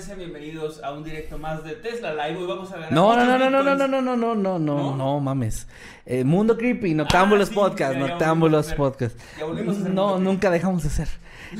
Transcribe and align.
Sean 0.00 0.18
bienvenidos 0.18 0.82
a 0.82 0.92
un 0.92 1.04
directo 1.04 1.36
más 1.38 1.62
de 1.62 1.74
Tesla 1.74 2.14
Live. 2.14 2.40
Hoy 2.40 2.46
vamos 2.46 2.72
a 2.72 2.76
ver. 2.78 2.92
No, 2.92 3.14
no, 3.14 3.26
no, 3.26 3.38
no, 3.38 3.50
no, 3.50 3.62
no, 3.62 3.76
no, 3.76 3.88
no, 3.88 4.00
no, 4.00 4.16
no, 4.16 4.34
no, 4.34 4.58
no, 4.58 4.96
no, 4.96 5.20
mames. 5.20 5.68
Eh, 6.06 6.24
Mundo 6.24 6.56
Creepy, 6.56 6.94
Noctámbulos 6.94 7.48
Ah, 7.48 7.50
sí, 7.50 7.54
Podcast, 7.54 7.92
ya, 7.94 8.00
ya 8.00 8.06
Noctámbulos. 8.08 8.72
Podcast. 8.74 9.18
Ya 9.38 9.44
volvimos 9.44 9.76
a 9.76 9.80
hacer 9.80 9.92
No, 9.92 10.18
nunca 10.18 10.50
dejamos 10.50 10.82
de 10.84 10.88
hacer. 10.88 11.08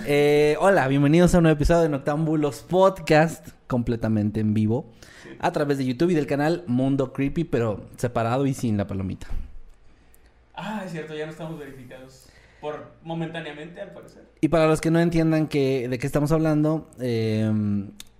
Eh, 0.06 0.56
hola, 0.58 0.88
bienvenidos 0.88 1.34
a 1.34 1.38
un 1.38 1.42
nuevo 1.44 1.56
episodio 1.56 1.82
de 1.82 1.88
Noctámbulos 1.90 2.60
Podcast, 2.62 3.46
completamente 3.66 4.40
en 4.40 4.54
vivo, 4.54 4.86
a 5.38 5.52
través 5.52 5.76
de 5.78 5.84
YouTube 5.84 6.10
y 6.10 6.14
del 6.14 6.26
canal 6.26 6.64
Mundo 6.66 7.12
Creepy, 7.12 7.44
pero 7.44 7.84
separado 7.96 8.46
y 8.46 8.54
sin 8.54 8.76
la 8.78 8.86
palomita. 8.86 9.26
Ah, 10.54 10.82
es 10.86 10.92
cierto, 10.92 11.14
ya 11.14 11.26
no 11.26 11.32
estamos 11.32 11.58
verificados. 11.58 12.26
Por 12.60 12.92
momentáneamente, 13.02 13.80
al 13.80 13.92
parecer. 13.92 14.24
Y 14.40 14.48
para 14.48 14.66
los 14.66 14.80
que 14.80 14.90
no 14.90 15.00
entiendan 15.00 15.46
que, 15.48 15.88
de 15.88 15.98
qué 15.98 16.06
estamos 16.06 16.30
hablando, 16.32 16.90
eh, 17.00 17.50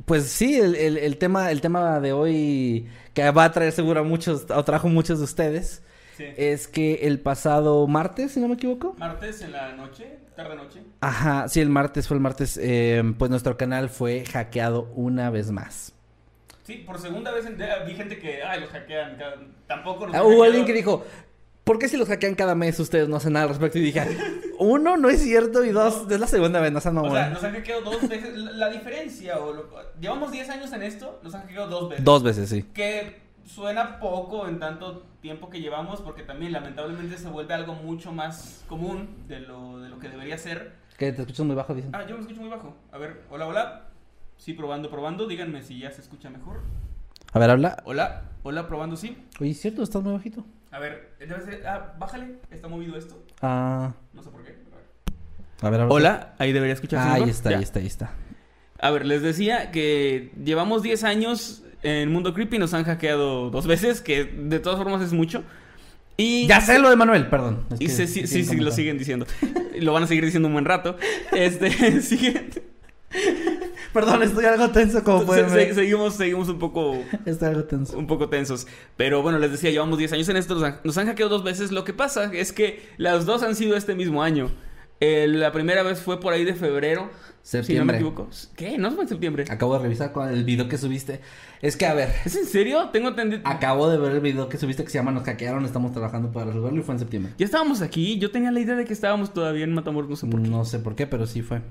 pues 0.06 0.24
sí, 0.28 0.58
el, 0.58 0.74
el- 0.76 0.96
el 0.98 1.18
tema, 1.18 1.50
el 1.50 1.60
tema 1.60 2.00
de 2.00 2.12
hoy 2.12 2.88
que 3.14 3.30
va 3.30 3.44
a 3.44 3.52
traer 3.52 3.72
seguro 3.72 4.00
a 4.00 4.02
muchos, 4.02 4.46
o 4.50 4.64
trajo 4.64 4.88
muchos 4.88 5.18
de 5.18 5.24
ustedes, 5.24 5.82
Sí. 6.16 6.24
es 6.36 6.68
que 6.68 6.94
el 7.06 7.18
pasado 7.20 7.86
martes, 7.86 8.32
si 8.32 8.40
no 8.40 8.48
me 8.48 8.54
equivoco. 8.54 8.94
Martes 8.98 9.40
en 9.40 9.52
la 9.52 9.72
noche, 9.72 10.18
tarde-noche. 10.36 10.82
Ajá, 11.00 11.48
sí, 11.48 11.60
el 11.60 11.70
martes 11.70 12.06
fue 12.08 12.16
el 12.16 12.20
martes, 12.22 12.58
eh, 12.62 13.02
pues 13.18 13.30
nuestro 13.30 13.56
canal 13.56 13.88
fue 13.88 14.24
hackeado 14.26 14.90
una 14.94 15.30
vez 15.30 15.50
más. 15.50 15.94
Sí, 16.64 16.82
por 16.86 16.98
segunda 16.98 17.30
vez 17.32 17.46
en- 17.46 17.56
vi 17.86 17.94
gente 17.94 18.18
que, 18.18 18.42
ay, 18.42 18.60
los 18.60 18.68
hackean. 18.70 19.16
Tampoco 19.66 20.06
los 20.06 20.14
Ah, 20.14 20.22
hubo 20.22 20.42
alguien 20.44 20.66
que 20.66 20.74
dijo, 20.74 21.04
¿por 21.70 21.78
qué 21.78 21.88
si 21.88 21.96
los 21.96 22.08
hackean 22.08 22.34
cada 22.34 22.56
mes 22.56 22.80
ustedes 22.80 23.08
no 23.08 23.14
hacen 23.14 23.34
nada 23.34 23.44
al 23.44 23.50
respecto? 23.50 23.78
Y 23.78 23.82
dije, 23.82 24.02
uno, 24.58 24.96
no 24.96 25.08
es 25.08 25.22
cierto, 25.22 25.64
y 25.64 25.70
dos, 25.70 26.04
es 26.10 26.18
la 26.18 26.26
segunda 26.26 26.58
vez, 26.58 26.72
no 26.72 26.80
sean 26.80 26.98
O 26.98 27.08
sea, 27.12 27.30
nos 27.30 27.44
han 27.44 27.52
hackeado 27.52 27.82
dos 27.82 28.08
veces. 28.08 28.36
La, 28.36 28.68
diferencia, 28.70 29.38
o 29.38 29.52
lo- 29.52 29.68
llevamos 30.00 30.32
10 30.32 30.50
años 30.50 30.72
en 30.72 30.82
esto, 30.82 31.20
nos 31.22 31.32
han 31.32 31.42
hackeado 31.42 31.68
dos 31.68 31.90
veces. 31.90 32.04
Dos 32.04 32.24
veces, 32.24 32.48
sí. 32.48 32.64
Que 32.74 33.20
suena 33.44 34.00
poco 34.00 34.48
en 34.48 34.58
tanto 34.58 35.04
tiempo 35.20 35.48
que 35.48 35.60
llevamos, 35.60 36.00
porque 36.00 36.24
también 36.24 36.50
lamentablemente 36.50 37.16
se 37.16 37.28
vuelve 37.28 37.54
algo 37.54 37.74
mucho 37.74 38.10
más 38.10 38.64
común 38.66 39.08
de 39.28 39.38
lo, 39.38 39.78
de 39.78 39.90
lo 39.90 40.00
que 40.00 40.08
debería 40.08 40.38
ser. 40.38 40.72
Que 40.98 41.12
te 41.12 41.20
escuchas 41.22 41.46
muy 41.46 41.54
bajo, 41.54 41.72
dicen. 41.72 41.94
Ah, 41.94 42.04
yo 42.04 42.16
me 42.16 42.22
escucho 42.22 42.40
muy 42.40 42.50
bajo. 42.50 42.74
A 42.90 42.98
ver, 42.98 43.22
hola, 43.30 43.46
hola. 43.46 43.82
Sí, 44.38 44.54
probando, 44.54 44.90
probando. 44.90 45.28
Díganme 45.28 45.62
si 45.62 45.78
ya 45.78 45.92
se 45.92 46.00
escucha 46.00 46.30
mejor. 46.30 46.62
A 47.32 47.38
ver, 47.38 47.48
habla. 47.48 47.80
Hola, 47.84 48.24
hola, 48.42 48.66
probando, 48.66 48.96
sí. 48.96 49.16
Oye, 49.38 49.52
¿es 49.52 49.60
cierto? 49.60 49.84
¿Estás 49.84 50.02
muy 50.02 50.14
bajito? 50.14 50.44
A 50.72 50.78
ver, 50.78 51.10
debe 51.18 51.40
ser. 51.42 51.66
Ah, 51.66 51.94
bájale. 51.98 52.34
Está 52.50 52.68
movido 52.68 52.96
esto. 52.96 53.22
Ah, 53.42 53.92
No 54.12 54.22
sé 54.22 54.30
por 54.30 54.44
qué. 54.44 54.56
A 55.62 55.70
ver. 55.70 55.80
a 55.80 55.84
ver. 55.84 55.92
Hola, 55.92 56.34
ahí 56.38 56.52
debería 56.52 56.74
escucharse 56.74 57.08
Ah, 57.08 57.14
ahí 57.14 57.20
mejor. 57.22 57.34
está, 57.34 57.50
Ya. 57.50 57.56
ahí 57.58 57.62
está, 57.62 57.78
ahí 57.80 57.86
está. 57.86 58.10
A 58.78 58.90
ver, 58.90 59.04
les 59.04 59.20
decía 59.22 59.70
que 59.72 60.32
llevamos 60.42 60.82
10 60.82 61.04
años 61.04 61.62
en 61.82 62.10
Mundo 62.12 62.32
Creepy. 62.34 62.58
Nos 62.58 62.72
han 62.72 62.84
hackeado 62.84 63.50
dos 63.50 63.66
veces, 63.66 64.00
que 64.00 64.24
de 64.24 64.58
todas 64.60 64.78
formas 64.78 65.02
es 65.02 65.12
mucho. 65.12 65.42
Y 66.16 66.46
Ya 66.46 66.60
sé 66.60 66.78
lo 66.78 66.88
de 66.90 66.96
Manuel, 66.96 67.28
perdón. 67.28 67.64
Es 67.70 67.80
Y 67.80 67.86
que 67.86 67.90
se- 67.92 68.06
sí, 68.06 68.26
sí, 68.26 68.44
sí, 68.44 68.56
lo 68.56 68.70
siguen 68.70 68.96
diciendo. 68.98 69.26
Lo 69.80 69.94
van 69.94 70.02
a 70.02 70.06
seguir 70.06 70.24
diciendo 70.24 70.46
un 70.48 70.52
buen 70.52 70.66
rato. 70.66 70.96
Este, 71.32 71.70
siguen. 72.02 72.50
Perdón, 73.92 74.22
estoy 74.22 74.44
algo 74.44 74.70
tenso 74.70 75.02
como 75.02 75.24
pueden 75.26 75.48
se- 75.50 75.56
ver. 75.56 75.68
se- 75.70 75.74
seguimos, 75.74 76.14
seguimos 76.14 76.48
un 76.48 76.58
poco, 76.58 76.96
Estoy 77.26 77.48
algo 77.48 77.64
tenso. 77.64 77.98
un 77.98 78.06
poco 78.06 78.28
tensos. 78.28 78.66
Pero 78.96 79.22
bueno, 79.22 79.38
les 79.38 79.50
decía, 79.50 79.70
llevamos 79.70 79.98
10 79.98 80.12
años 80.12 80.28
en 80.28 80.36
esto. 80.36 80.54
Nos 80.54 80.62
han, 80.62 80.80
nos 80.84 80.96
han 80.98 81.06
hackeado 81.06 81.28
dos 81.30 81.42
veces. 81.44 81.72
Lo 81.72 81.84
que 81.84 81.92
pasa 81.92 82.30
es 82.32 82.52
que 82.52 82.82
las 82.98 83.26
dos 83.26 83.42
han 83.42 83.56
sido 83.56 83.76
este 83.76 83.94
mismo 83.94 84.22
año. 84.22 84.48
Eh, 85.00 85.26
la 85.28 85.50
primera 85.50 85.82
vez 85.82 86.00
fue 86.00 86.20
por 86.20 86.32
ahí 86.34 86.44
de 86.44 86.54
febrero. 86.54 87.08
Si 87.42 87.56
no 87.56 87.60
me 87.62 87.64
Septiembre. 87.66 87.96
equivoco. 87.96 88.28
¿Qué? 88.54 88.76
¿No 88.76 88.90
fue 88.92 89.04
en 89.04 89.08
septiembre? 89.08 89.44
Acabo 89.48 89.72
de 89.72 89.80
revisar 89.82 90.12
con 90.12 90.28
el 90.28 90.44
video 90.44 90.68
que 90.68 90.76
subiste. 90.76 91.20
Es 91.62 91.76
que, 91.78 91.86
a 91.86 91.94
ver, 91.94 92.10
¿Es 92.26 92.36
en 92.36 92.44
serio? 92.44 92.90
Tengo 92.92 93.08
entendido. 93.08 93.40
acabo 93.46 93.88
de 93.90 93.96
ver 93.96 94.12
el 94.12 94.20
video 94.20 94.48
que 94.50 94.58
subiste 94.58 94.84
que 94.84 94.90
se 94.90 94.98
llama 94.98 95.10
Nos 95.10 95.24
hackearon, 95.24 95.64
estamos 95.64 95.92
trabajando 95.92 96.30
para 96.30 96.46
resolverlo 96.46 96.80
y 96.80 96.82
fue 96.84 96.94
en 96.94 96.98
septiembre. 96.98 97.32
Ya 97.38 97.46
estábamos 97.46 97.80
aquí. 97.80 98.18
Yo 98.18 98.30
tenía 98.30 98.52
la 98.52 98.60
idea 98.60 98.76
de 98.76 98.84
que 98.84 98.92
estábamos 98.92 99.32
todavía 99.32 99.64
en 99.64 99.72
Matamoros. 99.72 100.10
No 100.10 100.16
sé 100.16 100.26
por 100.26 100.42
qué. 100.42 100.48
No 100.50 100.64
sé 100.66 100.78
por 100.80 100.94
qué, 100.94 101.06
pero 101.06 101.26
sí 101.26 101.40
fue. 101.40 101.62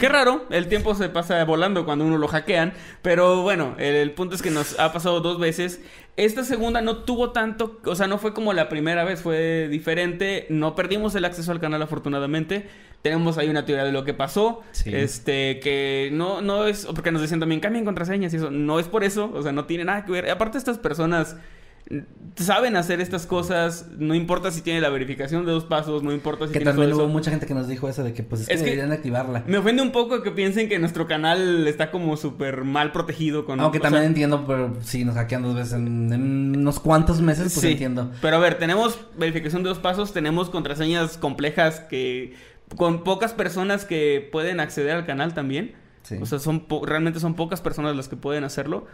Qué 0.00 0.08
raro, 0.08 0.46
el 0.50 0.66
tiempo 0.68 0.94
se 0.94 1.08
pasa 1.10 1.44
volando 1.44 1.84
cuando 1.84 2.04
uno 2.06 2.16
lo 2.18 2.26
hackean, 2.26 2.72
pero 3.02 3.42
bueno, 3.42 3.74
el, 3.78 3.94
el 3.94 4.12
punto 4.12 4.34
es 4.34 4.42
que 4.42 4.50
nos 4.50 4.80
ha 4.80 4.92
pasado 4.92 5.20
dos 5.20 5.38
veces. 5.38 5.80
Esta 6.16 6.42
segunda 6.42 6.80
no 6.80 6.98
tuvo 7.04 7.30
tanto, 7.32 7.78
o 7.84 7.94
sea, 7.94 8.06
no 8.06 8.18
fue 8.18 8.34
como 8.34 8.52
la 8.52 8.68
primera 8.68 9.04
vez, 9.04 9.20
fue 9.22 9.68
diferente. 9.70 10.46
No 10.48 10.74
perdimos 10.74 11.14
el 11.14 11.24
acceso 11.24 11.52
al 11.52 11.60
canal 11.60 11.82
afortunadamente. 11.82 12.66
Tenemos 13.02 13.38
ahí 13.38 13.48
una 13.48 13.64
teoría 13.64 13.84
de 13.84 13.92
lo 13.92 14.04
que 14.04 14.12
pasó, 14.14 14.62
Sí. 14.72 14.90
este, 14.94 15.60
que 15.60 16.10
no, 16.12 16.40
no 16.42 16.66
es, 16.66 16.86
porque 16.86 17.12
nos 17.12 17.22
decían 17.22 17.40
también 17.40 17.60
cambien 17.60 17.84
contraseñas 17.84 18.32
y 18.32 18.36
eso, 18.36 18.50
no 18.50 18.78
es 18.80 18.88
por 18.88 19.04
eso, 19.04 19.30
o 19.34 19.42
sea, 19.42 19.52
no 19.52 19.64
tiene 19.66 19.84
nada 19.84 20.04
que 20.04 20.12
ver. 20.12 20.30
Aparte 20.30 20.58
estas 20.58 20.78
personas 20.78 21.36
saben 22.36 22.76
hacer 22.76 23.00
estas 23.00 23.26
cosas, 23.26 23.86
no 23.98 24.14
importa 24.14 24.50
si 24.52 24.62
tiene 24.62 24.80
la 24.80 24.90
verificación 24.90 25.44
de 25.44 25.52
dos 25.52 25.64
pasos, 25.64 26.02
no 26.04 26.12
importa 26.12 26.46
si 26.46 26.52
Que 26.52 26.60
tiene 26.60 26.70
también 26.70 26.90
todo 26.90 27.00
hubo 27.00 27.06
eso. 27.08 27.12
mucha 27.12 27.30
gente 27.30 27.46
que 27.46 27.54
nos 27.54 27.66
dijo 27.66 27.88
eso 27.88 28.04
de 28.04 28.12
que 28.12 28.22
pues 28.22 28.42
es 28.42 28.46
que 28.48 28.54
Es 28.54 28.60
que- 28.60 28.66
deberían 28.66 28.92
activarla. 28.92 29.42
Me 29.46 29.58
ofende 29.58 29.82
un 29.82 29.90
poco 29.90 30.22
que 30.22 30.30
piensen 30.30 30.68
que 30.68 30.78
nuestro 30.78 31.06
canal 31.08 31.66
está 31.66 31.90
como 31.90 32.16
súper 32.16 32.62
mal 32.64 32.92
protegido 32.92 33.44
con... 33.44 33.58
Aunque 33.60 33.80
también 33.80 34.02
sea, 34.02 34.08
entiendo, 34.08 34.44
pero 34.46 34.76
sí, 34.82 35.04
nos 35.04 35.16
hackean 35.16 35.42
dos 35.42 35.54
veces 35.56 35.72
en, 35.74 36.12
en 36.12 36.56
unos 36.58 36.78
cuantos 36.78 37.20
meses, 37.20 37.52
pues 37.52 37.60
sí. 37.60 37.72
entiendo. 37.72 38.10
Pero 38.22 38.36
a 38.36 38.40
ver, 38.40 38.58
tenemos 38.58 39.00
verificación 39.18 39.62
de 39.64 39.70
dos 39.70 39.78
pasos, 39.78 40.12
tenemos 40.12 40.50
contraseñas 40.50 41.16
complejas 41.18 41.80
que... 41.80 42.34
Con 42.76 43.02
pocas 43.02 43.32
personas 43.32 43.84
que 43.84 44.28
pueden 44.30 44.60
acceder 44.60 44.92
al 44.94 45.04
canal 45.04 45.34
también. 45.34 45.74
Sí. 46.02 46.18
O 46.20 46.24
sea, 46.26 46.38
son 46.38 46.60
po- 46.68 46.86
realmente 46.86 47.18
son 47.18 47.34
pocas 47.34 47.60
personas 47.60 47.96
las 47.96 48.08
que 48.08 48.14
pueden 48.14 48.44
hacerlo. 48.44 48.86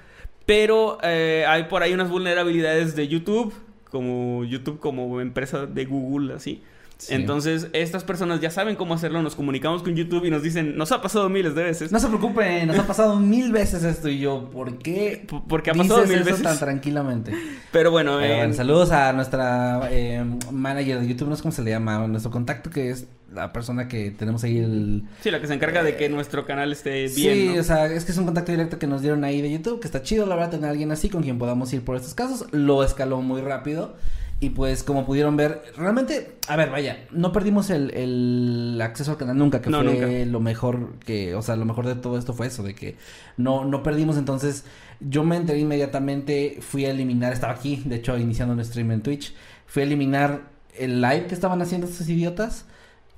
Pero 0.46 0.98
eh, 1.02 1.44
hay 1.46 1.64
por 1.64 1.82
ahí 1.82 1.92
unas 1.92 2.08
vulnerabilidades 2.08 2.94
de 2.94 3.08
YouTube, 3.08 3.52
como 3.90 4.44
YouTube 4.44 4.78
como 4.78 5.20
empresa 5.20 5.66
de 5.66 5.84
Google, 5.84 6.34
así. 6.34 6.62
Sí. 6.98 7.12
Entonces, 7.12 7.68
estas 7.74 8.04
personas 8.04 8.40
ya 8.40 8.50
saben 8.50 8.74
cómo 8.74 8.94
hacerlo, 8.94 9.20
nos 9.20 9.36
comunicamos 9.36 9.82
con 9.82 9.94
YouTube 9.94 10.24
y 10.24 10.30
nos 10.30 10.42
dicen, 10.42 10.78
nos 10.78 10.92
ha 10.92 11.02
pasado 11.02 11.28
miles 11.28 11.54
de 11.54 11.62
veces. 11.62 11.92
No 11.92 11.98
se 12.00 12.06
preocupen, 12.06 12.66
nos 12.66 12.78
ha 12.78 12.86
pasado 12.86 13.20
mil 13.20 13.52
veces 13.52 13.84
esto 13.84 14.08
y 14.08 14.18
yo, 14.18 14.48
¿por 14.50 14.78
qué? 14.78 15.26
P- 15.28 15.42
porque 15.46 15.70
ha 15.70 15.74
pasado 15.74 16.00
dices 16.02 16.08
mil 16.16 16.20
eso 16.22 16.30
veces. 16.30 16.42
tan 16.42 16.58
tranquilamente. 16.58 17.32
Pero 17.70 17.90
bueno, 17.90 18.18
eh, 18.20 18.36
bueno, 18.36 18.54
saludos 18.54 18.92
a 18.92 19.12
nuestra 19.12 19.88
eh, 19.90 20.24
manager 20.50 21.00
de 21.00 21.08
YouTube, 21.08 21.28
no 21.28 21.36
sé 21.36 21.42
cómo 21.42 21.52
se 21.52 21.60
le 21.62 21.70
llama, 21.72 22.06
nuestro 22.08 22.30
contacto 22.30 22.70
que 22.70 22.88
es 22.90 23.06
la 23.30 23.52
persona 23.52 23.88
que 23.88 24.12
tenemos 24.12 24.42
ahí 24.44 24.56
el... 24.56 25.02
sí, 25.20 25.30
la 25.30 25.40
que 25.40 25.48
se 25.48 25.52
encarga 25.52 25.82
de 25.82 25.96
que 25.96 26.08
nuestro 26.08 26.46
canal 26.46 26.72
esté 26.72 27.08
sí, 27.10 27.28
bien. 27.28 27.54
¿no? 27.56 27.60
o 27.60 27.64
sea, 27.64 27.86
es 27.92 28.06
que 28.06 28.12
es 28.12 28.16
un 28.18 28.24
contacto 28.24 28.52
directo 28.52 28.78
que 28.78 28.86
nos 28.86 29.02
dieron 29.02 29.22
ahí 29.24 29.42
de 29.42 29.50
YouTube, 29.52 29.80
que 29.80 29.86
está 29.86 30.00
chido, 30.00 30.24
la 30.24 30.36
verdad, 30.36 30.52
tener 30.52 30.66
a 30.66 30.70
alguien 30.70 30.90
así 30.92 31.10
con 31.10 31.22
quien 31.22 31.36
podamos 31.36 31.70
ir 31.74 31.84
por 31.84 31.96
estos 31.96 32.14
casos. 32.14 32.46
Lo 32.52 32.82
escaló 32.82 33.20
muy 33.20 33.42
rápido. 33.42 33.96
Y 34.38 34.50
pues, 34.50 34.82
como 34.84 35.06
pudieron 35.06 35.34
ver, 35.36 35.62
realmente, 35.78 36.36
a 36.46 36.56
ver, 36.56 36.70
vaya, 36.70 37.06
no 37.10 37.32
perdimos 37.32 37.70
el, 37.70 37.90
el 37.94 38.78
acceso 38.82 39.12
al 39.12 39.16
canal 39.16 39.38
nunca, 39.38 39.62
que 39.62 39.70
No, 39.70 39.78
fue 39.82 39.84
nunca. 39.84 40.08
lo 40.26 40.40
mejor 40.40 40.98
que, 40.98 41.34
o 41.34 41.40
sea, 41.40 41.56
lo 41.56 41.64
mejor 41.64 41.86
de 41.86 41.94
todo 41.94 42.18
esto 42.18 42.34
fue 42.34 42.48
eso, 42.48 42.62
de 42.62 42.74
que 42.74 42.96
no, 43.38 43.64
no 43.64 43.82
perdimos. 43.82 44.18
Entonces, 44.18 44.64
yo 45.00 45.24
me 45.24 45.36
enteré 45.36 45.60
inmediatamente, 45.60 46.58
fui 46.60 46.84
a 46.84 46.90
eliminar, 46.90 47.32
estaba 47.32 47.54
aquí, 47.54 47.82
de 47.86 47.96
hecho, 47.96 48.18
iniciando 48.18 48.52
un 48.52 48.62
stream 48.62 48.90
en 48.90 49.02
Twitch, 49.02 49.34
fui 49.66 49.82
a 49.82 49.86
eliminar 49.86 50.50
el 50.74 51.00
live 51.00 51.26
que 51.28 51.34
estaban 51.34 51.62
haciendo 51.62 51.86
estos 51.86 52.08
idiotas. 52.08 52.66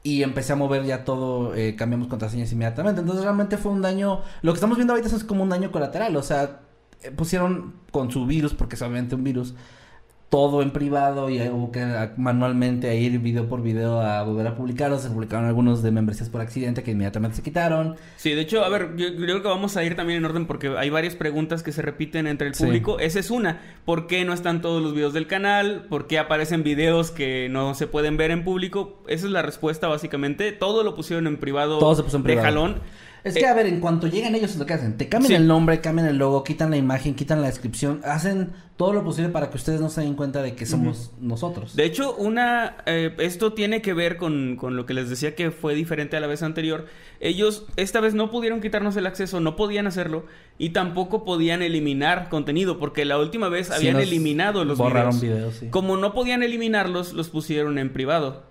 y 0.05 0.23
empecé 0.23 0.53
a 0.53 0.57
mover 0.57 0.85
ya 0.85 1.05
todo, 1.05 1.55
eh, 1.57 1.75
cambiamos 1.77 2.07
contraseñas 2.09 2.53
inmediatamente. 2.53 3.01
Entonces 3.01 3.25
realmente 3.25 3.57
fue 3.59 3.73
un 3.73 3.83
daño, 3.83 4.23
lo 4.43 4.53
que 4.53 4.57
estamos 4.57 4.77
viendo 4.79 4.95
ahorita 4.95 5.15
es 5.15 5.25
como 5.25 5.43
un 5.43 5.49
daño 5.51 5.71
colateral, 5.73 6.17
o 6.17 6.23
sea, 6.23 6.61
eh, 7.03 7.11
pusieron 7.11 7.75
con 7.91 8.11
su 8.11 8.25
virus, 8.27 8.55
porque 8.55 8.77
es 8.77 8.83
obviamente 8.83 9.17
un 9.17 9.25
virus, 9.25 9.55
todo 10.29 10.61
en 10.61 10.73
privado 10.73 11.31
y 11.31 11.41
hubo 11.49 11.73
que 11.73 12.11
manualmente 12.17 12.95
ir 12.97 13.19
video 13.19 13.49
por 13.49 13.63
video 13.63 14.01
a 14.03 14.23
volver 14.23 14.47
a 14.47 14.57
publicarlos. 14.57 15.01
Se 15.01 15.09
publicaron 15.09 15.47
algunos 15.47 15.83
de 15.83 15.91
membresías 15.91 16.29
por 16.29 16.43
accidente 16.43 16.83
que 16.83 16.91
inmediatamente 16.91 17.37
se 17.37 17.43
quitaron. 17.43 17.97
Sí, 18.17 18.33
de 18.33 18.43
hecho, 18.43 18.63
a 18.63 18.69
ver, 18.69 18.95
yo, 18.97 19.17
creo 19.17 19.41
que 19.41 19.49
vamos 19.49 19.77
a 19.79 19.85
ir 19.85 19.97
también 19.97 20.19
en 20.19 20.27
orden 20.27 20.47
porque 20.47 20.69
hay 20.77 20.91
varias 20.91 21.17
preguntas 21.17 21.63
que 21.63 21.73
se 21.73 21.81
repiten 21.81 22.27
entre 22.27 22.49
el 22.49 22.53
público. 22.53 22.99
Esa 22.99 23.21
es 23.21 23.31
una. 23.31 23.61
¿Por 23.87 24.07
qué 24.07 24.25
no 24.27 24.35
están 24.35 24.61
todos 24.61 24.83
los 24.83 24.93
videos 24.93 25.15
del 25.15 25.27
canal? 25.27 25.87
¿Por 25.89 26.07
qué 26.07 26.19
aparecen 26.19 26.63
videos 26.63 27.11
que 27.11 27.49
no 27.51 27.75
se 27.75 27.87
pueden 27.87 28.19
ver 28.19 28.31
en 28.31 28.45
público? 28.45 29.03
Esa 29.09 29.27
es 29.27 29.33
la 29.33 29.41
respuesta 29.41 29.89
básicamente. 29.89 30.53
Todo 30.53 30.85
lo 30.85 30.95
pusieron 30.95 31.27
en 31.27 31.39
privado 31.39 31.79
todo 31.79 31.95
se 31.95 32.03
puso 32.03 32.19
en 32.19 32.23
privado. 32.23 32.45
de 32.45 32.53
jalón. 32.53 32.81
Es 33.29 33.35
que, 33.35 33.47
a 33.47 33.55
ver, 33.55 33.67
en 33.67 33.81
cuanto 33.81 34.07
llegan 34.07 34.35
ellos, 34.35 34.53
es 34.53 34.59
lo 34.59 34.67
que 34.67 34.75
hacen. 34.75 34.97
Te 34.97 35.09
cambian 35.09 35.43
el 35.43 35.49
nombre, 35.49 35.81
cambian 35.81 36.09
el 36.09 36.19
logo, 36.19 36.45
quitan 36.45 36.71
la 36.71 36.77
imagen, 36.77 37.15
quitan 37.15 37.41
la 37.41 37.49
descripción. 37.49 38.01
Hacen 38.05 38.53
todo 38.77 38.93
lo 38.93 39.05
posible 39.05 39.31
para 39.31 39.51
que 39.51 39.57
ustedes 39.57 39.81
no 39.81 39.91
se 39.91 40.03
den 40.03 40.15
cuenta 40.15 40.43
de 40.43 40.55
que 40.55 40.65
somos 40.65 41.13
nosotros. 41.21 41.75
De 41.75 41.85
hecho, 41.85 42.15
una... 42.17 42.77
Eh, 42.87 43.15
esto 43.19 43.53
tiene 43.53 43.83
que 43.83 43.93
ver 43.93 44.17
con, 44.17 44.57
con, 44.57 44.77
lo 44.77 44.87
que 44.87 44.95
les 44.95 45.11
decía 45.11 45.35
que 45.35 45.51
fue 45.51 45.75
diferente 45.75 46.17
a 46.17 46.21
la 46.21 46.27
vez 46.27 46.43
anterior. 46.43 46.87
Ellos 47.21 47.67
esta 47.77 48.01
vez 48.01 48.15
no 48.15 48.31
pudieron 48.31 48.61
quitarnos 48.61 48.97
el 48.97 49.07
acceso, 49.07 49.41
no 49.41 49.57
podían 49.57 49.87
hacerlo. 49.87 50.27
Y 50.59 50.71
tampoco 50.71 51.25
podían 51.25 51.63
eliminar 51.63 52.29
contenido, 52.29 52.79
porque 52.79 53.05
la 53.05 53.19
última 53.19 53.49
vez 53.49 53.71
habían 53.71 54.01
eliminado 54.01 54.65
los 54.65 54.79
borraron 54.79 55.21
videos. 55.21 55.57
sí. 55.57 55.69
Como 55.71 55.97
no 55.97 56.13
podían 56.13 56.43
eliminarlos, 56.43 57.13
los 57.13 57.29
pusieron 57.29 57.79
en 57.79 57.93
privado. 57.93 58.49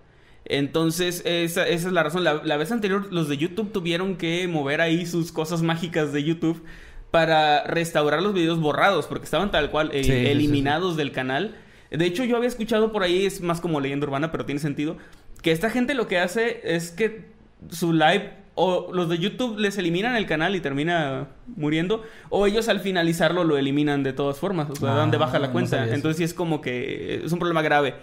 Entonces, 0.49 1.21
esa, 1.25 1.67
esa 1.67 1.87
es 1.87 1.93
la 1.93 2.03
razón. 2.03 2.23
La, 2.23 2.41
la, 2.43 2.57
vez 2.57 2.71
anterior, 2.71 3.07
los 3.11 3.27
de 3.27 3.37
YouTube 3.37 3.71
tuvieron 3.71 4.15
que 4.15 4.47
mover 4.47 4.81
ahí 4.81 5.05
sus 5.05 5.31
cosas 5.31 5.61
mágicas 5.61 6.13
de 6.13 6.23
YouTube 6.23 6.63
para 7.11 7.63
restaurar 7.63 8.21
los 8.21 8.33
videos 8.33 8.59
borrados, 8.59 9.07
porque 9.07 9.25
estaban 9.25 9.51
tal 9.51 9.71
cual 9.71 9.91
eh, 9.93 10.03
sí, 10.03 10.11
eliminados 10.11 10.91
sí, 10.91 10.95
sí. 10.95 10.97
del 10.97 11.11
canal. 11.11 11.55
De 11.89 12.05
hecho, 12.05 12.23
yo 12.23 12.35
había 12.35 12.49
escuchado 12.49 12.91
por 12.91 13.03
ahí, 13.03 13.25
es 13.25 13.41
más 13.41 13.61
como 13.61 13.79
leyenda 13.79 14.05
urbana, 14.05 14.31
pero 14.31 14.45
tiene 14.45 14.59
sentido, 14.59 14.97
que 15.41 15.51
esta 15.51 15.69
gente 15.69 15.93
lo 15.93 16.07
que 16.07 16.19
hace 16.19 16.61
es 16.63 16.91
que 16.91 17.29
su 17.69 17.93
live 17.93 18.33
o 18.55 18.91
los 18.91 19.07
de 19.07 19.19
YouTube 19.19 19.57
les 19.59 19.77
eliminan 19.77 20.15
el 20.15 20.25
canal 20.25 20.55
y 20.55 20.59
termina 20.59 21.27
muriendo, 21.55 22.03
o 22.29 22.47
ellos 22.47 22.67
al 22.69 22.79
finalizarlo 22.79 23.43
lo 23.43 23.57
eliminan 23.57 24.03
de 24.03 24.13
todas 24.13 24.39
formas, 24.39 24.69
o 24.69 24.75
sea, 24.75 24.93
ah, 24.93 24.97
dan 24.97 25.11
de 25.11 25.17
baja 25.17 25.37
la 25.37 25.51
cuenta. 25.51 25.85
No 25.85 25.93
Entonces 25.93 26.17
sí 26.17 26.23
es 26.23 26.33
como 26.33 26.59
que 26.59 27.21
es 27.23 27.31
un 27.31 27.39
problema 27.39 27.61
grave. 27.61 27.95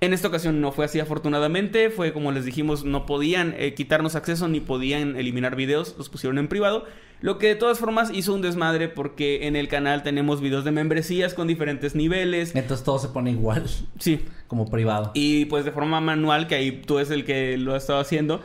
En 0.00 0.12
esta 0.12 0.28
ocasión 0.28 0.60
no 0.60 0.70
fue 0.70 0.84
así 0.84 1.00
afortunadamente, 1.00 1.90
fue 1.90 2.12
como 2.12 2.30
les 2.30 2.44
dijimos, 2.44 2.84
no 2.84 3.04
podían 3.04 3.54
eh, 3.58 3.74
quitarnos 3.74 4.14
acceso 4.14 4.46
ni 4.46 4.60
podían 4.60 5.16
eliminar 5.16 5.56
videos, 5.56 5.96
los 5.98 6.08
pusieron 6.08 6.38
en 6.38 6.46
privado, 6.46 6.84
lo 7.20 7.38
que 7.38 7.48
de 7.48 7.54
todas 7.56 7.80
formas 7.80 8.10
hizo 8.14 8.32
un 8.32 8.40
desmadre 8.40 8.88
porque 8.88 9.48
en 9.48 9.56
el 9.56 9.66
canal 9.66 10.04
tenemos 10.04 10.40
videos 10.40 10.64
de 10.64 10.70
membresías 10.70 11.34
con 11.34 11.48
diferentes 11.48 11.96
niveles. 11.96 12.54
Entonces 12.54 12.84
todo 12.84 13.00
se 13.00 13.08
pone 13.08 13.32
igual. 13.32 13.64
Sí. 13.98 14.24
Como 14.46 14.70
privado. 14.70 15.10
Y 15.14 15.46
pues 15.46 15.64
de 15.64 15.72
forma 15.72 16.00
manual, 16.00 16.46
que 16.46 16.54
ahí 16.54 16.80
tú 16.86 17.00
es 17.00 17.10
el 17.10 17.24
que 17.24 17.58
lo 17.58 17.74
ha 17.74 17.78
estado 17.78 17.98
haciendo. 17.98 18.36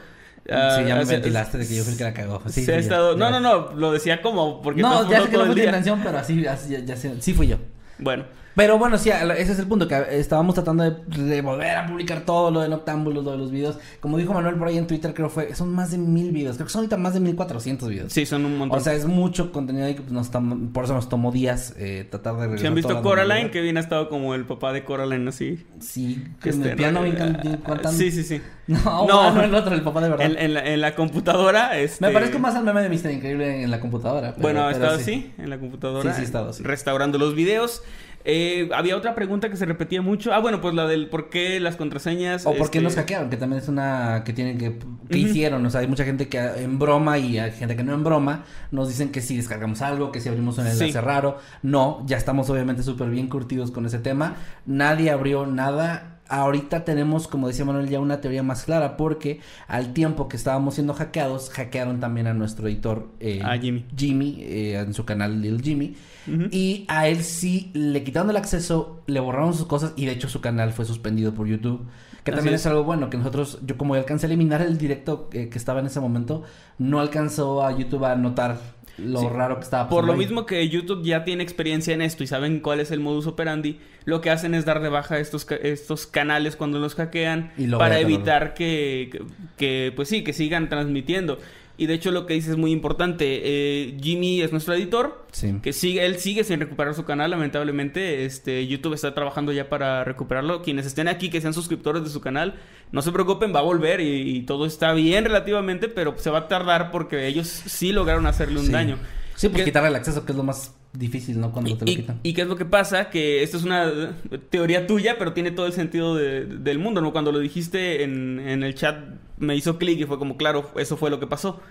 Uh, 0.45 0.75
sí, 0.75 0.85
ya 0.87 0.95
me 0.95 1.05
ventilaste 1.05 1.59
de 1.59 1.67
que 1.67 1.75
yo 1.75 1.83
fui 1.83 1.91
el 1.91 1.97
que 1.99 2.03
la 2.03 2.13
cagó. 2.15 2.41
Sí, 2.47 2.65
se 2.65 2.73
ha 2.73 2.79
estado... 2.79 3.15
ya, 3.15 3.29
no, 3.29 3.39
no, 3.39 3.39
no, 3.39 3.75
lo 3.75 3.91
decía 3.91 4.23
como 4.23 4.59
porque... 4.63 4.81
No, 4.81 5.07
ya 5.07 5.21
sé 5.21 5.29
que 5.29 5.37
no 5.37 5.45
fue 5.45 5.53
tu 5.53 5.61
intención, 5.61 6.01
pero 6.03 6.17
así, 6.17 6.45
así 6.47 6.71
ya, 6.71 6.79
ya, 6.79 6.95
sí 6.97 7.33
fui 7.35 7.47
yo. 7.47 7.57
Bueno. 7.99 8.25
Pero 8.55 8.77
bueno, 8.77 8.97
sí, 8.97 9.09
ese 9.09 9.51
es 9.51 9.59
el 9.59 9.67
punto, 9.67 9.87
que 9.87 10.03
estábamos 10.11 10.53
tratando 10.53 10.83
de, 10.83 11.23
de, 11.23 11.41
volver 11.41 11.75
a 11.75 11.87
publicar 11.87 12.21
todo 12.21 12.51
lo 12.51 12.61
de 12.61 12.69
Noctámbulos, 12.69 13.23
lo 13.23 13.31
de 13.31 13.37
los 13.37 13.51
videos. 13.51 13.79
Como 13.99 14.17
dijo 14.17 14.33
Manuel 14.33 14.55
por 14.55 14.67
ahí 14.67 14.77
en 14.77 14.85
Twitter, 14.85 15.13
creo 15.13 15.29
fue, 15.29 15.55
son 15.55 15.73
más 15.73 15.91
de 15.91 15.97
mil 15.97 16.31
videos, 16.31 16.57
creo 16.57 16.67
que 16.67 16.71
son 16.71 16.79
ahorita 16.81 16.97
más 16.97 17.13
de 17.15 17.19
mil 17.19 17.35
cuatrocientos 17.35 17.89
videos. 17.89 18.13
Sí, 18.13 18.25
son 18.25 18.45
un 18.45 18.57
montón. 18.57 18.79
O 18.79 18.81
sea, 18.81 18.93
es 18.93 19.05
mucho 19.05 19.51
contenido 19.51 19.85
ahí 19.85 19.95
que 19.95 20.01
pues, 20.01 20.11
nos 20.11 20.29
tam, 20.29 20.71
por 20.71 20.85
eso 20.85 20.93
nos 20.93 21.09
tomó 21.09 21.31
días 21.31 21.73
eh, 21.77 22.07
tratar 22.09 22.35
de 22.35 22.41
regresar. 22.41 22.61
¿Se 22.61 22.67
han 22.67 22.75
visto 22.75 23.01
Coraline? 23.01 23.49
Que 23.49 23.61
bien 23.61 23.77
ha 23.77 23.79
estado 23.79 24.09
como 24.09 24.35
el 24.35 24.45
papá 24.45 24.71
de 24.71 24.83
Coraline 24.83 25.29
así. 25.29 25.65
Sí, 25.79 26.23
que 26.41 26.49
este, 26.49 26.71
el 26.71 26.75
piano 26.75 27.01
bien 27.03 27.15
cantando. 27.15 27.91
Sí, 27.91 28.11
sí, 28.11 28.23
sí. 28.23 28.41
No, 28.65 29.05
no, 29.05 29.33
no, 29.33 29.43
el 29.43 29.53
otro, 29.53 29.75
el 29.75 29.81
papá 29.81 29.99
de 29.99 30.09
verdad. 30.09 30.25
En, 30.25 30.37
en, 30.37 30.53
la, 30.53 30.65
en 30.65 30.79
la, 30.79 30.95
computadora, 30.95 31.77
este... 31.77 32.05
Me 32.05 32.13
parezco 32.13 32.39
más 32.39 32.55
al 32.55 32.63
meme 32.63 32.81
de 32.81 32.87
Mister 32.87 33.11
Increíble 33.11 33.63
en 33.63 33.69
la 33.69 33.81
computadora. 33.81 34.31
Pero, 34.31 34.41
bueno, 34.41 34.61
ha 34.61 34.71
estado 34.71 34.97
sí. 34.97 35.01
así, 35.01 35.33
en 35.37 35.49
la 35.49 35.59
computadora. 35.59 36.11
Sí, 36.11 36.15
sí, 36.15 36.21
ha 36.21 36.25
estado 36.25 36.49
así. 36.51 36.63
Restaurando 36.63 37.17
los 37.17 37.35
videos. 37.35 37.81
Eh, 38.25 38.69
había 38.73 38.95
otra 38.95 39.15
pregunta 39.15 39.49
que 39.49 39.57
se 39.57 39.65
repetía 39.65 40.01
mucho. 40.01 40.33
Ah, 40.33 40.39
bueno, 40.39 40.61
pues 40.61 40.73
la 40.73 40.87
del 40.87 41.09
por 41.09 41.29
qué 41.29 41.59
las 41.59 41.75
contraseñas. 41.75 42.45
O 42.45 42.53
por 42.53 42.69
qué 42.69 42.77
este... 42.77 42.81
nos 42.81 42.95
hackearon, 42.95 43.29
que 43.29 43.37
también 43.37 43.61
es 43.61 43.67
una 43.67 44.23
que 44.25 44.33
tienen 44.33 44.57
que. 44.57 44.77
que 44.77 44.85
uh 44.85 44.89
-huh. 45.09 45.17
hicieron? 45.17 45.65
O 45.65 45.69
sea, 45.69 45.81
hay 45.81 45.87
mucha 45.87 46.05
gente 46.05 46.27
que 46.27 46.37
en 46.39 46.79
broma 46.79 47.17
y 47.17 47.37
hay 47.37 47.51
gente 47.51 47.75
que 47.75 47.83
no 47.83 47.93
en 47.93 48.03
broma 48.03 48.45
nos 48.71 48.87
dicen 48.87 49.11
que 49.11 49.21
si 49.21 49.37
descargamos 49.37 49.81
algo, 49.81 50.11
que 50.11 50.21
si 50.21 50.29
abrimos 50.29 50.57
un 50.57 50.67
enlace 50.67 50.91
sí. 50.91 50.97
raro. 50.97 51.37
No, 51.61 52.03
ya 52.05 52.17
estamos 52.17 52.49
obviamente 52.49 52.83
súper 52.83 53.09
bien 53.09 53.27
curtidos 53.27 53.71
con 53.71 53.85
ese 53.85 53.99
tema. 53.99 54.35
Nadie 54.65 55.11
abrió 55.11 55.45
nada 55.45 56.13
ahorita 56.29 56.83
tenemos, 56.83 57.27
como 57.27 57.47
decía 57.47 57.65
Manuel, 57.65 57.89
ya 57.89 57.99
una 57.99 58.21
teoría 58.21 58.43
más 58.43 58.63
clara, 58.63 58.97
porque 58.97 59.39
al 59.67 59.93
tiempo 59.93 60.27
que 60.27 60.37
estábamos 60.37 60.75
siendo 60.75 60.93
hackeados, 60.93 61.49
hackearon 61.51 61.99
también 61.99 62.27
a 62.27 62.33
nuestro 62.33 62.67
editor 62.67 63.09
eh, 63.19 63.41
a 63.43 63.57
Jimmy, 63.57 63.85
Jimmy 63.95 64.37
eh, 64.41 64.79
en 64.79 64.93
su 64.93 65.05
canal 65.05 65.41
Little 65.41 65.61
Jimmy, 65.61 65.95
uh 66.27 66.31
-huh. 66.31 66.49
y 66.51 66.85
a 66.87 67.07
él 67.07 67.23
sí 67.23 67.71
le 67.73 68.03
quitaron 68.03 68.29
el 68.29 68.37
acceso, 68.37 69.01
le 69.07 69.19
borraron 69.19 69.53
sus 69.53 69.67
cosas 69.67 69.93
y 69.95 70.05
de 70.05 70.13
hecho 70.13 70.29
su 70.29 70.41
canal 70.41 70.71
fue 70.71 70.85
suspendido 70.85 71.33
por 71.33 71.47
YouTube. 71.47 71.85
Que 72.23 72.31
Así 72.31 72.37
también 72.37 72.55
es. 72.55 72.61
es. 72.61 72.67
algo 72.67 72.83
bueno, 72.85 73.09
que 73.09 73.17
nosotros, 73.17 73.59
yo 73.65 73.77
como 73.77 73.95
alcancé 73.95 74.27
a 74.27 74.29
eliminar 74.29 74.61
el 74.61 74.77
directo 74.77 75.29
eh, 75.33 75.49
que 75.49 75.57
estaba 75.57 75.81
en 75.81 75.87
ese 75.87 75.99
momento, 75.99 76.43
no 76.77 77.01
alcanzó 77.01 77.65
a 77.65 77.77
YouTube 77.77 78.05
a 78.05 78.15
notar 78.15 78.57
lo 78.97 79.19
sí. 79.21 79.27
raro 79.27 79.57
que 79.57 79.63
estaba 79.63 79.89
Por 79.89 80.05
lo 80.05 80.13
ahí. 80.13 80.19
mismo 80.19 80.45
que 80.45 80.69
YouTube 80.69 81.03
ya 81.03 81.23
tiene 81.23 81.43
experiencia 81.43 81.93
en 81.93 82.01
esto 82.01 82.23
y 82.23 82.27
saben 82.27 82.59
cuál 82.59 82.79
es 82.79 82.91
el 82.91 82.99
modus 82.99 83.25
operandi, 83.27 83.79
lo 84.05 84.21
que 84.21 84.29
hacen 84.29 84.53
es 84.53 84.65
dar 84.65 84.81
de 84.81 84.89
baja 84.89 85.17
estos, 85.17 85.47
estos 85.63 86.05
canales 86.07 86.55
cuando 86.55 86.79
los 86.79 86.95
hackean 86.95 87.51
para 87.77 87.99
evitar 87.99 88.53
que, 88.53 89.23
que, 89.57 89.91
pues 89.95 90.09
sí, 90.09 90.23
que 90.23 90.31
sigan 90.33 90.69
transmitiendo. 90.69 91.39
Y 91.75 91.87
de 91.87 91.95
hecho 91.95 92.11
lo 92.11 92.25
que 92.25 92.35
dice 92.35 92.51
es 92.51 92.57
muy 92.57 92.71
importante. 92.71 93.41
Eh, 93.43 93.97
Jimmy 94.01 94.41
es 94.41 94.51
nuestro 94.51 94.75
editor. 94.75 95.25
Sí. 95.31 95.55
Que 95.63 95.73
sigue, 95.73 96.05
él 96.05 96.17
sigue 96.17 96.43
sin 96.43 96.59
recuperar 96.59 96.93
su 96.93 97.03
canal, 97.03 97.31
lamentablemente. 97.31 98.25
Este, 98.25 98.67
YouTube 98.67 98.93
está 98.93 99.13
trabajando 99.15 99.51
ya 99.51 99.69
para 99.69 100.03
recuperarlo. 100.03 100.61
Quienes 100.61 100.85
estén 100.85 101.07
aquí, 101.07 101.29
que 101.29 101.41
sean 101.41 101.53
suscriptores 101.53 102.03
de 102.03 102.09
su 102.09 102.21
canal, 102.21 102.55
no 102.91 103.01
se 103.01 103.11
preocupen, 103.11 103.55
va 103.55 103.59
a 103.59 103.63
volver 103.63 104.01
y, 104.01 104.37
y 104.37 104.41
todo 104.43 104.67
está 104.67 104.93
bien 104.93 105.25
relativamente, 105.25 105.87
pero 105.87 106.15
se 106.17 106.29
va 106.29 106.39
a 106.39 106.47
tardar 106.47 106.91
porque 106.91 107.25
ellos 107.25 107.47
sí 107.47 107.91
lograron 107.91 108.27
hacerle 108.27 108.59
un 108.59 108.67
sí. 108.67 108.71
daño. 108.71 108.99
Sí, 109.35 109.49
pues 109.49 109.63
quitarle 109.63 109.89
el 109.89 109.95
acceso, 109.95 110.25
que 110.25 110.31
es 110.31 110.37
lo 110.37 110.43
más 110.43 110.73
difícil, 110.93 111.39
¿no? 111.39 111.51
Cuando 111.51 111.71
y, 111.71 111.75
te 111.75 111.85
lo 111.85 111.85
quitan. 111.85 112.19
Y, 112.23 112.29
y, 112.29 112.33
qué 112.33 112.41
es 112.43 112.47
lo 112.47 112.55
que 112.55 112.65
pasa? 112.65 113.09
Que 113.09 113.43
esto 113.43 113.57
es 113.57 113.63
una 113.63 114.15
teoría 114.49 114.87
tuya, 114.87 115.17
pero 115.17 115.33
tiene 115.33 115.51
todo 115.51 115.65
el 115.65 115.73
sentido 115.73 116.15
de, 116.15 116.45
del 116.45 116.79
mundo, 116.79 117.01
¿no? 117.01 117.11
Cuando 117.11 117.31
lo 117.31 117.39
dijiste 117.39 118.03
en, 118.03 118.39
en 118.39 118.63
el 118.63 118.75
chat, 118.75 118.97
me 119.37 119.55
hizo 119.55 119.77
clic 119.77 119.99
y 119.99 120.05
fue 120.05 120.19
como, 120.19 120.37
claro, 120.37 120.71
eso 120.77 120.97
fue 120.97 121.09
lo 121.09 121.19
que 121.19 121.27
pasó 121.27 121.61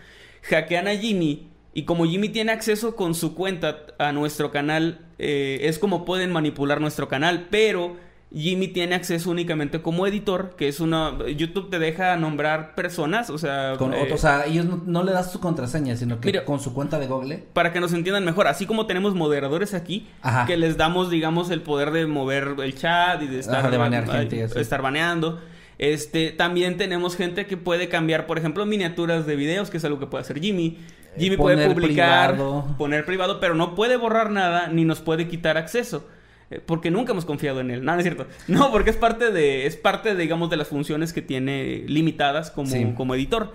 hackean 0.42 0.88
a 0.88 0.96
Jimmy 0.96 1.48
y 1.74 1.84
como 1.84 2.04
Jimmy 2.04 2.28
tiene 2.28 2.52
acceso 2.52 2.96
con 2.96 3.14
su 3.14 3.34
cuenta 3.34 3.86
a 3.98 4.12
nuestro 4.12 4.50
canal, 4.50 5.06
eh, 5.18 5.60
es 5.62 5.78
como 5.78 6.04
pueden 6.04 6.30
manipular 6.30 6.80
nuestro 6.80 7.08
canal, 7.08 7.48
pero 7.50 7.96
Jimmy 8.34 8.68
tiene 8.68 8.94
acceso 8.94 9.30
únicamente 9.30 9.82
como 9.82 10.06
editor, 10.06 10.54
que 10.56 10.68
es 10.68 10.80
una... 10.80 11.18
YouTube 11.36 11.68
te 11.70 11.78
deja 11.78 12.16
nombrar 12.16 12.74
personas, 12.74 13.28
o 13.30 13.38
sea... 13.38 13.74
Con, 13.78 13.92
eh, 13.92 14.08
o 14.12 14.16
sea, 14.16 14.46
ellos 14.46 14.64
no, 14.64 14.82
no, 14.86 15.02
le 15.02 15.12
das 15.12 15.30
su 15.30 15.40
contraseña, 15.40 15.96
sino 15.96 16.20
que 16.20 16.28
mira, 16.28 16.44
con 16.44 16.58
su 16.58 16.72
cuenta 16.72 16.98
de 16.98 17.06
Google. 17.06 17.44
Para 17.52 17.72
que 17.72 17.80
nos 17.80 17.92
entiendan 17.92 18.24
mejor, 18.24 18.46
así 18.46 18.64
como 18.64 18.86
tenemos 18.86 19.14
moderadores 19.14 19.74
aquí, 19.74 20.08
Ajá. 20.22 20.46
que 20.46 20.56
les 20.56 20.76
damos, 20.76 21.10
digamos, 21.10 21.50
el 21.50 21.60
poder 21.60 21.90
de 21.90 22.06
mover 22.06 22.56
el 22.62 22.74
chat 22.74 23.22
y 23.22 23.26
de 23.26 23.40
estar... 23.40 23.56
Ajá, 23.56 23.70
de 23.70 23.76
banear 23.76 24.08
gente. 24.08 24.44
Estar 24.60 24.80
baneando. 24.80 25.38
Este, 25.78 26.30
también 26.30 26.76
tenemos 26.76 27.16
gente 27.16 27.46
que 27.46 27.56
puede 27.56 27.88
cambiar, 27.88 28.26
por 28.26 28.38
ejemplo, 28.38 28.64
miniaturas 28.64 29.26
de 29.26 29.36
videos, 29.36 29.68
que 29.68 29.76
es 29.76 29.84
algo 29.84 29.98
que 29.98 30.06
puede 30.06 30.22
hacer 30.22 30.40
Jimmy. 30.40 30.78
Jimmy 31.18 31.36
puede 31.36 31.68
publicar, 31.68 32.30
privado. 32.30 32.74
poner 32.78 33.04
privado, 33.04 33.40
pero 33.40 33.54
no 33.54 33.74
puede 33.74 33.96
borrar 33.96 34.30
nada 34.30 34.68
ni 34.68 34.84
nos 34.84 35.00
puede 35.00 35.28
quitar 35.28 35.58
acceso. 35.58 36.06
Eh, 36.52 36.60
porque 36.64 36.90
nunca 36.90 37.12
hemos 37.12 37.24
confiado 37.24 37.60
en 37.60 37.70
él. 37.70 37.84
No, 37.84 37.92
no 37.92 37.98
es 37.98 38.04
cierto. 38.04 38.26
No, 38.48 38.70
porque 38.70 38.90
es 38.90 38.96
parte 38.96 39.30
de, 39.30 39.66
es 39.66 39.76
parte, 39.76 40.14
digamos, 40.14 40.50
de 40.50 40.56
las 40.56 40.68
funciones 40.68 41.12
que 41.12 41.22
tiene 41.22 41.84
limitadas 41.86 42.50
como, 42.50 42.70
sí. 42.70 42.92
como 42.96 43.14
editor. 43.14 43.52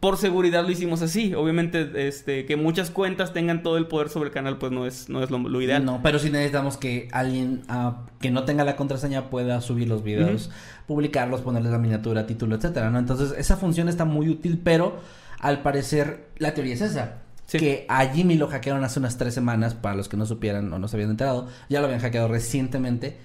Por 0.00 0.16
seguridad 0.16 0.64
lo 0.64 0.70
hicimos 0.70 1.02
así. 1.02 1.34
Obviamente, 1.34 2.08
este, 2.08 2.44
que 2.44 2.56
muchas 2.56 2.90
cuentas 2.90 3.32
tengan 3.32 3.62
todo 3.62 3.76
el 3.76 3.86
poder 3.86 4.08
sobre 4.08 4.28
el 4.28 4.34
canal, 4.34 4.58
pues 4.58 4.72
no 4.72 4.86
es, 4.86 5.08
no 5.08 5.22
es 5.22 5.30
lo, 5.30 5.38
lo 5.38 5.60
ideal. 5.60 5.84
No, 5.84 6.00
pero 6.02 6.18
sí 6.18 6.30
necesitamos 6.30 6.76
que 6.76 7.08
alguien 7.12 7.62
uh, 7.70 7.92
que 8.20 8.30
no 8.30 8.44
tenga 8.44 8.64
la 8.64 8.76
contraseña 8.76 9.30
pueda 9.30 9.60
subir 9.60 9.88
los 9.88 10.02
videos, 10.02 10.46
uh 10.46 10.50
-huh. 10.50 10.86
publicarlos, 10.86 11.40
ponerles 11.40 11.70
la 11.70 11.78
miniatura, 11.78 12.26
título, 12.26 12.56
etcétera, 12.56 12.90
¿no? 12.90 12.98
Entonces, 12.98 13.34
esa 13.38 13.56
función 13.56 13.88
está 13.88 14.04
muy 14.04 14.28
útil, 14.28 14.60
pero 14.62 15.00
al 15.38 15.62
parecer 15.62 16.28
la 16.38 16.52
teoría 16.54 16.74
es 16.74 16.80
esa. 16.80 17.25
Sí. 17.46 17.58
Que 17.58 17.86
a 17.88 18.06
Jimmy 18.06 18.36
lo 18.36 18.48
hackearon 18.48 18.84
hace 18.84 18.98
unas 18.98 19.16
tres 19.18 19.32
semanas, 19.34 19.74
para 19.74 19.94
los 19.94 20.08
que 20.08 20.16
no 20.16 20.26
supieran 20.26 20.72
o 20.72 20.78
no 20.78 20.88
se 20.88 20.96
habían 20.96 21.10
enterado, 21.10 21.48
ya 21.68 21.80
lo 21.80 21.86
habían 21.86 22.00
hackeado 22.00 22.28
recientemente. 22.28 23.16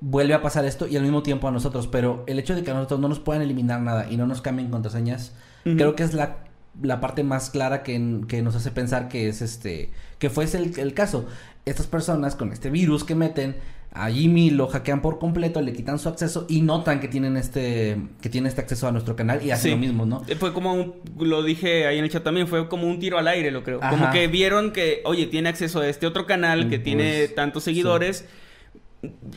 vuelve 0.00 0.34
a 0.34 0.42
pasar 0.42 0.64
esto 0.64 0.86
y 0.86 0.96
al 0.96 1.02
mismo 1.02 1.22
tiempo 1.22 1.48
a 1.48 1.50
nosotros. 1.50 1.86
Pero 1.88 2.24
el 2.26 2.38
hecho 2.38 2.54
de 2.54 2.62
que 2.62 2.70
a 2.70 2.74
nosotros 2.74 3.00
no 3.00 3.08
nos 3.08 3.20
puedan 3.20 3.42
eliminar 3.42 3.80
nada 3.80 4.10
y 4.10 4.16
no 4.16 4.26
nos 4.26 4.42
cambien 4.42 4.70
contraseñas, 4.70 5.32
creo 5.64 5.96
que 5.96 6.04
es 6.04 6.14
la, 6.14 6.38
la 6.80 7.00
parte 7.00 7.24
más 7.24 7.50
clara 7.50 7.82
que, 7.82 8.20
que 8.28 8.42
nos 8.42 8.54
hace 8.54 8.70
pensar 8.70 9.08
que 9.08 9.28
es 9.28 9.42
este, 9.42 9.90
que 10.18 10.30
fue 10.30 10.44
el, 10.44 10.78
el 10.78 10.94
caso. 10.94 11.26
Estas 11.64 11.86
personas 11.86 12.36
con 12.36 12.52
este 12.52 12.70
virus 12.70 13.02
que 13.04 13.14
meten 13.16 13.56
a 13.96 14.10
Jimmy 14.10 14.50
lo 14.50 14.66
hackean 14.68 15.00
por 15.02 15.18
completo, 15.18 15.60
le 15.60 15.72
quitan 15.72 15.98
su 15.98 16.08
acceso 16.08 16.46
y 16.48 16.60
notan 16.62 17.00
que 17.00 17.08
tienen 17.08 17.36
este, 17.36 17.96
que 18.20 18.28
tiene 18.28 18.48
este 18.48 18.60
acceso 18.60 18.86
a 18.86 18.92
nuestro 18.92 19.16
canal 19.16 19.40
y 19.44 19.50
hacen 19.50 19.62
Sí. 19.62 19.70
lo 19.70 19.76
mismo, 19.78 20.06
¿no? 20.06 20.22
Eh, 20.28 20.34
Fue 20.36 20.52
como 20.52 20.72
un, 20.74 20.94
lo 21.18 21.42
dije 21.42 21.86
ahí 21.86 21.98
en 21.98 22.04
el 22.04 22.10
chat 22.10 22.22
también, 22.22 22.46
fue 22.46 22.68
como 22.68 22.86
un 22.86 22.98
tiro 22.98 23.18
al 23.18 23.26
aire, 23.28 23.50
lo 23.50 23.62
creo. 23.64 23.80
Como 23.80 24.10
que 24.10 24.26
vieron 24.28 24.72
que, 24.72 25.00
oye, 25.04 25.26
tiene 25.26 25.48
acceso 25.48 25.80
a 25.80 25.88
este 25.88 26.06
otro 26.06 26.26
canal 26.26 26.68
que 26.68 26.78
Mm, 26.78 26.82
tiene 26.82 27.14
pues, 27.18 27.34
tantos 27.34 27.64
seguidores. 27.64 28.26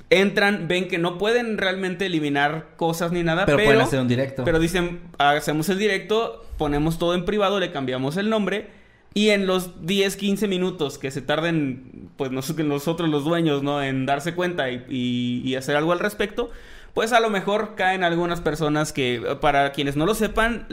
Entran, 0.09 0.67
ven 0.67 0.87
que 0.87 0.97
no 0.97 1.17
pueden 1.17 1.57
realmente 1.57 2.05
eliminar 2.07 2.69
cosas 2.75 3.11
ni 3.11 3.23
nada, 3.23 3.45
Pero, 3.45 3.57
pero, 3.57 3.67
pueden 3.69 3.81
hacer 3.81 3.99
un 3.99 4.07
directo. 4.07 4.43
pero 4.43 4.59
dicen, 4.59 5.01
hacemos 5.19 5.69
el 5.69 5.77
directo, 5.77 6.45
ponemos 6.57 6.97
todo 6.97 7.13
en 7.13 7.25
privado, 7.25 7.59
le 7.59 7.71
cambiamos 7.71 8.17
el 8.17 8.29
nombre 8.29 8.67
y 9.13 9.29
en 9.29 9.47
los 9.47 9.85
10, 9.85 10.15
15 10.15 10.47
minutos 10.47 10.97
que 10.97 11.11
se 11.11 11.21
tarden, 11.21 12.09
pues 12.17 12.31
nosotros 12.31 13.09
los 13.09 13.23
dueños, 13.23 13.63
¿no? 13.63 13.81
En 13.81 14.05
darse 14.05 14.35
cuenta 14.35 14.69
y, 14.71 14.85
y- 14.89 15.41
y 15.43 15.55
hacer 15.55 15.75
algo 15.75 15.91
al 15.91 15.99
respecto, 15.99 16.51
pues 16.93 17.11
a 17.13 17.19
lo 17.19 17.29
mejor 17.29 17.75
caen 17.75 18.03
algunas 18.03 18.41
personas 18.41 18.93
que, 18.93 19.21
para 19.41 19.71
quienes 19.71 19.95
no 19.95 20.05
lo 20.05 20.15
sepan, 20.15 20.67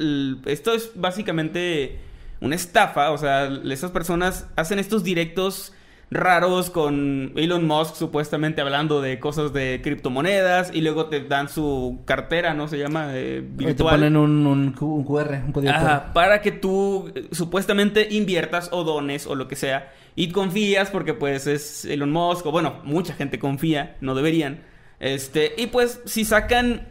esto 0.47 0.73
es 0.75 0.93
básicamente 0.95 1.99
una 2.41 2.55
estafa, 2.57 3.11
o 3.13 3.19
sea, 3.19 3.47
estas 3.71 3.91
personas 3.91 4.47
hacen 4.57 4.79
estos 4.79 5.03
directos 5.05 5.73
raros 6.11 6.71
con 6.71 7.33
Elon 7.35 7.67
Musk 7.67 7.97
supuestamente 7.97 8.61
hablando 8.61 9.01
de 9.01 9.19
cosas 9.19 9.53
de 9.53 9.81
criptomonedas 9.83 10.71
y 10.73 10.81
luego 10.81 11.07
te 11.07 11.21
dan 11.23 11.49
su 11.49 12.01
cartera, 12.05 12.55
¿no? 12.55 12.69
Se 12.69 12.79
llama 12.79 13.09
eh, 13.13 13.39
Oye, 13.39 13.49
te 13.57 13.65
virtual. 13.67 13.97
ponen 13.97 14.17
un, 14.17 14.47
un, 14.47 14.75
un 14.81 15.05
QR, 15.05 15.43
un 15.45 15.53
código 15.53 15.73
Ajá, 15.73 16.13
para 16.13 16.43
que 16.43 16.53
tú 16.53 17.11
eh, 17.15 17.29
supuestamente 17.33 18.07
inviertas 18.11 18.69
o 18.73 18.85
dones 18.85 19.27
o 19.27 19.35
lo 19.35 19.49
que 19.49 19.57
sea 19.57 19.93
y 20.15 20.31
confías 20.31 20.91
porque 20.91 21.13
pues 21.13 21.47
es 21.49 21.85
Elon 21.85 22.13
Musk 22.13 22.47
o 22.47 22.53
bueno, 22.53 22.81
mucha 22.85 23.13
gente 23.15 23.39
confía, 23.41 23.97
no 24.01 24.15
deberían. 24.15 24.63
Este, 25.01 25.55
y 25.59 25.67
pues 25.67 26.01
si 26.07 26.25
sacan, 26.25 26.89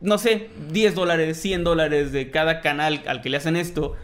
no 0.00 0.18
sé, 0.18 0.50
10 0.70 0.94
dólares, 0.94 1.36
100 1.40 1.64
dólares 1.64 2.12
de 2.12 2.30
cada 2.30 2.60
canal 2.60 3.02
al 3.06 3.20
que 3.22 3.28
le 3.28 3.36
hacen 3.38 3.56
esto 3.56 3.96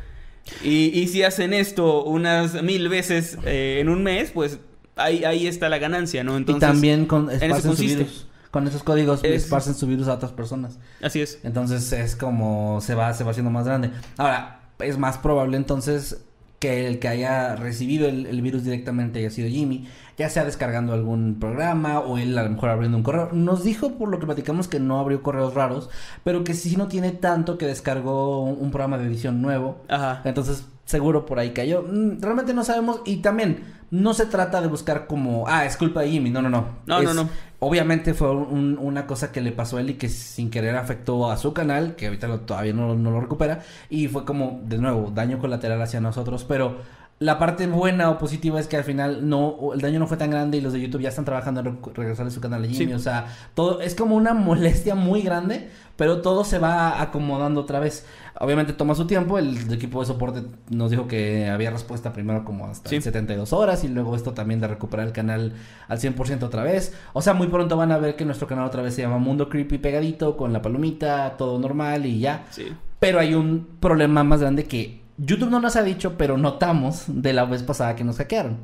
y, 0.63 0.87
y 0.99 1.09
si 1.09 1.23
hacen 1.23 1.53
esto 1.53 2.05
unas 2.05 2.63
mil 2.63 2.89
veces 2.89 3.39
eh, 3.45 3.79
en 3.81 3.89
un 3.89 4.03
mes, 4.03 4.31
pues 4.33 4.59
ahí, 4.97 5.25
ahí 5.25 5.47
está 5.47 5.69
la 5.69 5.79
ganancia, 5.79 6.25
¿no? 6.25 6.35
y 6.35 6.39
Entonces, 6.39 6.69
también 6.69 7.07
con, 7.07 7.31
esparcen 7.31 7.77
su 7.77 7.83
virus. 7.83 8.27
Con 8.51 8.67
esos 8.67 8.83
códigos 8.83 9.23
Es- 9.25 9.45
esparcen 9.45 9.75
su 9.75 9.87
virus 9.87 10.09
a 10.09 10.15
otras 10.15 10.33
personas. 10.33 10.79
Así 11.03 11.21
es. 11.21 11.39
Entonces 11.45 11.93
es 11.93 12.17
como 12.17 12.81
se 12.81 12.95
va, 12.95 13.13
se 13.13 13.23
va 13.25 13.31
haciendo 13.33 13.51
más 13.51 13.67
grande. 13.67 13.91
Ahora, 14.17 14.63
es 14.79 14.97
más 14.97 15.19
probable 15.19 15.57
entonces 15.57 16.23
que 16.59 16.87
el 16.89 16.99
que 16.99 17.09
haya 17.09 17.55
recibido 17.57 18.09
el, 18.09 18.27
el 18.27 18.41
virus 18.43 18.65
directamente 18.65 19.19
haya 19.21 19.31
sido 19.31 19.49
Jimmy, 19.49 19.87
ya 20.19 20.29
sea 20.29 20.45
descargando 20.45 20.93
algún 20.93 21.37
programa 21.41 22.01
o 22.01 22.19
él 22.19 22.37
a 22.37 22.43
lo 22.43 22.51
mejor 22.51 22.71
abriendo 22.71 22.97
un 22.99 23.05
correo. 23.05 23.29
Nos 23.33 23.63
dijo 23.63 23.93
por 23.93 24.09
lo 24.09 24.19
que 24.19 24.27
platicamos 24.27 24.67
que 24.69 24.81
no 24.81 24.99
abrió 24.99 25.23
correos 25.23 25.55
raros, 25.55 25.89
pero 26.25 26.43
que 26.45 26.55
sí 26.55 26.77
no 26.77 26.89
tiene 26.89 27.13
tanto 27.13 27.57
que 27.57 27.67
descargó 27.67 28.43
un, 28.43 28.59
un 28.61 28.71
programa 28.71 28.99
de 28.99 29.07
edición 29.07 29.41
nuevo. 29.41 29.79
Ajá. 29.89 30.23
Entonces, 30.25 30.67
seguro 30.85 31.25
por 31.25 31.39
ahí 31.39 31.51
cayó. 31.51 31.83
Mm, 31.83 32.21
Realmente 32.21 32.53
no 32.55 32.65
sabemos. 32.65 33.01
Y 33.07 33.19
también, 33.19 33.63
no 33.91 34.13
se 34.13 34.27
trata 34.27 34.61
de 34.61 34.67
buscar 34.69 35.07
como, 35.07 35.45
ah, 35.47 35.65
es 35.65 35.77
culpa 35.77 36.01
de 36.03 36.11
Jimmy. 36.11 36.31
No, 36.31 36.43
no, 36.43 36.51
no. 36.51 36.67
No, 36.87 37.01
no, 37.03 37.15
no. 37.15 37.29
Obviamente 37.61 38.15
fue 38.15 38.31
un- 38.31 38.79
una 38.81 39.07
cosa 39.07 39.33
que 39.33 39.41
le 39.41 39.51
pasó 39.53 39.77
a 39.79 39.81
él 39.81 39.91
y 39.91 39.95
que 39.95 40.09
sin 40.09 40.51
querer 40.51 40.77
afectó 40.77 41.31
a 41.31 41.37
su 41.37 41.53
canal, 41.53 41.97
que 41.97 42.07
ahorita 42.07 42.29
lo- 42.29 42.41
todavía 42.41 42.73
no, 42.73 42.95
no 42.95 43.11
lo 43.11 43.21
recupera. 43.21 43.61
Y 43.91 44.09
fue 44.09 44.25
como, 44.25 44.61
de 44.65 44.79
nuevo, 44.79 45.11
daño 45.15 45.39
colateral 45.39 45.81
hacia 45.83 46.01
nosotros. 46.01 46.45
Pero 46.45 46.77
la 47.21 47.39
parte 47.39 47.67
buena 47.67 48.11
o 48.11 48.19
positiva 48.19 48.61
es 48.61 48.69
que 48.69 48.77
al 48.77 48.85
final 48.85 49.29
no, 49.29 49.73
el 49.75 49.81
daño 49.81 49.99
no 49.99 50.07
fue 50.07 50.17
tan 50.17 50.31
grande 50.31 50.59
y 50.59 50.61
los 50.61 50.73
de 50.73 50.81
YouTube 50.81 51.01
ya 51.01 51.09
están 51.09 51.25
trabajando 51.25 51.61
en 51.61 51.67
re- 51.67 51.93
regresarle 51.95 52.31
su 52.31 52.41
canal 52.41 52.63
a 52.63 52.67
Jimmy. 52.69 52.87
Sí. 52.87 52.93
O 52.93 52.99
sea, 53.01 53.27
todo 53.55 53.81
es 53.81 53.97
como 53.97 54.15
una 54.15 54.35
molestia 54.35 54.95
muy 54.95 55.23
grande, 55.23 55.69
pero 55.97 56.21
todo 56.23 56.45
se 56.45 56.61
va 56.61 57.03
acomodando 57.03 57.63
otra 57.63 57.81
vez. 57.81 58.07
Obviamente 58.41 58.73
toma 58.73 58.95
su 58.95 59.09
tiempo, 59.09 59.37
el 59.37 59.73
equipo 59.73 59.99
de 59.99 60.07
soporte 60.07 60.43
nos 60.71 60.93
dijo 60.93 61.09
que 61.09 61.49
había 61.49 61.73
respuesta 61.73 62.13
primero 62.13 62.45
como 62.45 62.67
hasta 62.69 62.89
Sí. 62.89 63.01
72 63.01 63.53
horas 63.53 63.83
y 63.83 63.89
luego 63.89 64.15
esto 64.15 64.33
también 64.33 64.61
de 64.61 64.69
recuperar 64.69 65.05
el 65.09 65.13
canal 65.13 65.55
al 65.89 65.99
100% 65.99 66.45
otra 66.45 66.63
vez. 66.63 66.95
O 67.15 67.21
sea, 67.21 67.35
muy 67.35 67.49
pronto 67.49 67.77
van 67.77 67.91
a 67.91 67.99
ver 67.99 68.15
que 68.15 68.25
nuestro 68.25 68.47
canal 68.47 68.65
otra 68.65 68.83
vez 68.83 68.95
se 68.95 69.03
llama 69.03 69.19
Mundo 69.19 69.49
Creepy 69.49 69.79
pegadito 69.79 70.37
con 70.37 70.53
la 70.53 70.63
palomita, 70.63 71.35
todo 71.37 71.59
normal 71.59 72.07
y 72.07 72.21
ya. 72.21 72.45
Sí. 72.51 72.67
Pero 73.01 73.19
hay 73.19 73.35
un 73.35 73.67
problema 73.81 74.23
más 74.23 74.41
grande 74.41 74.67
que 74.67 75.01
YouTube 75.19 75.51
no 75.51 75.61
nos 75.61 75.77
ha 75.77 75.83
dicho, 75.83 76.17
pero 76.17 76.39
notamos 76.39 77.05
de 77.09 77.33
la 77.33 77.45
vez 77.45 77.63
pasada 77.63 77.97
que 77.97 78.05
nos 78.05 78.19
hackearon. 78.19 78.59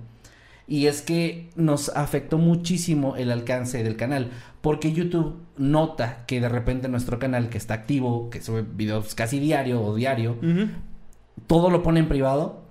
Y 0.66 0.86
es 0.86 1.02
que 1.02 1.50
nos 1.56 1.90
afectó 1.90 2.38
muchísimo 2.38 3.16
el 3.16 3.30
alcance 3.30 3.82
del 3.82 3.96
canal. 3.96 4.30
Porque 4.62 4.92
YouTube 4.92 5.36
nota 5.58 6.24
que 6.26 6.40
de 6.40 6.48
repente 6.48 6.88
nuestro 6.88 7.18
canal 7.18 7.50
que 7.50 7.58
está 7.58 7.74
activo, 7.74 8.30
que 8.30 8.40
sube 8.40 8.62
videos 8.62 9.14
casi 9.14 9.38
diario 9.38 9.82
o 9.82 9.94
diario, 9.94 10.38
todo 11.46 11.68
lo 11.68 11.82
pone 11.82 12.00
en 12.00 12.08
privado, 12.08 12.62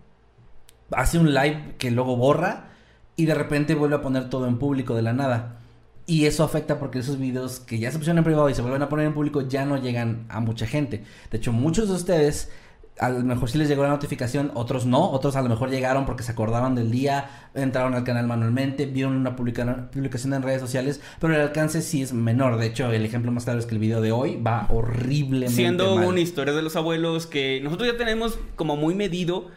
hace 0.91 1.19
un 1.19 1.33
live 1.33 1.75
que 1.77 1.91
luego 1.91 2.15
borra 2.15 2.69
y 3.15 3.25
de 3.25 3.35
repente 3.35 3.75
vuelve 3.75 3.97
a 3.97 4.01
poner 4.01 4.29
todo 4.29 4.47
en 4.47 4.57
público 4.57 4.95
de 4.95 5.03
la 5.03 5.13
nada. 5.13 5.59
Y 6.05 6.25
eso 6.25 6.43
afecta 6.43 6.79
porque 6.79 6.99
esos 6.99 7.19
videos 7.19 7.59
que 7.59 7.79
ya 7.79 7.91
se 7.91 7.97
pusieron 7.97 8.17
en 8.17 8.23
privado 8.23 8.49
y 8.49 8.55
se 8.55 8.61
vuelven 8.61 8.81
a 8.81 8.89
poner 8.89 9.05
en 9.05 9.13
público 9.13 9.41
ya 9.41 9.65
no 9.65 9.77
llegan 9.77 10.25
a 10.29 10.39
mucha 10.39 10.65
gente. 10.65 11.03
De 11.29 11.37
hecho, 11.37 11.53
muchos 11.53 11.87
de 11.89 11.95
ustedes 11.95 12.51
a 12.99 13.09
lo 13.09 13.19
mejor 13.21 13.49
sí 13.49 13.57
les 13.57 13.67
llegó 13.67 13.83
la 13.83 13.89
notificación, 13.89 14.51
otros 14.53 14.85
no, 14.85 15.09
otros 15.11 15.35
a 15.35 15.41
lo 15.41 15.49
mejor 15.49 15.69
llegaron 15.71 16.05
porque 16.05 16.21
se 16.23 16.31
acordaron 16.31 16.75
del 16.75 16.91
día, 16.91 17.47
entraron 17.55 17.95
al 17.95 18.03
canal 18.03 18.27
manualmente, 18.27 18.85
vieron 18.85 19.15
una 19.15 19.35
publica- 19.35 19.89
publicación 19.91 20.33
en 20.33 20.43
redes 20.43 20.61
sociales, 20.61 21.01
pero 21.19 21.33
el 21.33 21.41
alcance 21.41 21.81
sí 21.81 22.01
es 22.03 22.13
menor. 22.13 22.57
De 22.57 22.67
hecho, 22.67 22.91
el 22.91 23.03
ejemplo 23.03 23.31
más 23.31 23.45
claro 23.45 23.59
es 23.59 23.65
que 23.65 23.73
el 23.73 23.79
video 23.79 23.99
de 24.01 24.11
hoy 24.11 24.39
va 24.41 24.67
horriblemente 24.69 25.55
Siendo 25.55 25.95
mal. 25.95 26.05
una 26.07 26.19
historia 26.19 26.53
de 26.53 26.61
los 26.61 26.75
abuelos 26.75 27.25
que 27.25 27.59
nosotros 27.63 27.91
ya 27.91 27.97
tenemos 27.97 28.37
como 28.55 28.75
muy 28.77 28.93
medido 28.95 29.49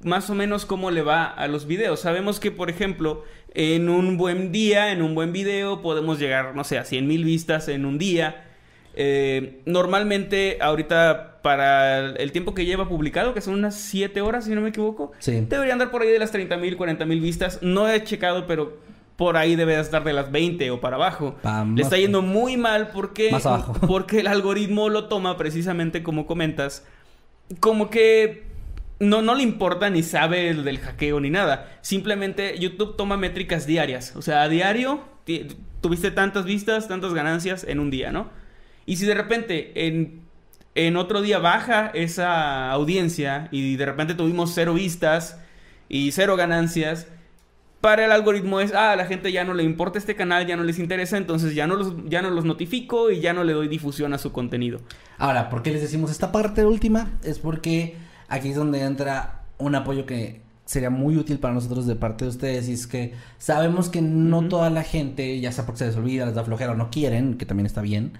más 0.00 0.30
o 0.30 0.34
menos 0.34 0.64
cómo 0.64 0.90
le 0.90 1.02
va 1.02 1.24
a 1.26 1.48
los 1.48 1.66
videos. 1.66 2.00
Sabemos 2.00 2.38
que, 2.40 2.52
por 2.52 2.70
ejemplo, 2.70 3.24
en 3.52 3.88
un 3.88 4.16
buen 4.16 4.52
día, 4.52 4.92
en 4.92 5.02
un 5.02 5.14
buen 5.14 5.32
video, 5.32 5.82
podemos 5.82 6.18
llegar, 6.20 6.54
no 6.54 6.62
sé, 6.62 6.78
a 6.78 6.84
100 6.84 7.06
mil 7.08 7.24
vistas 7.24 7.66
en 7.68 7.84
un 7.84 7.98
día. 7.98 8.44
Eh, 8.94 9.60
normalmente, 9.66 10.58
ahorita, 10.60 11.37
para 11.48 12.00
el 12.10 12.30
tiempo 12.30 12.52
que 12.54 12.66
lleva 12.66 12.86
publicado, 12.90 13.32
que 13.32 13.40
son 13.40 13.54
unas 13.54 13.74
7 13.74 14.20
horas, 14.20 14.44
si 14.44 14.50
no 14.54 14.60
me 14.60 14.68
equivoco, 14.68 15.12
Sí. 15.18 15.46
debería 15.48 15.72
andar 15.72 15.90
por 15.90 16.02
ahí 16.02 16.10
de 16.10 16.18
las 16.18 16.30
30 16.30 16.58
mil, 16.58 16.76
40 16.76 17.06
mil 17.06 17.20
vistas. 17.22 17.60
No 17.62 17.88
he 17.88 18.04
checado, 18.04 18.46
pero 18.46 18.76
por 19.16 19.38
ahí 19.38 19.56
debe 19.56 19.74
de 19.76 19.80
estar 19.80 20.04
de 20.04 20.12
las 20.12 20.30
20 20.30 20.70
o 20.70 20.78
para 20.78 20.96
abajo. 20.96 21.36
Pa- 21.42 21.64
Le 21.64 21.80
está 21.82 21.96
yendo 21.96 22.20
muy 22.20 22.58
mal 22.58 22.88
porque, 22.92 23.30
Más 23.32 23.46
abajo. 23.46 23.72
porque 23.88 24.20
el 24.20 24.26
algoritmo 24.26 24.90
lo 24.90 25.06
toma 25.08 25.38
precisamente 25.38 26.02
como 26.02 26.26
comentas, 26.26 26.84
como 27.60 27.88
que 27.88 28.44
no, 29.00 29.22
no 29.22 29.34
le 29.34 29.42
importa 29.42 29.88
ni 29.88 30.02
sabe 30.02 30.50
el 30.50 30.64
del 30.64 30.78
hackeo 30.80 31.18
ni 31.18 31.30
nada. 31.30 31.78
Simplemente 31.80 32.58
YouTube 32.58 32.94
toma 32.96 33.16
métricas 33.16 33.66
diarias. 33.66 34.14
O 34.16 34.20
sea, 34.22 34.42
a 34.42 34.48
diario 34.50 35.00
tuviste 35.80 36.10
tantas 36.10 36.44
vistas, 36.44 36.88
tantas 36.88 37.14
ganancias 37.14 37.64
en 37.66 37.80
un 37.80 37.90
día, 37.90 38.12
¿no? 38.12 38.28
Y 38.86 38.96
si 38.96 39.06
de 39.06 39.14
repente 39.14 39.72
en, 39.86 40.27
en 40.86 40.96
otro 40.96 41.22
día 41.22 41.40
baja 41.40 41.90
esa 41.92 42.70
audiencia 42.70 43.48
y 43.50 43.74
de 43.74 43.84
repente 43.84 44.14
tuvimos 44.14 44.52
cero 44.54 44.74
vistas 44.74 45.36
y 45.88 46.12
cero 46.12 46.36
ganancias, 46.36 47.08
para 47.80 48.04
el 48.04 48.12
algoritmo 48.12 48.60
es, 48.60 48.72
ah, 48.72 48.92
a 48.92 48.96
la 48.96 49.06
gente 49.06 49.32
ya 49.32 49.42
no 49.42 49.54
le 49.54 49.64
importa 49.64 49.98
este 49.98 50.14
canal, 50.14 50.46
ya 50.46 50.56
no 50.56 50.62
les 50.62 50.78
interesa, 50.78 51.16
entonces 51.16 51.56
ya 51.56 51.66
no 51.66 51.74
los, 51.74 51.94
ya 52.08 52.22
no 52.22 52.30
los 52.30 52.44
notifico 52.44 53.10
y 53.10 53.20
ya 53.20 53.32
no 53.32 53.42
le 53.42 53.54
doy 53.54 53.66
difusión 53.66 54.12
a 54.14 54.18
su 54.18 54.30
contenido. 54.30 54.80
Ahora, 55.16 55.50
¿por 55.50 55.62
qué 55.64 55.72
les 55.72 55.82
decimos 55.82 56.12
esta 56.12 56.30
parte 56.30 56.64
última? 56.64 57.10
Es 57.24 57.40
porque 57.40 57.96
aquí 58.28 58.50
es 58.50 58.56
donde 58.56 58.82
entra 58.82 59.46
un 59.58 59.74
apoyo 59.74 60.06
que 60.06 60.42
sería 60.64 60.90
muy 60.90 61.16
útil 61.16 61.40
para 61.40 61.54
nosotros 61.54 61.86
de 61.88 61.96
parte 61.96 62.24
de 62.24 62.30
ustedes 62.30 62.68
y 62.68 62.74
es 62.74 62.86
que 62.86 63.14
sabemos 63.38 63.88
que 63.88 64.00
no 64.00 64.46
toda 64.46 64.70
la 64.70 64.84
gente, 64.84 65.40
ya 65.40 65.50
sea 65.50 65.66
porque 65.66 65.78
se 65.78 65.86
les 65.86 65.96
olvida, 65.96 66.24
les 66.26 66.36
da 66.36 66.44
flojera 66.44 66.72
o 66.72 66.76
no 66.76 66.90
quieren, 66.90 67.36
que 67.36 67.46
también 67.46 67.66
está 67.66 67.80
bien. 67.80 68.12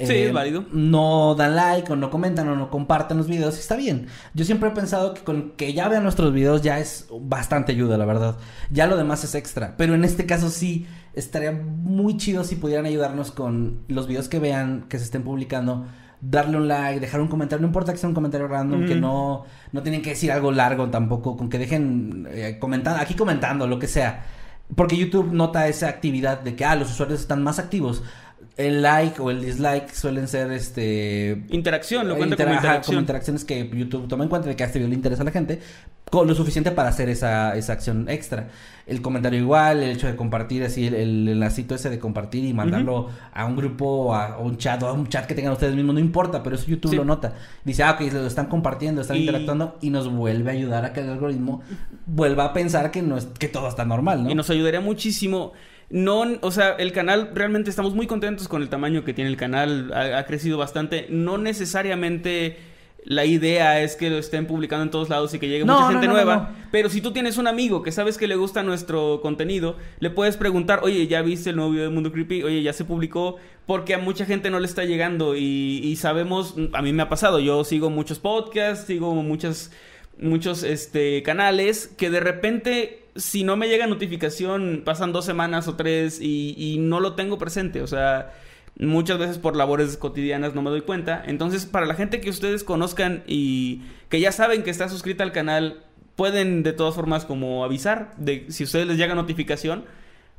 Eh, 0.00 0.06
Sí, 0.06 0.14
es 0.14 0.32
válido. 0.32 0.64
No 0.72 1.34
dan 1.36 1.54
like 1.56 1.92
o 1.92 1.96
no 1.96 2.10
comentan 2.10 2.48
o 2.48 2.56
no 2.56 2.70
comparten 2.70 3.16
los 3.18 3.28
videos, 3.28 3.58
está 3.58 3.76
bien. 3.76 4.06
Yo 4.34 4.44
siempre 4.44 4.68
he 4.68 4.72
pensado 4.72 5.14
que 5.14 5.22
con 5.22 5.52
que 5.52 5.72
ya 5.72 5.88
vean 5.88 6.02
nuestros 6.02 6.32
videos 6.32 6.62
ya 6.62 6.78
es 6.78 7.06
bastante 7.20 7.72
ayuda, 7.72 7.96
la 7.98 8.04
verdad. 8.06 8.36
Ya 8.70 8.86
lo 8.86 8.96
demás 8.96 9.22
es 9.24 9.34
extra, 9.34 9.74
pero 9.76 9.94
en 9.94 10.04
este 10.04 10.26
caso 10.26 10.50
sí 10.50 10.86
estaría 11.14 11.52
muy 11.52 12.16
chido 12.16 12.44
si 12.44 12.56
pudieran 12.56 12.86
ayudarnos 12.86 13.30
con 13.30 13.80
los 13.88 14.06
videos 14.08 14.28
que 14.28 14.38
vean, 14.38 14.86
que 14.88 14.98
se 14.98 15.04
estén 15.04 15.22
publicando, 15.22 15.86
darle 16.20 16.56
un 16.56 16.68
like, 16.68 17.00
dejar 17.00 17.20
un 17.20 17.28
comentario, 17.28 17.60
no 17.62 17.66
importa 17.68 17.92
que 17.92 17.98
sea 17.98 18.08
un 18.08 18.14
comentario 18.14 18.46
random, 18.46 18.84
que 18.86 18.92
Ujú. 18.92 19.00
no, 19.00 19.44
no 19.72 19.82
tienen 19.82 20.02
que 20.02 20.10
decir 20.10 20.30
algo 20.30 20.52
largo 20.52 20.88
tampoco, 20.90 21.36
con 21.36 21.48
que 21.48 21.58
dejen 21.58 22.28
eh, 22.30 22.58
comentando, 22.60 23.00
aquí 23.00 23.14
comentando, 23.14 23.66
lo 23.66 23.78
que 23.78 23.86
sea. 23.88 24.24
porque 24.76 24.96
YouTube 24.96 25.32
nota 25.32 25.66
esa 25.66 25.88
actividad 25.88 26.40
de 26.42 26.54
que, 26.54 26.64
ah, 26.64 26.76
los 26.76 26.90
usuarios 26.92 27.20
están 27.20 27.42
más 27.42 27.58
activos. 27.58 28.04
El 28.56 28.82
like 28.82 29.20
o 29.22 29.30
el 29.30 29.40
dislike 29.40 29.90
suelen 29.94 30.28
ser 30.28 30.52
este 30.52 31.44
interacción, 31.50 32.08
lo 32.08 32.16
cuenta 32.16 32.36
como 32.36 32.48
ajá, 32.50 32.56
interacción. 32.58 32.94
como 32.94 33.00
interacciones 33.00 33.44
que 33.44 33.70
YouTube 33.72 34.06
toma 34.06 34.24
en 34.24 34.30
cuenta 34.30 34.48
de 34.48 34.56
que 34.56 34.62
a 34.64 34.66
este 34.66 34.78
video 34.78 34.90
le 34.90 34.96
interesa 34.96 35.22
a 35.22 35.24
la 35.24 35.30
gente, 35.30 35.60
con 36.10 36.26
lo 36.26 36.34
suficiente 36.34 36.70
para 36.72 36.88
hacer 36.90 37.08
esa, 37.08 37.56
esa 37.56 37.72
acción 37.72 38.06
extra. 38.10 38.48
El 38.86 39.00
comentario 39.00 39.38
igual, 39.38 39.82
el 39.82 39.90
hecho 39.92 40.08
de 40.08 40.16
compartir 40.16 40.62
así 40.64 40.88
el, 40.88 40.94
el 40.94 41.28
enlacito 41.28 41.74
ese 41.76 41.88
de 41.88 41.98
compartir 42.00 42.44
y 42.44 42.52
mandarlo 42.52 43.08
a 43.32 43.46
un 43.46 43.56
grupo 43.56 43.86
o 43.86 44.14
a, 44.14 44.36
o 44.38 44.42
un 44.44 44.58
chat 44.58 44.82
o 44.82 44.88
a 44.88 44.92
un 44.92 45.06
chat 45.08 45.24
que 45.26 45.34
tengan 45.34 45.52
ustedes 45.52 45.74
mismos, 45.74 45.94
no 45.94 46.00
importa, 46.00 46.42
pero 46.42 46.56
eso 46.56 46.66
YouTube 46.66 46.90
Sí. 46.90 46.96
lo 46.96 47.04
nota. 47.04 47.32
Dice, 47.64 47.82
ah, 47.84 47.92
ok, 47.92 48.12
lo 48.12 48.26
están 48.26 48.46
compartiendo, 48.46 49.00
están 49.00 49.16
Y- 49.16 49.20
interactuando 49.20 49.78
y 49.80 49.90
nos 49.90 50.10
vuelve 50.12 50.50
a 50.50 50.54
ayudar 50.54 50.84
a 50.84 50.92
que 50.92 51.00
el 51.00 51.08
algoritmo 51.08 51.62
vuelva 52.04 52.46
a 52.46 52.52
pensar 52.52 52.90
que 52.90 53.00
no 53.00 53.16
es 53.16 53.26
que 53.26 53.48
todo 53.48 53.68
está 53.68 53.84
normal, 53.84 54.24
¿no? 54.24 54.30
Y 54.30 54.34
nos 54.34 54.50
ayudaría 54.50 54.80
muchísimo. 54.80 55.52
No, 55.90 56.24
o 56.40 56.50
sea, 56.52 56.70
el 56.78 56.92
canal 56.92 57.30
realmente 57.34 57.68
estamos 57.68 57.94
muy 57.94 58.06
contentos 58.06 58.46
con 58.48 58.62
el 58.62 58.68
tamaño 58.68 59.04
que 59.04 59.12
tiene 59.12 59.28
el 59.30 59.36
canal. 59.36 59.92
Ha, 59.92 60.18
ha 60.18 60.26
crecido 60.26 60.56
bastante. 60.56 61.06
No 61.10 61.36
necesariamente 61.36 62.56
la 63.04 63.24
idea 63.24 63.82
es 63.82 63.96
que 63.96 64.10
lo 64.10 64.18
estén 64.18 64.46
publicando 64.46 64.82
en 64.84 64.90
todos 64.90 65.08
lados 65.08 65.32
y 65.34 65.38
que 65.38 65.48
llegue 65.48 65.64
No, 65.64 65.74
mucha 65.80 65.92
gente 65.92 66.06
no, 66.06 66.12
nueva. 66.12 66.36
no. 66.36 66.68
Pero 66.70 66.90
si 66.90 67.00
tú 67.00 67.12
tienes 67.12 67.38
un 67.38 67.46
amigo 67.46 67.82
que 67.82 67.92
sabes 67.92 68.18
que 68.18 68.28
le 68.28 68.36
gusta 68.36 68.62
nuestro 68.62 69.20
contenido, 69.22 69.76
le 70.00 70.10
puedes 70.10 70.36
preguntar, 70.36 70.80
oye, 70.82 71.06
¿ya 71.06 71.22
viste 71.22 71.50
el 71.50 71.56
nuevo 71.56 71.72
video 71.72 71.84
de 71.84 71.90
Mundo 71.90 72.12
Creepy? 72.12 72.42
Oye, 72.42 72.62
¿ya 72.62 72.72
se 72.72 72.84
publicó? 72.84 73.36
Porque 73.66 73.94
a 73.94 73.98
mucha 73.98 74.26
gente 74.26 74.50
no 74.50 74.60
le 74.60 74.66
está 74.66 74.84
llegando 74.84 75.34
y, 75.34 75.80
y 75.82 75.96
sabemos, 75.96 76.54
a 76.72 76.82
mí 76.82 76.92
me 76.92 77.02
ha 77.02 77.08
pasado, 77.08 77.40
yo 77.40 77.64
sigo 77.64 77.90
muchos 77.90 78.18
podcasts, 78.18 78.86
sigo 78.86 79.14
muchas 79.14 79.72
muchos 80.18 80.64
este 80.64 81.22
canales 81.22 81.86
que 81.96 82.10
de 82.10 82.20
repente 82.20 82.99
si 83.16 83.44
no 83.44 83.56
me 83.56 83.68
llega 83.68 83.86
notificación 83.86 84.82
pasan 84.84 85.12
dos 85.12 85.24
semanas 85.24 85.68
o 85.68 85.76
tres 85.76 86.20
y, 86.20 86.76
no 86.80 87.00
lo 87.00 87.14
tengo 87.14 87.38
presente 87.38 87.82
o 87.82 87.86
sea 87.86 88.32
muchas 88.78 89.18
veces 89.18 89.38
por 89.38 89.56
labores 89.56 89.96
cotidianas 89.96 90.54
no 90.54 90.62
me 90.62 90.70
doy 90.70 90.82
cuenta 90.82 91.22
entonces 91.26 91.66
para 91.66 91.86
la 91.86 91.94
gente 91.94 92.20
que 92.20 92.30
ustedes 92.30 92.64
conozcan 92.64 93.22
y 93.26 93.82
que 94.08 94.20
ya 94.20 94.32
saben 94.32 94.62
que 94.62 94.70
está 94.70 94.88
suscrita 94.88 95.24
al 95.24 95.32
canal 95.32 95.82
pueden 96.16 96.62
de 96.62 96.72
todas 96.72 96.94
formas 96.94 97.24
como 97.24 97.64
avisar 97.64 98.12
de 98.16 98.46
si 98.48 98.64
ustedes 98.64 98.86
les 98.86 98.96
llega 98.96 99.14
notificación 99.14 99.84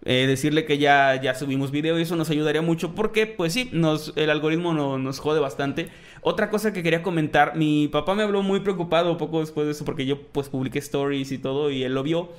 eh, 0.04 0.26
decirle 0.28 0.66
que 0.66 0.80
ya, 0.80 1.22
ya 1.22 1.36
subimos 1.36 1.70
video 1.70 2.00
y 2.00 2.02
eso 2.02 2.16
nos 2.16 2.32
ayudaría 2.32 2.64
mucho 2.64 2.96
porque 2.96 3.28
pues 3.28 3.54
sí, 3.54 3.70
el 4.16 4.30
algoritmo 4.32 4.74
no- 4.74 4.98
nos 4.98 5.20
jode 5.20 5.40
bastante. 5.40 5.90
Otra 6.24 6.50
cosa 6.50 6.74
que 6.74 6.82
quería 6.82 7.04
comentar, 7.04 7.56
mi 7.56 7.88
papá 7.88 8.16
me 8.16 8.24
habló 8.24 8.42
muy 8.42 8.62
preocupado 8.62 9.18
poco 9.20 9.42
después 9.42 9.68
de 9.68 9.74
eso 9.74 9.86
porque 9.86 10.08
yo 10.08 10.20
pues 10.32 10.50
publiqué 10.50 10.80
stories 10.80 11.32
y 11.32 11.38
todo 11.38 11.70
y 11.70 11.84
él 11.84 11.94
lo 11.94 12.02
vio. 12.02 12.30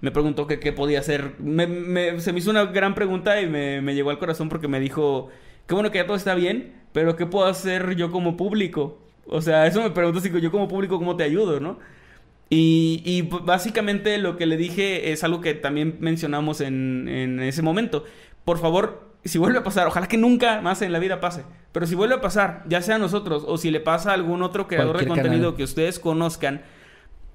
Me 0.00 0.10
preguntó 0.10 0.46
que 0.46 0.58
qué 0.60 0.72
podía 0.72 1.00
hacer. 1.00 1.34
Me- 1.38 1.66
me- 1.66 2.20
se 2.20 2.32
me 2.32 2.38
hizo 2.38 2.50
una 2.50 2.64
gran 2.66 2.94
pregunta 2.94 3.40
y 3.40 3.46
me, 3.46 3.80
me 3.82 3.94
llegó 3.94 4.10
al 4.10 4.18
corazón 4.18 4.48
porque 4.48 4.68
me 4.68 4.80
dijo, 4.80 5.28
qué 5.66 5.74
bueno 5.74 5.90
que 5.90 5.98
ya 5.98 6.06
todo 6.06 6.16
está 6.16 6.34
bien, 6.34 6.72
pero 6.92 7.16
¿qué 7.16 7.26
puedo 7.26 7.46
hacer 7.46 7.94
yo 7.96 8.10
como 8.10 8.36
público? 8.36 8.98
O 9.26 9.42
sea, 9.42 9.66
eso 9.66 9.82
me 9.82 9.90
preguntó 9.90 10.20
si 10.20 10.30
yo 10.40 10.50
como 10.50 10.68
público, 10.68 10.98
¿cómo 10.98 11.16
te 11.16 11.24
ayudo, 11.24 11.60
no? 11.60 11.78
Y, 12.48 13.02
y, 13.04 13.22
básicamente 13.22 14.18
lo 14.18 14.36
que 14.36 14.46
le 14.46 14.56
dije 14.56 15.12
es 15.12 15.22
algo 15.22 15.40
que 15.40 15.54
también 15.54 15.98
mencionamos 16.00 16.60
en, 16.60 17.06
en 17.08 17.40
ese 17.40 17.62
momento. 17.62 18.02
Por 18.44 18.58
favor, 18.58 19.08
si 19.24 19.38
vuelve 19.38 19.58
a 19.58 19.62
pasar, 19.62 19.86
ojalá 19.86 20.08
que 20.08 20.16
nunca 20.16 20.60
más 20.60 20.82
en 20.82 20.90
la 20.92 20.98
vida 20.98 21.20
pase, 21.20 21.44
pero 21.70 21.86
si 21.86 21.94
vuelve 21.94 22.16
a 22.16 22.20
pasar, 22.20 22.64
ya 22.66 22.82
sea 22.82 22.96
a 22.96 22.98
nosotros 22.98 23.44
o 23.46 23.56
si 23.56 23.70
le 23.70 23.78
pasa 23.78 24.10
a 24.10 24.14
algún 24.14 24.42
otro 24.42 24.66
creador 24.66 24.98
de 24.98 25.06
Cualquier 25.06 25.22
contenido 25.26 25.50
canal. 25.50 25.56
que 25.58 25.62
ustedes 25.62 26.00
conozcan, 26.00 26.62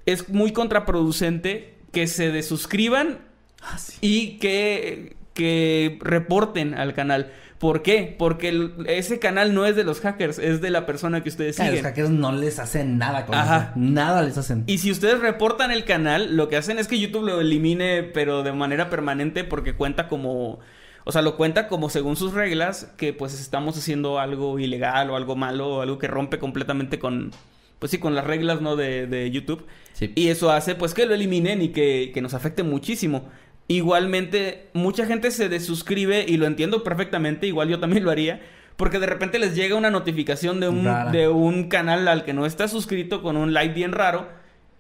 es 0.06 0.28
muy 0.28 0.52
contraproducente 0.52 1.75
que 1.96 2.06
se 2.08 2.32
desuscriban 2.32 3.18
Ah, 3.62 3.78
sí. 3.80 3.98
y 4.02 4.38
que, 4.38 5.16
que 5.34 5.98
reporten 6.02 6.76
al 6.76 6.94
canal. 6.94 7.32
¿Por 7.58 7.82
qué? 7.82 8.14
Porque 8.20 8.50
el- 8.50 8.74
ese 8.88 9.18
canal 9.18 9.54
no 9.56 9.66
es 9.66 9.76
de 9.78 9.84
los 9.86 10.02
hackers, 10.02 10.38
es 10.40 10.60
de 10.62 10.70
la 10.70 10.86
persona 10.86 11.24
que 11.24 11.30
ustedes 11.30 11.58
los 11.58 11.68
siguen. 11.68 11.84
hackers 11.84 12.10
no 12.10 12.32
les 12.34 12.60
hacen 12.60 12.98
nada 12.98 13.26
con 13.26 13.34
Ajá. 13.36 13.58
eso. 13.72 13.72
Nada 13.78 14.22
les 14.22 14.38
hacen. 14.38 14.64
Y 14.68 14.78
si 14.80 14.92
ustedes 14.92 15.20
reportan 15.20 15.72
el 15.72 15.86
canal, 15.86 16.36
lo 16.36 16.50
que 16.50 16.58
hacen 16.58 16.78
es 16.80 16.88
que 16.88 17.00
YouTube 17.00 17.26
lo 17.26 17.40
elimine, 17.42 18.04
pero 18.04 18.44
de 18.44 18.52
manera 18.52 18.90
permanente, 18.90 19.44
porque 19.46 19.74
cuenta 19.74 20.08
como. 20.08 20.60
O 21.06 21.12
sea, 21.12 21.22
lo 21.22 21.38
cuenta 21.38 21.68
como 21.68 21.90
según 21.90 22.16
sus 22.18 22.34
reglas, 22.34 22.92
que 22.98 23.14
pues 23.14 23.40
estamos 23.40 23.78
haciendo 23.78 24.20
algo 24.20 24.60
ilegal 24.60 25.10
o 25.12 25.16
algo 25.16 25.36
malo 25.36 25.76
o 25.78 25.82
algo 25.82 25.98
que 25.98 26.08
rompe 26.08 26.40
completamente 26.40 27.00
con. 27.00 27.32
Pues 27.80 27.90
sí, 27.92 28.00
con 28.00 28.16
las 28.16 28.26
reglas, 28.26 28.62
¿no? 28.62 28.76
De, 28.76 29.08
de 29.08 29.32
YouTube. 29.32 29.66
Sí. 29.96 30.12
Y 30.14 30.28
eso 30.28 30.52
hace 30.52 30.76
pues 30.76 30.94
que 30.94 31.06
lo 31.08 31.14
eliminen 31.16 31.62
y 31.62 31.70
que, 31.70 32.12
que 32.14 32.22
nos 32.22 32.34
afecte 32.34 32.62
muchísimo. 32.64 33.30
Igualmente, 33.68 34.68
mucha 34.74 35.06
gente 35.06 35.32
se 35.32 35.50
desuscribe 35.50 36.24
y 36.28 36.38
lo 36.38 36.46
entiendo 36.46 36.84
perfectamente, 36.84 37.48
igual 37.48 37.68
yo 37.70 37.80
también 37.80 38.04
lo 38.04 38.12
haría, 38.12 38.42
porque 38.78 39.00
de 39.00 39.06
repente 39.08 39.40
les 39.40 39.56
llega 39.56 39.76
una 39.76 39.90
notificación 39.90 40.60
de 40.60 40.70
un, 40.70 40.86
Rara. 40.86 41.12
de 41.12 41.28
un 41.30 41.68
canal 41.70 42.08
al 42.08 42.24
que 42.26 42.34
no 42.34 42.46
está 42.46 42.68
suscrito 42.68 43.22
con 43.22 43.38
un 43.38 43.54
like 43.54 43.74
bien 43.74 43.92
raro. 43.92 44.28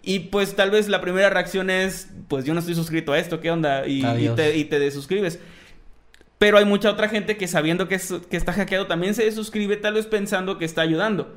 Y 0.03 0.19
pues 0.19 0.55
tal 0.55 0.69
vez 0.69 0.87
la 0.87 1.01
primera 1.01 1.29
reacción 1.31 1.69
es, 1.71 2.09
pues 2.27 2.45
yo 2.45 2.53
no 2.53 2.59
estoy 2.59 2.75
suscrito 2.75 3.11
a 3.13 3.17
esto, 3.19 3.41
¿qué 3.41 3.49
onda? 3.49 3.87
Y, 3.87 4.03
te, 4.35 4.55
y 4.55 4.65
te 4.65 4.77
desuscribes. 4.77 5.39
Pero 6.37 6.57
hay 6.59 6.65
mucha 6.65 6.91
otra 6.91 7.09
gente 7.09 7.37
que 7.37 7.47
sabiendo 7.47 7.87
que, 7.87 7.95
es- 7.95 8.13
que 8.29 8.37
está 8.37 8.53
hackeado 8.53 8.85
también 8.85 9.15
se 9.15 9.23
desuscribe, 9.25 9.77
tal 9.77 9.95
vez 9.95 10.05
pensando 10.05 10.59
que 10.59 10.65
está 10.65 10.81
ayudando. 10.81 11.33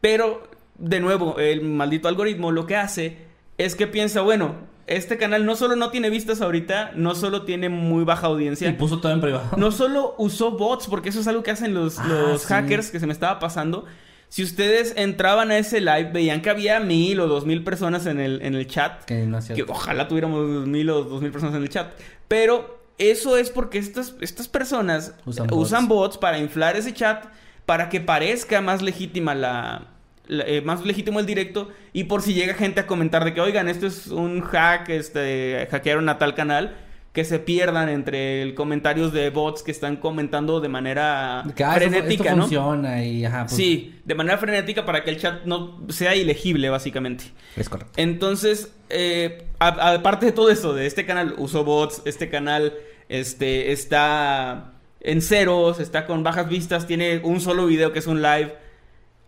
Pero, 0.00 0.42
de 0.78 1.00
nuevo, 1.00 1.38
el 1.38 1.62
maldito 1.62 2.08
algoritmo 2.08 2.52
lo 2.52 2.66
que 2.66 2.76
hace 2.76 3.18
es 3.58 3.74
que 3.74 3.86
piensa, 3.86 4.22
bueno, 4.22 4.54
este 4.86 5.18
canal 5.18 5.46
no 5.46 5.54
solo 5.54 5.76
no 5.76 5.90
tiene 5.90 6.10
vistas 6.10 6.40
ahorita, 6.40 6.92
no 6.96 7.14
solo 7.14 7.42
tiene 7.42 7.68
muy 7.68 8.04
baja 8.04 8.26
Y 8.26 8.30
audiencia, 8.30 8.76
puso 8.76 9.00
todo 9.00 9.12
en 9.12 9.20
privado. 9.20 9.56
no 9.56 9.70
solo 9.70 10.14
usó 10.18 10.52
bots, 10.52 10.86
porque 10.88 11.10
eso 11.10 11.20
es 11.20 11.28
algo 11.28 11.42
que 11.42 11.50
hacen 11.52 11.74
los, 11.74 11.98
Ah, 11.98 12.06
los 12.08 12.42
sí. 12.42 12.48
hackers 12.48 12.90
que 12.90 12.98
se 12.98 13.06
me 13.06 13.12
estaba 13.12 13.38
pasando. 13.38 13.84
Si 14.28 14.42
ustedes 14.44 14.94
entraban 14.96 15.50
a 15.50 15.58
ese 15.58 15.80
live, 15.80 16.10
veían 16.12 16.40
que 16.40 16.50
había 16.50 16.78
mil 16.80 17.18
o 17.20 17.26
dos 17.26 17.46
mil 17.46 17.62
personas 17.64 18.06
en 18.06 18.20
el, 18.20 18.40
en 18.42 18.54
el 18.54 18.66
chat. 18.66 19.04
Que 19.04 19.26
no 19.26 19.38
ojalá 19.68 20.06
tuviéramos 20.08 20.66
mil 20.68 20.88
o 20.90 21.02
dos 21.04 21.20
mil 21.20 21.30
personas 21.32 21.54
en 21.56 21.62
el 21.62 21.68
chat. 21.68 21.92
Pero 22.28 22.80
eso 22.98 23.36
es 23.36 23.50
porque 23.50 23.78
estas, 23.78 24.14
estas 24.20 24.46
personas 24.48 25.14
Usan 25.26 25.52
usan, 25.52 25.88
bots. 25.88 26.16
para 26.16 26.38
inflar 26.38 26.76
ese 26.76 26.94
chat, 26.94 27.24
para 27.66 27.88
que 27.88 28.00
parezca 28.00 28.60
más 28.60 28.82
legítima 28.82 29.34
la- 29.34 29.88
eh, 30.28 30.62
más 30.64 30.84
legítimo 30.84 31.20
el 31.20 31.26
directo 31.26 31.70
y 31.92 32.04
por 32.04 32.22
si 32.22 32.34
llega 32.34 32.54
gente 32.54 32.80
a 32.80 32.86
comentar 32.86 33.24
de 33.24 33.34
que 33.34 33.40
oigan 33.40 33.68
esto 33.68 33.86
es 33.86 34.08
un 34.08 34.40
hack, 34.42 34.88
este 34.90 35.66
hackearon 35.70 36.08
a 36.08 36.18
tal 36.18 36.34
canal. 36.34 36.76
Que 37.12 37.24
se 37.24 37.40
pierdan 37.40 37.88
entre 37.88 38.40
el 38.40 38.54
comentarios 38.54 39.12
de 39.12 39.30
bots 39.30 39.64
que 39.64 39.72
están 39.72 39.96
comentando 39.96 40.60
de 40.60 40.68
manera 40.68 41.42
Que, 41.56 41.64
ah, 41.64 41.74
frenética, 41.74 42.22
esto 42.22 42.36
¿no? 42.36 42.42
funciona 42.42 43.04
y 43.04 43.24
ajá. 43.24 43.46
pues, 43.46 43.56
Sí, 43.56 43.98
de 44.04 44.14
manera 44.14 44.38
frenética 44.38 44.86
para 44.86 45.02
que 45.02 45.10
el 45.10 45.18
chat 45.18 45.42
no 45.44 45.80
sea 45.88 46.14
ilegible, 46.14 46.70
básicamente. 46.70 47.24
Es 47.56 47.68
correcto. 47.68 47.94
Entonces, 47.96 48.72
eh, 48.90 49.42
aparte 49.58 50.26
de 50.26 50.30
todo 50.30 50.50
eso, 50.50 50.72
de 50.72 50.86
este 50.86 51.04
canal 51.04 51.34
usó 51.36 51.64
bots, 51.64 52.00
este 52.04 52.28
canal 52.28 52.74
este, 53.08 53.72
está 53.72 54.74
en 55.00 55.20
ceros, 55.20 55.80
está 55.80 56.06
con 56.06 56.22
bajas 56.22 56.48
vistas, 56.48 56.86
tiene 56.86 57.18
un 57.24 57.40
solo 57.40 57.66
video 57.66 57.92
que 57.92 57.98
es 57.98 58.06
un 58.06 58.22
live. 58.22 58.54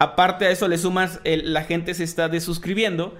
Aparte 0.03 0.45
de 0.47 0.53
eso, 0.53 0.67
le 0.69 0.79
sumas, 0.79 1.21
el- 1.25 1.53
la 1.53 1.63
gente 1.65 1.95
se 1.95 2.05
está 2.05 2.29
desuscribiendo 2.29 3.15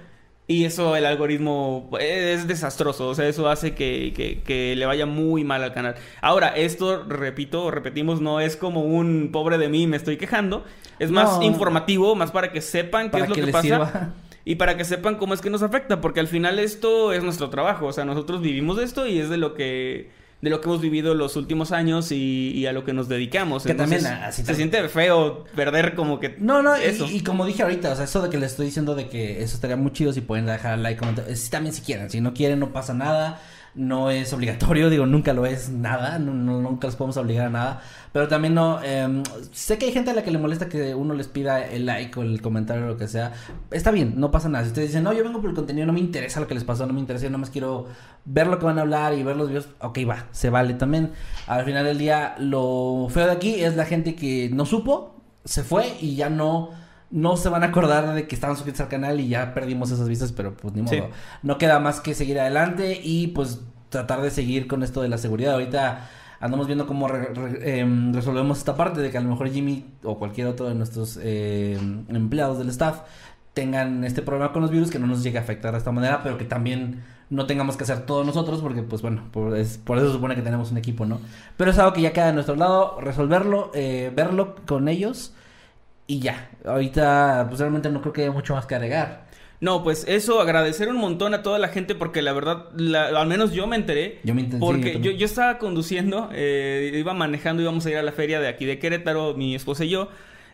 y 0.47 0.65
eso 0.65 0.95
el 0.97 1.05
algoritmo 1.05 1.89
es 1.99 2.47
desastroso. 2.47 3.07
O 3.07 3.15
sea, 3.15 3.27
eso 3.27 3.47
hace 3.49 3.73
que, 3.73 4.11
que- 4.15 4.41
que 4.43 4.75
le 4.75 4.85
vaya 4.85 5.05
muy 5.05 5.43
mal 5.45 5.63
al 5.63 5.73
canal. 5.73 5.95
Ahora, 6.21 6.49
esto, 6.49 7.03
repito, 7.07 7.71
repetimos, 7.71 8.19
no 8.19 8.39
es 8.41 8.57
como 8.57 8.81
un 8.81 9.29
pobre 9.31 9.57
de 9.57 9.69
mí, 9.69 9.87
me 9.87 9.95
estoy 9.97 10.17
quejando. 10.17 10.65
Es 10.99 11.09
más 11.11 11.41
informativo, 11.41 12.15
más 12.15 12.31
para 12.31 12.51
que 12.51 12.59
sepan 12.61 13.09
qué 13.09 13.19
es 13.21 13.29
lo 13.29 13.35
que 13.35 13.47
pasa. 13.47 13.61
sirva. 13.61 14.13
Y 14.45 14.55
para 14.55 14.75
que 14.75 14.83
sepan 14.83 15.15
cómo 15.15 15.33
es 15.33 15.39
que 15.39 15.49
nos 15.49 15.63
afecta, 15.63 16.01
porque 16.01 16.19
al 16.19 16.27
final 16.27 16.59
esto 16.59 17.13
es 17.13 17.23
nuestro 17.23 17.49
trabajo, 17.49 17.85
o 17.85 17.93
sea, 17.93 18.03
nosotros 18.03 18.41
vivimos 18.41 18.75
de 18.75 18.83
esto 18.83 19.07
y 19.07 19.17
es 19.19 19.29
de 19.29 19.37
lo 19.37 19.53
que 19.53 20.09
de 20.43 20.49
lo 20.49 20.59
que 20.59 20.67
hemos 20.67 20.81
vivido 20.81 21.15
los 21.15 21.37
últimos 21.37 21.71
años 21.71 22.11
y, 22.11 22.51
y 22.51 22.65
a 22.65 22.73
lo 22.73 22.83
que 22.83 22.91
nos 22.91 23.07
dedicamos. 23.07 23.63
Que 23.63 23.71
Entonces, 23.71 24.03
también, 24.03 24.23
así 24.25 24.43
se 24.43 24.53
siente 24.55 24.89
feo 24.89 25.45
perder 25.55 25.95
como 25.95 26.19
que 26.19 26.35
No, 26.37 26.61
no, 26.61 26.77
y- 26.77 26.83
eso. 26.83 27.07
Y, 27.09 27.21
como 27.21 27.45
dije 27.45 27.63
ahorita, 27.63 27.91
o 27.93 27.95
sea, 27.95 28.03
eso 28.03 28.21
de 28.21 28.29
que 28.29 28.37
les 28.37 28.51
estoy 28.51 28.65
diciendo 28.65 28.93
de 28.93 29.07
que 29.07 29.41
eso 29.41 29.55
estaría 29.55 29.77
muy 29.77 29.93
chido 29.93 30.11
si 30.11 30.19
pueden 30.19 30.45
dejar 30.45 30.77
like, 30.79 30.99
comentar. 30.99 31.25
Sí, 31.33 31.49
también 31.49 31.73
si 31.73 31.81
quieren. 31.81 32.09
Si 32.09 32.19
no 32.19 32.33
quieren, 32.33 32.59
no 32.59 32.73
pasa 32.73 32.93
nada. 32.93 33.39
No 33.75 34.11
es 34.11 34.31
obligatorio, 34.33 34.89
digo, 34.91 35.05
nunca 35.05 35.33
lo 35.33 35.45
es 35.45 35.69
nada. 35.69 36.19
No, 36.19 36.33
nunca 36.33 36.87
les 36.87 36.95
podemos 36.95 37.17
obligar 37.17 37.47
a 37.47 37.49
nada. 37.49 37.81
Pero 38.11 38.27
también 38.27 38.53
no. 38.53 38.81
em, 38.83 39.23
sé 39.51 39.77
que 39.77 39.85
hay 39.85 39.91
gente 39.91 40.11
a 40.11 40.13
la 40.13 40.23
que 40.23 40.31
le 40.31 40.37
molesta 40.37 40.69
que 40.69 40.93
uno 40.93 41.13
les 41.13 41.27
pida 41.27 41.65
el 41.65 41.85
like 41.85 42.19
o 42.19 42.23
el 42.23 42.41
comentario 42.41 42.85
o 42.85 42.87
lo 42.87 42.97
que 42.97 43.07
sea. 43.07 43.33
Está 43.71 43.91
bien, 43.91 44.13
no 44.17 44.31
pasa 44.31 44.49
nada. 44.49 44.63
Si 44.63 44.69
ustedes 44.69 44.89
dicen, 44.89 45.03
no, 45.03 45.13
yo 45.13 45.23
vengo 45.23 45.41
por 45.41 45.49
el 45.49 45.55
contenido, 45.55 45.87
no 45.87 45.93
me 45.93 45.99
interesa 45.99 46.39
lo 46.39 46.47
que 46.47 46.53
les 46.53 46.63
pasó, 46.63 46.85
no 46.85 46.93
me 46.93 46.99
interesa, 46.99 47.23
yo 47.23 47.29
nada 47.31 47.39
más 47.39 47.49
quiero 47.49 47.87
ver 48.25 48.47
lo 48.47 48.59
que 48.59 48.65
van 48.65 48.77
a 48.77 48.81
hablar 48.81 49.13
y 49.13 49.23
ver 49.23 49.35
los 49.35 49.49
videos. 49.49 49.67
Ok, 49.79 49.99
va, 50.07 50.27
se 50.31 50.49
vale 50.49 50.75
también. 50.75 51.11
Al 51.47 51.65
final 51.65 51.85
del 51.85 51.97
día, 51.97 52.35
lo 52.37 53.07
feo 53.09 53.25
de 53.25 53.31
aquí 53.31 53.55
es 53.55 53.75
la 53.75 53.85
gente 53.85 54.15
que 54.15 54.49
no 54.53 54.65
supo, 54.65 55.21
se 55.45 55.63
fue 55.63 55.93
y 55.99 56.15
ya 56.15 56.29
no 56.29 56.82
no 57.13 57.37
se 57.37 57.47
van 57.49 57.61
a 57.63 57.67
acordar 57.67 58.13
de 58.15 58.27
que 58.27 58.33
estaban 58.33 58.55
suscritos 58.55 58.81
al 58.81 58.87
canal 58.89 59.19
y 59.19 59.27
ya 59.27 59.53
perdimos 59.53 59.91
esas 59.91 60.09
vistas, 60.09 60.31
pero 60.31 60.57
pues 60.57 60.73
ni 60.73 60.81
modo. 60.81 60.93
Sí. 60.95 61.01
No 61.43 61.57
queda 61.59 61.79
más 61.79 62.01
que 62.01 62.15
seguir 62.15 62.39
adelante 62.39 62.99
y 63.03 63.27
pues 63.27 63.61
tratar 63.89 64.21
de 64.23 64.31
seguir 64.31 64.67
con 64.67 64.81
esto 64.81 65.01
de 65.03 65.09
la 65.09 65.19
seguridad. 65.19 65.53
Ahorita 65.53 66.09
andamos 66.39 66.65
viendo 66.65 66.87
cómo 66.87 67.07
re- 67.07 67.31
re- 67.33 67.79
em, 67.79 68.11
resolvemos 68.13 68.57
esta 68.57 68.75
parte 68.75 68.99
de 69.01 69.11
que 69.11 69.17
a 69.19 69.21
lo 69.21 69.29
mejor 69.29 69.49
Jimmy 69.51 69.85
o 70.03 70.17
cualquier 70.17 70.47
otro 70.47 70.67
de 70.67 70.73
nuestros 70.73 71.19
em, 71.21 72.03
empleados 72.09 72.57
del 72.57 72.69
staff 72.69 73.01
tengan 73.53 74.03
este 74.03 74.23
problema 74.23 74.51
con 74.51 74.63
los 74.63 74.71
virus 74.71 74.89
que 74.89 74.97
no 74.97 75.05
nos 75.05 75.21
llegue 75.21 75.37
a 75.37 75.41
afectar 75.41 75.73
de 75.73 75.77
esta 75.77 75.91
manera, 75.91 76.23
pero 76.23 76.39
que 76.39 76.45
también 76.45 77.03
no 77.29 77.45
tengamos 77.45 77.77
que 77.77 77.83
hacer 77.83 78.05
todos 78.07 78.25
nosotros 78.25 78.61
porque 78.61 78.81
pues 78.81 79.03
bueno, 79.03 79.21
por, 79.31 79.55
es- 79.55 79.77
por 79.77 79.97
eso 79.99 80.07
se 80.07 80.13
supone 80.13 80.35
que 80.35 80.41
tenemos 80.41 80.71
un 80.71 80.77
equipo, 80.77 81.05
¿no? 81.05 81.19
Pero 81.57 81.69
es 81.69 81.77
algo 81.77 81.93
que 81.93 82.01
ya 82.01 82.13
queda 82.13 82.25
de 82.27 82.33
nuestro 82.33 82.55
lado, 82.55 82.97
resolverlo, 82.99 83.69
eh, 83.75 84.11
verlo 84.15 84.55
con 84.65 84.87
ellos 84.87 85.33
y 86.13 86.19
ya. 86.19 86.49
Ahorita 86.65 87.45
pues 87.49 87.59
realmente 87.59 87.89
no 87.89 88.01
creo 88.01 88.13
que 88.13 88.21
haya 88.23 88.31
mucho 88.31 88.53
más 88.55 88.65
que 88.65 88.75
agregar. 88.75 89.25
No, 89.59 89.81
pues 89.81 90.03
eso, 90.09 90.41
agradecer 90.41 90.89
un 90.89 90.97
montón 90.97 91.33
a 91.33 91.41
toda 91.41 91.57
la 91.57 91.69
gente 91.69 91.95
porque 91.95 92.21
la 92.21 92.33
verdad, 92.33 92.65
la- 92.75 93.07
al 93.07 93.27
menos 93.27 93.53
yo 93.53 93.65
me 93.65 93.77
enteré. 93.77 94.19
Yo 94.23 94.35
me 94.35 94.41
enteré, 94.41 94.59
sí, 94.59 94.65
yo 94.65 94.71
Porque 94.71 94.99
yo, 94.99 95.11
yo 95.11 95.25
estaba 95.25 95.57
conduciendo, 95.57 96.29
eh, 96.33 96.91
iba 96.95 97.13
manejando, 97.13 97.61
íbamos 97.61 97.85
a 97.85 97.89
ir 97.89 97.97
a 97.97 98.03
la 98.03 98.11
feria 98.11 98.41
de 98.41 98.49
aquí 98.49 98.65
de 98.65 98.77
Querétaro, 98.77 99.33
mi 99.35 99.55
esposa 99.55 99.85
y 99.85 99.89
yo. 99.89 100.09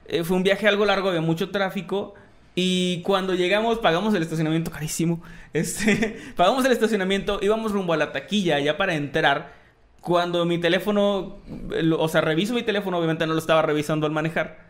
Eh, 0.07 0.23
fue 0.23 0.37
un 0.37 0.43
viaje 0.43 0.67
algo 0.67 0.85
largo, 0.85 1.09
había 1.09 1.21
mucho 1.21 1.49
tráfico. 1.49 2.13
Y 2.53 3.01
cuando 3.01 3.33
llegamos, 3.33 3.79
pagamos 3.79 4.13
el 4.13 4.21
estacionamiento 4.21 4.71
carísimo. 4.71 5.21
Este, 5.53 6.19
pagamos 6.35 6.63
el 6.65 6.71
estacionamiento, 6.71 7.39
íbamos 7.41 7.71
rumbo 7.71 7.93
a 7.93 7.97
la 7.97 8.11
taquilla 8.11 8.59
ya 8.59 8.77
para 8.77 8.93
entrar. 8.93 9.53
Cuando 10.01 10.45
mi 10.45 10.59
teléfono, 10.59 11.37
lo- 11.71 11.99
o 11.99 12.07
sea, 12.07 12.21
reviso 12.21 12.53
mi 12.53 12.61
teléfono, 12.61 12.97
obviamente 12.99 13.25
no 13.25 13.33
lo 13.33 13.39
estaba 13.39 13.63
revisando 13.63 14.05
al 14.05 14.11
manejar. 14.13 14.68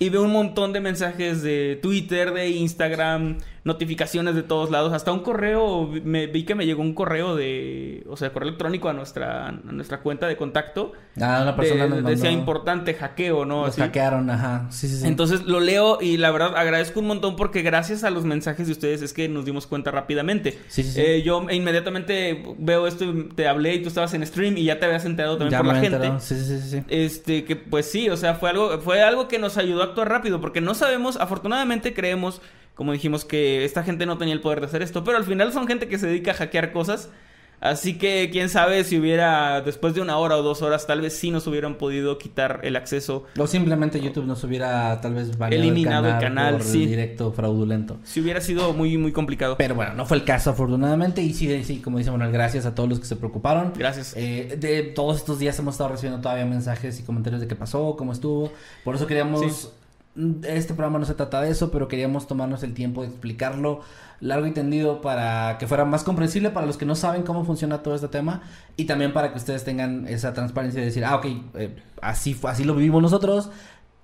Y 0.00 0.10
veo 0.10 0.22
un 0.22 0.32
montón 0.32 0.72
de 0.72 0.80
mensajes 0.80 1.42
de 1.42 1.78
Twitter, 1.82 2.32
de 2.32 2.50
Instagram, 2.50 3.38
notificaciones 3.68 4.34
de 4.34 4.42
todos 4.42 4.70
lados. 4.72 4.92
Hasta 4.92 5.12
un 5.12 5.20
correo, 5.20 5.88
me, 6.02 6.26
vi 6.26 6.44
que 6.44 6.56
me 6.56 6.66
llegó 6.66 6.82
un 6.82 6.94
correo 6.94 7.36
de, 7.36 8.04
o 8.08 8.16
sea, 8.16 8.32
correo 8.32 8.48
electrónico 8.48 8.88
a 8.88 8.92
nuestra, 8.92 9.48
a 9.48 9.52
nuestra 9.52 10.00
cuenta 10.00 10.26
de 10.26 10.36
contacto. 10.36 10.92
Ah, 11.20 11.40
una 11.42 11.54
persona 11.54 11.84
De- 11.84 11.88
nos 11.90 11.98
mandó- 12.02 12.10
decía 12.10 12.30
importante 12.32 12.94
hackeo, 12.94 13.44
¿no? 13.44 13.60
Nos 13.62 13.68
Así. 13.70 13.80
hackearon, 13.82 14.28
ajá. 14.30 14.66
Sí, 14.70 14.88
sí, 14.88 14.96
sí. 14.96 15.06
Entonces 15.06 15.44
lo 15.44 15.60
leo 15.60 15.98
y 16.00 16.16
la 16.16 16.30
verdad 16.32 16.56
agradezco 16.56 16.98
un 17.00 17.06
montón 17.06 17.36
porque 17.36 17.62
gracias 17.62 18.02
a 18.02 18.10
los 18.10 18.24
mensajes 18.24 18.66
de 18.66 18.72
ustedes 18.72 19.02
es 19.02 19.12
que 19.12 19.28
nos 19.28 19.44
dimos 19.44 19.66
cuenta 19.68 19.90
rápidamente. 19.92 20.58
Sí, 20.68 20.82
sí, 20.82 20.90
sí. 20.92 21.00
Eh, 21.00 21.22
yo 21.22 21.46
inmediatamente 21.50 22.42
veo 22.58 22.86
esto, 22.86 23.04
y 23.04 23.28
te 23.34 23.46
hablé 23.46 23.74
y 23.74 23.82
tú 23.82 23.88
estabas 23.88 24.14
en 24.14 24.26
stream 24.26 24.56
y 24.56 24.64
ya 24.64 24.78
te 24.78 24.86
habías 24.86 25.04
enterado 25.04 25.36
también 25.36 25.52
Ya 25.52 25.58
por 25.58 25.66
me 25.68 25.74
la 25.74 25.80
gente. 25.80 26.20
sí, 26.20 26.34
sí, 26.34 26.60
sí. 26.60 26.82
Este, 26.88 27.44
que 27.44 27.56
pues 27.56 27.90
sí, 27.90 28.08
o 28.08 28.16
sea, 28.16 28.34
fue 28.34 28.50
algo, 28.50 28.78
fue 28.80 29.02
algo 29.02 29.28
que 29.28 29.38
nos 29.38 29.58
ayudó 29.58 29.82
a 29.82 29.86
actuar 29.86 30.08
rápido, 30.08 30.40
porque 30.40 30.60
no 30.60 30.74
sabemos, 30.74 31.16
afortunadamente 31.16 31.92
creemos, 31.94 32.40
como 32.78 32.92
dijimos, 32.92 33.24
que 33.24 33.64
esta 33.64 33.82
gente 33.82 34.06
no 34.06 34.18
tenía 34.18 34.32
el 34.34 34.40
poder 34.40 34.60
de 34.60 34.66
hacer 34.66 34.82
esto, 34.82 35.02
pero 35.02 35.16
al 35.16 35.24
final 35.24 35.52
son 35.52 35.66
gente 35.66 35.88
que 35.88 35.98
se 35.98 36.06
dedica 36.06 36.30
a 36.30 36.34
hackear 36.34 36.70
cosas, 36.70 37.10
así 37.60 37.98
que 37.98 38.28
quién 38.30 38.48
sabe 38.48 38.84
si 38.84 38.96
hubiera, 38.96 39.62
después 39.62 39.94
de 39.94 40.00
una 40.00 40.16
hora 40.16 40.36
o 40.36 40.44
dos 40.44 40.62
horas, 40.62 40.86
tal 40.86 41.00
vez 41.00 41.18
sí 41.18 41.32
nos 41.32 41.44
hubieran 41.48 41.74
podido 41.74 42.18
quitar 42.18 42.60
el 42.62 42.76
acceso, 42.76 43.24
O 43.36 43.48
simplemente 43.48 44.00
YouTube 44.00 44.26
nos 44.26 44.44
hubiera 44.44 45.00
tal 45.00 45.14
vez 45.14 45.32
Eliminado 45.50 46.06
el 46.06 46.20
canal, 46.20 46.52
por 46.54 46.62
sí. 46.62 46.86
directo 46.86 47.32
fraudulento. 47.32 47.96
si 48.04 48.20
hubiera 48.20 48.40
sido 48.40 48.72
muy, 48.72 48.96
muy 48.96 49.10
complicado. 49.10 49.56
Pero 49.58 49.74
bueno, 49.74 49.94
no 49.94 50.06
fue 50.06 50.16
el 50.16 50.24
caso 50.24 50.50
afortunadamente 50.50 51.20
y 51.20 51.34
sí, 51.34 51.64
sí, 51.64 51.80
como 51.80 51.98
dice 51.98 52.12
Manuel, 52.12 52.30
gracias 52.30 52.64
a 52.64 52.76
todos 52.76 52.88
los 52.88 53.00
que 53.00 53.06
se 53.06 53.16
preocuparon. 53.16 53.72
Gracias. 53.76 54.14
Eh, 54.16 54.56
de 54.56 54.84
todos 54.84 55.16
estos 55.16 55.40
días 55.40 55.58
hemos 55.58 55.74
estado 55.74 55.90
recibiendo 55.90 56.22
todavía 56.22 56.46
mensajes 56.46 57.00
y 57.00 57.02
comentarios 57.02 57.40
de 57.40 57.48
qué 57.48 57.56
pasó, 57.56 57.96
cómo 57.98 58.12
estuvo. 58.12 58.52
Por 58.84 58.94
eso 58.94 59.08
queríamos... 59.08 59.40
Sí. 59.52 59.68
Este 60.42 60.74
programa 60.74 60.98
no 60.98 61.04
se 61.06 61.14
trata 61.14 61.40
de 61.40 61.50
eso, 61.50 61.70
pero 61.70 61.86
queríamos 61.86 62.26
tomarnos 62.26 62.62
el 62.62 62.74
tiempo 62.74 63.02
de 63.02 63.08
explicarlo 63.08 63.82
largo 64.20 64.46
y 64.46 64.50
tendido 64.50 65.00
para 65.00 65.58
que 65.58 65.66
fuera 65.66 65.84
más 65.84 66.02
comprensible 66.02 66.50
para 66.50 66.66
los 66.66 66.76
que 66.76 66.84
no 66.84 66.96
saben 66.96 67.22
cómo 67.22 67.44
funciona 67.44 67.82
todo 67.84 67.94
este 67.94 68.08
tema 68.08 68.42
y 68.76 68.84
también 68.86 69.12
para 69.12 69.30
que 69.30 69.38
ustedes 69.38 69.64
tengan 69.64 70.08
esa 70.08 70.32
transparencia 70.32 70.80
de 70.80 70.86
decir, 70.86 71.04
ah, 71.04 71.16
ok, 71.16 71.26
eh, 71.54 71.76
así, 72.02 72.36
así 72.44 72.64
lo 72.64 72.74
vivimos 72.74 73.00
nosotros 73.00 73.50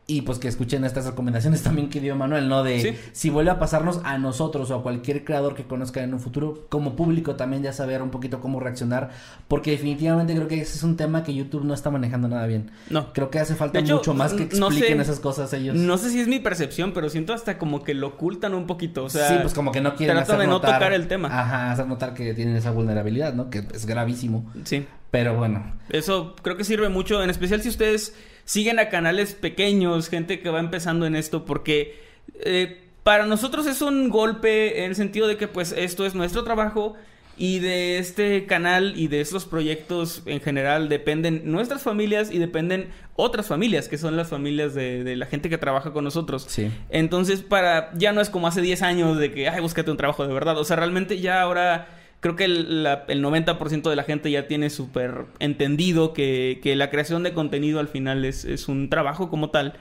y 0.06 0.20
pues 0.20 0.38
que 0.38 0.48
escuchen 0.48 0.84
estas 0.84 1.06
recomendaciones 1.06 1.62
también 1.64 1.88
que 1.88 1.98
dio 2.00 2.14
Manuel, 2.14 2.48
¿no? 2.48 2.62
De 2.62 2.80
Sí. 2.80 2.96
si 3.12 3.30
vuelve 3.30 3.50
a 3.50 3.58
pasarnos 3.58 4.00
a 4.04 4.18
nosotros 4.18 4.70
o 4.70 4.74
a 4.74 4.82
cualquier 4.82 5.24
creador 5.24 5.54
que 5.54 5.64
conozcan 5.64 6.04
en 6.04 6.12
un 6.14 6.20
futuro, 6.20 6.66
como 6.68 6.94
público 6.94 7.36
también 7.36 7.62
ya 7.62 7.72
saber 7.72 8.02
un 8.02 8.10
poquito 8.10 8.40
cómo 8.40 8.60
reaccionar, 8.60 9.10
porque 9.48 9.70
definitivamente 9.70 10.34
creo 10.34 10.46
que 10.46 10.60
ese 10.60 10.76
es 10.76 10.82
un 10.82 10.96
tema 10.96 11.22
que 11.24 11.32
YouTube 11.34 11.64
no 11.64 11.72
está 11.72 11.90
manejando 11.90 12.28
nada 12.28 12.46
bien. 12.46 12.70
No. 12.90 13.12
Creo 13.14 13.30
que 13.30 13.38
hace 13.38 13.54
falta 13.54 13.78
hecho, 13.78 13.96
mucho 13.96 14.12
más 14.14 14.34
que 14.34 14.44
no 14.56 14.68
sé- 14.70 14.76
expliquen 14.76 15.00
esas 15.00 15.20
cosas 15.20 15.52
ellos. 15.54 15.74
No 15.74 15.96
sé 15.96 16.10
si 16.10 16.20
es 16.20 16.28
mi 16.28 16.38
percepción, 16.38 16.92
pero 16.92 17.08
siento 17.08 17.32
hasta 17.32 17.56
como 17.58 17.82
que 17.82 17.94
lo 17.94 18.08
ocultan 18.08 18.52
un 18.54 18.66
poquito, 18.66 19.04
o 19.04 19.08
sea... 19.08 19.28
sí, 19.28 19.34
pues 19.40 19.54
como 19.54 19.72
que 19.72 19.80
no 19.80 19.94
quieren 19.96 20.16
tratan 20.16 20.34
hacer 20.36 20.40
de 20.40 20.46
no 20.52 20.58
notar- 20.60 20.74
tocar 20.74 20.92
el 20.92 21.08
tema. 21.08 21.28
Ajá, 21.28 21.72
hacer 21.72 21.86
notar 21.86 22.12
que 22.12 22.34
tienen 22.34 22.56
esa 22.56 22.72
vulnerabilidad, 22.72 23.32
¿no? 23.32 23.48
Que 23.48 23.66
es 23.72 23.86
gravísimo. 23.86 24.52
Sí. 24.64 24.86
Pero 25.10 25.34
bueno, 25.36 25.64
Eso 25.88 26.34
creo 26.42 26.56
que 26.56 26.64
sirve 26.64 26.88
mucho, 26.88 27.22
en 27.22 27.30
especial 27.30 27.62
si 27.62 27.68
ustedes 27.68 28.14
siguen 28.44 28.78
a 28.78 28.88
canales 28.88 29.34
pequeños, 29.34 30.08
gente 30.08 30.40
que 30.40 30.50
va 30.50 30.60
empezando 30.60 31.06
en 31.06 31.16
esto, 31.16 31.44
porque 31.44 31.98
eh, 32.40 32.82
para 33.02 33.26
nosotros 33.26 33.66
es 33.66 33.82
un 33.82 34.08
golpe 34.08 34.84
en 34.84 34.90
el 34.90 34.96
sentido 34.96 35.26
de 35.26 35.36
que 35.36 35.48
pues 35.48 35.72
esto 35.76 36.06
es 36.06 36.14
nuestro 36.14 36.44
trabajo 36.44 36.94
y 37.36 37.58
de 37.58 37.98
este 37.98 38.46
canal 38.46 38.94
y 38.96 39.08
de 39.08 39.20
estos 39.20 39.44
proyectos 39.44 40.22
en 40.26 40.40
general 40.40 40.88
dependen 40.88 41.42
nuestras 41.50 41.82
familias 41.82 42.30
y 42.30 42.38
dependen 42.38 42.90
otras 43.16 43.46
familias, 43.46 43.88
que 43.88 43.98
son 43.98 44.16
las 44.16 44.28
familias 44.28 44.74
de, 44.74 45.04
de 45.04 45.16
la 45.16 45.26
gente 45.26 45.48
que 45.48 45.58
trabaja 45.58 45.92
con 45.92 46.04
nosotros. 46.04 46.46
sí. 46.48 46.70
Entonces, 46.90 47.42
para 47.42 47.92
ya 47.94 48.12
no 48.12 48.20
es 48.20 48.30
como 48.30 48.46
hace 48.46 48.60
10 48.60 48.82
años 48.82 49.18
de 49.18 49.32
que, 49.32 49.48
ay, 49.48 49.60
búscate 49.60 49.90
un 49.90 49.96
trabajo 49.96 50.26
de 50.26 50.32
verdad. 50.32 50.58
O 50.58 50.64
sea, 50.64 50.76
realmente 50.76 51.20
ya 51.20 51.42
ahora 51.42 51.88
creo 52.24 52.36
que 52.36 52.44
el, 52.46 52.82
la- 52.82 53.04
el 53.08 53.22
90% 53.22 53.90
de 53.90 53.96
la 53.96 54.02
gente 54.02 54.30
ya 54.30 54.48
tiene 54.48 54.70
súper 54.70 55.26
entendido 55.40 56.14
que, 56.14 56.58
que 56.62 56.74
la 56.74 56.88
creación 56.88 57.22
de 57.22 57.34
contenido 57.34 57.80
al 57.80 57.88
final 57.88 58.24
es, 58.24 58.66
un 58.66 58.88
trabajo 58.88 59.28
como 59.28 59.50
tal. 59.50 59.74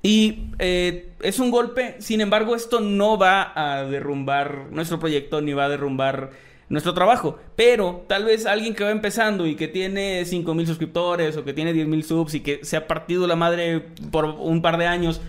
Y 0.00 0.44
eh, 0.60 1.08
es 1.20 1.40
un 1.40 1.50
golpe, 1.50 1.96
sin 1.98 2.20
embargo, 2.20 2.54
esto 2.54 2.78
no 2.80 3.18
va 3.18 3.52
a 3.56 3.82
derrumbar 3.82 4.66
nuestro 4.70 5.00
proyecto 5.00 5.40
ni 5.40 5.52
va 5.52 5.64
a 5.64 5.68
derrumbar 5.68 6.30
nuestro 6.68 6.94
trabajo. 6.94 7.40
Pero 7.56 8.04
tal 8.06 8.24
vez 8.24 8.46
alguien 8.46 8.76
que 8.76 8.84
va 8.84 8.92
empezando 8.92 9.44
y 9.48 9.56
que 9.56 9.66
tiene 9.66 10.24
5 10.24 10.54
mil 10.54 10.68
suscriptores 10.68 11.36
o 11.36 11.44
que 11.44 11.54
tiene 11.54 11.72
10 11.72 11.88
mil 11.88 12.04
subs 12.04 12.34
y 12.34 12.40
que 12.40 12.64
se 12.64 12.76
ha 12.76 12.86
partido 12.86 13.26
la 13.26 13.34
madre 13.34 13.80
por 14.12 14.26
un 14.26 14.62
par 14.62 14.78
de 14.78 14.86
años, 14.86 15.20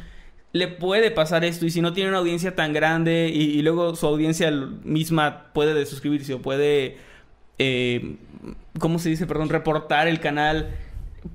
le 0.53 0.67
puede 0.67 1.11
pasar 1.11 1.45
esto. 1.45 1.65
Y 1.65 1.71
si 1.71 1.81
no 1.81 1.93
tiene 1.93 2.09
una 2.09 2.19
audiencia 2.19 2.55
tan 2.55 2.73
grande 2.73 3.29
y, 3.33 3.61
luego 3.61 3.95
su 3.95 4.05
audiencia 4.07 4.51
misma 4.83 5.51
puede 5.53 5.73
desuscribirse 5.73 6.33
o 6.33 6.41
puede, 6.41 6.97
eh, 7.57 8.17
¿cómo 8.79 8.99
se 8.99 9.09
dice? 9.09 9.27
Perdón, 9.27 9.49
reportar 9.49 10.07
el 10.07 10.19
canal. 10.19 10.69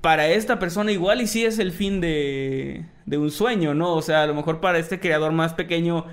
Para 0.01 0.29
esta 0.29 0.59
persona 0.59 0.91
igual 0.91 1.21
y 1.21 1.29
sí 1.29 1.45
es 1.45 1.61
el 1.61 1.71
fin 1.71 2.01
de, 2.01 2.87
de 3.07 3.19
un 3.19 3.31
sueño, 3.31 3.73
¿no? 3.73 3.95
O 3.95 4.03
sea, 4.03 4.25
a 4.25 4.27
lo 4.27 4.35
mejor 4.35 4.61
para 4.61 4.79
este 4.79 4.99
creador 4.99 5.31
más 5.33 5.55
pequeño 5.55 6.07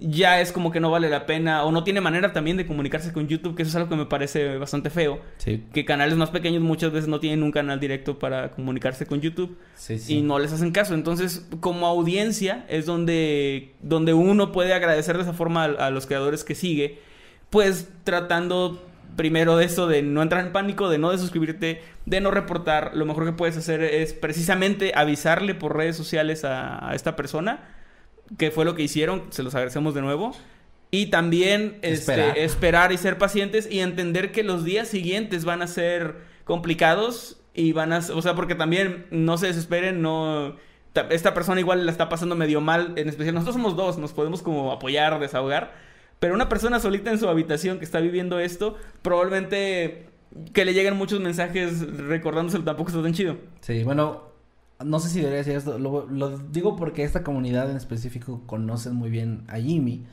ya 0.00 0.40
es 0.40 0.50
como 0.50 0.70
que 0.70 0.80
no 0.80 0.90
vale 0.90 1.10
la 1.10 1.26
pena 1.26 1.62
o 1.64 1.72
no 1.72 1.84
tiene 1.84 2.00
manera 2.00 2.32
también 2.32 2.56
de 2.56 2.66
comunicarse 2.66 3.12
con 3.12 3.28
YouTube, 3.28 3.54
que 3.54 3.62
eso 3.62 3.68
es 3.68 3.76
algo 3.76 3.88
que 3.90 3.96
me 3.96 4.06
parece 4.06 4.56
bastante 4.56 4.88
feo. 4.90 5.20
Sí. 5.36 5.64
Que 5.72 5.84
canales 5.84 6.16
más 6.16 6.30
pequeños 6.30 6.62
muchas 6.62 6.90
veces 6.90 7.08
no 7.08 7.20
tienen 7.20 7.42
un 7.42 7.52
canal 7.52 7.78
directo 7.78 8.18
para 8.18 8.50
comunicarse 8.50 9.04
con 9.06 9.20
YouTube 9.20 9.58
Sí, 9.74 9.98
sí. 9.98 10.16
y 10.18 10.22
no 10.22 10.38
les 10.38 10.52
hacen 10.52 10.70
caso. 10.72 10.94
Entonces, 10.94 11.46
como 11.60 11.86
audiencia, 11.86 12.64
es 12.68 12.86
donde, 12.86 13.74
donde 13.82 14.14
uno 14.14 14.52
puede 14.52 14.72
agradecer 14.72 15.16
de 15.16 15.22
esa 15.22 15.34
forma 15.34 15.64
a, 15.64 15.86
a 15.86 15.90
los 15.90 16.06
creadores 16.06 16.44
que 16.44 16.54
sigue, 16.54 16.98
pues 17.50 17.88
tratando 18.04 18.86
primero 19.16 19.56
de 19.56 19.64
eso, 19.66 19.86
de 19.86 20.02
no 20.02 20.22
entrar 20.22 20.46
en 20.46 20.52
pánico, 20.52 20.88
de 20.88 20.96
no 20.98 21.10
desuscribirte, 21.10 21.82
de 22.06 22.20
no 22.20 22.30
reportar. 22.30 22.92
Lo 22.94 23.04
mejor 23.04 23.26
que 23.26 23.32
puedes 23.32 23.56
hacer 23.56 23.82
es 23.82 24.14
precisamente 24.14 24.92
avisarle 24.94 25.54
por 25.54 25.76
redes 25.76 25.96
sociales 25.96 26.44
a, 26.44 26.88
a 26.88 26.94
esta 26.94 27.16
persona, 27.16 27.68
que 28.38 28.50
fue 28.50 28.64
lo 28.64 28.74
que 28.74 28.82
hicieron, 28.82 29.24
se 29.30 29.42
los 29.42 29.54
agradecemos 29.54 29.94
de 29.94 30.02
nuevo. 30.02 30.34
Y 30.92 31.06
también 31.06 31.78
este, 31.82 31.92
Esperar. 31.92 32.38
esperar 32.38 32.92
y 32.92 32.98
ser 32.98 33.16
pacientes 33.18 33.68
y 33.70 33.78
entender 33.80 34.32
que 34.32 34.42
los 34.42 34.64
días 34.64 34.88
siguientes 34.88 35.44
van 35.44 35.62
a 35.62 35.66
ser 35.68 36.16
complicados 36.44 37.40
y 37.54 37.72
van 37.72 37.92
a, 37.92 37.98
o 37.98 38.22
sea, 38.22 38.34
porque 38.34 38.54
también 38.56 39.06
no 39.10 39.38
se 39.38 39.46
desesperen, 39.46 40.02
no 40.02 40.56
ta- 40.92 41.06
esta 41.10 41.32
persona 41.32 41.60
igual 41.60 41.86
la 41.86 41.92
está 41.92 42.08
pasando 42.08 42.34
medio 42.34 42.60
mal, 42.60 42.92
en 42.96 43.08
especial 43.08 43.34
nosotros 43.34 43.54
somos 43.54 43.76
dos, 43.76 43.98
nos 43.98 44.12
podemos 44.12 44.42
como 44.42 44.72
apoyar, 44.72 45.18
desahogar, 45.20 45.72
pero 46.18 46.34
una 46.34 46.48
persona 46.48 46.80
solita 46.80 47.10
en 47.10 47.18
su 47.20 47.28
habitación 47.28 47.78
que 47.78 47.84
está 47.84 48.00
viviendo 48.00 48.38
esto, 48.40 48.76
probablemente 49.02 50.06
que 50.52 50.64
le 50.64 50.74
lleguen 50.74 50.96
muchos 50.96 51.20
mensajes 51.20 51.80
recordándoselo 51.96 52.64
tampoco 52.64 52.90
está 52.90 53.02
tan 53.02 53.12
chido. 53.14 53.36
Sí, 53.60 53.82
bueno, 53.84 54.29
no 54.84 55.00
sé 55.00 55.08
si 55.08 55.18
debería 55.18 55.38
decir 55.38 55.54
esto, 55.56 55.78
lo, 55.78 56.06
lo 56.06 56.38
digo 56.38 56.76
porque 56.76 57.02
esta 57.04 57.22
comunidad 57.22 57.70
en 57.70 57.76
específico 57.76 58.42
conocen 58.46 58.94
muy 58.94 59.10
bien 59.10 59.44
a 59.48 59.56
Jimmy 59.58 60.04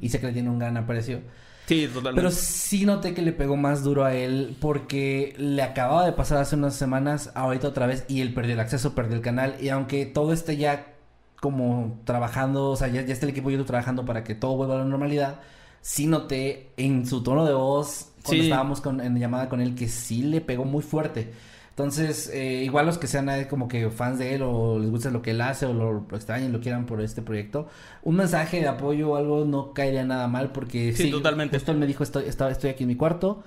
y 0.00 0.08
sé 0.08 0.20
que 0.20 0.26
le 0.28 0.32
tiene 0.32 0.50
un 0.50 0.58
gran 0.58 0.76
aprecio. 0.76 1.20
Sí, 1.66 1.86
totalmente. 1.88 2.20
Pero 2.20 2.30
sí 2.30 2.86
noté 2.86 3.12
que 3.12 3.22
le 3.22 3.32
pegó 3.32 3.56
más 3.56 3.82
duro 3.82 4.04
a 4.04 4.14
él 4.14 4.56
porque 4.60 5.34
le 5.36 5.62
acababa 5.62 6.06
de 6.06 6.12
pasar 6.12 6.38
hace 6.38 6.54
unas 6.54 6.76
semanas, 6.76 7.32
ahorita 7.34 7.66
otra 7.68 7.86
vez, 7.88 8.04
y 8.08 8.20
él 8.20 8.32
perdió 8.34 8.54
el 8.54 8.60
acceso, 8.60 8.94
perdió 8.94 9.16
el 9.16 9.22
canal. 9.22 9.56
Y 9.60 9.68
aunque 9.70 10.06
todo 10.06 10.32
esté 10.32 10.56
ya 10.56 10.94
como 11.40 12.00
trabajando, 12.04 12.70
o 12.70 12.76
sea, 12.76 12.88
ya, 12.88 13.02
ya 13.02 13.12
está 13.12 13.26
el 13.26 13.30
equipo 13.30 13.50
YouTube 13.50 13.66
trabajando 13.66 14.04
para 14.04 14.22
que 14.22 14.34
todo 14.36 14.56
vuelva 14.56 14.74
a 14.76 14.78
la 14.78 14.84
normalidad, 14.84 15.40
sí 15.80 16.06
noté 16.06 16.70
en 16.76 17.04
su 17.06 17.22
tono 17.22 17.44
de 17.44 17.52
voz 17.54 18.12
cuando 18.24 18.42
Sí. 18.42 18.48
estábamos 18.48 18.80
con, 18.80 19.00
en 19.00 19.18
llamada 19.18 19.48
con 19.48 19.60
él 19.60 19.74
que 19.74 19.88
sí 19.88 20.22
le 20.22 20.40
pegó 20.40 20.64
muy 20.64 20.82
fuerte. 20.82 21.32
Entonces, 21.76 22.30
eh, 22.32 22.62
igual 22.64 22.86
los 22.86 22.96
que 22.96 23.06
sean 23.06 23.28
como 23.50 23.68
que 23.68 23.90
fans 23.90 24.18
de 24.18 24.34
él 24.34 24.40
o 24.42 24.78
les 24.78 24.90
gusta 24.90 25.10
lo 25.10 25.20
que 25.20 25.32
él 25.32 25.42
hace 25.42 25.66
o 25.66 25.74
lo, 25.74 26.06
extrañen, 26.16 26.50
lo 26.50 26.62
quieran 26.62 26.86
por 26.86 27.02
este 27.02 27.20
proyecto, 27.20 27.68
un 28.02 28.16
mensaje 28.16 28.60
de 28.60 28.66
apoyo 28.66 29.10
o 29.10 29.16
algo 29.16 29.44
no 29.44 29.74
caería 29.74 30.02
nada 30.02 30.26
mal 30.26 30.52
porque 30.52 30.94
Sí, 30.94 31.10
totalmente. 31.10 31.54
Justo 31.58 31.72
él 31.72 31.78
me 31.78 31.86
dijo, 31.86 32.02
estoy, 32.02 32.24
estoy 32.28 32.70
aquí 32.70 32.84
en 32.84 32.88
mi 32.88 32.96
cuarto. 32.96 33.44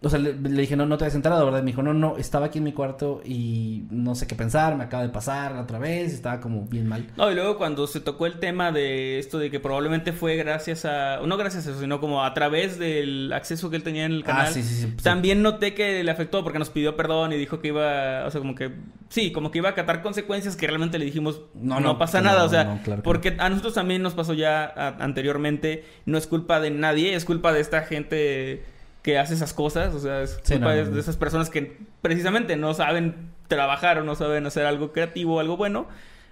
O 0.00 0.08
sea, 0.08 0.20
le, 0.20 0.32
le 0.32 0.60
dije, 0.60 0.76
no, 0.76 0.86
no 0.86 0.96
te 0.96 1.06
has 1.06 1.14
enterado, 1.16 1.44
¿verdad? 1.44 1.60
Me 1.64 1.72
dijo, 1.72 1.82
no, 1.82 1.92
no, 1.92 2.18
estaba 2.18 2.46
aquí 2.46 2.58
en 2.58 2.64
mi 2.64 2.72
cuarto 2.72 3.20
y 3.24 3.82
no 3.90 4.14
sé 4.14 4.28
qué 4.28 4.36
pensar, 4.36 4.76
me 4.76 4.84
acaba 4.84 5.02
de 5.02 5.08
pasar 5.08 5.56
otra 5.56 5.80
vez, 5.80 6.12
estaba 6.14 6.38
como 6.38 6.66
bien 6.66 6.86
mal. 6.86 7.04
No, 7.16 7.28
y 7.32 7.34
luego 7.34 7.58
cuando 7.58 7.84
se 7.88 7.98
tocó 7.98 8.26
el 8.26 8.38
tema 8.38 8.70
de 8.70 9.18
esto 9.18 9.40
de 9.40 9.50
que 9.50 9.58
probablemente 9.58 10.12
fue 10.12 10.36
gracias 10.36 10.84
a, 10.84 11.18
no 11.26 11.36
gracias 11.36 11.66
a 11.66 11.70
eso, 11.70 11.80
sino 11.80 11.98
como 12.00 12.22
a 12.24 12.32
través 12.32 12.78
del 12.78 13.32
acceso 13.32 13.70
que 13.70 13.76
él 13.76 13.82
tenía 13.82 14.04
en 14.04 14.12
el 14.12 14.22
Ah, 14.22 14.26
canal, 14.26 14.52
sí, 14.54 14.62
sí, 14.62 14.72
sí, 14.76 14.82
sí. 14.96 15.02
también 15.02 15.42
noté 15.42 15.74
que 15.74 16.04
le 16.04 16.10
afectó 16.12 16.44
porque 16.44 16.60
nos 16.60 16.70
pidió 16.70 16.94
perdón 16.94 17.32
y 17.32 17.36
dijo 17.36 17.58
que 17.58 17.66
iba, 17.66 18.24
o 18.24 18.30
sea, 18.30 18.40
como 18.40 18.54
que, 18.54 18.70
sí, 19.08 19.32
como 19.32 19.50
que 19.50 19.58
iba 19.58 19.68
a 19.68 19.72
acatar 19.72 20.02
consecuencias 20.02 20.54
que 20.54 20.68
realmente 20.68 21.00
le 21.00 21.06
dijimos, 21.06 21.40
No, 21.56 21.80
no, 21.80 21.94
no, 21.94 21.98
pasa 21.98 22.20
no, 22.20 22.28
nada, 22.28 22.44
o 22.44 22.48
sea, 22.48 22.62
no, 22.62 22.80
claro 22.84 23.02
porque 23.02 23.34
a 23.36 23.48
nosotros 23.48 23.74
también 23.74 24.00
nos 24.02 24.14
pasó 24.14 24.32
ya 24.34 24.64
a- 24.64 25.02
anteriormente, 25.02 25.84
no 26.06 26.18
es 26.18 26.28
culpa 26.28 26.60
de 26.60 26.70
nadie, 26.70 27.14
es 27.16 27.24
culpa 27.24 27.52
de 27.52 27.58
esta 27.60 27.80
gente 27.82 28.62
que 29.02 29.18
hace 29.18 29.34
esas 29.34 29.52
cosas, 29.54 29.94
o 29.94 30.00
sea, 30.00 30.22
es 30.22 30.38
Sí, 30.42 30.54
culpa 30.54 30.66
no, 30.66 30.70
de, 30.76 30.82
no, 30.82 30.88
no. 30.90 30.94
de 30.96 31.00
esas 31.00 31.16
personas 31.16 31.50
que 31.50 31.78
precisamente 32.02 32.56
no 32.56 32.74
saben 32.74 33.30
trabajar 33.46 33.98
o 33.98 34.04
no 34.04 34.14
saben 34.14 34.44
hacer 34.46 34.66
algo 34.66 34.92
creativo 34.92 35.40
algo 35.40 35.56
bueno 35.56 35.86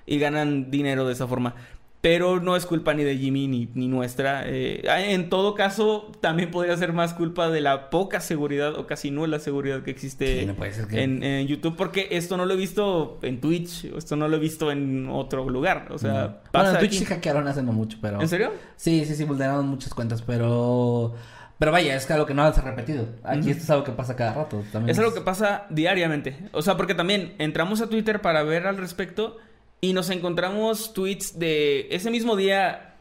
y 0.05 0.19
ganan 0.19 0.71
dinero 0.71 1.07
de 1.07 1.13
esa 1.15 1.27
forma. 1.27 1.55
Pero 2.03 2.39
no 2.41 2.55
es 2.55 2.67
culpa 2.67 2.95
ni 2.95 3.03
de 3.03 3.17
Jimmy 3.17 3.49
ni, 3.49 3.69
ni 3.75 3.89
nuestra. 3.89 4.43
Eh, 4.47 4.83
en 5.13 5.29
todo 5.29 5.55
caso, 5.55 6.13
también 6.21 6.53
podría 6.53 6.77
ser 6.77 6.93
más 6.93 7.15
culpa 7.15 7.49
de 7.51 7.61
la 7.61 7.91
poca 7.91 8.21
seguridad 8.21 8.77
o 8.79 8.87
casi 8.87 9.11
nula 9.11 9.41
seguridad 9.41 9.83
que 9.83 9.91
existe 9.91 10.41
Sí, 10.41 10.47
no 10.47 10.55
puede 10.55 10.73
ser 10.73 10.87
que- 10.87 11.03
en, 11.03 11.25
en 11.25 11.49
YouTube. 11.49 11.75
Porque 11.75 12.07
esto 12.13 12.37
no 12.37 12.45
lo 12.47 12.55
he 12.55 12.57
visto 12.57 13.19
en 13.23 13.41
Twitch, 13.41 13.87
esto 13.97 14.15
no 14.15 14.29
lo 14.29 14.37
he 14.37 14.41
visto 14.41 14.71
en 14.71 15.09
otro 15.11 15.49
lugar. 15.49 15.89
O 15.91 15.99
sea, 15.99 16.13
No. 16.13 16.37
pasa 16.53 16.65
bueno, 16.65 16.71
en 16.71 16.79
Twitch 16.79 16.91
aquí. 16.91 16.99
sí 16.99 17.05
hackearon 17.07 17.49
hace 17.49 17.63
no 17.65 17.73
mucho, 17.73 17.99
pero... 18.01 18.21
¿En 18.21 18.29
serio? 18.29 18.53
Sí, 18.77 19.05
sí, 19.05 19.17
sí, 19.17 19.25
vulneraron 19.25 19.67
muchas 19.67 19.93
cuentas, 19.93 20.23
pero... 20.23 21.15
Pero 21.59 21.73
vaya, 21.73 21.97
es 21.97 22.11
algo 22.11 22.27
que 22.27 22.35
no 22.35 22.53
se 22.53 22.61
ha 22.61 22.63
repetido. 22.63 23.07
Aquí 23.25 23.51
esto 23.51 23.63
es 23.63 23.71
algo 23.71 23.85
que 23.85 23.93
pasa 23.93 24.15
cada 24.15 24.35
rato. 24.35 24.63
También 24.73 24.91
Es 24.91 24.99
algo 24.99 25.15
que 25.15 25.23
pasa 25.23 25.67
diariamente. 25.71 26.37
O 26.53 26.61
sea, 26.61 26.77
porque 26.77 26.95
también 26.95 27.35
entramos 27.39 27.81
a 27.81 27.89
Twitter 27.89 28.21
para 28.21 28.43
ver 28.43 28.67
al 28.67 28.77
respecto 28.77 29.39
y 29.81 29.93
nos 29.93 30.11
encontramos 30.11 30.93
tweets 30.93 31.39
de 31.39 31.89
ese 31.91 32.11
mismo 32.11 32.37
día, 32.37 32.95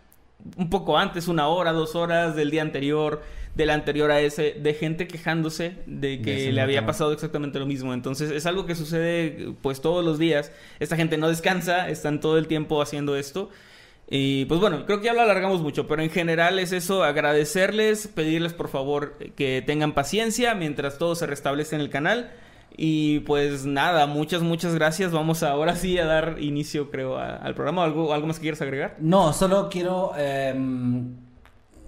un 0.56 0.70
poco 0.70 0.98
antes, 0.98 1.28
una 1.28 1.48
hora, 1.48 1.74
dos 1.74 1.96
horas 1.96 2.36
del 2.36 2.50
día 2.50 2.62
anterior, 2.62 3.24
del 3.56 3.70
anterior 3.70 4.12
a 4.12 4.22
ese, 4.22 4.54
de 4.54 4.74
gente 4.74 5.08
quejándose 5.08 5.78
de 5.86 6.22
que 6.22 6.52
le 6.52 6.62
había 6.62 6.80
tema. 6.80 6.88
pasado 6.88 7.12
exactamente 7.12 7.60
lo 7.60 7.66
mismo. 7.66 7.94
Entonces 7.94 8.32
es 8.32 8.46
algo 8.46 8.66
que 8.66 8.76
sucede 8.76 9.54
pues 9.62 9.82
todos 9.82 10.04
los 10.04 10.18
días. 10.18 10.52
Esta 10.80 10.96
gente 10.96 11.18
no 11.18 11.28
descansa, 11.28 11.90
están 11.90 12.20
todo 12.22 12.38
el 12.38 12.48
tiempo 12.48 12.82
haciendo 12.82 13.16
esto. 13.16 13.50
Y 14.08 14.46
pues 14.46 14.60
bueno, 14.60 14.86
creo 14.86 15.00
que 15.00 15.06
ya 15.06 15.14
lo 15.14 15.22
alargamos 15.22 15.62
mucho, 15.62 15.88
pero 15.88 16.04
en 16.04 16.12
general 16.12 16.60
es 16.60 16.72
eso, 16.72 17.04
agradecerles, 17.04 18.08
pedirles 18.08 18.54
por 18.54 18.68
favor 18.70 19.18
que 19.36 19.64
tengan 19.66 19.94
paciencia 19.94 20.54
mientras 20.54 20.98
todo 21.00 21.16
se 21.16 21.26
restablece 21.26 21.76
en 21.76 21.82
el 21.82 21.90
canal. 21.90 22.32
Y 22.78 23.20
pues 23.22 23.66
nada, 23.66 24.06
muchas, 24.06 24.42
muchas 24.42 24.76
gracias. 24.76 25.12
Vamos 25.14 25.44
ahora 25.44 25.76
sí 25.78 25.98
a 25.98 26.06
dar 26.06 26.36
inicio, 26.40 26.92
creo, 26.92 27.18
a- 27.18 27.38
al 27.38 27.56
programa. 27.56 27.84
¿Algo, 27.86 28.14
¿Algo 28.14 28.28
más 28.28 28.36
que 28.38 28.42
quieras 28.44 28.62
agregar? 28.62 28.98
No, 29.00 29.32
solo 29.34 29.70
quiero... 29.72 30.12
em, 30.18 31.16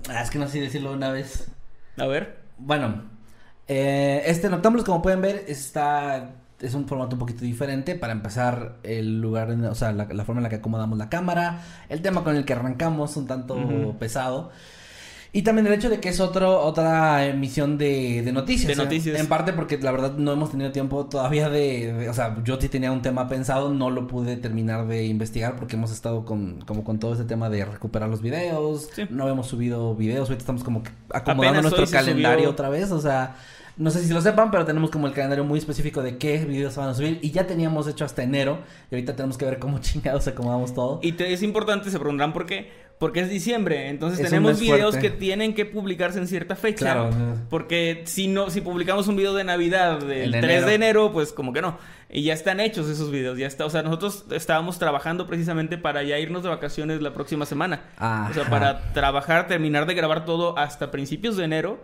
ah, 0.10 0.22
es 0.24 0.30
que 0.32 0.40
no 0.40 0.48
sé 0.48 0.62
decirlo 0.62 0.94
una 0.94 1.12
vez. 1.12 1.52
A 1.98 2.08
ver. 2.08 2.38
Bueno, 2.58 3.04
eh, 3.68 4.24
este 4.28 4.50
Noctámbulos, 4.50 4.86
como 4.86 5.02
pueden 5.02 5.22
ver, 5.22 5.44
está... 5.50 6.36
Es 6.60 6.74
un 6.74 6.88
formato 6.88 7.16
un 7.16 7.20
poquito 7.20 7.42
diferente. 7.42 7.96
Para 7.96 8.14
empezar, 8.14 8.78
el 8.84 9.22
lugar, 9.22 9.50
o 9.52 9.76
sea, 9.76 9.92
la, 9.92 10.06
la 10.06 10.26
forma 10.26 10.40
en 10.40 10.44
la 10.44 10.50
que 10.50 10.56
acomodamos 10.56 10.98
la 10.98 11.10
cámara, 11.10 11.62
el 11.90 12.02
tema 12.02 12.24
con 12.24 12.36
el 12.36 12.46
que 12.46 12.54
arrancamos, 12.54 13.16
un 13.18 13.28
tanto 13.28 13.96
pesado. 14.00 14.52
Y 15.34 15.42
también 15.44 15.68
el 15.68 15.74
hecho 15.74 15.90
de 15.90 16.00
que 16.00 16.10
es 16.10 16.20
otro, 16.20 16.62
otra 16.62 17.26
emisión 17.28 17.78
de, 17.78 18.22
de 18.24 18.32
noticias. 18.32 18.68
De 18.68 18.74
o 18.74 18.76
sea, 18.76 18.86
noticias. 18.86 19.20
En 19.20 19.28
parte 19.28 19.54
porque 19.54 19.78
la 19.78 19.92
verdad 19.92 20.14
no 20.18 20.32
hemos 20.32 20.52
tenido 20.52 20.72
tiempo 20.72 21.06
todavía 21.06 21.50
de, 21.50 21.94
de- 21.94 22.10
O 22.10 22.14
sea, 22.14 22.38
yo 22.44 22.60
sí 22.60 22.70
tenía 22.70 22.92
un 22.92 23.02
tema 23.02 23.28
pensado, 23.28 23.74
no 23.74 23.90
lo 23.90 24.08
pude 24.08 24.38
terminar 24.38 24.88
de 24.88 25.06
investigar 25.06 25.56
porque 25.58 25.76
hemos 25.76 25.92
estado 25.92 26.26
con, 26.26 26.62
como 26.62 26.84
con 26.84 26.98
todo 27.00 27.12
este 27.14 27.26
tema 27.26 27.50
de 27.50 27.66
recuperar 27.66 28.10
los 28.10 28.22
videos. 28.22 28.90
Sí. 28.94 29.06
No 29.10 29.24
habíamos 29.24 29.48
subido 29.48 29.96
videos, 29.96 30.30
ahorita 30.30 30.42
estamos 30.42 30.64
como 30.64 30.82
acomodando 31.14 31.60
Apenas 31.60 31.64
nuestro 31.78 31.86
calendario 31.98 32.46
subió- 32.46 32.52
otra 32.52 32.70
vez. 32.70 32.92
O 32.92 33.02
sea, 33.02 33.36
no 33.76 33.92
sé 33.92 34.04
si 34.04 34.12
lo 34.14 34.22
sepan, 34.22 34.50
pero 34.50 34.66
tenemos 34.66 34.90
como 34.90 35.06
el 35.08 35.14
calendario 35.14 35.44
muy 35.44 35.60
específico 35.60 36.02
de 36.02 36.18
qué 36.18 36.44
videos 36.46 36.76
van 36.78 36.90
a 36.90 36.94
subir. 36.96 37.20
Y 37.22 37.30
ya 37.32 37.46
teníamos 37.46 37.88
hecho 37.88 38.06
hasta 38.06 38.24
enero. 38.24 38.60
Y 38.90 38.96
ahorita 38.96 39.16
tenemos 39.16 39.38
que 39.38 39.46
ver 39.46 39.60
cómo 39.60 39.78
chingados 39.82 40.26
acomodamos 40.28 40.74
todo. 40.74 41.00
Y 41.04 41.12
te- 41.12 41.32
es 41.34 41.44
importante, 41.44 41.92
se 41.92 42.00
preguntarán 42.00 42.34
por 42.34 42.46
qué. 42.48 42.87
Porque 43.00 43.20
es 43.20 43.30
diciembre, 43.30 43.90
entonces 43.90 44.20
Es 44.20 44.30
tenemos 44.30 44.60
videos 44.60 44.96
fuerte. 44.96 45.12
que 45.12 45.16
tienen 45.18 45.54
que 45.54 45.66
publicarse 45.66 46.18
en 46.18 46.28
cierta 46.28 46.56
fecha. 46.56 46.94
Claro. 46.94 47.10
Porque 47.50 48.02
si 48.06 48.28
no, 48.28 48.50
si 48.50 48.62
publicamos 48.62 49.08
un 49.08 49.16
video 49.16 49.36
de 49.36 49.44
Navidad 49.44 50.00
del 50.00 50.34
En 50.34 50.42
3 50.42 50.44
enero. 50.54 50.68
de 50.68 50.74
enero, 50.74 51.12
pues 51.14 51.32
como 51.32 51.54
que 51.54 51.62
no. 51.62 51.78
Y 52.10 52.24
ya 52.24 52.34
están 52.34 52.60
hechos 52.60 52.90
esos 52.90 53.12
videos, 53.12 53.38
ya 53.38 53.46
está. 53.46 53.66
O 53.66 53.70
sea, 53.70 53.84
nosotros 53.84 54.26
estábamos 54.32 54.80
trabajando 54.80 55.28
precisamente 55.28 55.78
para 55.78 56.02
ya 56.02 56.18
irnos 56.18 56.42
de 56.42 56.50
vacaciones 56.50 57.02
la 57.02 57.14
próxima 57.14 57.46
semana. 57.46 57.82
O 57.98 58.34
sea, 58.34 58.42
Ajá. 58.44 58.50
para 58.50 58.94
trabajar, 58.94 59.46
terminar 59.48 59.86
de 59.86 59.94
grabar 59.94 60.26
todo 60.26 60.58
hasta 60.58 60.90
principios 60.90 61.38
de 61.38 61.44
enero, 61.44 61.80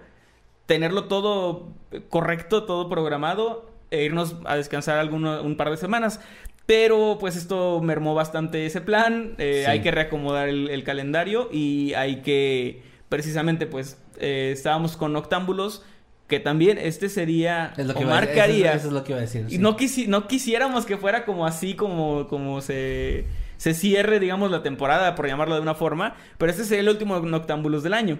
tenerlo 0.65 1.04
todo 1.06 1.67
correcto, 2.10 2.63
todo 2.63 2.89
programado, 2.89 3.69
e 3.91 4.04
irnos 4.06 4.36
a 4.45 4.56
descansar 4.56 4.97
alguno, 4.97 5.43
un 5.43 5.58
par 5.58 5.69
de 5.69 5.78
semanas. 5.78 6.19
Pero 6.65 7.17
pues 7.19 7.36
esto 7.36 7.82
mermó 7.82 8.15
bastante 8.15 8.65
ese 8.65 8.80
plan, 8.82 9.36
eh, 9.38 9.63
Sí. 9.65 9.71
hay 9.71 9.82
que 9.82 9.91
reacomodar 9.91 10.47
el, 10.47 10.69
el 10.69 10.84
calendario 10.84 11.49
y 11.52 11.93
hay 11.95 12.21
que, 12.21 12.82
precisamente 13.10 13.65
pues, 13.67 13.97
eh, 14.19 14.52
estábamos 14.54 14.95
con 14.95 15.13
Octámbulos, 15.15 15.84
que 16.28 16.39
también 16.39 16.78
este 16.78 17.10
sería, 17.10 17.73
Es 17.76 17.86
lo 17.86 17.93
que 17.93 17.99
o 17.99 18.04
iba 18.04 18.17
a 18.17 18.21
decir, 18.21 18.36
marcaría, 18.38 18.69
Eso, 18.69 18.78
eso 18.78 18.88
es 18.88 18.93
lo 18.93 19.04
que 19.04 19.12
iba 19.12 19.17
a 19.19 19.21
decir. 19.21 19.45
y 19.49 19.58
no, 19.58 19.76
quisi- 19.76 20.08
no 20.08 20.28
quisiéramos 20.28 20.86
que 20.86 20.95
fuera 20.97 21.26
como 21.26 21.45
así, 21.45 21.73
como, 21.76 22.28
como 22.30 22.62
se, 22.62 23.26
se 23.58 23.73
cierre, 23.73 24.21
digamos, 24.21 24.49
la 24.49 24.63
temporada, 24.63 25.15
por 25.15 25.28
llamarlo 25.28 25.56
de 25.56 25.62
una 25.62 25.76
forma. 25.76 26.15
Pero 26.38 26.49
este 26.49 26.63
sería 26.63 26.82
el 26.82 26.89
último 26.89 27.19
Noctámbulos 27.19 27.84
del 27.84 27.93
año. 27.93 28.19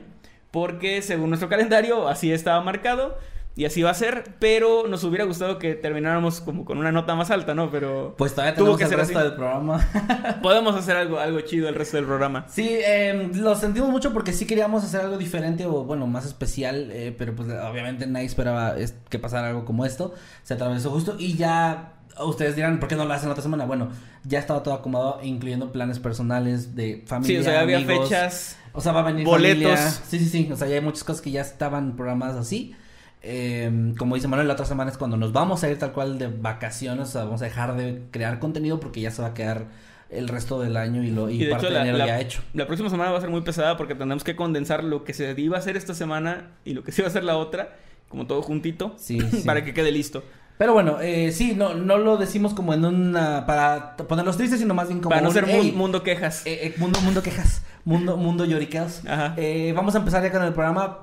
Porque 0.52 1.02
según 1.02 1.30
nuestro 1.30 1.48
calendario, 1.50 2.08
así 2.10 2.32
estaba 2.32 2.62
marcado. 2.62 3.18
Y 3.56 3.66
así 3.66 3.84
va 3.84 3.92
a 3.92 3.94
ser. 3.94 4.24
Pero 4.40 4.88
nos 4.88 5.04
hubiera 5.04 5.26
gustado 5.26 5.60
que 5.60 5.76
termináramos 5.76 6.42
como 6.42 6.66
con 6.66 6.80
una 6.80 6.92
nota 6.92 7.14
más 7.14 7.30
alta, 7.30 7.54
¿no? 7.54 7.70
Pero 7.70 8.16
Pues 8.18 8.34
todavía 8.34 8.56
Tuvo 8.56 8.78
que 8.78 8.84
el 8.86 8.90
ser 8.90 8.98
resto 8.98 9.20
así. 9.20 9.28
del 9.28 9.36
programa. 9.38 9.86
podemos 10.42 10.76
hacer 10.76 10.96
algo, 10.96 11.20
algo 11.20 11.40
chido 11.42 11.70
el 11.70 11.76
resto 11.76 11.98
del 11.98 12.06
programa. 12.08 12.46
Sí, 12.50 12.68
eh, 12.70 13.30
lo 13.36 13.56
sentimos 13.56 13.90
mucho 13.90 14.12
porque 14.12 14.34
sí 14.34 14.48
queríamos 14.48 14.84
hacer 14.84 15.02
algo 15.02 15.18
diferente 15.18 15.66
o 15.68 15.84
bueno, 15.84 16.08
más 16.08 16.26
especial, 16.26 16.90
eh, 16.92 17.14
pero 17.18 17.36
pues 17.36 17.48
obviamente 17.50 18.08
nadie 18.08 18.26
esperaba 18.26 18.76
es- 18.78 18.96
que 19.10 19.20
pasara 19.20 19.50
algo 19.50 19.66
como 19.66 19.86
esto. 19.86 20.14
Se 20.44 20.56
atravesó 20.56 20.90
justo 20.90 21.16
y 21.20 21.36
ya 21.36 21.94
ustedes 22.26 22.56
dirán, 22.56 22.80
¿por 22.80 22.90
qué 22.90 22.96
no 22.96 23.06
lo 23.06 23.14
hacen 23.14 23.30
otra 23.30 23.44
semana? 23.44 23.66
Bueno, 23.66 23.90
ya 24.24 24.40
estaba 24.40 24.64
todo 24.64 24.74
acomodado, 24.74 25.20
incluyendo 25.24 25.72
planes 25.72 26.00
personales 26.00 26.76
de 26.76 27.04
familia, 27.06 27.36
Sí, 27.36 27.42
o 27.42 27.44
sea, 27.52 27.62
había 27.62 27.78
amigos. 27.78 28.10
fechas. 28.10 28.58
O 28.74 28.82
sea, 28.82 28.92
va 28.94 29.02
a 29.02 29.04
venir 29.04 29.26
boletos. 29.26 29.64
familia. 29.72 29.90
Sí, 29.92 30.18
sí, 30.20 30.26
sí. 30.26 30.50
O 30.52 30.56
sea, 30.56 30.68
ya 30.68 30.76
hay 30.76 30.82
muchas 30.82 31.04
cosas 31.04 31.22
que 31.22 31.30
ya 31.30 31.42
estaban 31.42 31.96
programadas 31.96 32.36
así. 32.36 32.76
Eh, 33.24 33.94
como 33.98 34.16
dice 34.16 34.28
Manuel, 34.28 34.48
la 34.48 34.54
otra 34.54 34.66
semana 34.66 34.92
es 34.92 34.98
cuando 34.98 35.16
nos 35.18 35.32
vamos 35.32 35.64
a 35.64 35.70
ir 35.70 35.80
tal 35.80 35.94
cual 35.94 36.20
de 36.20 36.28
vacaciones. 36.28 37.10
O 37.10 37.12
sea, 37.12 37.24
vamos 37.24 37.42
a 37.42 37.46
dejar 37.46 37.76
de 37.76 38.02
crear 38.12 38.40
contenido 38.40 38.80
porque 38.80 39.02
ya 39.02 39.12
se 39.12 39.22
va 39.22 39.30
a 39.30 39.34
quedar 39.34 39.66
el 40.10 40.28
resto 40.28 40.60
del 40.60 40.78
año 40.78 41.04
y, 41.04 41.10
lo, 41.10 41.30
y, 41.30 41.42
Y 41.42 41.46
de 41.46 41.52
parte 41.52 41.66
hecho, 41.68 41.74
de 41.74 41.80
la, 41.80 41.82
enero 41.86 41.98
la- 41.98 42.06
ya 42.08 42.20
hecho. 42.20 42.42
la 42.54 42.68
próxima 42.68 42.90
semana 42.90 43.12
va 43.12 43.18
a 43.18 43.22
ser 43.22 43.30
muy 43.32 43.42
pesada 43.42 43.78
porque 43.78 43.96
tendremos 43.96 44.24
que 44.24 44.36
condensar 44.36 44.84
lo 44.84 45.04
que 45.06 45.14
se 45.14 45.34
iba 45.40 45.56
a 45.58 45.60
hacer 45.60 45.76
esta 45.78 45.94
semana 45.96 46.52
y 46.66 46.74
lo 46.74 46.84
que 46.84 46.92
se 46.92 47.02
iba 47.02 47.08
a 47.08 47.10
hacer 47.10 47.24
la 47.24 47.38
otra, 47.38 47.78
como 48.10 48.28
todo 48.28 48.42
juntito, 48.44 48.94
Sí, 49.00 49.20
sí. 49.32 49.42
para 49.46 49.64
que 49.64 49.74
quede 49.74 49.92
listo. 49.92 50.24
Pero 50.60 50.74
bueno, 50.74 51.00
eh, 51.02 51.32
sí, 51.32 51.56
no, 51.58 51.74
no 51.74 51.98
lo 51.98 52.18
decimos 52.18 52.54
como 52.54 52.76
en 52.76 52.86
una. 52.86 53.48
para 53.48 53.98
ponerlos 53.98 54.38
tristes, 54.38 54.60
sino 54.60 54.76
más 54.76 54.88
bien 54.88 55.00
como. 55.00 55.10
para 55.10 55.22
no 55.24 55.30
un, 55.30 55.34
ser 55.34 55.48
mu- 55.48 55.52
"Ey, 55.54 55.72
mundo 55.72 56.04
quejas. 56.04 56.46
eh, 56.46 56.60
eh, 56.68 56.74
mundo, 56.78 57.02
mundo 57.02 57.24
quejas. 57.24 57.64
Mundo, 57.86 58.16
mundo 58.18 58.46
lloriqueos. 58.46 59.02
Ajá. 59.08 59.36
Vamos 59.74 59.96
a 59.96 59.98
empezar 59.98 60.22
ya 60.22 60.32
con 60.32 60.44
el 60.44 60.54
programa. 60.54 61.00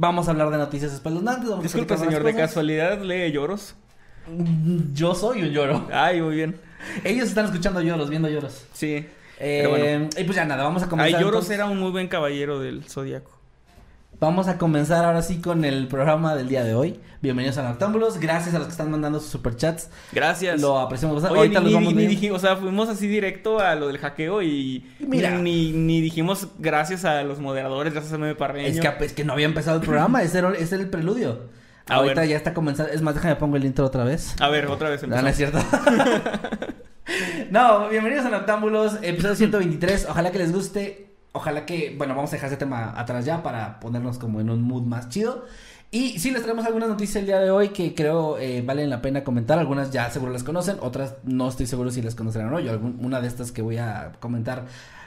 Vamos 0.00 0.28
a 0.28 0.30
hablar 0.30 0.48
de 0.48 0.56
noticias 0.56 0.94
espeluznantes. 0.94 1.50
Vamos 1.50 1.62
Disculpe, 1.62 1.94
señor, 1.98 2.24
¿de 2.24 2.34
casualidad 2.34 3.02
lee 3.02 3.30
lloros? 3.32 3.74
Yo 4.94 5.14
soy 5.14 5.42
un 5.42 5.50
lloro. 5.50 5.86
Ay, 5.92 6.22
muy 6.22 6.36
bien. 6.36 6.56
Ellos 7.04 7.28
están 7.28 7.44
escuchando 7.44 7.82
lloros, 7.82 8.08
viendo 8.08 8.26
lloros. 8.26 8.66
Sí. 8.72 9.06
Eh, 9.38 9.58
Pero 9.62 9.70
bueno. 9.70 10.08
Y 10.16 10.24
pues 10.24 10.36
ya 10.36 10.46
nada, 10.46 10.62
vamos 10.64 10.80
a 10.82 10.86
Ay, 10.86 10.90
comenzar. 10.90 11.20
lloros 11.20 11.26
entonces. 11.44 11.50
era 11.54 11.66
un 11.66 11.78
muy 11.78 11.90
buen 11.90 12.08
caballero 12.08 12.58
del 12.60 12.82
zodiaco. 12.84 13.30
Vamos 14.20 14.48
a 14.48 14.58
comenzar 14.58 15.06
ahora 15.06 15.22
sí 15.22 15.40
con 15.40 15.64
el 15.64 15.88
programa 15.88 16.34
del 16.34 16.46
día 16.48 16.62
de 16.62 16.74
hoy. 16.74 17.00
Bienvenidos 17.22 17.56
a 17.56 17.62
Noctámbulos. 17.62 18.20
Gracias 18.20 18.54
a 18.54 18.58
los 18.58 18.66
que 18.66 18.72
están 18.72 18.90
mandando 18.90 19.18
sus 19.18 19.30
superchats. 19.30 19.88
Gracias. 20.12 20.60
Lo 20.60 20.78
apreciamos 20.78 21.16
bastante. 21.22 21.38
Oye, 21.38 21.56
Ahorita 21.56 21.60
ni, 21.60 21.64
los 21.66 21.74
vamos 21.74 21.94
ni 21.94 22.04
a 22.04 22.08
dijimos, 22.08 22.36
o 22.36 22.40
sea, 22.46 22.56
fuimos 22.56 22.90
así 22.90 23.08
directo 23.08 23.60
a 23.60 23.74
lo 23.76 23.86
del 23.86 23.96
hackeo 23.96 24.42
y 24.42 24.86
Mira. 24.98 25.30
ni, 25.38 25.72
ni 25.72 26.02
dijimos 26.02 26.48
gracias 26.58 27.06
a 27.06 27.22
los 27.22 27.38
moderadores, 27.40 27.94
gracias 27.94 28.12
a 28.12 28.18
Meme 28.18 28.34
Parreño. 28.34 28.68
Es 28.68 28.78
que, 28.80 29.04
es 29.06 29.12
que 29.14 29.24
no 29.24 29.32
había 29.32 29.46
empezado 29.46 29.78
el 29.78 29.82
programa, 29.82 30.22
ese 30.22 30.38
era, 30.38 30.50
ese 30.50 30.74
era 30.74 30.84
el 30.84 30.90
preludio. 30.90 31.48
A 31.88 31.94
Ahorita 31.94 32.20
ver. 32.20 32.28
ya 32.30 32.36
está 32.36 32.52
comenzando. 32.52 32.92
Es 32.92 33.00
más, 33.00 33.14
déjame 33.14 33.36
pongo 33.36 33.56
el 33.56 33.64
intro 33.64 33.86
otra 33.86 34.04
vez. 34.04 34.34
A 34.38 34.48
ver, 34.50 34.66
otra 34.66 34.90
vez 34.90 35.02
No, 35.08 35.20
no 35.22 35.28
es 35.28 35.40
empezamos. 35.40 35.64
cierto. 35.70 36.60
no, 37.50 37.88
bienvenidos 37.88 38.26
a 38.26 38.28
Noctámbulos, 38.28 38.98
episodio 39.00 39.34
123. 39.34 40.08
Ojalá 40.10 40.30
que 40.30 40.38
les 40.38 40.52
guste. 40.52 41.09
Ojalá 41.32 41.64
que, 41.66 41.94
bueno, 41.96 42.14
vamos 42.14 42.30
a 42.30 42.36
dejar 42.36 42.48
ese 42.48 42.56
tema 42.56 42.98
atrás 42.98 43.24
ya 43.24 43.42
para 43.42 43.78
ponernos 43.80 44.18
como 44.18 44.40
en 44.40 44.50
un 44.50 44.62
mood 44.62 44.82
más 44.82 45.08
chido. 45.08 45.44
Y 45.92 46.18
sí, 46.20 46.30
les 46.30 46.42
traemos 46.42 46.64
algunas 46.66 46.88
noticias 46.88 47.16
el 47.16 47.26
día 47.26 47.40
de 47.40 47.50
hoy 47.50 47.70
que 47.70 47.94
creo 47.94 48.38
eh, 48.38 48.62
valen 48.64 48.90
la 48.90 49.02
pena 49.02 49.24
comentar. 49.24 49.58
Algunas 49.58 49.90
ya 49.90 50.08
seguro 50.10 50.32
las 50.32 50.44
conocen, 50.44 50.76
otras 50.80 51.14
no 51.24 51.48
estoy 51.48 51.66
seguro 51.66 51.90
si 51.90 52.00
las 52.02 52.14
conocerán 52.14 52.48
o 52.48 52.50
no. 52.52 52.60
Yo 52.60 52.70
algún- 52.70 52.98
una 53.04 53.20
de 53.20 53.26
estas 53.28 53.50
que 53.52 53.62
voy 53.62 53.78
a 53.78 54.12
comentar 54.20 54.66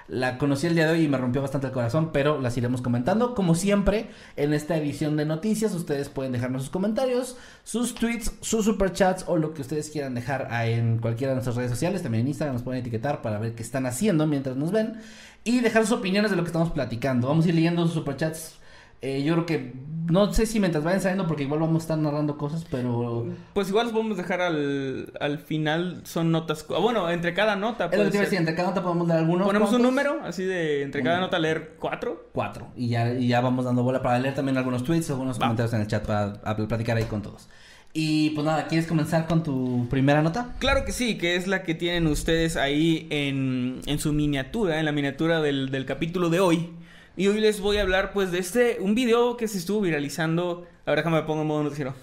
la 0.10 0.38
conocí 0.38 0.68
el 0.68 0.76
día 0.76 0.86
de 0.86 0.92
hoy 0.92 1.06
y 1.06 1.08
me 1.08 1.18
rompió 1.18 1.42
bastante 1.42 1.68
el 1.68 1.74
corazón, 1.74 2.10
pero 2.12 2.40
las 2.42 2.58
iremos 2.58 2.82
comentando. 2.82 3.34
Como 3.34 3.56
siempre, 3.56 4.10
en 4.36 4.54
esta 4.54 4.76
edición 4.76 5.16
de 5.16 5.26
noticias, 5.26 5.74
ustedes 5.74 6.10
pueden 6.10 6.34
dejarnos 6.34 6.64
sus 6.64 6.72
comentarios, 6.72 7.38
sus 7.64 7.96
tweets, 7.96 8.34
sus 8.42 8.66
superchats 8.66 9.24
o 9.28 9.38
lo 9.38 9.54
que 9.54 9.62
ustedes 9.62 9.90
quieran 9.90 10.14
dejar 10.14 10.50
en 10.66 10.98
cualquiera 11.00 11.32
de 11.32 11.36
nuestras 11.36 11.56
redes 11.56 11.72
sociales. 11.72 12.04
También 12.04 12.24
en 12.24 12.28
Instagram 12.28 12.56
nos 12.56 12.64
pueden 12.64 12.82
etiquetar 12.82 13.22
para 13.22 13.40
ver 13.40 13.56
qué 13.56 13.64
están 13.64 13.86
haciendo 13.86 14.28
mientras 14.28 14.58
nos 14.58 14.74
ven 14.74 14.98
y 15.44 15.60
dejar 15.60 15.84
sus 15.86 15.98
opiniones 16.00 16.32
de 16.32 16.38
lo 16.38 16.44
que 16.44 16.48
estamos 16.48 16.72
platicando. 16.72 17.28
Vamos 17.28 17.46
a 17.46 17.50
ir 17.50 17.56
leyendo 17.56 17.84
sus 17.86 17.94
superchats. 17.94 18.60
Eh, 19.06 19.22
yo 19.22 19.34
creo 19.34 19.46
que 19.46 19.74
no 20.10 20.32
sé 20.32 20.46
si 20.46 20.62
mientras 20.62 20.82
vayan 20.86 21.02
saliendo 21.02 21.28
porque 21.28 21.44
igual 21.44 21.60
vamos 21.60 21.82
a 21.82 21.84
estar 21.84 21.98
narrando 21.98 22.38
cosas, 22.38 22.66
pero 22.72 23.26
Pues 23.54 23.68
igual 23.68 23.88
los 23.88 23.94
podemos 23.94 24.16
dejar 24.16 24.40
al, 24.40 25.12
al 25.20 25.40
final, 25.40 26.04
son 26.06 26.32
notas. 26.32 26.66
Bueno, 26.70 27.10
entre 27.10 27.34
cada 27.34 27.58
nota. 27.58 27.88
es 27.88 27.92
lo 27.92 27.92
que 27.92 27.98
puede 27.98 28.12
te 28.12 28.16
iba 28.18 28.22
a 28.22 28.24
ser. 28.24 28.30
decir, 28.30 28.40
entre 28.40 28.56
cada 28.56 28.70
nota 28.70 28.82
podemos 28.82 29.06
dar 29.10 29.18
algunos. 29.18 29.46
Ponemos 29.46 29.74
un 29.74 29.82
número, 29.82 30.22
así 30.24 30.46
de 30.46 30.84
entre 30.84 31.04
cada 31.04 31.18
Uno. 31.18 31.26
nota 31.26 31.38
leer 31.38 31.76
cuatro. 31.80 32.30
Cuatro. 32.32 32.70
Y 32.78 32.88
ya, 32.88 33.12
y 33.14 33.28
ya 33.28 33.42
vamos 33.42 33.66
dando 33.66 33.84
bola 33.84 34.02
para 34.02 34.18
leer 34.20 34.36
también 34.36 34.58
algunos 34.58 34.86
tweets, 34.86 35.10
algunos 35.10 35.36
Va. 35.36 35.42
comentarios 35.48 35.74
en 35.74 35.82
el 35.82 35.88
chat 35.88 36.06
para 36.06 36.40
a- 36.46 36.56
platicar 36.56 36.96
ahí 36.96 37.04
con 37.04 37.22
todos. 37.22 37.50
Y 37.96 38.32
pues 38.32 38.44
nada, 38.44 38.68
¿quieres 38.68 38.88
comenzar 38.88 39.28
con 39.28 39.44
tu 39.44 39.88
primera 39.88 40.24
nota? 40.24 40.56
Claro 40.58 40.84
que 40.84 40.92
sí, 40.92 41.18
que 41.18 41.36
es 41.36 41.46
la 41.46 41.62
que 41.62 41.76
tienen 41.76 42.08
ustedes 42.08 42.58
ahí 42.58 43.06
en, 43.12 43.82
en 43.86 44.00
su 44.00 44.14
miniatura, 44.14 44.80
en 44.80 44.86
la 44.86 44.92
miniatura 44.92 45.42
del, 45.42 45.70
del 45.70 45.86
capítulo 45.86 46.32
de 46.32 46.40
hoy. 46.40 46.70
Y 47.16 47.28
hoy 47.28 47.40
les 47.40 47.62
voy 47.62 47.78
a 47.78 47.84
hablar 47.84 48.12
pues 48.12 48.32
de 48.32 48.40
este, 48.40 48.78
un 48.80 48.96
video 48.96 49.38
que 49.38 49.48
se 49.48 49.60
estuvo 49.60 49.82
viralizando. 49.82 50.66
Ahora 50.88 51.02
déjame 51.02 51.22
me 51.22 51.28
pongo 51.28 51.44
en 51.44 51.48
modo 51.48 51.64
noticiero. 51.64 51.94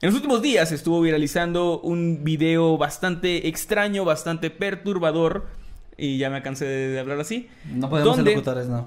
En 0.00 0.06
los 0.08 0.14
últimos 0.14 0.40
días 0.40 0.70
se 0.70 0.74
estuvo 0.74 1.02
viralizando 1.02 1.80
un 1.80 2.24
video 2.24 2.78
bastante 2.78 3.48
extraño, 3.48 4.06
bastante 4.06 4.48
perturbador. 4.48 5.48
Y 5.98 6.16
ya 6.16 6.30
me 6.30 6.40
cansé 6.42 6.64
de, 6.64 6.88
de 6.88 6.98
hablar 6.98 7.20
así. 7.20 7.48
No 7.74 7.90
podemos 7.90 8.16
¿Dónde? 8.16 8.30
ser 8.30 8.38
locutores, 8.38 8.68
no. 8.68 8.86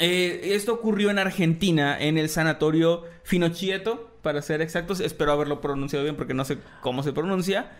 Eh, 0.00 0.40
esto 0.54 0.74
ocurrió 0.74 1.10
en 1.10 1.20
Argentina, 1.20 1.96
en 2.00 2.18
el 2.18 2.28
sanatorio 2.28 3.04
Finochieto, 3.22 4.10
para 4.24 4.42
ser 4.42 4.60
exactos. 4.60 4.98
Espero 4.98 5.30
haberlo 5.30 5.60
pronunciado 5.60 6.02
bien 6.04 6.16
porque 6.16 6.34
no 6.34 6.44
sé 6.44 6.58
cómo 6.80 7.04
se 7.04 7.12
pronuncia. 7.12 7.70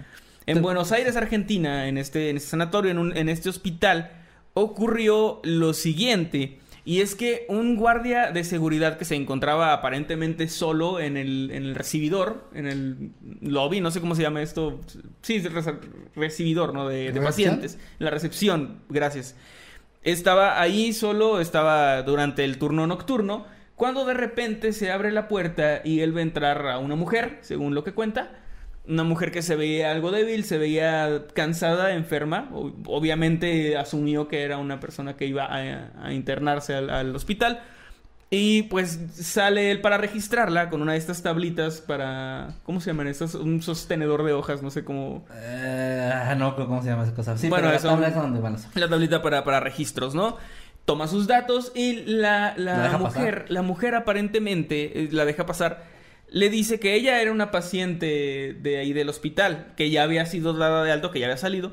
En 0.47 0.63
Buenos 0.63 0.93
Aires, 0.93 1.17
Argentina, 1.17 1.89
en 1.89 1.99
este, 1.99 2.31
en 2.31 2.37
este 2.37 2.51
sanatorio, 2.51 2.93
en, 2.93 2.99
un- 2.99 3.17
en 3.17 3.29
este 3.29 3.49
hospital, 3.49 4.13
ocurrió 4.53 5.41
lo 5.43 5.75
siguiente. 5.75 6.61
Y 6.87 7.01
es 7.01 7.15
que 7.15 7.47
un 7.49 7.77
guardia 7.77 8.31
de 8.31 8.45
seguridad 8.45 8.99
que 8.99 9.07
se 9.07 9.15
encontraba 9.17 9.73
aparentemente 9.73 10.49
solo 10.49 11.01
en 11.01 11.17
el, 11.17 11.51
en 11.51 11.63
el 11.65 11.75
recibidor, 11.75 12.51
en 12.55 12.67
el 12.67 13.11
lobby, 13.41 13.81
no 13.81 13.91
sé 13.91 14.01
cómo 14.03 14.15
se 14.15 14.21
llama 14.21 14.43
esto. 14.43 14.81
Sí, 15.23 15.37
es 15.37 15.51
re- 15.51 15.79
recibidor, 16.15 16.75
¿no? 16.75 16.87
De, 16.87 17.11
de 17.11 17.21
pacientes. 17.23 17.79
La 17.99 18.11
recepción, 18.11 18.81
gracias. 18.91 19.35
Estaba 20.03 20.61
ahí 20.61 20.93
solo, 20.93 21.41
estaba 21.41 22.03
durante 22.03 22.45
el 22.45 22.59
turno 22.59 22.87
nocturno, 22.87 23.47
cuando 23.77 24.05
de 24.05 24.15
repente 24.15 24.73
se 24.73 24.91
abre 24.93 25.11
la 25.13 25.29
puerta 25.29 25.81
y 25.85 26.01
él 26.01 26.13
ve 26.13 26.23
entrar 26.23 26.67
a 26.67 26.79
una 26.79 26.95
mujer, 26.97 27.39
según 27.41 27.75
lo 27.75 27.85
que 27.85 27.93
cuenta. 27.93 28.31
Una 28.87 29.03
mujer 29.03 29.31
que 29.33 29.41
se 29.41 29.57
veía 29.57 29.91
algo 29.91 30.11
débil, 30.11 30.45
se 30.45 30.59
veía 30.59 31.23
cansada, 31.33 31.93
enferma. 31.95 32.51
Obviamente 32.87 33.77
asumió 33.79 34.29
que 34.29 34.43
era 34.43 34.59
una 34.59 34.79
persona 34.79 35.17
que 35.17 35.25
iba 35.27 35.45
a, 35.47 35.91
a 36.05 36.13
internarse 36.13 36.75
al, 36.75 36.91
al 36.91 37.17
hospital. 37.17 37.63
Y 38.31 38.65
pues 38.65 38.99
sale 39.15 39.71
él 39.71 39.81
para 39.81 39.97
registrarla 39.97 40.69
con 40.69 40.83
una 40.83 40.93
de 40.93 40.99
estas 40.99 41.23
tablitas 41.23 41.81
para... 41.81 42.49
¿Cómo 42.65 42.81
se 42.81 42.91
llaman 42.91 43.07
estas? 43.07 43.35
Un 43.37 43.63
sostenedor 43.63 44.25
de 44.25 44.33
hojas, 44.33 44.61
no 44.63 44.71
sé 44.71 44.85
cómo... 44.85 45.25
Eh, 45.33 46.35
no 46.37 46.57
cómo 46.57 46.83
se 46.83 46.89
llama 46.89 47.05
esa 47.05 47.15
cosa. 47.15 47.39
Sí, 47.39 47.49
Bueno, 47.49 47.63
pero 47.69 47.73
la 47.73 47.79
eso- 47.79 47.89
tabla 47.89 48.09
es 48.09 48.15
donde 48.15 48.41
van 48.41 48.55
los... 48.55 48.77
la 48.77 48.89
tablita 48.89 49.23
para, 49.23 49.45
para 49.45 49.61
registros, 49.61 50.15
¿no? 50.15 50.37
Toma 50.85 51.09
sus 51.09 51.27
datos 51.27 51.73
y 51.75 52.03
la, 52.05 52.55
la 52.57 52.77
¿La 52.77 52.83
deja 52.85 52.99
mujer, 52.99 53.35
pasar? 53.35 53.51
la 53.51 53.63
mujer 53.63 53.95
aparentemente 53.95 55.05
eh, 55.05 55.09
la 55.13 55.25
deja 55.25 55.47
pasar. 55.47 55.85
Le 56.31 56.51
dice 56.51 56.81
que 56.81 56.95
ella 56.95 57.23
era 57.23 57.33
una 57.33 57.51
paciente 57.51 58.57
de 58.61 58.79
ahí 58.79 58.93
del 58.93 59.09
hospital, 59.09 59.73
que 59.77 59.91
ya 59.91 60.03
había 60.03 60.27
sido 60.27 60.53
dada 60.53 60.83
de 60.85 60.93
alto, 60.93 61.11
que 61.11 61.21
ya 61.21 61.27
había 61.27 61.37
salido, 61.37 61.73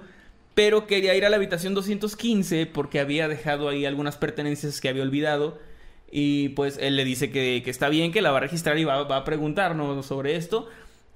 pero 0.54 0.88
quería 0.88 1.15
ir 1.15 1.26
a 1.26 1.30
la 1.30 1.38
habitación 1.38 1.74
215 1.74 2.67
porque 2.67 3.00
había 3.00 3.28
dejado 3.28 3.69
ahí 3.69 3.86
algunas 3.86 4.17
pertenencias 4.17 4.80
que 4.80 4.89
había 4.89 5.04
olvidado. 5.04 5.60
Y 6.12 6.50
pues 6.50 6.78
él 6.82 6.95
le 6.97 7.06
dice 7.06 7.32
que, 7.32 7.62
que 7.63 7.71
está 7.71 7.89
bien, 7.89 8.12
que 8.12 8.21
la 8.21 8.32
va 8.32 8.38
a 8.38 8.41
registrar 8.41 8.78
y 8.78 8.84
va, 8.84 9.04
va 9.04 9.17
a 9.17 9.24
preguntarnos 9.24 10.06
sobre 10.06 10.36
esto. 10.36 10.67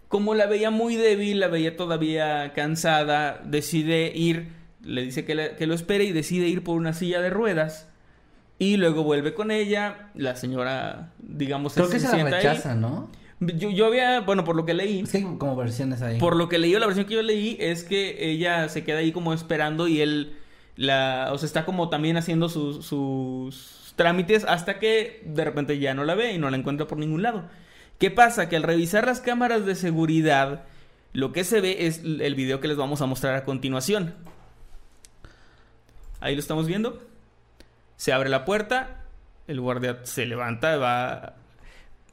Como 0.07 0.35
la 0.35 0.45
veía 0.47 0.69
muy 0.71 0.95
débil, 0.95 1.39
la 1.39 1.47
veía 1.47 1.75
todavía 1.75 2.53
cansada, 2.53 3.41
decide 3.43 4.11
ir, 4.15 4.47
le 4.85 5.01
dice 5.01 5.25
que, 5.25 5.35
la- 5.35 5.55
que 5.55 5.67
lo 5.67 5.73
espere 5.73 6.03
y 6.05 6.11
decide 6.11 6.47
ir 6.47 6.63
por 6.63 6.77
una 6.77 6.93
silla 6.93 7.21
de 7.21 7.29
ruedas. 7.29 7.89
Y 8.57 8.77
luego 8.77 9.03
vuelve 9.03 9.33
con 9.33 9.51
ella, 9.51 10.09
la 10.15 10.35
señora, 10.37 11.11
digamos, 11.19 11.73
Creo 11.73 11.89
que 11.89 11.99
se 11.99 12.05
la 12.07 12.11
sienta 12.13 12.37
ahí. 12.37 12.43
rechaza, 12.47 12.73
¿no? 12.75 13.09
Yo, 13.41 13.69
yo 13.69 13.85
había, 13.87 14.21
bueno, 14.21 14.45
por 14.45 14.55
lo 14.55 14.65
que 14.65 14.73
leí, 14.73 15.01
Es 15.01 15.11
que 15.11 15.17
hay 15.17 15.23
como 15.37 15.57
versiones 15.57 16.01
ahí. 16.01 16.17
por 16.19 16.37
lo 16.37 16.47
que 16.47 16.57
leí, 16.57 16.71
la 16.73 16.85
versión 16.85 17.05
que 17.05 17.15
yo 17.15 17.21
leí 17.21 17.57
es 17.59 17.83
que 17.83 18.29
ella 18.31 18.69
se 18.69 18.85
queda 18.85 18.99
ahí 18.99 19.11
como 19.11 19.33
esperando 19.33 19.89
y 19.89 19.99
él 19.99 20.37
la, 20.77 21.29
o 21.33 21.37
sea, 21.37 21.45
está 21.47 21.65
como 21.65 21.89
también 21.89 22.15
haciendo 22.15 22.47
sus, 22.47 22.85
sus 22.85 23.93
trámites 23.97 24.45
hasta 24.47 24.79
que 24.79 25.21
de 25.25 25.43
repente 25.43 25.77
ya 25.79 25.93
no 25.93 26.05
la 26.05 26.15
ve 26.15 26.31
y 26.33 26.37
no 26.37 26.49
la 26.49 26.55
encuentra 26.57 26.87
por 26.87 26.97
ningún 26.97 27.23
lado. 27.23 27.43
¿Qué 27.99 28.09
pasa? 28.09 28.47
Que 28.47 28.55
al 28.55 28.63
revisar 28.63 29.05
las 29.05 29.19
cámaras 29.19 29.65
de 29.65 29.75
seguridad, 29.75 30.63
lo 31.11 31.33
que 31.33 31.43
se 31.43 31.59
ve 31.59 31.87
es 31.87 32.01
el 32.05 32.35
video 32.35 32.61
que 32.61 32.67
les 32.69 32.77
vamos 32.77 33.01
a 33.01 33.05
mostrar 33.05 33.35
a 33.35 33.43
continuación. 33.43 34.13
Ahí 36.25 36.33
lo 36.33 36.39
estamos 36.39 36.65
viendo. 36.65 36.97
Se 37.97 38.11
abre 38.11 38.29
la 38.29 38.45
puerta, 38.45 39.03
el 39.47 39.61
guardia 39.61 39.99
se 40.05 40.25
levanta, 40.25 40.75
va 40.77 41.35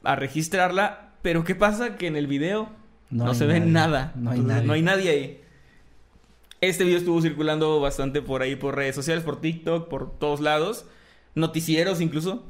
a 0.03 0.15
registrarla, 0.15 1.13
pero 1.23 1.43
¿qué 1.43 1.55
pasa? 1.55 1.97
Que 1.97 2.05
en 2.05 2.15
el 2.15 2.27
video 2.27 2.69
no, 3.09 3.33
se 3.33 3.47
ve 3.47 3.59
nada. 3.59 4.11
No 4.15 4.29
hay 4.29 4.41
nadie. 4.41 4.67
No 4.67 4.73
hay 4.73 4.81
nadie 4.83 5.09
ahí. 5.09 5.41
Este 6.61 6.83
video 6.83 6.99
estuvo 6.99 7.23
circulando 7.23 7.79
bastante 7.79 8.21
por 8.21 8.43
ahí, 8.43 8.55
por 8.55 8.75
redes 8.75 8.93
sociales, 8.93 9.23
por 9.23 9.41
TikTok, 9.41 9.89
por 9.89 10.15
todos 10.19 10.41
lados. 10.41 10.85
Noticieros 11.33 11.99
incluso. 11.99 12.43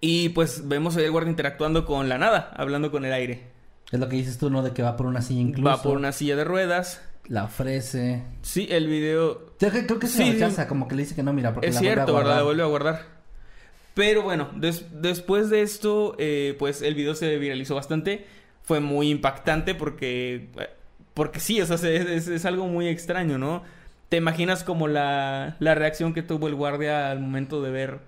Y 0.00 0.30
pues 0.30 0.66
vemos 0.66 0.96
ahí 0.96 1.04
al 1.04 1.10
guardia 1.10 1.28
interactuando 1.28 1.84
con 1.84 2.08
la 2.08 2.16
nada, 2.16 2.54
hablando 2.56 2.90
con 2.90 3.04
el 3.04 3.12
aire. 3.12 3.50
Es 3.92 4.00
lo 4.00 4.08
que 4.08 4.16
dices 4.16 4.38
tú, 4.38 4.48
¿no? 4.48 4.62
De 4.62 4.72
que 4.72 4.82
va 4.82 4.96
por 4.96 5.04
una 5.04 5.20
silla 5.20 5.42
incluso. 5.42 5.68
Va 5.68 5.82
por 5.82 5.98
una 5.98 6.12
silla 6.12 6.36
de 6.36 6.44
ruedas. 6.44 7.02
La 7.28 7.44
ofrece. 7.44 8.22
Sí, 8.42 8.66
el 8.70 8.86
video 8.86 9.54
Creo 9.58 9.72
que, 9.72 9.86
creo 9.86 9.98
que 9.98 10.06
se 10.08 10.22
Sí, 10.24 10.32
rechaza, 10.32 10.68
como 10.68 10.88
que 10.88 10.94
le 10.94 11.02
dice 11.02 11.14
que 11.14 11.22
no, 11.22 11.32
mira, 11.32 11.54
porque 11.54 11.68
es 11.68 11.74
la 11.74 11.80
vuelve 11.80 11.92
a 11.92 11.94
cierto, 11.94 12.12
¿verdad? 12.14 12.22
guardar. 12.24 12.36
La 12.38 12.42
vuelve 12.44 12.62
a 12.62 12.66
guardar. 12.66 13.02
Pero 13.94 14.22
bueno, 14.22 14.50
des- 14.56 14.86
después 15.00 15.48
de 15.50 15.62
esto, 15.62 16.16
eh, 16.18 16.54
pues 16.58 16.82
el 16.82 16.94
video 16.94 17.14
se 17.14 17.38
viralizó 17.38 17.76
bastante. 17.76 18.26
Fue 18.62 18.80
muy 18.80 19.08
impactante 19.10 19.74
porque, 19.74 20.48
eh, 20.58 20.68
porque 21.14 21.40
sí, 21.40 21.60
o 21.60 21.66
sea, 21.66 21.78
se- 21.78 22.14
es, 22.16 22.28
es 22.28 22.44
algo 22.44 22.66
muy 22.66 22.88
extraño, 22.88 23.38
¿no? 23.38 23.62
Te 24.08 24.16
imaginas 24.18 24.64
como 24.64 24.88
la, 24.88 25.56
la 25.60 25.74
reacción 25.74 26.12
que 26.12 26.22
tuvo 26.22 26.48
el 26.48 26.54
guardia 26.54 27.10
al 27.10 27.20
momento 27.20 27.62
de 27.62 27.70
ver, 27.70 28.00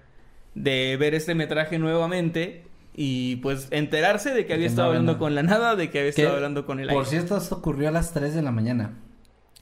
de 0.55 0.97
ver 0.99 1.15
este 1.15 1.35
metraje 1.35 1.79
nuevamente 1.79 2.65
y 2.95 3.37
pues 3.37 3.69
enterarse 3.71 4.35
de 4.35 4.45
que 4.47 4.55
había 4.55 4.65
que 4.67 4.71
estado 4.71 4.89
hablando 4.89 5.19
con 5.19 5.35
la 5.35 5.43
nada, 5.43 5.77
de 5.77 5.91
que 5.91 6.01
había 6.01 6.11
estado 6.11 6.35
hablando 6.35 6.67
con 6.67 6.81
el 6.81 6.89
Por 6.89 6.99
aire. 6.99 7.11
cierto, 7.11 7.37
esto 7.37 7.57
ocurrió 7.57 7.89
a 7.89 7.93
las 7.93 8.13
3 8.13 8.35
de 8.35 8.43
la 8.43 8.51
mañana. 8.53 8.95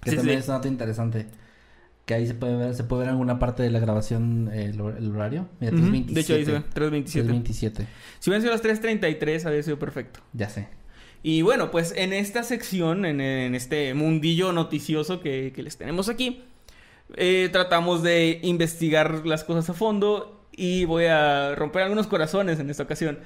Que 0.05 0.11
Sí, 0.11 0.17
también 0.17 0.39
sí. 0.39 0.43
es 0.43 0.49
una 0.49 0.59
nota 0.59 0.69
interesante. 0.69 1.27
Que 2.07 2.15
ahí 2.15 2.27
se 2.27 2.35
puede 2.35 2.57
ver, 2.57 2.75
se 2.75 2.85
puede 2.85 3.01
ver 3.03 3.11
alguna 3.11 3.39
parte 3.39 3.63
de 3.63 3.71
la 3.71 3.79
grabación 3.79 4.51
eh, 4.53 4.67
el, 4.67 4.81
el 4.99 5.11
horario. 5.11 5.49
Mira, 5.61 5.73
Ujú, 5.75 5.87
3:27. 5.87 6.07
De 6.13 6.21
hecho, 6.21 6.35
ahí 6.35 6.45
se 6.45 6.53
ve, 6.53 6.63
3.27. 6.75 7.25
3:27. 7.25 7.87
Si 8.19 8.31
hubieran 8.31 8.43
sido 8.43 8.53
las 8.53 8.63
3.33, 8.63 9.47
habría 9.47 9.63
sido 9.63 9.79
perfecto. 9.79 10.21
Ya 10.35 10.49
sé. 10.51 10.69
Y 11.23 11.41
bueno, 11.41 11.71
pues 11.71 11.95
en 11.97 12.13
esta 12.13 12.43
sección, 12.43 13.07
en, 13.07 13.23
en 13.23 13.55
este 13.55 13.95
mundillo 13.95 14.53
noticioso 14.53 15.21
que, 15.21 15.53
que 15.57 15.63
les 15.63 15.79
tenemos 15.79 16.11
aquí, 16.11 16.43
eh, 17.17 17.49
tratamos 17.51 18.03
de 18.03 18.41
investigar 18.43 19.25
las 19.27 19.43
cosas 19.45 19.71
a 19.71 19.73
fondo 19.73 20.45
y 20.55 20.85
voy 20.85 21.07
a 21.07 21.55
romper 21.55 21.83
algunos 21.85 22.07
corazones 22.07 22.61
en 22.61 22.69
esta 22.69 22.83
ocasión. 22.83 23.19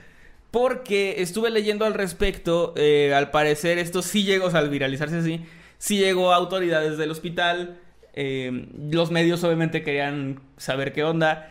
Porque 0.53 1.21
estuve 1.21 1.51
leyendo 1.51 1.85
al 1.85 1.95
respecto, 1.95 2.73
eh, 2.77 3.13
al 3.15 3.31
parecer 3.33 3.79
esto 3.79 4.01
sí 4.03 4.23
llegó, 4.23 4.47
o 4.47 4.51
sea, 4.53 4.61
al 4.61 4.71
viralizarse 4.71 5.17
así, 5.17 5.41
sí 5.79 5.99
llegó 5.99 6.33
a 6.33 6.37
autoridades 6.37 6.99
del 6.99 7.11
hospital, 7.11 7.79
eh, 8.15 8.69
los 8.91 9.11
medios 9.11 9.43
obviamente 9.45 9.83
querían 9.83 10.41
saber 10.57 10.93
qué 10.93 11.05
onda, 11.05 11.51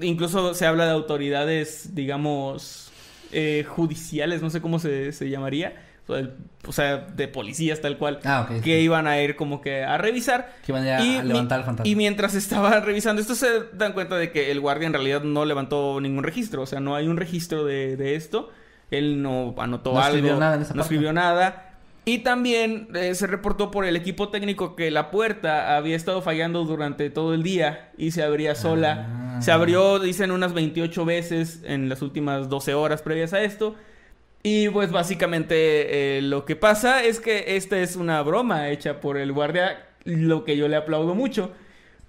incluso 0.00 0.54
se 0.54 0.66
habla 0.66 0.84
de 0.86 0.92
autoridades, 0.92 1.94
digamos, 1.94 2.92
eh, 3.32 3.64
judiciales, 3.66 4.42
no 4.42 4.50
sé 4.50 4.60
cómo 4.60 4.78
se, 4.78 5.12
se 5.12 5.28
llamaría, 5.30 5.82
o 6.66 6.72
sea, 6.72 6.98
de 6.98 7.28
policías 7.28 7.80
tal 7.80 7.96
cual, 7.96 8.20
Ah, 8.24 8.46
que 8.48 8.60
sí. 8.62 8.70
iban 8.72 9.06
a 9.06 9.18
ir 9.22 9.36
como 9.36 9.62
que 9.62 9.82
a 9.84 9.96
revisar. 9.96 10.52
Que 10.64 10.72
iban 10.72 10.86
a, 10.86 11.02
Y 11.02 11.16
a 11.16 11.24
levantar 11.24 11.60
el 11.60 11.64
fantasma. 11.64 11.88
Y 11.88 11.96
mientras 11.96 12.34
estaban 12.34 12.82
revisando 12.84 13.22
esto, 13.22 13.34
se 13.34 13.46
dan 13.72 13.94
cuenta 13.94 14.16
de 14.16 14.30
que 14.30 14.50
el 14.50 14.60
guardia 14.60 14.86
en 14.86 14.92
realidad 14.92 15.22
no 15.22 15.46
levantó 15.46 15.98
ningún 16.02 16.22
registro. 16.22 16.60
O 16.60 16.66
sea, 16.66 16.78
no 16.80 16.94
hay 16.94 17.06
un 17.08 17.16
registro 17.16 17.64
de, 17.64 17.96
de 17.96 18.16
esto. 18.16 18.50
Él 18.90 19.22
no 19.22 19.54
anotó 19.56 19.94
No 19.94 20.00
algo. 20.02 20.16
escribió 20.18 20.38
nada 20.38 20.56
en 20.56 20.60
esa 20.62 20.74
no 20.74 20.80
parte. 20.82 20.94
escribió 20.94 21.12
nada. 21.14 21.73
Y 22.06 22.18
también 22.18 22.88
eh, 22.94 23.14
se 23.14 23.26
reportó 23.26 23.70
por 23.70 23.86
el 23.86 23.96
equipo 23.96 24.28
técnico 24.28 24.76
que 24.76 24.90
la 24.90 25.10
puerta 25.10 25.76
había 25.76 25.96
estado 25.96 26.20
fallando 26.20 26.64
durante 26.64 27.08
todo 27.08 27.32
el 27.32 27.42
día 27.42 27.92
y 27.96 28.10
se 28.10 28.22
abría 28.22 28.54
sola. 28.54 29.08
Ah. 29.08 29.42
Se 29.42 29.50
abrió, 29.52 29.98
dicen, 29.98 30.30
unas 30.30 30.52
28 30.52 31.04
veces 31.06 31.62
en 31.64 31.88
las 31.88 32.02
últimas 32.02 32.50
12 32.50 32.74
horas 32.74 33.00
previas 33.00 33.32
a 33.32 33.42
esto. 33.42 33.74
Y 34.42 34.68
pues 34.68 34.92
básicamente 34.92 36.18
eh, 36.18 36.22
lo 36.22 36.44
que 36.44 36.56
pasa 36.56 37.02
es 37.02 37.20
que 37.20 37.56
esta 37.56 37.78
es 37.78 37.96
una 37.96 38.20
broma 38.20 38.68
hecha 38.68 39.00
por 39.00 39.16
el 39.16 39.32
guardia, 39.32 39.86
lo 40.04 40.44
que 40.44 40.58
yo 40.58 40.68
le 40.68 40.76
aplaudo 40.76 41.14
mucho. 41.14 41.52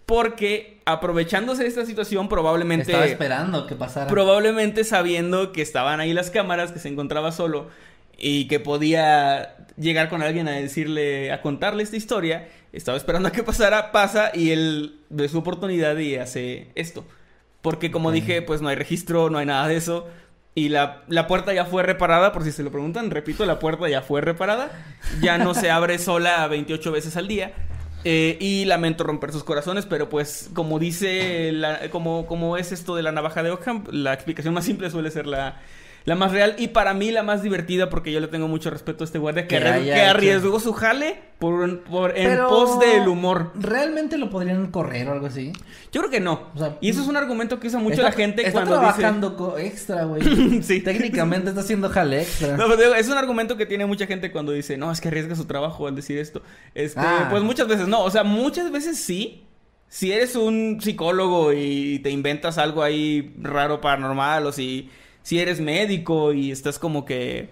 Porque 0.06 0.82
aprovechándose 0.84 1.64
de 1.64 1.70
esta 1.70 1.86
situación, 1.86 2.28
probablemente... 2.28 2.92
Estaba 2.92 3.06
esperando 3.06 3.66
que 3.66 3.76
pasara. 3.76 4.08
Probablemente 4.08 4.84
sabiendo 4.84 5.54
que 5.54 5.62
estaban 5.62 6.02
ahí 6.02 6.14
las 6.14 6.30
cámaras, 6.30 6.74
que 6.74 6.80
se 6.80 6.90
encontraba 6.90 7.32
solo 7.32 7.70
y 8.18 8.48
que 8.48 8.60
podía 8.60 9.55
llegar 9.78 10.10
con 10.10 10.22
alguien 10.22 10.48
a 10.48 10.52
decirle, 10.52 11.32
a 11.32 11.42
contarle 11.42 11.84
esta 11.84 11.98
historia, 11.98 12.48
estaba 12.74 12.98
esperando 12.98 13.30
a 13.30 13.32
que 13.32 13.44
pasara, 13.44 13.92
pasa 13.92 14.32
y 14.34 14.52
él 14.52 15.00
ve 15.10 15.28
su 15.30 15.38
oportunidad 15.40 15.98
y 15.98 16.16
hace 16.16 16.68
esto. 16.76 17.06
Porque 17.62 17.92
como 17.92 18.12
dije, 18.12 18.42
pues 18.42 18.62
no 18.62 18.70
hay 18.70 18.76
registro, 18.76 19.30
no 19.30 19.38
hay 19.40 19.46
nada 19.46 19.68
de 19.68 19.76
eso. 19.78 20.08
Y 20.54 20.70
la, 20.70 21.04
la 21.08 21.28
puerta 21.28 21.54
ya 21.54 21.66
fue 21.66 21.84
reparada, 21.84 22.32
por 22.32 22.44
si 22.44 22.52
se 22.52 22.64
lo 22.64 22.72
preguntan, 22.72 23.12
repito, 23.12 23.46
la 23.46 23.60
puerta 23.60 23.90
ya 23.90 24.02
fue 24.02 24.22
reparada. 24.22 24.72
Ya 25.22 25.38
no 25.38 25.54
se 25.54 25.70
abre 25.72 25.98
sola 25.98 26.48
28 26.48 26.92
veces 26.92 27.18
al 27.18 27.28
día. 27.28 27.54
Eh, 28.08 28.38
y 28.40 28.66
lamento 28.66 29.04
romper 29.04 29.32
sus 29.32 29.44
corazones, 29.44 29.88
pero 29.88 30.10
pues 30.10 30.52
como 30.54 30.78
dice, 30.78 31.52
la- 31.52 31.90
como, 31.90 32.28
como 32.28 32.56
es 32.56 32.72
esto 32.72 32.96
de 32.96 33.02
la 33.02 33.12
navaja 33.12 33.42
de 33.42 33.50
Ockham, 33.50 33.84
la 33.92 34.14
explicación 34.14 34.54
más 34.54 34.64
simple 34.64 34.92
suele 34.92 35.10
ser 35.10 35.26
la, 35.26 35.60
la 36.06 36.16
más 36.16 36.32
real 36.32 36.56
y 36.60 36.68
para 36.70 36.94
mí 36.94 37.12
la 37.12 37.24
más 37.24 37.42
divertida 37.44 37.90
porque 37.90 38.12
yo 38.12 38.20
le 38.20 38.28
tengo 38.28 38.48
mucho 38.48 38.70
respeto 38.70 39.04
a 39.04 39.06
este 39.06 39.18
guardia 39.18 39.48
que, 39.48 39.58
Que 39.58 39.64
arri- 39.64 39.74
haya 39.74 39.94
que 39.96 40.02
hecho- 40.02 40.10
arriesgó 40.12 40.60
su 40.60 40.72
jale 40.74 41.18
por, 41.40 41.82
por- 41.84 42.18
en 42.18 42.30
Pero- 42.30 42.48
pos 42.48 42.80
del 42.80 43.08
humor. 43.08 43.52
¿Realmente 43.56 44.18
lo 44.20 44.30
podrían 44.30 44.70
correr 44.72 45.10
o 45.10 45.14
algo 45.14 45.26
así? 45.26 45.52
Yo 45.92 46.02
creo 46.02 46.12
que 46.12 46.20
no. 46.20 46.50
O 46.54 46.60
sea, 46.60 46.78
y 46.80 46.90
eso 46.90 47.02
es 47.02 47.08
un 47.08 47.18
argumento 47.18 47.60
que 47.60 47.68
usa 47.68 47.80
mucho 47.80 47.96
Está- 47.96 48.04
la 48.10 48.12
gente 48.12 48.42
está 48.44 48.52
cuando 48.54 48.72
trabajando 48.76 49.36
co- 49.36 49.58
extra, 49.58 50.04
güey. 50.04 50.22
sí. 50.64 50.82
Técnicamente 50.82 51.50
está 51.50 51.62
haciendo 51.62 51.90
jale 51.90 52.22
extra. 52.22 52.56
No, 52.56 52.66
pero 52.70 52.94
es 52.94 53.08
un 53.10 53.18
argumento 53.18 53.58
que 53.58 53.66
tiene 53.66 53.86
mucha 53.88 54.06
gente 54.06 54.32
cuando 54.32 54.52
dice, 54.52 54.78
no, 54.78 54.92
es 54.92 55.02
que 55.02 55.08
arriesga 55.08 55.36
su 55.36 55.46
trabajo 55.46 55.88
al 55.88 55.96
decir 55.96 56.20
esto. 56.20 56.42
Este, 56.76 57.00
Ah. 57.02 57.28
pues 57.32 57.42
muchas 57.42 57.68
veces 57.68 57.88
no, 57.88 58.02
o 58.04 58.12
sea, 58.12 58.24
muchas 58.24 58.72
veces 58.72 59.00
sí. 59.00 59.42
Si 59.88 60.12
eres 60.12 60.36
un 60.36 60.80
psicólogo 60.82 61.54
y 61.54 62.00
te 62.00 62.10
inventas 62.10 62.58
algo 62.58 62.84
ahí 62.84 63.34
raro 63.42 63.82
paranormal 63.82 64.46
o 64.48 64.52
si, 64.52 64.90
si 65.26 65.40
eres 65.40 65.60
médico 65.60 66.34
y 66.34 66.52
estás 66.52 66.78
como 66.78 67.04
que 67.04 67.50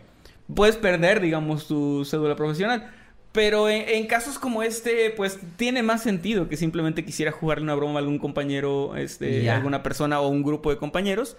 puedes 0.54 0.78
perder, 0.78 1.20
digamos, 1.20 1.68
tu 1.68 2.06
cédula 2.06 2.36
profesional. 2.36 2.92
Pero 3.32 3.68
en, 3.68 3.90
en 3.90 4.06
casos 4.06 4.38
como 4.38 4.62
este, 4.62 5.10
pues 5.10 5.40
tiene 5.56 5.82
más 5.82 6.04
sentido 6.04 6.48
que 6.48 6.56
simplemente 6.56 7.04
quisiera 7.04 7.32
jugarle 7.32 7.64
una 7.64 7.74
broma 7.74 7.96
a 7.96 8.04
algún 8.04 8.20
compañero, 8.20 8.96
este, 8.96 9.50
alguna 9.50 9.82
persona 9.82 10.20
o 10.20 10.28
un 10.28 10.44
grupo 10.44 10.70
de 10.70 10.78
compañeros. 10.78 11.36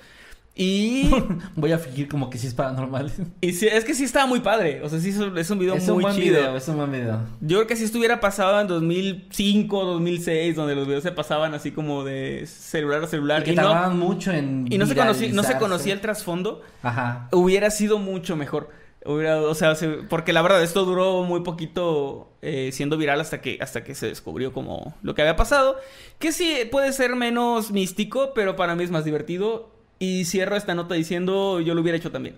Y 0.57 1.11
Voy 1.57 1.73
a 1.73 1.79
fingir 1.79 2.09
como 2.09 2.31
que 2.31 2.39
sí 2.39 2.47
es 2.47 2.55
paranormal. 2.55 3.11
y 3.41 3.53
sí, 3.55 3.67
es 3.67 3.85
que 3.85 3.93
sí 3.93 4.05
estaba 4.05 4.27
muy 4.27 4.39
padre. 4.41 4.83
O 4.85 4.89
sea, 4.89 5.01
sí 5.01 5.09
es 5.11 5.19
un- 5.19 5.37
es 5.37 5.51
un 5.51 5.59
video 5.59 5.75
es 5.75 5.83
muy 5.89 5.97
un 5.97 6.03
buen 6.03 6.15
chido. 6.15 6.39
video, 6.39 6.57
es 6.57 6.69
un 6.69 6.77
buen 6.77 6.93
video. 6.93 7.19
Yo 7.41 7.57
creo 7.59 7.67
que 7.67 7.75
si 7.77 7.83
estuviera 7.85 8.21
pasado 8.21 8.61
en 8.61 8.69
2005, 8.69 9.85
2006, 9.85 10.55
donde 10.57 10.75
los 10.77 10.87
videos 10.87 11.03
se 11.03 11.11
pasaban 11.13 11.55
así 11.55 11.73
como 11.73 12.05
de 12.05 12.45
celular 12.47 13.03
a 13.03 13.07
celular. 13.09 13.43
Y 13.43 13.45
que 13.47 13.53
Y, 13.53 13.57
no, 13.57 13.63
tardaban 13.63 13.99
mucho 13.99 14.31
en 14.31 14.67
y 14.71 14.79
no, 14.79 14.87
se 14.87 14.95
conocí- 14.95 15.33
no 15.33 15.43
se 15.43 15.59
conocía 15.59 15.93
el 15.93 16.01
trasfondo. 16.01 16.63
Ajá. 16.83 17.29
Hubiera 17.33 17.71
sido 17.71 17.99
mucho 17.99 18.37
mejor. 18.37 18.71
Hubiera, 19.07 19.41
o 19.43 19.55
sea, 19.55 19.75
se- 19.75 19.89
porque 20.09 20.33
la 20.33 20.41
verdad, 20.41 20.63
esto 20.63 20.85
duró 20.85 21.25
muy 21.25 21.41
poquito 21.41 22.31
eh, 22.43 22.71
siendo 22.73 22.97
viral 22.97 23.21
hasta 23.21 23.41
que, 23.43 23.59
hasta 23.61 23.83
que 23.85 23.95
se 23.95 24.07
descubrió 24.07 24.53
como 24.53 24.95
lo 25.03 25.15
que 25.15 25.23
había 25.23 25.37
pasado. 25.37 25.77
Que 26.19 26.31
sí 26.33 26.59
puede 26.71 26.93
ser 26.93 27.17
menos 27.17 27.71
místico, 27.73 28.33
pero 28.35 28.55
para 28.57 28.75
mí 28.77 28.85
es 28.85 28.91
más 28.91 29.05
divertido. 29.05 29.74
Y 29.99 30.25
cierro 30.25 30.57
esta 30.57 30.75
nota 30.75 30.95
diciendo, 30.95 31.61
yo 31.61 31.75
lo 31.75 31.81
hubiera 31.83 31.97
hecho 31.97 32.11
también. 32.11 32.37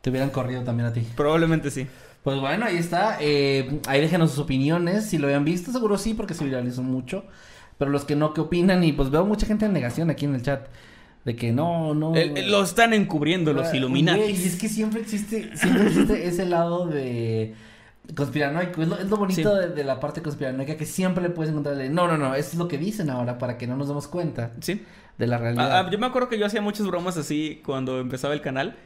Te 0.00 0.10
hubieran 0.10 0.30
corrido 0.30 0.62
también 0.62 0.86
a 0.88 0.92
ti. 0.92 1.06
Probablemente 1.16 1.70
sí. 1.70 1.86
Pues 2.22 2.38
bueno, 2.40 2.64
ahí 2.66 2.76
está. 2.76 3.18
Eh, 3.20 3.80
ahí 3.86 4.00
déjenos 4.00 4.30
sus 4.30 4.40
opiniones. 4.40 5.06
Si 5.06 5.18
lo 5.18 5.26
habían 5.26 5.44
visto, 5.44 5.72
seguro 5.72 5.98
sí, 5.98 6.14
porque 6.14 6.34
se 6.34 6.44
viralizó 6.44 6.82
mucho. 6.82 7.24
Pero 7.78 7.90
los 7.90 8.04
que 8.04 8.16
no, 8.16 8.32
¿qué 8.32 8.40
opinan? 8.40 8.82
Y 8.84 8.92
pues 8.92 9.10
veo 9.10 9.24
mucha 9.26 9.46
gente 9.46 9.66
en 9.66 9.72
negación 9.72 10.08
aquí 10.10 10.24
en 10.24 10.34
el 10.34 10.42
chat. 10.42 10.66
De 11.24 11.34
que 11.36 11.52
no, 11.52 11.92
no. 11.94 12.14
El- 12.14 12.36
el- 12.38 12.50
lo 12.52 12.62
están 12.62 12.92
encubriendo 12.94 13.52
los 13.52 13.66
Ah, 13.68 13.76
Illuminati. 13.76 14.20
y 14.20 14.32
es 14.32 14.56
que 14.56 14.68
siempre 14.68 15.00
existe, 15.00 15.56
siempre 15.56 15.86
existe 15.88 16.26
ese 16.28 16.46
lado 16.46 16.86
de 16.86 17.54
conspiranoico. 18.14 18.82
Es 18.82 18.88
lo, 18.88 18.98
es 18.98 19.10
lo 19.10 19.16
bonito 19.16 19.52
Sí. 19.54 19.60
de, 19.68 19.74
de 19.74 19.84
la 19.84 19.98
parte 19.98 20.22
conspiranoica 20.22 20.76
que 20.76 20.86
siempre 20.86 21.22
le 21.24 21.30
puedes 21.30 21.50
encontrarle. 21.50 21.90
No, 21.90 22.06
no, 22.06 22.16
no, 22.16 22.34
es 22.34 22.54
lo 22.54 22.68
que 22.68 22.78
dicen 22.78 23.10
ahora 23.10 23.38
para 23.38 23.58
que 23.58 23.66
no 23.66 23.76
nos 23.76 23.88
demos 23.88 24.06
cuenta 24.08 24.52
Sí. 24.60 24.84
De 25.18 25.26
la 25.26 25.38
realidad. 25.38 25.72
Ah, 25.72 25.80
ah, 25.86 25.90
yo 25.90 25.98
me 25.98 26.06
acuerdo 26.06 26.28
que 26.28 26.38
yo 26.38 26.46
hacía 26.46 26.60
muchas 26.60 26.86
bromas 26.86 27.16
así 27.16 27.60
cuando 27.64 28.00
empezaba 28.00 28.34
el 28.34 28.40
canal. 28.40 28.76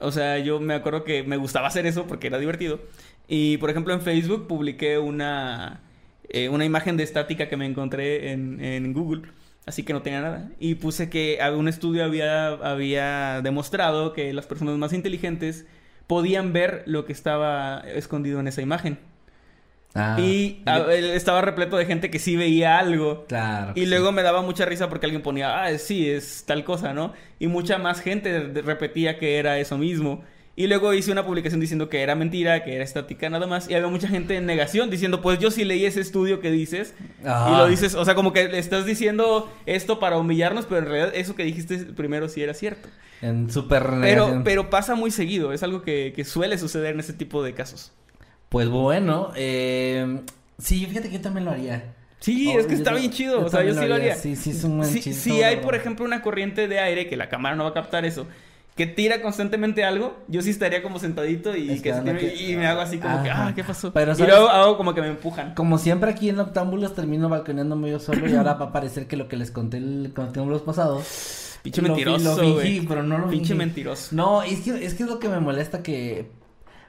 O 0.00 0.12
sea, 0.12 0.38
yo 0.38 0.60
me 0.60 0.74
acuerdo 0.74 1.04
que 1.04 1.22
me 1.22 1.36
gustaba 1.36 1.68
hacer 1.68 1.86
eso 1.86 2.06
porque 2.06 2.26
era 2.26 2.38
divertido. 2.38 2.80
Y 3.28 3.56
por 3.58 3.70
ejemplo 3.70 3.94
en 3.94 4.00
Facebook 4.00 4.46
publiqué 4.46 4.98
una, 4.98 5.80
eh, 6.28 6.48
una 6.48 6.64
imagen 6.64 6.96
de 6.96 7.02
estática 7.02 7.48
que 7.48 7.56
me 7.56 7.66
encontré 7.66 8.32
en, 8.32 8.62
en 8.62 8.92
Google. 8.92 9.22
Así 9.66 9.82
que 9.82 9.92
no 9.92 10.02
tenía 10.02 10.20
nada. 10.20 10.50
Y 10.60 10.76
puse 10.76 11.10
que 11.10 11.40
un 11.56 11.66
estudio 11.66 12.04
había, 12.04 12.48
había 12.48 13.40
demostrado 13.42 14.12
que 14.12 14.32
las 14.32 14.46
personas 14.46 14.76
más 14.78 14.92
inteligentes 14.92 15.66
podían 16.06 16.52
ver 16.52 16.84
lo 16.86 17.04
que 17.04 17.12
estaba 17.12 17.80
escondido 17.80 18.38
en 18.38 18.46
esa 18.46 18.62
imagen. 18.62 18.98
Ah, 19.96 20.16
y 20.20 20.62
ah, 20.66 20.86
estaba 20.92 21.40
repleto 21.40 21.76
de 21.76 21.86
gente 21.86 22.10
que 22.10 22.18
sí 22.18 22.36
veía 22.36 22.78
algo. 22.78 23.24
Claro. 23.26 23.72
Y 23.74 23.80
sí. 23.80 23.86
luego 23.86 24.12
me 24.12 24.22
daba 24.22 24.42
mucha 24.42 24.66
risa 24.66 24.88
porque 24.88 25.06
alguien 25.06 25.22
ponía, 25.22 25.64
ah, 25.64 25.78
sí, 25.78 26.08
es 26.08 26.44
tal 26.46 26.64
cosa, 26.64 26.92
¿no? 26.92 27.14
Y 27.38 27.46
mucha 27.46 27.78
más 27.78 28.00
gente 28.00 28.50
repetía 28.62 29.18
que 29.18 29.38
era 29.38 29.58
eso 29.58 29.78
mismo. 29.78 30.22
Y 30.58 30.68
luego 30.68 30.94
hice 30.94 31.12
una 31.12 31.26
publicación 31.26 31.60
diciendo 31.60 31.90
que 31.90 32.00
era 32.00 32.14
mentira, 32.14 32.64
que 32.64 32.74
era 32.74 32.82
estática 32.82 33.28
nada 33.28 33.46
más. 33.46 33.68
Y 33.68 33.74
había 33.74 33.88
mucha 33.88 34.08
gente 34.08 34.36
en 34.36 34.46
negación 34.46 34.88
diciendo, 34.88 35.20
pues 35.20 35.38
yo 35.38 35.50
sí 35.50 35.64
leí 35.64 35.84
ese 35.84 36.00
estudio 36.00 36.40
que 36.40 36.50
dices. 36.50 36.94
Ah. 37.26 37.50
Y 37.52 37.56
lo 37.58 37.66
dices, 37.68 37.94
o 37.94 38.04
sea, 38.06 38.14
como 38.14 38.32
que 38.32 38.48
le 38.48 38.58
estás 38.58 38.86
diciendo 38.86 39.52
esto 39.66 39.98
para 39.98 40.16
humillarnos, 40.16 40.64
pero 40.64 40.78
en 40.78 40.86
realidad 40.86 41.12
eso 41.14 41.34
que 41.34 41.44
dijiste 41.44 41.76
primero 41.78 42.30
sí 42.30 42.42
era 42.42 42.54
cierto. 42.54 42.88
En 43.20 43.50
súper 43.50 43.86
Pero, 44.00 44.42
pero 44.44 44.70
pasa 44.70 44.94
muy 44.94 45.10
seguido, 45.10 45.52
es 45.52 45.62
algo 45.62 45.82
que, 45.82 46.12
que 46.14 46.24
suele 46.24 46.58
suceder 46.58 46.94
en 46.94 47.00
ese 47.00 47.12
tipo 47.12 47.42
de 47.42 47.54
casos. 47.54 47.92
Pues 48.56 48.70
bueno, 48.70 49.32
eh, 49.36 50.20
sí, 50.56 50.86
fíjate 50.86 51.10
que 51.10 51.16
yo 51.16 51.20
también 51.20 51.44
lo 51.44 51.50
haría. 51.50 51.92
Sí, 52.20 52.50
Oh, 52.54 52.58
es 52.58 52.64
que 52.64 52.72
yo 52.72 52.78
está 52.78 52.94
bien 52.94 53.10
chido. 53.10 53.44
O 53.44 53.50
sea, 53.50 53.62
yo 53.62 53.74
sí 53.74 53.86
lo 53.86 53.94
haría. 53.96 54.12
haría. 54.12 54.16
Sí, 54.16 54.34
sí, 54.34 54.50
es 54.52 54.64
un 54.64 54.78
buen 54.78 54.88
Si, 54.88 55.02
chiste, 55.02 55.20
si 55.20 55.42
hay, 55.42 55.56
por 55.58 55.74
ejemplo, 55.74 56.06
una 56.06 56.22
corriente 56.22 56.66
de 56.66 56.80
aire 56.80 57.06
que 57.06 57.18
la 57.18 57.28
cámara 57.28 57.54
no 57.54 57.64
va 57.64 57.68
a 57.70 57.74
captar 57.74 58.06
eso, 58.06 58.26
que 58.74 58.86
tira 58.86 59.20
constantemente 59.20 59.84
algo, 59.84 60.16
yo 60.28 60.40
sí 60.40 60.48
estaría 60.48 60.82
como 60.82 60.98
sentadito 60.98 61.54
y, 61.54 61.66
que 61.66 61.66
se 61.68 61.74
Esperando 61.98 62.12
tire- 62.12 62.32
que- 62.34 62.50
y 62.52 62.56
me 62.56 62.66
hago 62.66 62.80
así 62.80 62.96
como 62.96 63.22
que, 63.22 63.28
ah, 63.28 63.52
¿qué 63.54 63.62
pasó? 63.62 63.92
Pero, 63.92 64.14
y 64.18 64.22
luego 64.22 64.48
hago 64.48 64.78
como 64.78 64.94
que 64.94 65.02
me 65.02 65.08
empujan. 65.08 65.52
Como 65.54 65.76
siempre 65.76 66.10
aquí 66.10 66.30
en 66.30 66.40
Octámbulos 66.40 66.94
termino 66.94 67.28
balconeándome 67.28 67.90
yo 67.90 67.98
solo 68.00 68.26
y 68.26 68.34
ahora 68.34 68.54
va 68.58 68.64
a 68.66 68.72
parecer 68.72 69.06
que 69.06 69.18
lo 69.18 69.28
que 69.28 69.36
les 69.36 69.50
conté 69.50 69.76
el 69.76 70.14
Octámbulos 70.16 70.62
pasado. 70.62 71.02
Pinche 71.62 71.82
mentiroso, 71.82 72.42
Lo 72.42 72.58
fingí, 72.60 72.86
pero 72.86 73.02
no 73.02 73.18
lo 73.18 73.28
Pinche 73.28 73.54
mentiroso. 73.54 74.14
No, 74.14 74.42
es 74.42 74.60
que, 74.60 74.84
es 74.86 74.94
que 74.94 75.02
es 75.02 75.08
lo 75.08 75.18
que 75.18 75.28
me 75.28 75.40
molesta 75.40 75.82
que 75.82 76.30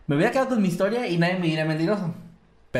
me 0.08 0.16
hubiera 0.16 0.32
quedado 0.32 0.50
con 0.50 0.62
mi 0.62 0.70
historia 0.70 1.08
y 1.08 1.18
nadie 1.18 1.36
me 1.36 1.48
diría 1.48 1.66
mentiroso. 1.66 2.14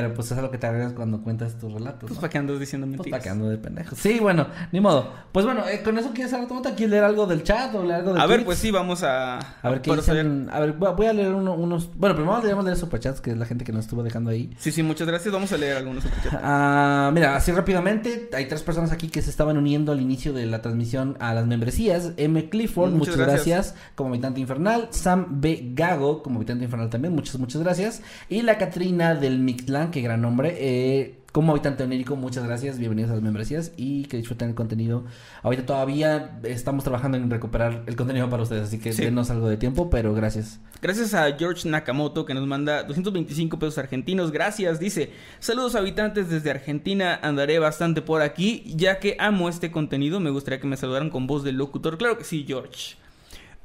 Pero 0.02 0.14
pues 0.14 0.32
es 0.32 0.38
lo 0.38 0.52
que 0.52 0.58
te 0.58 0.68
agregas 0.68 0.94
cuando 0.94 1.22
cuentas 1.22 1.58
tus 1.58 1.74
relatos. 1.74 2.02
Pues 2.02 2.14
¿no? 2.14 2.22
para 2.22 2.30
qué 2.30 2.38
andas 2.38 2.60
diciendo 2.60 2.86
Pues 2.88 2.98
mentiras. 3.00 3.20
para 3.20 3.24
que 3.24 3.30
ando 3.30 3.50
de 3.50 3.58
pendejo. 3.58 3.96
Sí, 3.96 4.20
bueno, 4.20 4.48
ni 4.72 4.80
modo. 4.80 5.12
Pues 5.32 5.46
bueno, 5.46 5.68
eh, 5.68 5.82
con 5.84 5.98
eso 5.98 6.12
quieres 6.14 6.32
hablar, 6.34 6.48
¿Te 6.62 6.70
¿Quieres 6.76 6.92
leer 6.92 7.04
algo 7.04 7.26
del 7.26 7.44
chat 7.44 7.74
o 7.74 7.82
leer 7.84 7.96
algo 8.02 8.14
de 8.14 8.22
a 8.22 8.26
ver, 8.28 8.46
pues 8.46 8.60
sí, 8.60 8.70
vamos 8.72 9.04
a... 9.04 9.38
A 9.40 9.70
ver 9.70 9.82
qué 9.82 9.96
dicen. 9.96 10.50
A 10.52 10.60
ver, 10.60 10.74
voy 10.74 11.06
a- 11.08 11.14
leer 11.14 11.34
uno- 11.34 11.56
unos. 11.56 11.90
Bueno, 11.98 12.16
primero 12.16 12.36
deberíamos 12.36 12.64
leer 12.66 12.78
superchats, 12.78 13.22
que 13.22 13.32
es 13.32 13.38
la 13.38 13.46
gente 13.46 13.66
que 13.66 13.72
nos 13.72 13.86
estuvo 13.86 14.04
dejando 14.04 14.30
ahí. 14.30 14.52
Sí, 14.60 14.72
sí, 14.72 14.84
muchas 14.84 15.08
gracias. 15.08 15.34
Vamos 15.34 15.52
a 15.52 15.58
leer 15.58 15.78
algunos 15.78 16.04
superchats. 16.04 16.38
Ah, 16.44 17.12
mira, 17.14 17.36
así 17.36 17.52
rápidamente, 17.52 18.30
hay 18.34 18.48
tres 18.48 18.62
personas 18.64 18.92
aquí 18.92 19.10
que 19.10 19.22
se 19.22 19.30
estaban 19.30 19.58
uniendo 19.58 19.92
al 19.92 20.02
inicio 20.02 20.34
de 20.34 20.46
la 20.46 20.62
transmisión 20.62 21.18
a 21.20 21.34
las 21.34 21.46
membresías. 21.48 22.12
M. 22.18 22.50
Clifford, 22.50 22.92
Muchas 22.92 23.16
muchas, 23.16 23.18
gracias. 23.18 23.46
gracias. 23.68 23.76
como 23.96 24.10
habitante 24.10 24.40
infernal. 24.40 24.88
Sam 24.92 25.42
B. 25.42 25.72
Gago, 25.74 26.22
como 26.24 26.38
habitante 26.38 26.64
infernal 26.66 26.90
también, 26.90 27.14
muchas, 27.16 27.38
muchas 27.40 27.62
gracias. 27.62 28.02
Y 28.30 28.42
la 28.44 28.58
Catrina 28.58 29.16
del 29.16 29.40
Mictlán, 29.40 29.87
qué 29.92 30.02
gran 30.02 30.22
nombre. 30.22 30.56
Eh, 30.60 31.20
como 31.32 31.52
habitante 31.52 31.84
onérico, 31.84 32.16
muchas 32.16 32.46
gracias. 32.46 32.80
Bienvenidos 32.80 33.12
a 33.12 33.14
las 33.14 33.22
membresías 33.22 33.72
y 33.78 34.06
que 34.06 34.18
disfruten 34.18 34.50
el 34.50 34.56
contenido. 34.56 35.04
Ahorita 35.44 35.66
todavía 35.66 36.40
estamos 36.44 36.84
trabajando 36.84 37.18
en 37.18 37.30
recuperar 37.30 37.84
el 37.86 37.96
contenido 37.96 38.28
para 38.30 38.42
ustedes, 38.44 38.64
así 38.64 38.80
que 38.80 38.92
Sí. 38.94 39.04
denos 39.04 39.30
algo 39.30 39.48
de 39.48 39.58
tiempo, 39.58 39.90
pero 39.90 40.14
gracias. 40.16 40.60
Gracias 40.82 41.14
a 41.14 41.32
George 41.38 41.70
Nakamoto 41.70 42.26
que 42.26 42.34
nos 42.34 42.48
manda 42.48 42.84
225 42.84 43.60
pesos 43.60 43.78
argentinos. 43.78 44.32
Gracias. 44.32 44.80
Dice, 44.80 45.12
saludos 45.40 45.76
habitantes 45.76 46.30
desde 46.30 46.50
Argentina. 46.50 47.20
Andaré 47.22 47.60
bastante 47.60 48.02
por 48.02 48.22
aquí 48.22 48.64
ya 48.76 49.00
que 49.00 49.16
amo 49.20 49.48
este 49.50 49.70
contenido. 49.72 50.20
Me 50.20 50.32
gustaría 50.32 50.60
que 50.60 50.68
me 50.68 50.78
saludaran 50.78 51.10
con 51.12 51.28
voz 51.28 51.44
de 51.44 51.52
locutor. 51.52 51.98
Claro 51.98 52.18
que 52.18 52.24
sí, 52.24 52.46
George. 52.48 52.96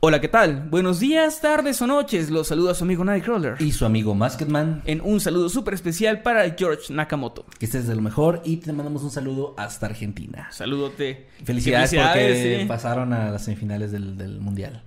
Hola, 0.05 0.21
¿qué 0.21 0.27
tal? 0.27 0.69
Buenos 0.69 0.99
días, 0.99 1.41
tardes 1.41 1.81
o 1.81 1.87
noches. 1.87 2.29
Los 2.29 2.49
saluda 2.49 2.75
su 2.75 2.83
amigo 2.83 3.05
Nightcrawler. 3.05 3.55
Y 3.63 3.71
su 3.71 3.85
amigo 3.85 4.17
Masketman, 4.17 4.83
En 4.85 5.01
un 5.01 5.21
saludo 5.21 5.49
súper 5.49 5.75
especial 5.75 6.23
para 6.23 6.43
George 6.59 6.93
Nakamoto. 6.93 7.47
que 7.57 7.67
estés 7.67 7.87
de 7.87 7.95
lo 7.95 8.03
mejor 8.03 8.43
y 8.45 8.57
te 8.57 8.73
mandamos 8.73 9.05
un 9.05 9.13
saludo 9.13 9.55
hasta 9.57 9.87
Argentina. 9.87 10.49
Saludote. 10.51 11.29
Felicidades, 11.45 11.91
Felicidades, 11.91 12.37
porque 12.39 12.59
sí. 12.63 12.67
pasaron 12.67 13.13
a 13.13 13.31
las 13.31 13.45
semifinales 13.45 13.93
del, 13.93 14.19
del 14.19 14.41
mundial. 14.41 14.83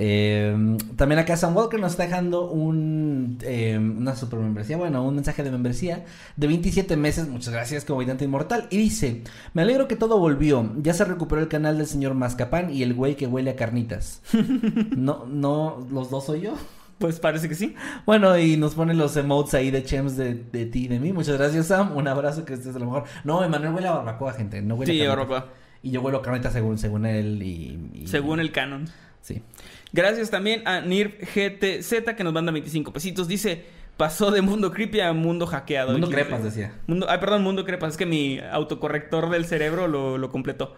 Eh, 0.00 0.76
también 0.96 1.18
acá 1.18 1.36
Sam 1.36 1.56
Walker 1.56 1.80
nos 1.80 1.90
está 1.92 2.04
dejando 2.04 2.48
un, 2.48 3.38
eh, 3.42 3.76
una 3.78 4.14
super 4.14 4.38
membresía, 4.38 4.76
bueno, 4.76 5.02
un 5.04 5.16
mensaje 5.16 5.42
de 5.42 5.50
membresía 5.50 6.04
de 6.36 6.46
27 6.46 6.96
meses, 6.96 7.26
muchas 7.28 7.52
gracias 7.52 7.84
como 7.84 7.98
habitante 7.98 8.24
inmortal, 8.24 8.68
y 8.70 8.76
dice, 8.78 9.22
me 9.54 9.62
alegro 9.62 9.88
que 9.88 9.96
todo 9.96 10.18
volvió, 10.18 10.72
ya 10.80 10.94
se 10.94 11.04
recuperó 11.04 11.40
el 11.42 11.48
canal 11.48 11.78
del 11.78 11.88
señor 11.88 12.14
Mascapán 12.14 12.70
y 12.72 12.84
el 12.84 12.94
güey 12.94 13.16
que 13.16 13.26
huele 13.26 13.50
a 13.50 13.56
carnitas. 13.56 14.22
no, 14.96 15.26
no, 15.26 15.84
los 15.90 16.10
dos 16.10 16.26
soy 16.26 16.42
yo. 16.42 16.54
Pues 16.98 17.20
parece 17.20 17.48
que 17.48 17.54
sí. 17.54 17.74
Bueno, 18.06 18.36
y 18.38 18.56
nos 18.56 18.74
pone 18.74 18.92
los 18.92 19.16
emotes 19.16 19.54
ahí 19.54 19.70
de 19.70 19.84
chems 19.84 20.16
de, 20.16 20.34
de 20.34 20.66
ti 20.66 20.86
y 20.86 20.88
de 20.88 20.98
mí. 20.98 21.12
Muchas 21.12 21.38
gracias, 21.38 21.66
Sam. 21.66 21.96
Un 21.96 22.08
abrazo, 22.08 22.44
que 22.44 22.54
estés 22.54 22.74
a 22.74 22.78
lo 22.80 22.86
mejor. 22.86 23.04
No, 23.22 23.44
Emanuel 23.44 23.72
huele 23.72 23.86
a 23.86 23.92
barbacoa, 23.92 24.32
gente. 24.32 24.60
No 24.62 24.74
huele 24.74 24.92
Sí, 24.92 25.00
a 25.02 25.08
barbacoa. 25.10 25.46
Y 25.80 25.92
yo 25.92 26.00
huelo 26.02 26.18
a 26.18 26.22
carnitas 26.22 26.52
según, 26.52 26.76
según 26.76 27.06
él 27.06 27.40
y, 27.40 27.90
y- 28.02 28.06
Según 28.08 28.40
el 28.40 28.50
canon. 28.50 28.86
Sí. 29.22 29.42
Gracias 29.92 30.30
también 30.30 30.66
a 30.66 30.80
NIRF 30.80 31.20
GTZ 31.34 32.14
que 32.16 32.24
nos 32.24 32.32
manda 32.32 32.52
25 32.52 32.92
pesitos. 32.92 33.28
Dice, 33.28 33.64
pasó 33.96 34.30
de 34.30 34.42
mundo 34.42 34.70
creepy 34.70 35.00
a 35.00 35.12
mundo 35.12 35.46
hackeado. 35.46 35.92
Mundo 35.92 36.08
crepas, 36.08 36.42
decía. 36.44 36.74
Mundo, 36.86 37.06
ay, 37.08 37.18
perdón, 37.18 37.42
mundo 37.42 37.64
crepas. 37.64 37.92
Es 37.92 37.96
que 37.96 38.06
mi 38.06 38.38
autocorrector 38.38 39.30
del 39.30 39.44
cerebro 39.44 39.88
lo, 39.88 40.18
lo 40.18 40.30
completó. 40.30 40.76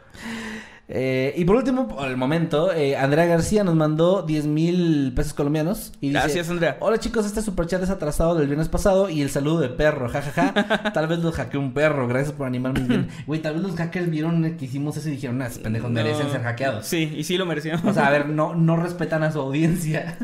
Eh, 0.92 1.34
y 1.36 1.44
por 1.44 1.54
último, 1.54 1.86
por 1.86 2.08
el 2.08 2.16
momento, 2.16 2.72
eh, 2.72 2.96
Andrea 2.96 3.24
García 3.24 3.62
nos 3.62 3.76
mandó 3.76 4.22
10 4.22 4.46
mil 4.46 5.12
pesos 5.14 5.34
colombianos. 5.34 5.92
Y 6.00 6.08
dice, 6.08 6.18
Gracias, 6.18 6.50
Andrea. 6.50 6.78
Hola 6.80 6.98
chicos, 6.98 7.26
este 7.26 7.42
superchat 7.42 7.80
es 7.84 7.90
atrasado 7.90 8.34
del 8.34 8.48
viernes 8.48 8.68
pasado 8.68 9.08
y 9.08 9.22
el 9.22 9.30
saludo 9.30 9.60
de 9.60 9.68
perro, 9.68 10.08
jajaja. 10.08 10.92
tal 10.92 11.06
vez 11.06 11.20
los 11.20 11.32
hackeó 11.36 11.60
un 11.60 11.72
perro, 11.74 12.08
gracias 12.08 12.32
por 12.32 12.48
animarme 12.48 12.80
bien. 12.80 13.08
Güey, 13.28 13.40
tal 13.40 13.54
vez 13.54 13.62
los 13.62 13.76
hackers 13.76 14.10
vieron 14.10 14.56
que 14.56 14.64
hicimos 14.64 14.96
eso 14.96 15.08
y 15.08 15.12
dijeron, 15.12 15.38
nah, 15.38 15.48
pendejos 15.62 15.90
merecen 15.92 16.28
ser 16.28 16.42
hackeados. 16.42 16.86
Sí, 16.86 17.14
y 17.16 17.22
sí 17.22 17.38
lo 17.38 17.46
mereció. 17.46 17.78
O 17.84 17.92
sea, 17.92 18.08
a 18.08 18.10
ver, 18.10 18.28
no, 18.28 18.56
no 18.56 18.76
respetan 18.82 19.22
a 19.22 19.30
su 19.30 19.38
audiencia. 19.38 20.18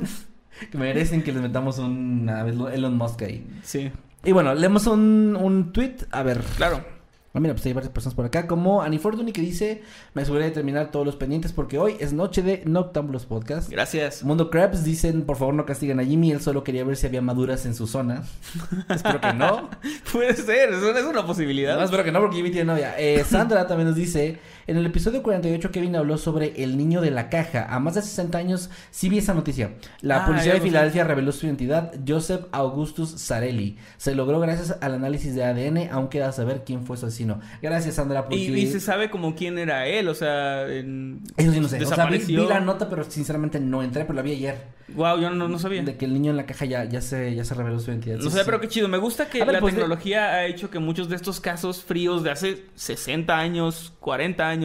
que 0.73 0.79
merecen 0.79 1.23
que 1.23 1.31
les 1.33 1.43
metamos 1.43 1.79
un 1.79 2.29
Elon 2.73 2.97
Musk 2.97 3.23
ahí. 3.23 3.47
sí, 3.63 3.93
Y 4.25 4.33
bueno, 4.33 4.53
leemos 4.53 4.89
un, 4.89 5.39
un 5.41 5.73
tweet. 5.73 5.95
A 6.11 6.25
ver. 6.25 6.41
claro. 6.57 6.96
Ah, 7.37 7.41
mira, 7.41 7.53
pues 7.53 7.67
hay 7.67 7.75
varias 7.75 7.93
personas 7.93 8.15
por 8.15 8.25
acá, 8.25 8.47
como 8.47 8.81
Anifortuny 8.81 9.31
que 9.31 9.43
dice, 9.43 9.83
me 10.15 10.23
aseguré 10.23 10.45
de 10.47 10.53
terminar 10.53 10.91
todos 10.91 11.05
los 11.05 11.17
pendientes 11.17 11.53
porque 11.53 11.79
hoy 11.79 11.95
es 12.01 12.15
noche 12.15 12.41
de 12.41 12.63
Noctambulos 12.65 13.27
Podcast. 13.27 13.69
Gracias. 13.69 14.25
Mundo 14.25 14.49
Crabs 14.49 14.85
dicen, 14.85 15.21
por 15.27 15.37
favor 15.37 15.53
no 15.53 15.67
castiguen 15.67 16.01
a 16.01 16.05
Jimmy, 16.05 16.33
él 16.33 16.41
solo 16.41 16.65
quería 16.65 16.83
ver 16.85 16.97
si 16.97 17.07
había 17.07 17.21
maduras 17.21 17.67
en 17.67 17.75
su 17.75 17.87
zona. 17.87 18.23
espero 18.89 19.21
que 19.21 19.35
no. 19.35 19.69
Puede 20.13 20.35
ser, 20.35 20.73
es 20.73 20.83
una, 20.83 21.01
una 21.11 21.13
No, 21.21 21.27
posibilidad. 21.27 21.83
espero 21.85 22.05
que 22.05 22.11
no 22.13 22.21
porque 22.21 22.37
Jimmy 22.37 22.51
tiene 22.51 22.73
novia. 22.73 22.99
Eh, 22.99 23.23
Sandra 23.29 23.67
también 23.67 23.89
nos 23.89 23.97
dice, 23.97 24.39
en 24.67 24.77
el 24.77 24.87
episodio 24.87 25.23
48 25.23 25.71
Kevin 25.71 25.97
habló 25.97 26.19
sobre 26.19 26.63
el 26.63 26.77
niño 26.77 27.01
de 27.01 27.11
la 27.11 27.29
caja. 27.29 27.67
A 27.69 27.79
más 27.79 27.95
de 27.95 28.03
60 28.03 28.37
años 28.39 28.71
sí 28.91 29.09
vi 29.09 29.19
esa 29.19 29.35
noticia. 29.35 29.75
La 30.01 30.25
Ah, 30.25 30.27
policía 30.27 30.55
de. 30.55 30.61
Filadelfia 30.61 31.05
reveló 31.05 31.31
su 31.33 31.47
identidad, 31.47 31.93
Joseph 32.07 32.47
Augustus 32.53 33.11
Sarelli. 33.21 33.77
Se 33.97 34.15
logró 34.15 34.41
gracias 34.41 34.77
al 34.81 34.95
análisis 34.95 35.35
de 35.35 35.45
ADN, 35.45 35.89
aún 35.93 36.09
queda 36.09 36.33
saber 36.33 36.63
quién 36.67 36.85
fue 36.85 36.97
su 36.97 37.07
asesino. 37.07 37.41
Gracias 37.63 37.95
Sandra 37.97 38.23
porque... 38.25 38.37
Y, 38.37 38.55
y 38.55 38.67
se 38.67 38.81
sabe 38.81 39.11
como 39.11 39.35
quién 39.35 39.59
era 39.59 39.87
él, 39.87 40.09
o 40.09 40.15
sea, 40.15 40.67
en- 40.69 41.21
Eso 41.37 41.53
sí 41.53 41.61
no 41.61 41.69
sé. 41.69 41.77
O 41.77 41.79
sea, 41.87 42.07
vi, 42.07 42.19
desapareció. 42.19 42.43
vi 42.43 42.49
la 42.49 42.61
nota, 42.61 42.89
pero 42.89 43.05
sinceramente 43.05 43.61
no 43.61 43.83
entré, 43.83 44.05
pero 44.05 44.15
la 44.15 44.23
vi 44.23 44.33
ayer. 44.33 44.77
Wow, 44.95 45.19
yo 45.21 45.31
no, 45.31 45.49
no 45.49 45.59
sabía. 45.59 45.83
De 45.83 45.97
que 45.97 46.05
el 46.05 46.13
niño 46.15 46.31
en 46.31 46.37
la 46.37 46.47
caja 46.47 46.65
ya, 46.65 46.85
ya 46.85 47.01
se, 47.01 47.35
ya 47.35 47.45
se 47.45 47.55
reveló 47.55 47.81
su 47.81 47.91
identidad. 47.91 48.19
No 48.19 48.31
sé, 48.31 48.39
sí. 48.39 48.43
pero 48.45 48.61
qué 48.61 48.69
chido. 48.69 48.87
Me 48.89 48.99
gusta 48.99 49.29
que 49.29 49.41
ver, 49.45 49.53
la 49.55 49.61
pues, 49.61 49.75
de- 49.75 49.81
tecnología 49.81 50.27
ha 50.35 50.47
hecho 50.47 50.71
que 50.71 50.79
muchos 50.79 51.09
de 51.09 51.17
estos 51.17 51.41
casos 51.41 51.83
fríos 51.83 52.23
de 52.23 52.31
hace 52.31 52.65
60 52.77 53.37
años, 53.37 53.93
40 53.99 54.49
años, 54.49 54.56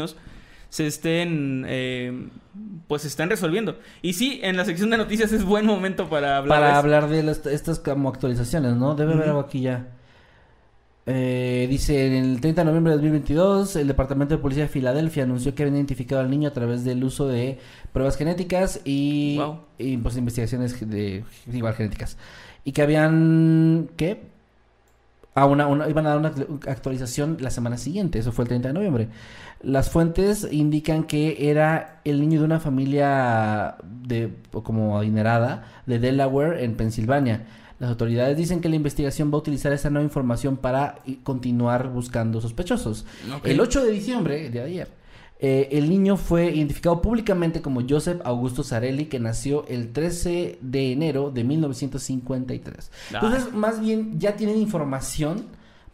se 0.69 0.87
estén, 0.87 1.65
eh, 1.67 2.27
pues 2.87 3.01
se 3.01 3.07
estén 3.09 3.29
resolviendo. 3.29 3.77
Y 4.01 4.13
sí, 4.13 4.39
en 4.43 4.55
la 4.57 4.63
sección 4.65 4.89
de 4.89 4.97
noticias 4.97 5.31
es 5.33 5.43
buen 5.43 5.65
momento 5.65 6.09
para 6.09 6.37
hablar 6.37 6.43
de 6.43 6.49
Para 6.61 6.69
eso. 6.69 6.79
hablar 6.79 7.09
de 7.09 7.23
las- 7.23 7.45
estas 7.45 7.79
como 7.79 8.09
actualizaciones, 8.09 8.75
¿no? 8.75 8.95
Debe 8.95 9.13
haber 9.13 9.27
algo 9.29 9.41
aquí 9.41 9.61
ya. 9.61 9.87
Eh, 11.07 11.65
dice, 11.69 12.05
en 12.15 12.23
el 12.25 12.41
30 12.41 12.61
de 12.61 12.65
noviembre 12.65 12.91
de 12.91 12.97
2022, 12.97 13.75
el 13.75 13.87
Departamento 13.87 14.35
de 14.35 14.41
Policía 14.41 14.63
de 14.63 14.69
Filadelfia 14.69 15.23
anunció 15.23 15.55
que 15.55 15.63
habían 15.63 15.75
identificado 15.77 16.21
al 16.21 16.29
niño 16.29 16.47
a 16.47 16.53
través 16.53 16.83
del 16.85 17.03
uso 17.03 17.27
de 17.27 17.57
pruebas 17.91 18.17
genéticas 18.17 18.81
y, 18.85 19.37
Wow. 19.37 19.59
y, 19.79 19.97
pues 19.97 20.15
investigaciones 20.15 20.79
de 20.89 21.23
igual 21.51 21.73
genéticas. 21.73 22.17
Y 22.63 22.71
que 22.71 22.83
habían, 22.83 23.89
¿qué? 23.97 24.21
A 25.33 25.45
una, 25.47 25.65
una- 25.67 25.89
iban 25.89 26.05
a 26.05 26.09
dar 26.09 26.17
una 26.19 26.33
actualización 26.67 27.37
la 27.39 27.49
semana 27.49 27.77
siguiente, 27.77 28.19
eso 28.19 28.31
fue 28.31 28.43
el 28.43 28.49
30 28.49 28.67
de 28.67 28.73
noviembre. 28.75 29.07
Las 29.63 29.89
fuentes 29.89 30.47
indican 30.51 31.03
que 31.03 31.49
era 31.49 32.01
el 32.03 32.19
niño 32.19 32.39
de 32.39 32.45
una 32.45 32.59
familia 32.59 33.75
de 33.83 34.33
como 34.51 34.97
adinerada 34.97 35.65
de 35.85 35.99
Delaware 35.99 36.63
en 36.63 36.75
Pensilvania. 36.75 37.45
Las 37.79 37.89
autoridades 37.89 38.37
dicen 38.37 38.61
que 38.61 38.69
la 38.69 38.75
investigación 38.75 39.31
va 39.31 39.35
a 39.35 39.39
utilizar 39.39 39.73
esa 39.73 39.89
nueva 39.89 40.03
información 40.03 40.57
para 40.57 40.99
continuar 41.23 41.89
buscando 41.89 42.39
sospechosos. 42.39 43.05
El 43.43 43.59
8 43.59 43.85
de 43.85 43.91
diciembre, 43.91 44.45
el 44.45 44.51
día 44.51 44.61
de 44.61 44.67
ayer, 44.67 44.87
eh, 45.43 45.69
el 45.71 45.89
niño 45.89 46.17
fue 46.17 46.55
identificado 46.55 47.01
públicamente 47.01 47.63
como 47.63 47.81
Joseph 47.87 48.21
Augusto 48.23 48.63
Zarelli, 48.63 49.05
que 49.05 49.19
nació 49.19 49.65
el 49.67 49.91
13 49.91 50.59
de 50.61 50.91
enero 50.91 51.31
de 51.31 51.43
1953. 51.43 52.91
Ah. 52.91 53.19
Entonces, 53.23 53.51
más 53.51 53.81
bien 53.81 54.19
ya 54.19 54.35
tienen 54.35 54.57
información, 54.57 55.47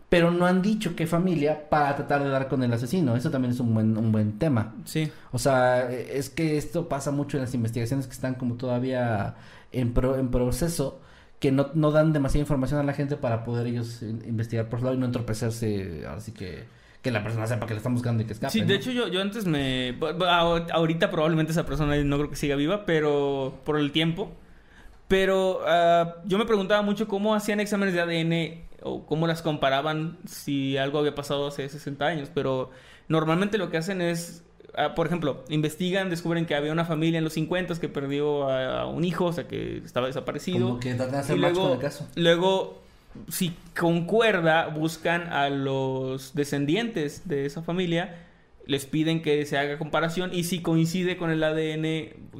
pero 0.09 0.31
no 0.31 0.45
han 0.45 0.61
dicho 0.61 0.95
qué 0.95 1.05
familia 1.05 1.69
para 1.69 1.95
tratar 1.97 2.23
de 2.23 2.29
dar 2.29 2.47
con 2.47 2.63
el 2.63 2.71
asesino. 2.71 3.15
Eso 3.17 3.29
también 3.29 3.53
es 3.53 3.59
un 3.59 3.73
buen, 3.73 3.97
un 3.97 4.11
buen 4.11 4.39
tema. 4.39 4.73
Sí. 4.85 5.11
O 5.31 5.39
sea, 5.39 5.91
eh, 5.91 6.11
es 6.13 6.29
que 6.29 6.57
esto 6.57 6.87
pasa 6.87 7.11
mucho 7.11 7.37
en 7.37 7.43
las 7.43 7.53
investigaciones 7.53 8.07
que 8.07 8.13
están 8.13 8.35
como 8.35 8.55
todavía 8.55 9.35
en, 9.73 9.93
pro- 9.93 10.17
en 10.17 10.29
proceso, 10.31 11.01
que 11.39 11.51
no, 11.51 11.69
no 11.73 11.91
dan 11.91 12.13
demasiada 12.13 12.41
información 12.41 12.79
a 12.79 12.83
la 12.83 12.93
gente 12.93 13.17
para 13.17 13.43
poder 13.43 13.67
ellos 13.67 14.01
in- 14.01 14.23
investigar 14.27 14.69
por 14.69 14.79
su 14.79 14.85
lado 14.85 14.95
y 14.95 14.99
no 14.99 15.05
entorpecerse. 15.07 16.05
Así 16.07 16.31
que 16.31 16.63
que 17.01 17.11
la 17.11 17.21
persona 17.23 17.45
sepa 17.45 17.67
que 17.67 17.73
le 17.73 17.77
están 17.77 17.93
buscando 17.93 18.23
y 18.23 18.25
que 18.25 18.33
escape. 18.33 18.51
Sí, 18.51 18.61
de 18.61 18.65
¿no? 18.67 18.73
hecho 18.73 18.91
yo, 18.91 19.07
yo 19.07 19.21
antes 19.21 19.45
me... 19.45 19.97
Ahorita 20.73 21.11
probablemente 21.11 21.51
esa 21.51 21.65
persona 21.65 21.95
no 22.03 22.17
creo 22.17 22.29
que 22.29 22.35
siga 22.35 22.55
viva, 22.55 22.85
pero 22.85 23.59
por 23.65 23.77
el 23.77 23.91
tiempo. 23.91 24.31
Pero 25.07 25.61
ah, 25.65 26.15
yo 26.25 26.37
me 26.37 26.45
preguntaba 26.45 26.81
mucho 26.81 27.07
cómo 27.07 27.33
hacían 27.35 27.59
exámenes 27.59 27.93
de 27.93 28.01
ADN 28.01 28.66
o 28.82 29.05
cómo 29.05 29.28
las 29.28 29.41
comparaban 29.41 30.17
si 30.25 30.78
algo 30.78 30.99
había 30.99 31.15
pasado 31.15 31.47
hace 31.47 31.67
60 31.67 32.05
años. 32.05 32.32
Pero 32.34 32.71
normalmente 33.07 33.57
lo 33.57 33.69
que 33.69 33.78
hacen 33.78 34.01
es, 34.01 34.43
ah, 34.75 34.95
por 34.95 35.07
ejemplo, 35.07 35.43
investigan, 35.49 36.09
descubren 36.09 36.45
que 36.45 36.55
había 36.55 36.71
una 36.71 36.86
familia 36.86 37.17
en 37.17 37.23
los 37.23 37.34
50 37.34 37.75
que 37.80 37.89
perdió 37.89 38.49
a, 38.49 38.86
un 38.88 39.03
hijo, 39.03 39.25
o 39.25 39.34
sea 39.34 39.47
que 39.47 39.78
estaba 39.78 40.07
desaparecido. 40.07 40.69
Como 40.69 40.80
que 40.80 40.93
tratan 40.93 41.11
de 41.11 41.17
hacer 41.19 41.38
Y 41.38 41.39
match 41.39 41.53
con 41.53 41.61
luego, 41.61 41.73
el 41.75 41.80
caso. 41.80 42.07
luego, 42.15 42.82
si 43.30 43.55
concuerda, 43.78 44.67
buscan 44.67 45.34
a 45.34 45.49
los 45.49 46.34
descendientes 46.36 47.28
de 47.28 47.45
esa 47.45 47.61
familia, 47.61 48.23
les 48.65 48.86
piden 48.86 49.21
que 49.21 49.45
se 49.45 49.57
haga 49.57 49.78
comparación 49.78 50.32
y 50.34 50.43
si 50.43 50.61
coincide 50.61 51.17
con 51.17 51.32
el 51.32 51.43
ADN 51.43 51.82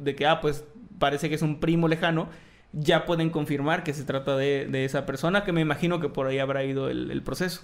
de 0.04 0.14
que, 0.16 0.26
ah, 0.26 0.40
pues 0.40 0.64
parece 0.98 1.28
que 1.28 1.36
es 1.36 1.42
un 1.42 1.60
primo 1.60 1.88
lejano, 1.88 2.28
ya 2.72 3.06
pueden 3.06 3.30
confirmar 3.30 3.82
que 3.82 3.94
se 3.94 4.04
trata 4.04 4.36
de, 4.36 4.66
de 4.66 4.84
esa 4.84 5.06
persona, 5.06 5.44
que 5.44 5.52
me 5.52 5.60
imagino 5.60 6.00
que 6.00 6.08
por 6.08 6.26
ahí 6.26 6.38
habrá 6.38 6.64
ido 6.64 6.88
el, 6.90 7.10
el 7.10 7.22
proceso. 7.22 7.62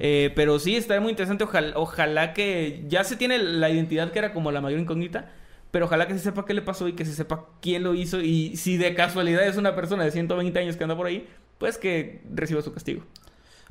Eh, 0.00 0.32
pero 0.34 0.58
sí, 0.58 0.74
está 0.74 1.00
muy 1.00 1.10
interesante. 1.10 1.44
Ojalá, 1.44 1.72
ojalá 1.76 2.32
que 2.32 2.84
ya 2.88 3.04
se 3.04 3.16
tiene 3.16 3.38
la 3.38 3.70
identidad 3.70 4.10
que 4.10 4.18
era 4.18 4.32
como 4.32 4.50
la 4.50 4.60
mayor 4.60 4.80
incógnita. 4.80 5.30
Pero 5.70 5.84
ojalá 5.86 6.08
que 6.08 6.14
se 6.14 6.20
sepa 6.20 6.44
qué 6.44 6.52
le 6.52 6.62
pasó 6.62 6.88
y 6.88 6.94
que 6.94 7.04
se 7.04 7.12
sepa 7.12 7.46
quién 7.62 7.84
lo 7.84 7.94
hizo. 7.94 8.20
Y 8.20 8.56
si 8.56 8.76
de 8.76 8.94
casualidad 8.94 9.46
es 9.46 9.56
una 9.56 9.76
persona 9.76 10.02
de 10.02 10.10
120 10.10 10.58
años 10.58 10.76
que 10.76 10.82
anda 10.82 10.96
por 10.96 11.06
ahí, 11.06 11.28
pues 11.58 11.78
que 11.78 12.22
reciba 12.34 12.60
su 12.60 12.72
castigo. 12.72 13.04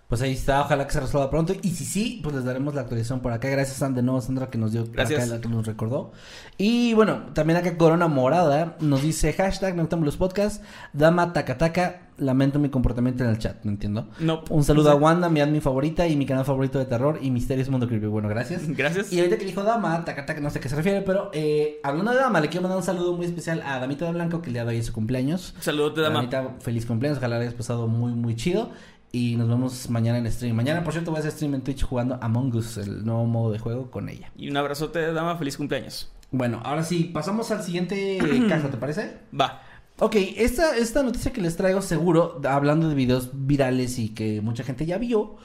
Pues 0.09 0.23
ahí 0.23 0.31
está, 0.31 0.61
ojalá 0.61 0.87
que 0.87 0.93
se 0.93 0.99
resuelva 1.01 1.29
pronto. 1.29 1.53
Y 1.61 1.69
si 1.69 1.85
sí, 1.85 2.19
pues 2.23 2.33
les 2.33 2.43
daremos 2.43 2.73
la 2.73 2.81
actualización 2.81 3.19
por 3.19 3.31
acá. 3.31 3.47
Gracias 3.47 3.79
de 3.93 4.01
nuevo 4.01 4.19
Sandra 4.21 4.49
que 4.49 4.57
nos 4.57 4.71
dio 4.71 4.87
Gracias. 4.91 5.21
acá 5.21 5.35
la 5.35 5.39
que 5.39 5.47
nos 5.47 5.67
recordó. 5.67 6.13
Y 6.57 6.95
bueno, 6.95 7.27
también 7.33 7.57
acá 7.57 7.77
Corona 7.77 8.07
Morada 8.07 8.75
nos 8.79 9.03
dice 9.03 9.33
hashtag 9.33 9.75
Noctámbulos 9.75 10.17
Podcast, 10.17 10.63
Dama 10.93 11.31
Takataka, 11.31 12.07
lamento 12.17 12.57
mi 12.57 12.69
comportamiento 12.69 13.23
en 13.23 13.29
el 13.29 13.37
chat, 13.37 13.63
no 13.63 13.69
entiendo. 13.69 14.09
No. 14.19 14.41
Un 14.49 14.63
saludo 14.63 14.89
a 14.89 14.95
Wanda, 14.95 15.29
mi 15.29 15.41
admin 15.41 15.61
favorita 15.61 16.07
y 16.07 16.15
mi 16.15 16.25
canal 16.25 16.43
favorito 16.43 16.79
de 16.79 16.85
terror 16.85 17.19
y 17.21 17.29
misterios 17.29 17.69
Mundo 17.69 17.87
Creepy. 17.87 18.07
Bueno, 18.07 18.29
gracias. 18.29 18.67
Gracias. 18.79 19.13
Y 19.13 19.19
ahorita 19.19 19.37
que 19.37 19.45
dijo 19.45 19.61
Dama, 19.61 20.03
Takataka, 20.05 20.41
no 20.41 20.49
sé 20.49 20.57
a 20.57 20.61
qué 20.63 20.69
se 20.69 20.75
refiere, 20.75 21.01
pero 21.01 21.29
eh, 21.33 21.79
hablando 21.83 22.13
de 22.13 22.17
Dama, 22.17 22.41
le 22.41 22.49
quiero 22.49 22.63
mandar 22.63 22.79
un 22.79 22.83
saludo 22.83 23.15
muy 23.15 23.27
especial 23.27 23.61
a 23.63 23.77
Damita 23.77 24.05
de 24.05 24.13
Blanco, 24.13 24.41
que 24.41 24.47
el 24.47 24.53
día 24.53 24.65
de 24.65 24.75
hoy 24.75 24.81
su 24.81 24.91
cumpleaños. 24.91 25.53
Saludos, 25.59 25.95
dama. 25.95 26.15
Damita, 26.15 26.55
feliz 26.61 26.87
cumpleaños, 26.87 27.19
ojalá 27.19 27.35
la 27.35 27.41
hayas 27.43 27.53
pasado 27.53 27.85
muy, 27.87 28.13
muy 28.13 28.35
chido. 28.35 28.71
Y 29.11 29.35
nos 29.35 29.47
vemos 29.47 29.89
mañana 29.89 30.19
en 30.19 30.31
stream. 30.31 30.55
Mañana, 30.55 30.83
por 30.83 30.93
cierto, 30.93 31.11
voy 31.11 31.17
a 31.17 31.19
hacer 31.21 31.31
stream 31.31 31.55
en 31.55 31.61
Twitch 31.61 31.83
jugando 31.83 32.19
Among 32.21 32.55
Us, 32.55 32.77
el 32.77 33.03
nuevo 33.03 33.25
modo 33.25 33.51
de 33.51 33.59
juego 33.59 33.89
con 33.89 34.07
ella. 34.07 34.31
Y 34.37 34.49
un 34.49 34.57
abrazote, 34.57 35.11
dama. 35.13 35.35
Feliz 35.37 35.57
cumpleaños. 35.57 36.11
Bueno, 36.31 36.61
ahora 36.63 36.83
sí, 36.83 37.05
pasamos 37.05 37.49
al 37.51 37.63
siguiente 37.63 38.19
caso, 38.49 38.67
¿te 38.67 38.77
parece? 38.77 39.17
Va. 39.37 39.63
Ok, 39.97 40.15
esta, 40.37 40.77
esta 40.77 41.03
noticia 41.03 41.33
que 41.33 41.41
les 41.41 41.57
traigo 41.57 41.81
seguro, 41.81 42.39
hablando 42.47 42.87
de 42.87 42.95
videos 42.95 43.31
virales 43.33 43.99
y 43.99 44.09
que 44.09 44.41
mucha 44.41 44.63
gente 44.63 44.85
ya 44.85 44.97
vio, 44.97 45.35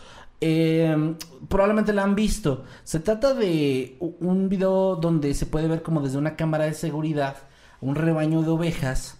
eh, 0.40 1.14
probablemente 1.48 1.92
la 1.92 2.04
han 2.04 2.14
visto. 2.14 2.64
Se 2.84 3.00
trata 3.00 3.34
de 3.34 3.96
un 3.98 4.48
video 4.48 4.96
donde 4.96 5.34
se 5.34 5.46
puede 5.46 5.68
ver 5.68 5.82
como 5.82 6.02
desde 6.02 6.18
una 6.18 6.36
cámara 6.36 6.66
de 6.66 6.74
seguridad 6.74 7.36
un 7.80 7.96
rebaño 7.96 8.42
de 8.42 8.48
ovejas 8.48 9.18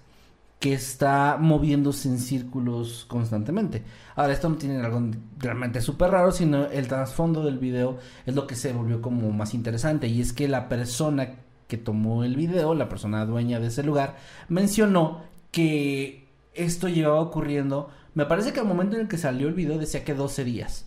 que 0.65 0.73
está 0.73 1.37
moviéndose 1.39 2.09
en 2.09 2.19
círculos 2.19 3.05
constantemente. 3.07 3.83
Ahora, 4.17 4.33
esto 4.33 4.49
no 4.49 4.57
tiene 4.57 4.81
algo 4.81 5.11
realmente 5.37 5.83
súper 5.83 6.11
raro, 6.11 6.33
sino 6.33 6.65
el 6.71 6.89
trasfondo 6.89 7.45
del 7.45 7.59
video 7.59 7.99
es 8.25 8.35
lo 8.35 8.47
que 8.47 8.55
se 8.55 8.73
volvió 8.73 9.03
como 9.03 9.31
más 9.31 9.53
interesante. 9.53 10.07
Y 10.07 10.23
es 10.23 10.33
que 10.33 10.49
la 10.49 10.71
persona 10.71 11.33
que 11.69 11.77
tomó 11.77 12.25
el 12.25 12.35
video, 12.35 12.73
la 12.73 12.89
persona 12.89 13.27
dueña 13.27 13.61
de 13.61 13.67
ese 13.67 13.83
lugar, 13.83 14.17
mencionó 14.49 15.21
que 15.51 16.29
esto 16.55 16.89
llevaba 16.89 17.21
ocurriendo. 17.21 17.91
Me 18.15 18.25
parece 18.25 18.55
que 18.55 18.61
al 18.61 18.67
momento 18.67 18.97
en 18.97 19.03
el 19.03 19.09
que 19.09 19.19
salió 19.19 19.49
el 19.49 19.55
video 19.55 19.77
decía 19.77 20.03
que 20.03 20.15
12 20.15 20.45
días. 20.45 20.87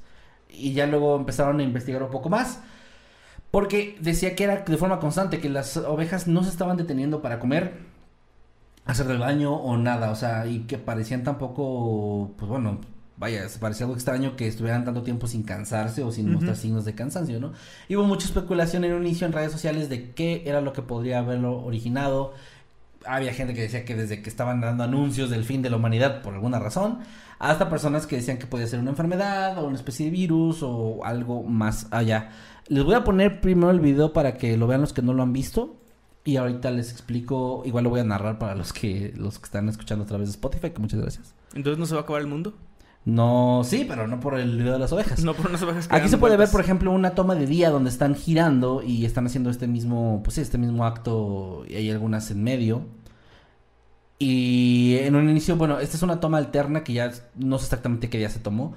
Y 0.49 0.73
ya 0.73 0.87
luego 0.87 1.15
empezaron 1.15 1.59
a 1.59 1.63
investigar 1.63 2.01
un 2.01 2.09
poco 2.09 2.29
más. 2.29 2.61
Porque 3.51 3.95
decía 4.01 4.35
que 4.35 4.43
era 4.43 4.63
de 4.63 4.77
forma 4.77 4.99
constante, 4.99 5.39
que 5.39 5.49
las 5.49 5.77
ovejas 5.77 6.27
no 6.27 6.43
se 6.43 6.49
estaban 6.49 6.77
deteniendo 6.77 7.21
para 7.21 7.37
comer, 7.37 7.95
hacer 8.87 9.09
el 9.11 9.19
baño 9.19 9.53
o 9.53 9.77
nada. 9.77 10.11
O 10.11 10.15
sea, 10.15 10.47
y 10.47 10.61
que 10.61 10.77
parecían 10.77 11.23
tampoco, 11.23 12.31
pues 12.37 12.49
bueno, 12.49 12.79
vaya, 13.17 13.47
se 13.49 13.59
parecía 13.59 13.85
algo 13.85 13.95
extraño 13.95 14.35
que 14.35 14.47
estuvieran 14.47 14.85
tanto 14.85 15.03
tiempo 15.03 15.27
sin 15.27 15.43
cansarse 15.43 16.03
o 16.03 16.11
sin 16.11 16.31
mostrar 16.31 16.55
signos 16.55 16.85
de 16.85 16.95
cansancio, 16.95 17.39
¿no? 17.39 17.53
Y 17.87 17.95
hubo 17.95 18.05
mucha 18.05 18.25
especulación 18.25 18.83
en 18.85 18.93
un 18.93 19.05
inicio 19.05 19.27
en 19.27 19.33
redes 19.33 19.51
sociales 19.51 19.89
de 19.89 20.11
qué 20.11 20.43
era 20.45 20.61
lo 20.61 20.73
que 20.73 20.81
podría 20.81 21.19
haberlo 21.19 21.63
originado. 21.63 22.33
Había 23.05 23.33
gente 23.33 23.53
que 23.53 23.61
decía 23.61 23.85
que 23.85 23.95
desde 23.95 24.21
que 24.21 24.29
estaban 24.29 24.61
dando 24.61 24.83
anuncios 24.83 25.29
del 25.29 25.43
fin 25.45 25.61
de 25.61 25.69
la 25.69 25.77
humanidad 25.77 26.21
por 26.21 26.33
alguna 26.33 26.59
razón, 26.59 26.99
hasta 27.39 27.69
personas 27.69 28.07
que 28.07 28.17
decían 28.17 28.37
que 28.37 28.47
podía 28.47 28.67
ser 28.67 28.79
una 28.79 28.89
enfermedad 28.91 29.57
o 29.59 29.67
una 29.67 29.75
especie 29.75 30.07
de 30.07 30.11
virus 30.11 30.61
o 30.63 31.03
algo 31.03 31.43
más 31.43 31.87
allá. 31.91 32.29
Les 32.67 32.83
voy 32.83 32.95
a 32.95 33.03
poner 33.03 33.39
primero 33.39 33.71
el 33.71 33.79
video 33.79 34.11
para 34.13 34.33
que 34.33 34.57
lo 34.57 34.67
vean 34.67 34.81
los 34.81 34.93
que 34.93 35.01
no 35.01 35.13
lo 35.13 35.23
han 35.23 35.33
visto 35.33 35.77
y 36.27 36.35
ahorita 36.35 36.71
les 36.71 36.91
explico, 36.91 37.63
igual 37.63 37.85
lo 37.85 37.89
voy 37.89 38.01
a 38.01 38.03
narrar 38.03 38.37
para 38.37 38.53
los 38.53 38.73
que 38.73 39.13
los 39.15 39.39
que 39.39 39.45
están 39.45 39.69
escuchando 39.69 40.03
a 40.03 40.07
través 40.07 40.27
de 40.27 40.31
Spotify, 40.31 40.71
que 40.71 40.79
muchas 40.79 40.99
gracias. 40.99 41.33
Entonces 41.55 41.79
no 41.79 41.85
se 41.85 41.93
va 41.93 42.01
a 42.01 42.03
acabar 42.03 42.21
el 42.21 42.27
mundo. 42.27 42.53
No, 43.05 43.61
sí, 43.63 43.85
pero 43.87 44.09
no 44.09 44.19
por 44.19 44.37
el 44.37 44.57
video 44.57 44.73
de 44.73 44.79
las 44.79 44.91
ovejas. 44.91 45.23
No 45.23 45.33
por 45.33 45.47
unas 45.47 45.61
ovejas 45.61 45.87
que 45.87 45.95
Aquí 45.95 46.09
se 46.09 46.17
puede 46.17 46.35
ver, 46.35 46.49
por 46.49 46.59
ejemplo, 46.59 46.91
una 46.91 47.11
toma 47.11 47.35
de 47.35 47.45
día 47.45 47.69
donde 47.69 47.89
están 47.89 48.13
girando 48.13 48.83
y 48.83 49.05
están 49.05 49.25
haciendo 49.25 49.49
este 49.49 49.67
mismo, 49.67 50.19
pues 50.21 50.35
sí, 50.35 50.41
este 50.41 50.57
mismo 50.57 50.85
acto 50.85 51.63
y 51.65 51.75
hay 51.75 51.89
algunas 51.89 52.29
en 52.29 52.43
medio. 52.43 52.81
Y 54.19 54.97
en 54.99 55.15
un 55.15 55.29
inicio, 55.29 55.55
bueno, 55.55 55.79
esta 55.79 55.95
es 55.95 56.03
una 56.03 56.19
toma 56.19 56.39
alterna 56.39 56.83
que 56.83 56.91
ya 56.91 57.13
no 57.35 57.57
sé 57.57 57.67
exactamente 57.67 58.09
qué 58.09 58.17
día 58.17 58.29
se 58.29 58.39
tomó. 58.39 58.73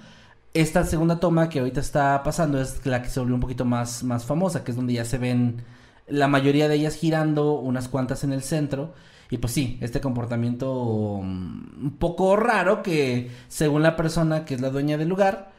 Esta 0.54 0.84
segunda 0.84 1.18
toma 1.18 1.48
que 1.48 1.58
ahorita 1.58 1.80
está 1.80 2.22
pasando 2.22 2.60
es 2.60 2.86
la 2.86 3.02
que 3.02 3.08
se 3.08 3.18
volvió 3.18 3.34
un 3.34 3.40
poquito 3.40 3.64
más, 3.64 4.04
más 4.04 4.24
famosa, 4.24 4.62
que 4.62 4.70
es 4.70 4.76
donde 4.76 4.92
ya 4.92 5.04
se 5.04 5.18
ven 5.18 5.64
la 6.10 6.28
mayoría 6.28 6.68
de 6.68 6.76
ellas 6.76 6.94
girando, 6.94 7.54
unas 7.54 7.88
cuantas 7.88 8.24
en 8.24 8.32
el 8.32 8.42
centro. 8.42 8.92
Y 9.30 9.38
pues 9.38 9.52
sí, 9.52 9.78
este 9.80 10.00
comportamiento 10.00 11.20
mm, 11.22 11.84
un 11.84 11.96
poco 11.98 12.36
raro 12.36 12.82
que 12.82 13.30
según 13.48 13.82
la 13.82 13.96
persona 13.96 14.44
que 14.44 14.54
es 14.54 14.60
la 14.60 14.70
dueña 14.70 14.98
del 14.98 15.08
lugar, 15.08 15.52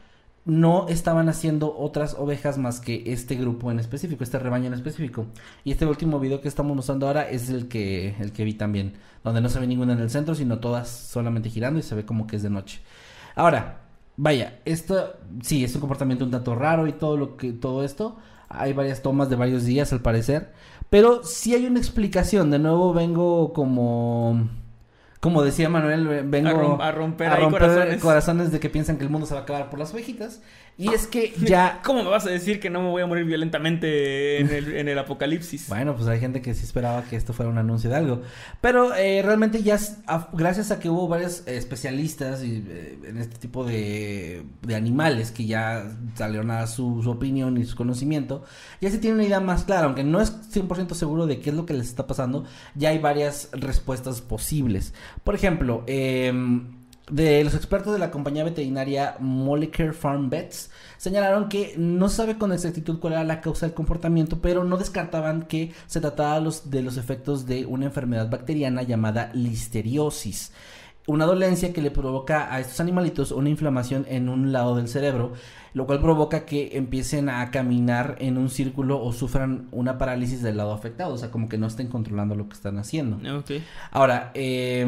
no 0.44 0.88
estaban 0.88 1.28
haciendo 1.28 1.76
otras 1.78 2.14
ovejas 2.14 2.58
más 2.58 2.80
que 2.80 3.04
este 3.06 3.36
grupo 3.36 3.70
en 3.70 3.78
específico, 3.78 4.24
este 4.24 4.38
rebaño 4.38 4.66
en 4.66 4.74
específico. 4.74 5.26
Y 5.64 5.72
este 5.72 5.86
último 5.86 6.18
video 6.18 6.40
que 6.40 6.48
estamos 6.48 6.74
mostrando 6.74 7.06
ahora 7.06 7.28
es 7.28 7.48
el 7.48 7.68
que, 7.68 8.16
el 8.18 8.32
que 8.32 8.44
vi 8.44 8.54
también, 8.54 8.94
donde 9.22 9.40
no 9.40 9.48
se 9.48 9.60
ve 9.60 9.66
ninguna 9.66 9.92
en 9.92 10.00
el 10.00 10.10
centro, 10.10 10.34
sino 10.34 10.58
todas 10.58 10.88
solamente 10.88 11.48
girando 11.48 11.78
y 11.78 11.82
se 11.82 11.94
ve 11.94 12.04
como 12.04 12.26
que 12.26 12.36
es 12.36 12.42
de 12.42 12.50
noche. 12.50 12.80
Ahora, 13.36 13.82
vaya, 14.16 14.60
esto 14.64 15.14
sí 15.42 15.64
es 15.64 15.74
un 15.74 15.80
comportamiento 15.80 16.24
un 16.24 16.30
tanto 16.30 16.54
raro 16.54 16.86
y 16.86 16.92
todo 16.92 17.16
lo 17.16 17.36
que 17.36 17.52
todo 17.52 17.84
esto. 17.84 18.16
Hay 18.54 18.72
varias 18.72 19.02
tomas 19.02 19.28
de 19.30 19.36
varios 19.36 19.64
días 19.64 19.92
al 19.92 20.00
parecer, 20.00 20.52
pero 20.90 21.24
sí 21.24 21.54
hay 21.54 21.66
una 21.66 21.78
explicación. 21.78 22.50
De 22.50 22.58
nuevo 22.58 22.92
vengo 22.92 23.52
como 23.52 24.48
como 25.22 25.42
decía 25.44 25.68
Manuel, 25.68 26.08
ve- 26.08 26.22
vengo 26.22 26.48
A 26.48 26.52
rom- 26.52 26.80
a 26.82 26.90
romper 26.90 27.28
a 27.28 27.36
romper 27.36 27.60
corazones. 27.60 28.00
corazones 28.02 28.50
de 28.50 28.58
que 28.58 28.68
piensan 28.68 28.96
que 28.98 29.04
el 29.04 29.10
mundo 29.10 29.24
se 29.26 29.34
va 29.34 29.40
a 29.40 29.42
acabar 29.44 29.70
por 29.70 29.78
las 29.78 29.92
ovejitas. 29.94 30.40
Y 30.78 30.88
es 30.88 31.06
que 31.06 31.32
ya 31.44 31.80
¿Cómo 31.84 32.02
me 32.02 32.08
vas 32.10 32.26
a 32.26 32.30
decir 32.30 32.58
que 32.58 32.70
no 32.70 32.82
me 32.82 32.88
voy 32.88 33.02
a 33.02 33.06
morir 33.06 33.24
violentamente 33.26 34.40
en 34.40 34.50
el, 34.50 34.74
en 34.76 34.88
el 34.88 34.98
apocalipsis? 34.98 35.66
Bueno, 35.68 35.94
pues 35.94 36.08
hay 36.08 36.18
gente 36.18 36.42
que 36.42 36.54
sí 36.54 36.64
esperaba 36.64 37.04
que 37.04 37.14
esto 37.14 37.32
fuera 37.32 37.50
un 37.52 37.58
anuncio 37.58 37.88
de 37.88 37.96
algo. 37.96 38.22
Pero 38.60 38.94
eh, 38.96 39.22
realmente 39.22 39.62
ya, 39.62 39.78
gracias 40.32 40.70
a 40.72 40.80
que 40.80 40.88
hubo 40.88 41.06
varios 41.08 41.46
eh, 41.46 41.56
especialistas 41.56 42.42
y, 42.42 42.64
eh, 42.68 42.98
en 43.06 43.18
este 43.18 43.38
tipo 43.38 43.64
de, 43.64 44.42
de 44.62 44.74
animales 44.74 45.30
que 45.30 45.46
ya 45.46 45.84
salieron 46.16 46.50
a 46.50 46.66
su, 46.66 47.00
su 47.02 47.10
opinión 47.10 47.56
y 47.58 47.64
su 47.64 47.76
conocimiento, 47.76 48.42
ya 48.80 48.90
se 48.90 48.98
tiene 48.98 49.14
una 49.16 49.24
idea 49.24 49.40
más 49.40 49.62
clara, 49.64 49.84
aunque 49.86 50.02
no 50.04 50.20
es 50.20 50.32
100% 50.52 50.94
seguro 50.94 51.26
de 51.26 51.38
qué 51.38 51.50
es 51.50 51.56
lo 51.56 51.64
que 51.66 51.74
les 51.74 51.86
está 51.86 52.06
pasando, 52.08 52.44
ya 52.74 52.88
hay 52.88 52.98
varias 52.98 53.50
respuestas 53.52 54.20
posibles. 54.20 54.94
Por 55.24 55.34
ejemplo, 55.34 55.84
em, 55.86 56.82
de 57.10 57.42
los 57.44 57.54
expertos 57.54 57.92
de 57.92 57.98
la 57.98 58.10
compañía 58.10 58.44
veterinaria 58.44 59.16
Molecular 59.18 59.92
Farm 59.92 60.30
Vets 60.30 60.70
señalaron 60.96 61.48
que 61.48 61.74
no 61.76 62.08
sabe 62.08 62.38
con 62.38 62.52
exactitud 62.52 63.00
cuál 63.00 63.14
era 63.14 63.24
la 63.24 63.40
causa 63.40 63.66
del 63.66 63.74
comportamiento, 63.74 64.40
pero 64.40 64.64
no 64.64 64.76
descartaban 64.76 65.42
que 65.42 65.72
se 65.86 66.00
trataba 66.00 66.40
de 66.64 66.82
los 66.82 66.96
efectos 66.96 67.46
de 67.46 67.66
una 67.66 67.86
enfermedad 67.86 68.30
bacteriana 68.30 68.82
llamada 68.82 69.30
listeriosis. 69.34 70.52
Una 71.08 71.26
dolencia 71.26 71.72
que 71.72 71.82
le 71.82 71.90
provoca 71.90 72.54
a 72.54 72.60
estos 72.60 72.78
animalitos 72.78 73.32
una 73.32 73.48
inflamación 73.48 74.06
en 74.08 74.28
un 74.28 74.52
lado 74.52 74.76
del 74.76 74.86
cerebro, 74.86 75.32
lo 75.74 75.84
cual 75.86 76.00
provoca 76.00 76.44
que 76.46 76.76
empiecen 76.76 77.28
a 77.28 77.50
caminar 77.50 78.14
en 78.20 78.38
un 78.38 78.48
círculo 78.48 79.02
o 79.02 79.12
sufran 79.12 79.66
una 79.72 79.98
parálisis 79.98 80.42
del 80.42 80.56
lado 80.58 80.72
afectado, 80.72 81.14
o 81.14 81.18
sea, 81.18 81.32
como 81.32 81.48
que 81.48 81.58
no 81.58 81.66
estén 81.66 81.88
controlando 81.88 82.36
lo 82.36 82.46
que 82.48 82.54
están 82.54 82.78
haciendo. 82.78 83.18
Ahora, 83.90 84.30
eh, 84.34 84.86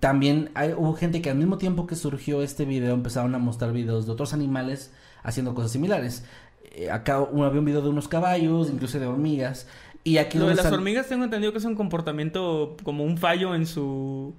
también 0.00 0.50
hay, 0.54 0.72
hubo 0.72 0.94
gente 0.94 1.22
que 1.22 1.30
al 1.30 1.36
mismo 1.36 1.58
tiempo 1.58 1.86
que 1.86 1.94
surgió 1.94 2.42
este 2.42 2.64
video 2.64 2.92
empezaron 2.94 3.32
a 3.36 3.38
mostrar 3.38 3.72
videos 3.72 4.04
de 4.06 4.12
otros 4.12 4.32
animales 4.32 4.92
haciendo 5.22 5.54
cosas 5.54 5.70
similares. 5.70 6.24
Eh, 6.74 6.90
acá 6.90 7.20
un- 7.20 7.44
había 7.44 7.60
un 7.60 7.66
video 7.66 7.82
de 7.82 7.88
unos 7.88 8.08
caballos, 8.08 8.68
incluso 8.68 8.98
de 8.98 9.06
hormigas. 9.06 9.68
Y 10.02 10.16
aquí 10.16 10.38
Lo 10.38 10.48
de 10.48 10.56
las 10.56 10.64
sal- 10.64 10.74
hormigas 10.74 11.06
tengo 11.06 11.22
entendido 11.22 11.52
que 11.52 11.58
es 11.58 11.64
un 11.64 11.76
comportamiento 11.76 12.76
como 12.82 13.04
un 13.04 13.16
fallo 13.16 13.54
en 13.54 13.66
su... 13.66 14.34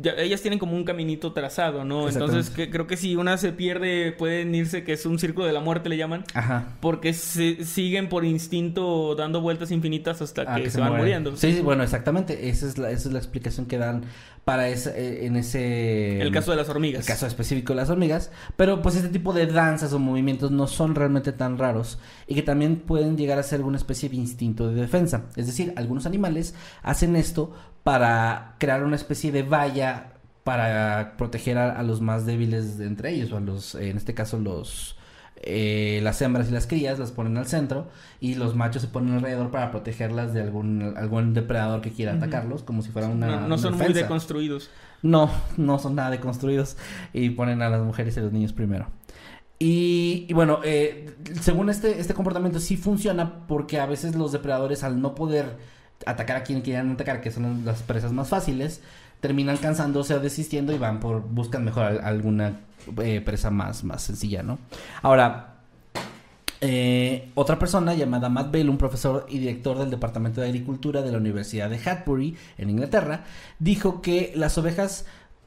ya- 0.00 0.14
ellas 0.16 0.40
tienen 0.42 0.58
como 0.58 0.76
un 0.76 0.84
caminito 0.84 1.32
trazado, 1.32 1.84
¿no? 1.84 2.08
Entonces 2.08 2.50
que, 2.50 2.70
creo 2.70 2.86
que 2.86 2.96
si 2.96 3.16
una 3.16 3.36
se 3.38 3.52
pierde 3.52 4.12
pueden 4.12 4.54
irse, 4.54 4.84
que 4.84 4.92
es 4.92 5.06
un 5.06 5.18
círculo 5.18 5.46
de 5.46 5.52
la 5.52 5.60
muerte 5.60 5.88
le 5.88 5.96
llaman, 5.96 6.24
Ajá. 6.34 6.68
porque 6.80 7.12
se, 7.12 7.64
siguen 7.64 8.08
por 8.08 8.24
instinto 8.24 9.14
dando 9.14 9.40
vueltas 9.40 9.70
infinitas 9.70 10.22
hasta 10.22 10.42
Ah, 10.46 10.56
que, 10.56 10.64
que 10.64 10.70
se, 10.70 10.80
van 10.80 10.96
muriendo. 10.96 11.36
Sí, 11.36 11.52
sí, 11.52 11.60
bueno, 11.60 11.82
exactamente. 11.82 12.48
Esa 12.48 12.66
es 12.66 12.78
la, 12.78 12.90
esa 12.90 13.08
es 13.08 13.12
la 13.12 13.18
explicación 13.18 13.66
que 13.66 13.78
dan 13.78 14.04
para 14.46 14.68
ese, 14.68 14.90
eh, 14.90 15.26
en 15.26 15.34
ese... 15.34 16.20
El 16.22 16.30
caso 16.30 16.52
de 16.52 16.56
las 16.56 16.68
hormigas. 16.68 17.00
El 17.00 17.06
caso 17.12 17.26
específico 17.26 17.72
de 17.72 17.78
las 17.78 17.90
hormigas. 17.90 18.30
Pero 18.54 18.80
pues 18.80 18.94
este 18.94 19.08
tipo 19.08 19.32
de 19.32 19.48
danzas 19.48 19.92
o 19.92 19.98
movimientos 19.98 20.52
no 20.52 20.68
son 20.68 20.94
realmente 20.94 21.32
tan 21.32 21.58
raros 21.58 21.98
y 22.28 22.36
que 22.36 22.42
también 22.42 22.76
pueden 22.76 23.16
llegar 23.16 23.40
a 23.40 23.42
ser 23.42 23.56
alguna 23.56 23.76
especie 23.76 24.08
de 24.08 24.14
instinto 24.14 24.68
de 24.68 24.80
defensa. 24.80 25.24
Es 25.34 25.48
decir, 25.48 25.72
algunos 25.74 26.06
animales 26.06 26.54
hacen 26.84 27.16
esto 27.16 27.56
para 27.82 28.54
crear 28.60 28.84
una 28.84 28.94
especie 28.94 29.32
de 29.32 29.42
valla 29.42 30.12
para 30.44 31.16
proteger 31.16 31.58
a, 31.58 31.72
a 31.72 31.82
los 31.82 32.00
más 32.00 32.24
débiles 32.24 32.78
de 32.78 32.86
entre 32.86 33.14
ellos, 33.14 33.32
o 33.32 33.38
a 33.38 33.40
los, 33.40 33.74
en 33.74 33.96
este 33.96 34.14
caso 34.14 34.38
los, 34.38 34.96
eh, 35.46 36.00
las 36.02 36.20
hembras 36.22 36.48
y 36.48 36.52
las 36.52 36.66
crías 36.66 36.98
las 36.98 37.12
ponen 37.12 37.36
al 37.36 37.46
centro 37.46 37.88
y 38.20 38.34
los 38.34 38.54
machos 38.54 38.82
se 38.82 38.88
ponen 38.88 39.14
alrededor 39.14 39.50
para 39.50 39.70
protegerlas 39.70 40.34
de 40.34 40.42
algún, 40.42 40.94
algún 40.96 41.34
depredador 41.34 41.80
que 41.80 41.92
quiera 41.92 42.14
atacarlos, 42.14 42.62
como 42.62 42.82
si 42.82 42.90
fuera 42.90 43.08
una 43.08 43.40
no, 43.40 43.48
no 43.48 43.58
son 43.58 43.76
muy 43.76 43.92
deconstruidos. 43.92 44.70
No, 45.02 45.30
no 45.56 45.78
son 45.78 45.94
nada 45.94 46.10
deconstruidos 46.10 46.76
y 47.12 47.30
ponen 47.30 47.62
a 47.62 47.68
las 47.68 47.82
mujeres 47.82 48.16
y 48.16 48.20
a 48.20 48.22
los 48.24 48.32
niños 48.32 48.52
primero. 48.52 48.86
Y, 49.58 50.26
y 50.28 50.34
bueno, 50.34 50.60
eh, 50.64 51.14
según 51.40 51.70
este, 51.70 52.00
este 52.00 52.12
comportamiento 52.12 52.60
sí 52.60 52.76
funciona 52.76 53.46
porque 53.46 53.80
a 53.80 53.86
veces 53.86 54.14
los 54.14 54.32
depredadores 54.32 54.84
al 54.84 55.00
no 55.00 55.14
poder 55.14 55.56
atacar 56.04 56.36
a 56.36 56.42
quien 56.42 56.60
quieran 56.60 56.90
atacar, 56.90 57.20
que 57.20 57.30
son 57.30 57.64
las 57.64 57.82
presas 57.82 58.12
más 58.12 58.28
fáciles, 58.28 58.82
terminan 59.26 59.56
cansándose 59.56 60.14
o 60.14 60.20
desistiendo 60.20 60.72
y 60.72 60.78
van 60.78 61.00
por, 61.00 61.20
buscan 61.20 61.64
mejor 61.64 61.82
al- 61.84 62.00
alguna 62.00 62.60
eh, 63.02 63.20
presa 63.20 63.50
más, 63.50 63.82
más 63.82 64.02
sencilla, 64.02 64.44
¿no? 64.44 64.58
Ahora, 65.02 65.54
eh, 66.60 67.30
otra 67.34 67.58
persona 67.58 67.92
llamada 67.94 68.28
Matt 68.28 68.52
Bell, 68.52 68.70
un 68.70 68.78
profesor 68.78 69.26
y 69.28 69.38
director 69.40 69.78
del 69.78 69.90
Departamento 69.90 70.40
de 70.40 70.46
Agricultura 70.46 71.02
de 71.02 71.10
la 71.10 71.18
Universidad 71.18 71.68
de 71.68 71.78
Hatbury, 71.84 72.36
en 72.56 72.70
Inglaterra, 72.70 73.24
dijo 73.58 74.00
que 74.00 74.32
las 74.36 74.56
ovejas, 74.58 75.06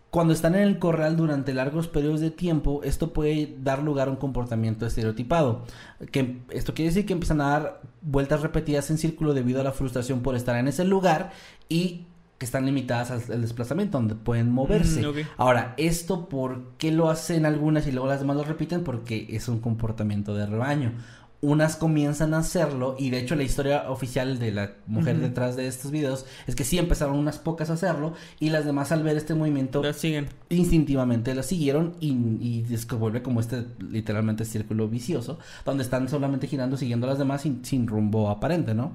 cuando 0.09 0.33
están 0.33 0.55
en 0.55 0.63
el 0.63 0.77
corral 0.77 1.15
durante 1.15 1.53
largos 1.53 1.87
periodos 1.87 2.19
de 2.19 2.31
tiempo, 2.31 2.81
esto 2.83 3.13
puede 3.13 3.55
dar 3.63 3.81
lugar 3.81 4.09
a 4.09 4.11
un 4.11 4.17
comportamiento 4.17 4.85
estereotipado. 4.85 5.63
Que 6.11 6.41
esto 6.49 6.73
quiere 6.73 6.89
decir 6.89 7.05
que 7.05 7.13
empiezan 7.13 7.39
a 7.39 7.49
dar 7.49 7.81
vueltas 8.01 8.41
repetidas 8.41 8.89
en 8.89 8.97
círculo 8.97 9.33
debido 9.33 9.61
a 9.61 9.63
la 9.63 9.71
frustración 9.71 10.21
por 10.21 10.35
estar 10.35 10.57
en 10.57 10.67
ese 10.67 10.83
lugar 10.83 11.31
y 11.69 12.05
que 12.39 12.45
están 12.45 12.65
limitadas 12.65 13.29
al, 13.29 13.41
desplazamiento, 13.41 13.97
donde 13.97 14.15
pueden 14.15 14.49
moverse. 14.49 15.05
Mm. 15.05 15.27
Ahora, 15.37 15.73
¿esto 15.77 16.29
por 16.29 16.71
qué 16.77 16.91
lo 16.91 17.09
hacen 17.09 17.45
algunas 17.45 17.85
y 17.85 17.91
luego 17.91 18.07
las 18.07 18.21
demás 18.21 18.37
lo 18.37 18.43
repiten? 18.43 18.83
Porque 18.85 19.27
es 19.29 19.49
un 19.49 19.59
comportamiento 19.59 20.33
de 20.33 20.45
rebaño. 20.45 20.93
Unas 21.41 21.75
comienzan 21.75 22.33
a 22.33 22.39
hacerlo 22.39 22.95
y 22.97 23.11
de 23.11 23.19
hecho 23.19 23.35
la 23.35 23.43
historia 23.43 23.89
oficial 23.89 24.39
de 24.39 24.51
la 24.51 24.73
mujer 24.87 25.19
detrás 25.19 25.55
de 25.55 25.67
estos 25.67 25.89
videos 25.89 26.25
es 26.47 26.55
que 26.55 26.65
sí 26.65 26.77
empezaron 26.77 27.17
unas 27.17 27.39
pocas 27.39 27.69
a 27.69 27.73
hacerlo 27.73 28.13
y 28.41 28.49
las 28.49 28.65
demás 28.65 28.91
al 28.91 29.03
ver 29.03 29.15
este 29.15 29.35
movimiento 29.35 29.81
siguen. 29.93 30.27
instintivamente 30.49 31.33
la 31.33 31.43
siguieron 31.43 31.95
y, 32.01 32.11
y 32.41 32.65
es 32.73 32.85
que 32.85 32.95
vuelve 32.95 33.21
como 33.21 33.39
este 33.39 33.63
literalmente 33.79 34.43
círculo 34.43 34.89
vicioso 34.89 35.39
donde 35.63 35.83
están 35.83 36.09
solamente 36.09 36.45
girando 36.45 36.75
siguiendo 36.75 37.07
a 37.07 37.11
las 37.11 37.19
demás 37.19 37.43
sin, 37.43 37.63
sin 37.63 37.87
rumbo 37.87 38.29
aparente, 38.29 38.73
¿no? 38.73 38.91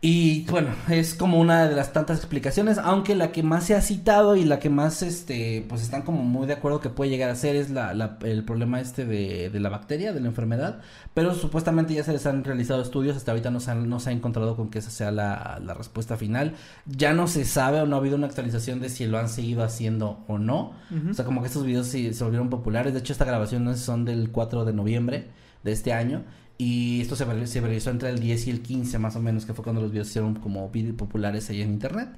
Y 0.00 0.44
bueno, 0.44 0.68
es 0.88 1.12
como 1.14 1.40
una 1.40 1.66
de 1.68 1.74
las 1.74 1.92
tantas 1.92 2.18
explicaciones, 2.18 2.78
aunque 2.78 3.16
la 3.16 3.32
que 3.32 3.42
más 3.42 3.64
se 3.64 3.74
ha 3.74 3.82
citado 3.82 4.36
y 4.36 4.44
la 4.44 4.60
que 4.60 4.70
más, 4.70 5.02
este, 5.02 5.66
pues 5.68 5.82
están 5.82 6.02
como 6.02 6.22
muy 6.22 6.46
de 6.46 6.52
acuerdo 6.52 6.80
que 6.80 6.88
puede 6.88 7.10
llegar 7.10 7.30
a 7.30 7.34
ser 7.34 7.56
es 7.56 7.70
la, 7.70 7.92
la- 7.94 8.16
el 8.22 8.44
problema 8.44 8.80
este 8.80 9.04
de, 9.04 9.50
de 9.50 9.58
la 9.58 9.70
bacteria, 9.70 10.12
de 10.12 10.20
la 10.20 10.28
enfermedad, 10.28 10.82
pero 11.14 11.34
supuestamente 11.34 11.94
ya 11.94 12.04
se 12.04 12.12
les 12.12 12.24
han 12.26 12.44
realizado 12.44 12.80
estudios, 12.80 13.16
hasta 13.16 13.32
ahorita 13.32 13.50
no 13.50 13.58
se, 13.58 13.72
han- 13.72 13.88
no 13.88 13.98
se 13.98 14.10
ha 14.10 14.12
encontrado 14.12 14.54
con 14.54 14.70
que 14.70 14.78
esa 14.78 14.90
sea 14.90 15.10
la, 15.10 15.58
la 15.64 15.74
respuesta 15.74 16.16
final, 16.16 16.54
ya 16.86 17.12
no 17.12 17.26
se 17.26 17.44
sabe 17.44 17.80
o 17.80 17.86
no 17.86 17.96
ha 17.96 17.98
habido 17.98 18.14
una 18.14 18.28
actualización 18.28 18.78
de 18.80 18.90
si 18.90 19.04
lo 19.08 19.18
han 19.18 19.28
seguido 19.28 19.64
haciendo 19.64 20.20
o 20.28 20.38
no, 20.38 20.74
o 21.10 21.14
sea, 21.14 21.24
como 21.24 21.40
que 21.40 21.48
estos 21.48 21.64
videos 21.64 21.88
sí 21.88 22.14
se 22.14 22.22
volvieron 22.22 22.50
populares. 22.50 22.92
De 22.92 23.00
hecho, 23.00 23.12
estas 23.12 23.26
grabaciones 23.26 23.80
son 23.80 24.04
del 24.04 24.30
4 24.30 24.64
de 24.64 24.72
noviembre 24.72 25.26
de 25.64 25.72
este 25.72 25.92
año. 25.92 26.22
Y 26.58 27.00
esto 27.00 27.14
se, 27.14 27.46
se 27.46 27.60
realizó 27.60 27.90
entre 27.90 28.10
el 28.10 28.18
10 28.18 28.48
y 28.48 28.50
el 28.50 28.62
15 28.62 28.98
más 28.98 29.14
o 29.14 29.20
menos, 29.20 29.46
que 29.46 29.54
fue 29.54 29.62
cuando 29.62 29.80
los 29.80 29.92
videos 29.92 30.08
hicieron 30.08 30.34
como 30.34 30.70
populares 30.96 31.48
ahí 31.50 31.62
en 31.62 31.70
internet. 31.70 32.08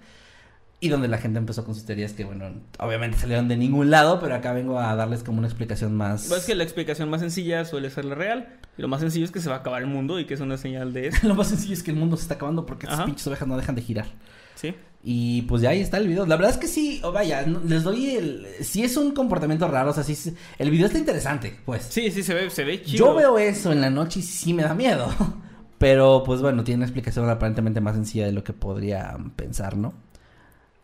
Y 0.83 0.89
donde 0.89 1.09
la 1.09 1.19
gente 1.19 1.39
empezó 1.39 1.63
con 1.67 1.75
sus 1.75 1.85
teorías 1.85 2.15
que, 2.15 2.25
bueno, 2.25 2.47
obviamente 2.79 3.19
salieron 3.19 3.49
de 3.49 3.59
ningún 3.59 3.91
lado, 3.91 4.19
pero 4.19 4.35
acá 4.35 4.55
vengo 4.55 4.79
a 4.79 4.97
darles 4.97 5.23
como 5.23 5.39
una 5.39 5.47
explicación 5.47 5.95
más... 5.95 6.25
Pues 6.29 6.41
es 6.41 6.47
que 6.47 6.55
la 6.55 6.65
explicación 6.65 7.11
más 7.11 7.21
sencilla 7.21 7.67
suele 7.67 7.91
ser 7.91 8.07
la 8.07 8.15
real. 8.15 8.49
Y 8.79 8.83
lo 8.83 8.89
más 8.89 9.03
sencillo 9.03 9.27
es 9.27 9.31
que 9.31 9.41
se 9.41 9.51
va 9.51 9.57
a 9.57 9.59
acabar 9.59 9.83
el 9.83 9.89
mundo 9.89 10.19
y 10.19 10.25
que 10.25 10.33
es 10.33 10.41
una 10.41 10.57
señal 10.57 10.95
de 10.95 11.09
eso. 11.09 11.19
Lo 11.29 11.35
más 11.35 11.49
sencillo 11.49 11.75
es 11.75 11.83
que 11.83 11.91
el 11.91 11.99
mundo 11.99 12.17
se 12.17 12.23
está 12.23 12.37
acabando 12.37 12.65
porque 12.65 12.87
estas 12.87 13.05
pinches 13.05 13.27
ovejas 13.27 13.47
no 13.47 13.59
dejan 13.59 13.75
de 13.75 13.83
girar. 13.83 14.07
Sí. 14.55 14.75
Y 15.03 15.43
pues 15.43 15.63
ya 15.63 15.71
ahí 15.71 15.81
está 15.81 15.97
el 15.97 16.07
video. 16.09 16.27
La 16.27 16.37
verdad 16.37 16.51
es 16.53 16.59
que 16.59 16.67
sí, 16.67 17.01
vaya, 17.15 17.47
no- 17.47 17.61
les 17.67 17.83
doy 17.83 18.17
el... 18.17 18.47
Sí 18.61 18.83
es 18.85 18.97
un 18.99 19.13
comportamiento 19.13 19.67
raro, 19.67 19.91
o 19.91 19.95
sea, 19.95 20.05
sí... 20.05 20.13
es- 20.13 20.33
El 20.59 20.71
video 20.71 20.87
está 20.87 20.99
interesante, 20.99 21.57
pues. 21.65 21.85
Sí, 21.89 22.11
sí, 22.11 22.23
se 22.23 22.35
ve, 22.35 22.51
se 22.51 22.65
ve 22.65 22.83
chido. 22.83 23.07
Yo 23.07 23.15
veo 23.15 23.39
eso 23.39 23.73
en 23.73 23.81
la 23.81 23.89
noche 23.89 24.21
y 24.21 24.23
sí 24.23 24.53
me 24.53 24.63
da 24.63 24.75
miedo. 24.75 25.09
Pero 25.79 26.23
pues 26.27 26.43
bueno, 26.43 26.63
tiene 26.65 26.77
una 26.81 26.85
explicación 26.87 27.29
aparentemente 27.31 27.81
más 27.81 27.95
sencilla 27.95 28.27
de 28.27 28.33
lo 28.33 28.45
que 28.45 28.53
podría 28.53 29.17
pensar, 29.37 29.79
¿no? 29.79 29.95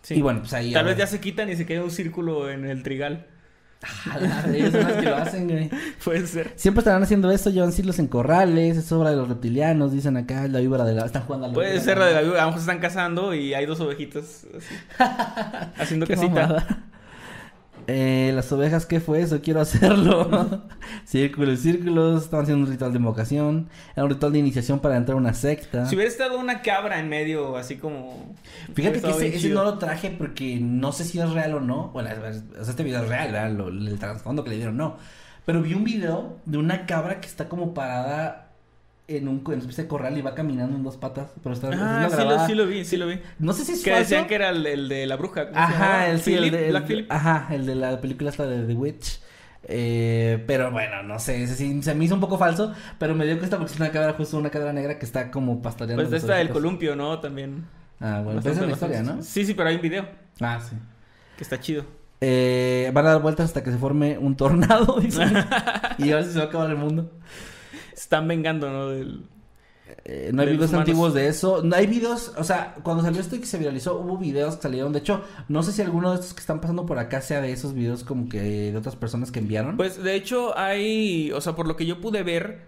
Sí. 0.00 0.14
Y 0.14 0.22
bueno, 0.22 0.40
pues 0.40 0.54
ahí... 0.54 0.72
Tal 0.72 0.86
vez 0.86 0.96
ya 0.96 1.06
se 1.06 1.20
quitan 1.20 1.50
y 1.50 1.56
se 1.56 1.66
queda 1.66 1.82
un 1.84 1.90
círculo 1.90 2.48
en 2.50 2.64
el 2.64 2.82
trigal. 2.82 3.26
Jala, 3.82 4.44
ellos 4.52 4.72
son 4.72 4.82
los 4.88 4.92
que 4.92 5.02
lo 5.02 5.16
hacen, 5.16 5.48
güey. 5.48 5.70
Puede 6.04 6.26
ser. 6.26 6.52
Siempre 6.56 6.80
estarán 6.80 7.02
haciendo 7.02 7.30
esto, 7.30 7.50
llevan 7.50 7.72
siglos 7.72 7.98
en 7.98 8.08
corrales, 8.08 8.76
es 8.76 8.90
obra 8.92 9.10
de 9.10 9.16
los 9.16 9.28
reptilianos, 9.28 9.92
dicen 9.92 10.16
acá, 10.16 10.48
la 10.48 10.60
víbora 10.60 10.84
de 10.84 10.94
la... 10.94 11.06
Están 11.06 11.22
jugando 11.22 11.46
a 11.46 11.48
la 11.48 11.54
Puede 11.54 11.72
víbora 11.72 11.84
ser 11.84 11.98
la 11.98 12.06
de 12.06 12.14
la 12.14 12.20
viuda. 12.22 12.38
A 12.38 12.40
lo 12.40 12.46
mejor 12.46 12.60
se 12.60 12.70
están 12.70 12.80
casando 12.80 13.34
y 13.34 13.54
hay 13.54 13.66
dos 13.66 13.80
ovejitas 13.80 14.46
así, 14.56 14.74
haciendo 15.78 16.06
casita. 16.06 16.28
mamada. 16.28 16.84
Eh, 17.88 18.32
las 18.34 18.50
ovejas, 18.52 18.84
¿qué 18.86 19.00
fue 19.00 19.20
eso? 19.20 19.40
Quiero 19.40 19.60
hacerlo. 19.60 20.62
círculos, 21.04 21.60
círculos. 21.60 22.24
Estaban 22.24 22.44
haciendo 22.44 22.64
un 22.66 22.70
ritual 22.72 22.92
de 22.92 22.98
invocación. 22.98 23.68
Era 23.94 24.04
un 24.04 24.10
ritual 24.10 24.32
de 24.32 24.38
iniciación 24.40 24.80
para 24.80 24.96
entrar 24.96 25.14
a 25.16 25.20
una 25.20 25.34
secta. 25.34 25.86
Si 25.86 25.94
hubiera 25.94 26.10
estado 26.10 26.38
una 26.38 26.62
cabra 26.62 26.98
en 26.98 27.08
medio, 27.08 27.56
así 27.56 27.76
como. 27.76 28.34
Fíjate 28.74 29.00
que 29.00 29.36
ese, 29.36 29.48
no 29.50 29.64
lo 29.64 29.78
traje 29.78 30.10
porque 30.10 30.58
no 30.60 30.92
sé 30.92 31.04
si 31.04 31.18
es 31.20 31.30
real 31.30 31.54
o 31.54 31.60
no. 31.60 31.88
Bueno, 31.92 32.10
o 32.10 32.62
sea, 32.64 32.70
este 32.70 32.82
video 32.82 33.02
es 33.02 33.08
real, 33.08 33.32
¿verdad? 33.32 33.52
Lo- 33.52 33.68
el 33.68 33.98
trasfondo 33.98 34.42
que 34.44 34.50
le 34.50 34.56
dieron, 34.56 34.76
no. 34.76 34.96
Pero 35.44 35.62
vi 35.62 35.74
un 35.74 35.84
video 35.84 36.38
de 36.44 36.58
una 36.58 36.86
cabra 36.86 37.20
que 37.20 37.28
está 37.28 37.48
como 37.48 37.72
parada 37.72 38.45
en 39.08 39.28
un 39.28 39.36
en 39.38 39.46
una 39.46 39.56
especie 39.58 39.84
de 39.84 39.88
corral 39.88 40.16
y 40.18 40.22
va 40.22 40.34
caminando 40.34 40.76
en 40.76 40.82
dos 40.82 40.96
patas. 40.96 41.32
Pero 41.42 41.54
está 41.54 41.70
Ah, 41.72 42.08
sí 42.10 42.24
lo, 42.24 42.46
sí 42.46 42.54
lo 42.54 42.66
vi, 42.66 42.84
sí 42.84 42.96
lo 42.96 43.06
vi. 43.06 43.20
No 43.38 43.52
sé 43.52 43.64
si 43.64 43.72
es 43.72 43.82
Que 43.84 43.90
falso. 43.92 44.04
decían 44.10 44.26
que 44.26 44.34
era 44.34 44.50
el, 44.50 44.66
el 44.66 44.88
de 44.88 45.06
la 45.06 45.16
bruja. 45.16 45.46
Ajá, 45.54 46.08
el, 46.08 46.20
sí, 46.20 46.34
el 46.34 46.40
Philip, 46.44 46.54
de, 46.60 46.68
Black 46.70 46.86
Phillip. 46.86 47.12
Ajá, 47.12 47.48
el 47.54 47.66
de 47.66 47.74
la 47.74 48.00
película 48.00 48.30
esta 48.30 48.46
de 48.46 48.66
The 48.66 48.72
Witch. 48.74 49.20
Eh, 49.68 50.44
pero 50.46 50.70
bueno, 50.70 51.02
no 51.02 51.18
sé, 51.18 51.42
ese 51.42 51.56
sí 51.56 51.82
se 51.82 51.92
me 51.94 52.04
hizo 52.04 52.14
un 52.14 52.20
poco 52.20 52.38
falso, 52.38 52.72
pero 53.00 53.14
me 53.16 53.26
dio 53.26 53.36
cuenta 53.38 53.58
porque 53.58 53.72
es 53.72 53.80
una 53.80 53.90
cabra, 53.90 54.12
justo 54.12 54.38
una 54.38 54.50
cabra 54.50 54.72
negra 54.72 54.98
que 54.98 55.04
está 55.04 55.30
como 55.30 55.60
pastoreando. 55.60 56.04
Pues 56.08 56.22
esta 56.22 56.36
del 56.36 56.50
columpio, 56.50 56.94
¿no? 56.94 57.18
También. 57.18 57.64
Ah, 58.00 58.20
bueno, 58.24 58.40
pero 58.42 58.54
es 58.54 58.60
la 58.60 58.72
historia, 58.72 59.02
¿no? 59.02 59.22
Sí, 59.22 59.44
sí, 59.44 59.54
pero 59.54 59.68
hay 59.70 59.76
un 59.76 59.82
video 59.82 60.06
Ah, 60.40 60.60
sí. 60.60 60.76
que 61.36 61.42
está 61.42 61.58
chido. 61.58 61.84
Eh, 62.20 62.90
van 62.94 63.06
a 63.06 63.10
dar 63.10 63.22
vueltas 63.22 63.46
hasta 63.46 63.62
que 63.64 63.70
se 63.72 63.78
forme 63.78 64.18
un 64.18 64.36
tornado, 64.36 65.00
dicen. 65.00 65.32
y 65.98 66.12
a 66.12 66.16
ver 66.16 66.24
si 66.24 66.32
se 66.32 66.38
va 66.38 66.44
a 66.44 66.48
acabar 66.48 66.70
el 66.70 66.76
mundo. 66.76 67.10
Están 68.06 68.28
vengando, 68.28 68.70
¿no? 68.70 68.88
Del... 68.90 69.24
Eh, 70.04 70.30
no 70.32 70.42
hay 70.42 70.50
videos 70.50 70.70
humanos. 70.70 70.88
antiguos 70.88 71.12
de 71.12 71.26
eso. 71.26 71.60
No 71.64 71.74
hay 71.74 71.88
videos, 71.88 72.32
o 72.36 72.44
sea, 72.44 72.76
cuando 72.84 73.02
salió 73.02 73.20
esto 73.20 73.34
y 73.34 73.40
que 73.40 73.46
se 73.46 73.58
viralizó, 73.58 73.98
hubo 73.98 74.16
videos 74.16 74.54
que 74.54 74.62
salieron. 74.62 74.92
De 74.92 75.00
hecho, 75.00 75.24
no 75.48 75.64
sé 75.64 75.72
si 75.72 75.82
alguno 75.82 76.10
de 76.10 76.20
estos 76.20 76.32
que 76.32 76.38
están 76.38 76.60
pasando 76.60 76.86
por 76.86 77.00
acá 77.00 77.20
sea 77.20 77.40
de 77.40 77.50
esos 77.50 77.74
videos 77.74 78.04
como 78.04 78.28
que 78.28 78.70
de 78.70 78.76
otras 78.76 78.94
personas 78.94 79.32
que 79.32 79.40
enviaron. 79.40 79.76
Pues 79.76 80.00
de 80.00 80.14
hecho 80.14 80.56
hay, 80.56 81.32
o 81.32 81.40
sea, 81.40 81.56
por 81.56 81.66
lo 81.66 81.74
que 81.74 81.84
yo 81.84 82.00
pude 82.00 82.22
ver, 82.22 82.60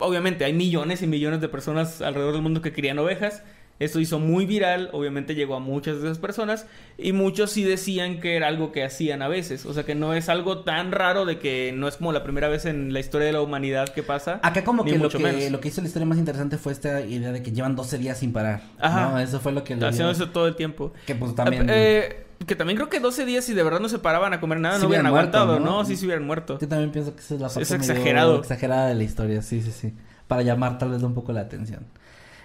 obviamente 0.00 0.44
hay 0.44 0.54
millones 0.54 1.02
y 1.02 1.06
millones 1.06 1.40
de 1.40 1.48
personas 1.48 2.00
alrededor 2.00 2.32
del 2.32 2.42
mundo 2.42 2.62
que 2.62 2.72
crían 2.72 2.98
ovejas. 2.98 3.44
Esto 3.80 3.98
hizo 3.98 4.20
muy 4.20 4.46
viral, 4.46 4.88
obviamente 4.92 5.34
llegó 5.34 5.56
a 5.56 5.58
muchas 5.58 6.00
de 6.00 6.08
esas 6.08 6.18
personas 6.18 6.66
y 6.96 7.12
muchos 7.12 7.50
sí 7.50 7.64
decían 7.64 8.20
que 8.20 8.36
era 8.36 8.46
algo 8.46 8.70
que 8.70 8.84
hacían 8.84 9.20
a 9.20 9.26
veces, 9.26 9.66
o 9.66 9.74
sea 9.74 9.82
que 9.82 9.96
no 9.96 10.14
es 10.14 10.28
algo 10.28 10.60
tan 10.60 10.92
raro 10.92 11.24
de 11.24 11.40
que 11.40 11.72
no 11.74 11.88
es 11.88 11.96
como 11.96 12.12
la 12.12 12.22
primera 12.22 12.48
vez 12.48 12.66
en 12.66 12.92
la 12.92 13.00
historia 13.00 13.26
de 13.26 13.32
la 13.32 13.40
humanidad 13.40 13.88
que 13.88 14.04
pasa. 14.04 14.38
Acá 14.42 14.62
como 14.62 14.84
que 14.84 14.96
lo, 14.96 15.08
que 15.08 15.18
menos. 15.18 15.50
lo 15.50 15.60
que 15.60 15.68
hizo 15.68 15.80
la 15.80 15.88
historia 15.88 16.06
más 16.06 16.18
interesante 16.18 16.56
fue 16.56 16.72
esta 16.72 17.00
idea 17.00 17.32
de 17.32 17.42
que 17.42 17.50
llevan 17.50 17.74
12 17.74 17.98
días 17.98 18.18
sin 18.18 18.32
parar. 18.32 18.62
Ajá. 18.78 19.10
¿no? 19.10 19.18
Eso 19.18 19.40
fue 19.40 19.50
lo 19.50 19.64
que 19.64 19.74
Haciendo 19.74 20.12
eso 20.12 20.30
todo 20.30 20.46
el 20.46 20.54
tiempo. 20.54 20.92
Que 21.06 21.14
pues 21.16 21.34
también... 21.34 21.66
Eh, 21.68 22.24
que 22.46 22.56
también 22.56 22.76
creo 22.76 22.88
que 22.88 23.00
12 23.00 23.24
días 23.24 23.44
si 23.44 23.54
de 23.54 23.62
verdad 23.62 23.80
no 23.80 23.88
se 23.88 23.98
paraban 23.98 24.32
a 24.32 24.40
comer 24.40 24.60
nada, 24.60 24.76
Sí 24.76 24.82
no 24.82 24.88
hubieran 24.88 25.10
muerto, 25.10 25.38
aguantado, 25.38 25.60
¿no? 25.60 25.78
¿no? 25.78 25.84
Sí, 25.84 25.96
se 25.96 26.04
hubieran 26.04 26.26
muerto. 26.26 26.58
Yo 26.58 26.68
también 26.68 26.90
pienso 26.92 27.14
que 27.14 27.22
esa 27.22 27.34
es 27.34 27.40
la 27.40 27.46
Es 27.48 27.54
parte 27.54 27.78
medio 27.78 27.92
exagerado. 27.92 28.38
exagerada 28.38 28.86
de 28.88 28.94
la 28.94 29.02
historia, 29.02 29.42
sí, 29.42 29.62
sí, 29.62 29.72
sí. 29.72 29.94
Para 30.28 30.42
llamar 30.42 30.78
tal 30.78 30.90
vez 30.90 31.02
un 31.02 31.14
poco 31.14 31.32
la 31.32 31.40
atención. 31.40 31.86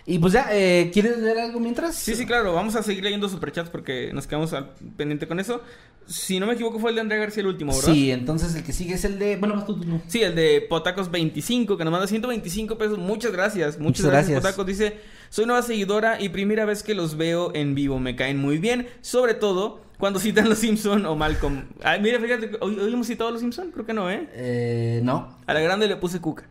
Y 0.10 0.18
pues 0.18 0.34
ya, 0.34 0.48
eh, 0.52 0.90
¿quieres 0.92 1.20
leer 1.20 1.38
algo 1.38 1.60
mientras? 1.60 1.96
Sí, 1.96 2.16
sí, 2.16 2.26
claro. 2.26 2.56
Vamos 2.56 2.76
a 2.76 2.82
seguir 2.82 3.04
leyendo 3.04 3.30
superchats 3.30 3.70
porque 3.70 4.10
nos 4.12 4.26
quedamos 4.26 4.52
al 4.54 4.72
pendiente 4.98 5.28
con 5.28 5.40
eso. 5.40 5.62
Si 6.08 6.40
no 6.40 6.48
me 6.48 6.54
equivoco, 6.54 6.80
fue 6.80 6.90
el 6.90 6.96
de 6.96 7.02
Andrea 7.02 7.20
García 7.20 7.42
el 7.42 7.48
último, 7.48 7.72
¿verdad? 7.76 7.94
Sí, 7.94 8.10
entonces 8.10 8.56
el 8.56 8.64
que 8.64 8.74
sigue 8.74 8.96
es 8.96 9.06
el 9.06 9.20
de... 9.20 9.38
Bueno, 9.38 9.54
vas 9.54 9.68
tú, 9.68 9.80
tú, 9.80 9.86
tú. 9.86 10.02
Sí, 10.08 10.24
el 10.24 10.34
de 10.34 10.68
Potacos25, 10.68 11.78
que 11.78 11.84
nos 11.84 11.92
manda 11.92 12.08
125 12.08 12.76
pesos. 12.80 12.98
Muchas 12.98 13.32
gracias. 13.32 13.78
Muchas, 13.78 13.82
Muchas 13.82 14.06
gracias, 14.08 14.32
gracias. 14.32 14.56
Potacos. 14.56 14.66
Dice, 14.66 14.98
soy 15.30 15.46
nueva 15.46 15.62
seguidora 15.62 16.20
y 16.20 16.30
primera 16.30 16.66
vez 16.66 16.82
que 16.82 16.96
los 16.96 17.16
veo 17.16 17.52
en 17.54 17.76
vivo. 17.76 18.00
Me 18.00 18.16
caen 18.16 18.40
muy 18.40 18.58
bien. 18.58 18.88
Sobre 19.02 19.36
todo 19.36 19.82
cuando 20.00 20.20
citan 20.20 20.50
los 20.50 20.58
Simpson 20.58 21.06
o 21.06 21.16
Malcolm. 21.16 21.66
Ay, 21.84 22.02
mira, 22.02 22.20
fíjate, 22.20 22.58
¿hoy, 22.62 22.80
hoy 22.80 22.92
hemos 22.92 23.06
citado 23.06 23.30
a 23.30 23.32
los 23.34 23.42
Simpson? 23.42 23.70
Creo 23.70 23.86
que 23.86 23.94
no, 23.94 24.10
¿eh? 24.10 24.28
Eh, 24.34 25.02
no. 25.04 25.38
A 25.46 25.54
la 25.54 25.60
grande 25.60 25.88
le 25.88 25.98
puse 25.98 26.20
cuca. 26.20 26.48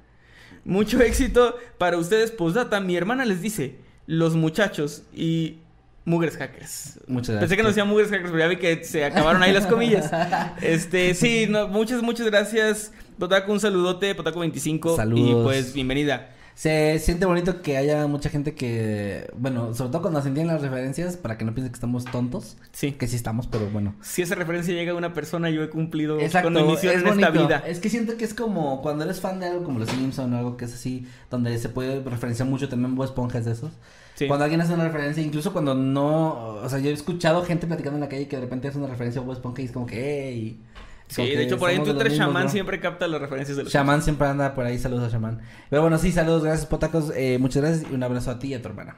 Mucho 0.69 1.01
éxito 1.03 1.57
para 1.79 1.97
ustedes. 1.97 2.31
Postdata, 2.31 2.79
mi 2.81 2.95
hermana 2.95 3.25
les 3.25 3.41
dice, 3.41 3.77
los 4.07 4.35
muchachos 4.35 5.03
y 5.15 5.57
Mugres 6.05 6.37
Hackers. 6.37 7.01
Muchas 7.07 7.31
gracias. 7.31 7.41
Pensé 7.41 7.57
que 7.57 7.63
no 7.63 7.69
decía 7.69 7.85
Mugres 7.85 8.11
Hackers, 8.11 8.31
pero 8.31 8.39
ya 8.39 8.49
vi 8.49 8.57
que 8.57 8.85
se 8.85 9.05
acabaron 9.05 9.43
ahí 9.43 9.53
las 9.53 9.67
comillas. 9.67 10.11
Este, 10.63 11.15
sí, 11.15 11.47
no, 11.49 11.69
muchas, 11.69 12.03
muchas 12.03 12.27
gracias. 12.27 12.93
Potaco, 13.19 13.51
un 13.53 13.61
saludote, 13.61 14.15
Potaco 14.15 14.41
25. 14.41 14.97
Saludos. 14.97 15.31
Y 15.31 15.45
pues, 15.45 15.73
bienvenida. 15.73 16.35
Se 16.59 16.99
siente 16.99 17.25
bonito 17.25 17.63
que 17.63 17.77
haya 17.77 18.05
mucha 18.09 18.31
gente 18.31 18.57
que, 18.57 19.31
bueno, 19.37 19.75
sobre 19.75 19.93
todo 19.93 20.03
cuando 20.03 20.21
se 20.23 20.27
entienden 20.27 20.55
las 20.57 20.61
referencias, 20.61 21.17
para 21.17 21.39
que 21.39 21.45
no 21.45 21.55
piensen 21.55 21.71
que 21.71 21.77
estamos 21.77 22.05
tontos. 22.05 22.57
Sí. 22.73 22.91
Que 22.91 23.07
sí 23.07 23.15
estamos, 23.15 23.47
pero 23.47 23.71
bueno. 23.71 23.95
Si 24.03 24.23
esa 24.23 24.35
referencia 24.35 24.75
llega 24.75 24.91
a 24.91 24.97
una 24.97 25.13
persona, 25.15 25.51
yo 25.51 25.63
he 25.63 25.71
cumplido 25.71 26.19
Exacto, 26.19 26.53
con 26.53 26.67
mi 26.67 26.73
misión 26.73 26.97
es 26.97 27.03
en 27.03 27.07
esta 27.11 27.29
bonito. 27.29 27.47
vida. 27.47 27.63
Es 27.65 27.79
que 27.79 27.89
siento 27.89 28.17
que 28.17 28.25
es 28.25 28.35
como 28.35 28.83
cuando 28.83 29.05
eres 29.05 29.21
fan 29.21 29.39
de 29.39 29.47
algo 29.47 29.63
como 29.63 29.79
los 29.79 29.89
Simpson 29.89 30.35
o 30.35 30.39
algo 30.39 30.57
que 30.57 30.65
es 30.65 30.75
así, 30.75 31.07
donde 31.31 31.57
se 31.59 31.69
puede 31.69 32.03
referenciar 32.03 32.49
mucho 32.49 32.69
también 32.69 32.97
Bob 32.97 33.05
Esponja 33.05 33.39
es 33.39 33.45
de 33.45 33.53
esos. 33.53 33.71
Sí. 34.17 34.27
Cuando 34.27 34.43
alguien 34.43 34.61
hace 34.61 34.75
una 34.75 34.83
referencia, 34.83 35.23
incluso 35.23 35.53
cuando 35.53 35.77
no, 35.77 36.57
o 36.57 36.69
sea, 36.69 36.81
yo 36.81 36.91
he 36.91 36.93
escuchado 36.93 37.45
gente 37.45 37.69
platicando 37.69 37.99
en 37.99 38.01
la 38.01 38.09
calle 38.09 38.27
que 38.27 38.35
de 38.35 38.43
repente 38.43 38.67
hace 38.67 38.79
una 38.79 38.89
referencia 38.89 39.21
a 39.21 39.25
Bob 39.25 39.35
Esponja 39.35 39.63
y 39.63 39.67
es 39.67 39.71
como 39.71 39.87
que, 39.87 40.31
hey. 40.33 40.61
Sí, 41.09 41.23
de 41.23 41.43
hecho, 41.43 41.59
por 41.59 41.71
ahí 41.71 41.77
en 41.77 41.85
Twitter, 41.85 42.11
Shaman 42.13 42.51
siempre 42.51 42.81
capta 42.81 43.07
las 43.09 43.21
referencias 43.21 43.57
de 43.57 43.65
los 43.65 43.73
Shaman 43.73 44.03
siempre 44.03 44.29
anda 44.29 44.55
por 44.55 44.65
ahí, 44.67 44.79
saludos 44.79 45.05
a 45.05 45.09
Shaman. 45.09 45.41
Pero 45.71 45.83
bueno, 45.83 45.97
sí, 45.99 46.13
saludos, 46.13 46.45
gracias 46.45 46.67
Potacos, 46.67 47.13
eh, 47.17 47.39
muchas 47.39 47.63
gracias 47.63 47.91
y 47.91 47.95
un 47.95 48.03
abrazo 48.03 48.31
a 48.31 48.39
ti 48.39 48.49
y 48.49 48.55
a 48.55 48.63
tu 48.63 48.69
hermana. 48.69 48.97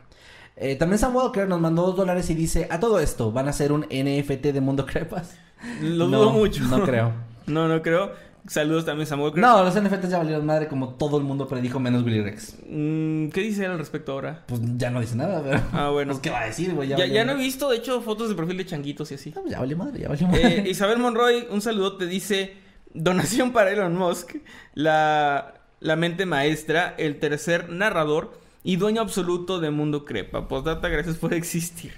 Eh, 0.57 0.77
también 0.77 0.99
Sam 0.99 1.15
Walker 1.17 1.49
nos 1.49 1.61
mandó 1.61 1.83
dos 1.87 1.97
dólares 1.97 2.29
y 2.31 2.35
dice, 2.35 2.67
a 2.71 2.81
todo 2.81 3.01
esto, 3.01 3.33
¿van 3.33 3.47
a 3.47 3.51
hacer 3.51 3.73
un 3.73 3.83
NFT 3.83 4.47
de 4.53 4.61
Mundo 4.61 4.85
Crepas? 4.85 5.37
Lo 5.81 6.09
No, 6.09 6.19
dudo 6.19 6.31
mucho. 6.33 6.63
No 6.65 6.83
creo. 6.85 7.13
No, 7.47 7.67
no 7.67 7.83
creo. 7.83 8.13
Saludos 8.47 8.85
también, 8.85 9.07
Samuel. 9.07 9.33
No, 9.37 9.63
los 9.63 9.75
NFTs 9.75 10.11
ya 10.11 10.19
valieron 10.19 10.47
madre 10.47 10.67
como 10.67 10.95
todo 10.95 11.19
el 11.19 11.25
mundo 11.25 11.47
predijo 11.47 11.79
menos 11.79 12.03
Willy 12.03 12.23
Rex. 12.23 12.57
Mm, 12.69 13.29
¿Qué 13.29 13.41
dice 13.43 13.65
él 13.65 13.73
al 13.73 13.79
respecto 13.79 14.13
ahora? 14.13 14.45
Pues 14.47 14.61
ya 14.77 14.91
no 14.91 15.01
dice 15.01 15.15
nada, 15.17 15.43
pero... 15.43 15.63
Ah, 15.73 15.91
bueno. 15.91 16.13
Pues, 16.15 16.21
¿qué 16.23 16.31
va 16.31 16.41
a 16.41 16.47
decir, 16.47 16.75
güey? 16.75 16.89
Ya, 16.89 16.97
no 16.97 17.05
he 17.05 17.25
madre. 17.25 17.35
visto, 17.37 17.69
de 17.71 17.77
hecho, 17.77 18.01
fotos 18.03 18.29
de 18.29 18.35
perfil 18.35 18.57
de 18.57 18.67
changuitos 18.67 19.11
y 19.13 19.15
así. 19.15 19.31
No, 19.31 19.43
pues 19.43 19.53
ya 19.53 19.61
valió 19.61 19.77
madre, 19.77 20.01
ya 20.01 20.09
valió 20.09 20.27
madre. 20.27 20.59
Eh, 20.67 20.71
Isabel 20.71 20.99
Monroy, 20.99 21.47
un 21.51 21.61
saludote, 21.61 22.07
dice: 22.07 22.57
Donación 22.95 23.53
para 23.53 23.71
Elon 23.71 23.95
Musk, 23.97 24.37
la, 24.75 25.55
la 25.81 25.97
mente 25.97 26.27
maestra, 26.27 26.95
el 26.99 27.19
tercer 27.21 27.69
narrador 27.71 28.33
y 28.65 28.77
dueño 28.77 29.01
absoluto 29.01 29.61
de 29.61 29.71
Mundo 29.71 30.05
Crepa. 30.05 30.49
Postdata, 30.49 30.89
gracias 30.89 31.17
por 31.17 31.33
existir. 31.35 31.93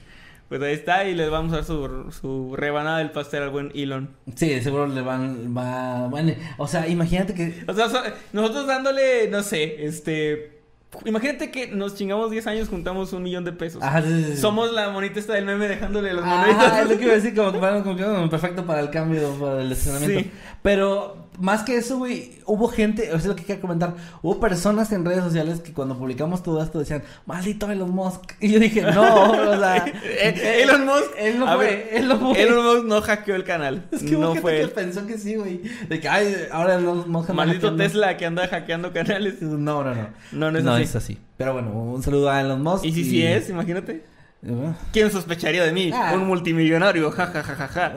Pues 0.58 0.62
ahí 0.68 0.74
está, 0.74 1.08
y 1.08 1.14
les 1.14 1.30
vamos 1.30 1.50
a 1.52 1.56
dar 1.56 1.64
su, 1.64 2.12
su 2.20 2.54
rebanada 2.56 2.98
del 2.98 3.10
pastel 3.10 3.42
al 3.44 3.48
buen 3.48 3.72
Elon. 3.74 4.10
Sí, 4.34 4.60
seguro 4.60 4.86
le 4.86 5.00
van... 5.00 5.56
Va, 5.56 6.08
van- 6.08 6.36
O 6.58 6.68
sea, 6.68 6.86
imagínate 6.88 7.32
que... 7.32 7.64
O 7.66 7.72
sea, 7.72 7.88
so- 7.88 8.02
nosotros 8.34 8.66
dándole, 8.66 9.28
no 9.30 9.42
sé, 9.42 9.86
este. 9.86 10.60
Imagínate 11.06 11.50
que 11.50 11.68
nos 11.68 11.94
chingamos 11.94 12.30
10 12.30 12.46
años, 12.48 12.68
juntamos 12.68 13.14
un 13.14 13.22
millón 13.22 13.44
de 13.46 13.52
pesos. 13.52 13.82
Ajá, 13.82 14.02
sí, 14.02 14.08
sí, 14.08 14.32
sí. 14.32 14.36
Somos 14.36 14.70
la 14.72 14.90
monita 14.90 15.18
esta 15.20 15.32
del 15.32 15.46
meme 15.46 15.66
dejándole 15.68 16.12
los 16.12 16.22
moneditos. 16.22 16.70
es 16.82 16.90
lo 16.90 16.98
que 16.98 17.04
iba 17.04 17.12
a 17.12 17.16
decir, 17.16 17.34
como 17.34 17.50
que 17.52 17.58
como 17.82 17.96
que, 17.96 18.28
perfecto 18.28 18.66
para 18.66 18.80
el 18.80 18.90
cambio, 18.90 19.30
para 19.40 19.62
el 19.62 19.72
estacionamiento. 19.72 20.20
Sí. 20.22 20.30
Pero 20.60 21.28
más 21.38 21.62
que 21.62 21.76
eso, 21.76 21.98
güey, 21.98 22.38
hubo 22.46 22.68
gente, 22.68 23.12
o 23.12 23.18
sea, 23.18 23.28
lo 23.28 23.36
que 23.36 23.44
quería 23.44 23.60
comentar, 23.60 23.94
hubo 24.22 24.38
personas 24.38 24.92
en 24.92 25.04
redes 25.04 25.24
sociales 25.24 25.60
que 25.60 25.72
cuando 25.72 25.96
publicamos 25.96 26.42
todo 26.42 26.62
esto 26.62 26.78
decían, 26.78 27.02
maldito 27.26 27.70
Elon 27.70 27.90
Musk. 27.90 28.32
Y 28.40 28.50
yo 28.52 28.58
dije, 28.60 28.82
no, 28.82 29.32
o 29.32 29.58
sea, 29.58 29.84
Eh, 30.04 30.62
Elon 30.62 30.84
Musk. 30.86 31.10
él 31.18 31.38
no 31.38 31.46
fue, 31.46 31.66
ver, 31.66 31.88
él 31.92 32.08
no 32.08 32.18
fue. 32.18 32.42
Elon 32.42 32.64
Musk 32.64 32.84
no 32.86 33.00
hackeó 33.02 33.34
el 33.34 33.44
canal. 33.44 33.84
Es 33.92 34.02
que 34.02 34.12
no 34.12 34.34
fue 34.36 34.52
que 34.52 34.60
él. 34.62 34.70
pensó 34.70 35.06
que 35.06 35.18
sí, 35.18 35.34
güey. 35.36 35.62
De 35.88 36.00
que, 36.00 36.08
ay, 36.08 36.34
ahora 36.52 36.74
Elon 36.76 37.10
Musk 37.10 37.30
Maldito 37.30 37.68
hackeando. 37.68 37.82
Tesla 37.82 38.16
que 38.16 38.26
anda 38.26 38.46
hackeando 38.48 38.92
canales. 38.92 39.40
No, 39.42 39.82
no, 39.84 39.94
no. 39.94 40.08
No, 40.32 40.50
no 40.50 40.58
es 40.58 40.64
no 40.64 40.74
así. 40.74 40.82
es 40.84 40.96
así. 40.96 41.18
Pero 41.36 41.54
bueno, 41.54 41.70
un 41.70 42.02
saludo 42.02 42.30
a 42.30 42.40
Elon 42.40 42.62
Musk. 42.62 42.84
Y 42.84 42.92
si 42.92 43.04
sí 43.04 43.26
es, 43.26 43.48
imagínate. 43.48 44.04
Eh, 44.44 44.72
¿Quién 44.92 45.10
sospecharía 45.10 45.64
de 45.64 45.72
mí? 45.72 45.90
Ah. 45.94 46.12
Un 46.14 46.26
multimillonario, 46.26 47.10
ja, 47.10 47.26
ja, 47.26 47.42
ja, 47.42 47.54
ja, 47.54 47.68
ja. 47.68 47.92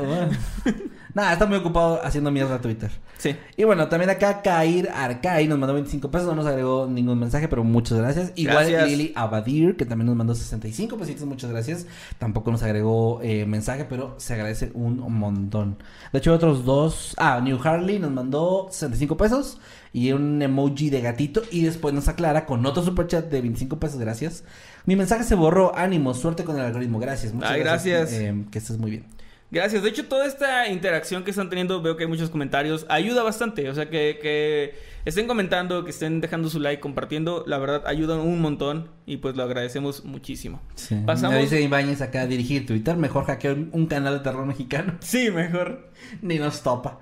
Nada, 1.15 1.31
está 1.31 1.45
muy 1.45 1.57
ocupado 1.57 2.01
haciendo 2.03 2.29
mierda 2.29 2.55
a 2.55 2.61
Twitter. 2.61 2.91
Sí. 3.17 3.37
Y 3.55 3.63
bueno, 3.63 3.87
también 3.87 4.09
acá 4.09 4.41
Kair 4.41 4.89
Arcai 4.93 5.47
nos 5.47 5.57
mandó 5.57 5.73
25 5.73 6.11
pesos, 6.11 6.27
no 6.27 6.35
nos 6.35 6.45
agregó 6.45 6.87
ningún 6.87 7.17
mensaje, 7.17 7.47
pero 7.47 7.63
muchas 7.63 7.97
gracias. 7.97 8.33
Igual 8.35 8.69
Gracias. 8.69 8.89
Lili 8.89 9.13
Abadir, 9.15 9.77
que 9.77 9.85
también 9.85 10.07
nos 10.07 10.15
mandó 10.17 10.35
65 10.35 10.97
pesitos, 10.97 11.25
muchas 11.25 11.49
gracias. 11.51 11.87
Tampoco 12.19 12.51
nos 12.51 12.63
agregó 12.63 13.21
eh, 13.23 13.45
mensaje, 13.45 13.85
pero 13.85 14.15
se 14.17 14.33
agradece 14.33 14.71
un 14.73 14.97
montón. 15.13 15.77
De 16.11 16.19
hecho, 16.19 16.33
otros 16.33 16.65
dos. 16.65 17.13
Ah, 17.17 17.39
New 17.41 17.59
Harley 17.63 17.97
nos 17.97 18.11
mandó 18.11 18.67
65 18.69 19.15
pesos 19.15 19.57
y 19.93 20.11
un 20.11 20.41
emoji 20.41 20.89
de 20.89 20.99
gatito. 20.99 21.43
Y 21.49 21.63
después 21.63 21.93
nos 21.93 22.09
aclara 22.09 22.45
con 22.45 22.65
otro 22.65 22.83
superchat 22.83 23.31
de 23.31 23.39
25 23.39 23.79
pesos, 23.79 23.97
gracias. 23.99 24.43
Mi 24.85 24.97
mensaje 24.97 25.23
se 25.23 25.35
borró, 25.35 25.73
ánimo, 25.77 26.13
suerte 26.13 26.43
con 26.43 26.57
el 26.57 26.63
algoritmo, 26.63 26.99
gracias. 26.99 27.33
Muchas 27.33 27.51
Ay, 27.51 27.61
gracias. 27.61 28.11
eh, 28.11 28.43
que 28.51 28.57
estés 28.59 28.77
muy 28.77 28.91
bien. 28.91 29.14
Gracias. 29.55 29.81
De 29.83 29.89
hecho, 29.89 30.05
toda 30.05 30.25
esta 30.27 30.67
interacción 30.67 31.23
que 31.23 31.29
están 31.31 31.49
teniendo, 31.49 31.81
veo 31.81 31.95
que 31.95 32.03
hay 32.03 32.09
muchos 32.09 32.29
comentarios, 32.29 32.85
ayuda 32.89 33.23
bastante. 33.23 33.69
O 33.69 33.73
sea, 33.73 33.89
que, 33.89 34.19
que 34.21 34.75
estén 35.05 35.27
comentando, 35.27 35.85
que 35.85 35.91
estén 35.91 36.19
dejando 36.19 36.49
su 36.49 36.59
like, 36.59 36.81
compartiendo, 36.81 37.45
la 37.47 37.57
verdad, 37.57 37.83
ayudan 37.87 38.19
un 38.19 38.41
montón 38.41 38.89
y 39.05 39.15
pues 39.17 39.37
lo 39.37 39.43
agradecemos 39.43 40.03
muchísimo. 40.03 40.61
Sí. 40.75 41.01
Pasamos- 41.05 41.35
Me 41.37 41.41
dice 41.43 41.61
Ibáñez 41.61 42.01
acá 42.01 42.23
a 42.23 42.27
dirigir 42.27 42.65
Twitter, 42.65 42.97
mejor 42.97 43.23
hackeo 43.27 43.53
un- 43.71 43.85
canal 43.87 44.15
de 44.17 44.19
terror 44.19 44.45
mexicano. 44.45 44.95
Sí, 44.99 45.31
mejor. 45.31 45.89
Ni 46.21 46.37
nos 46.37 46.61
topa. 46.61 46.99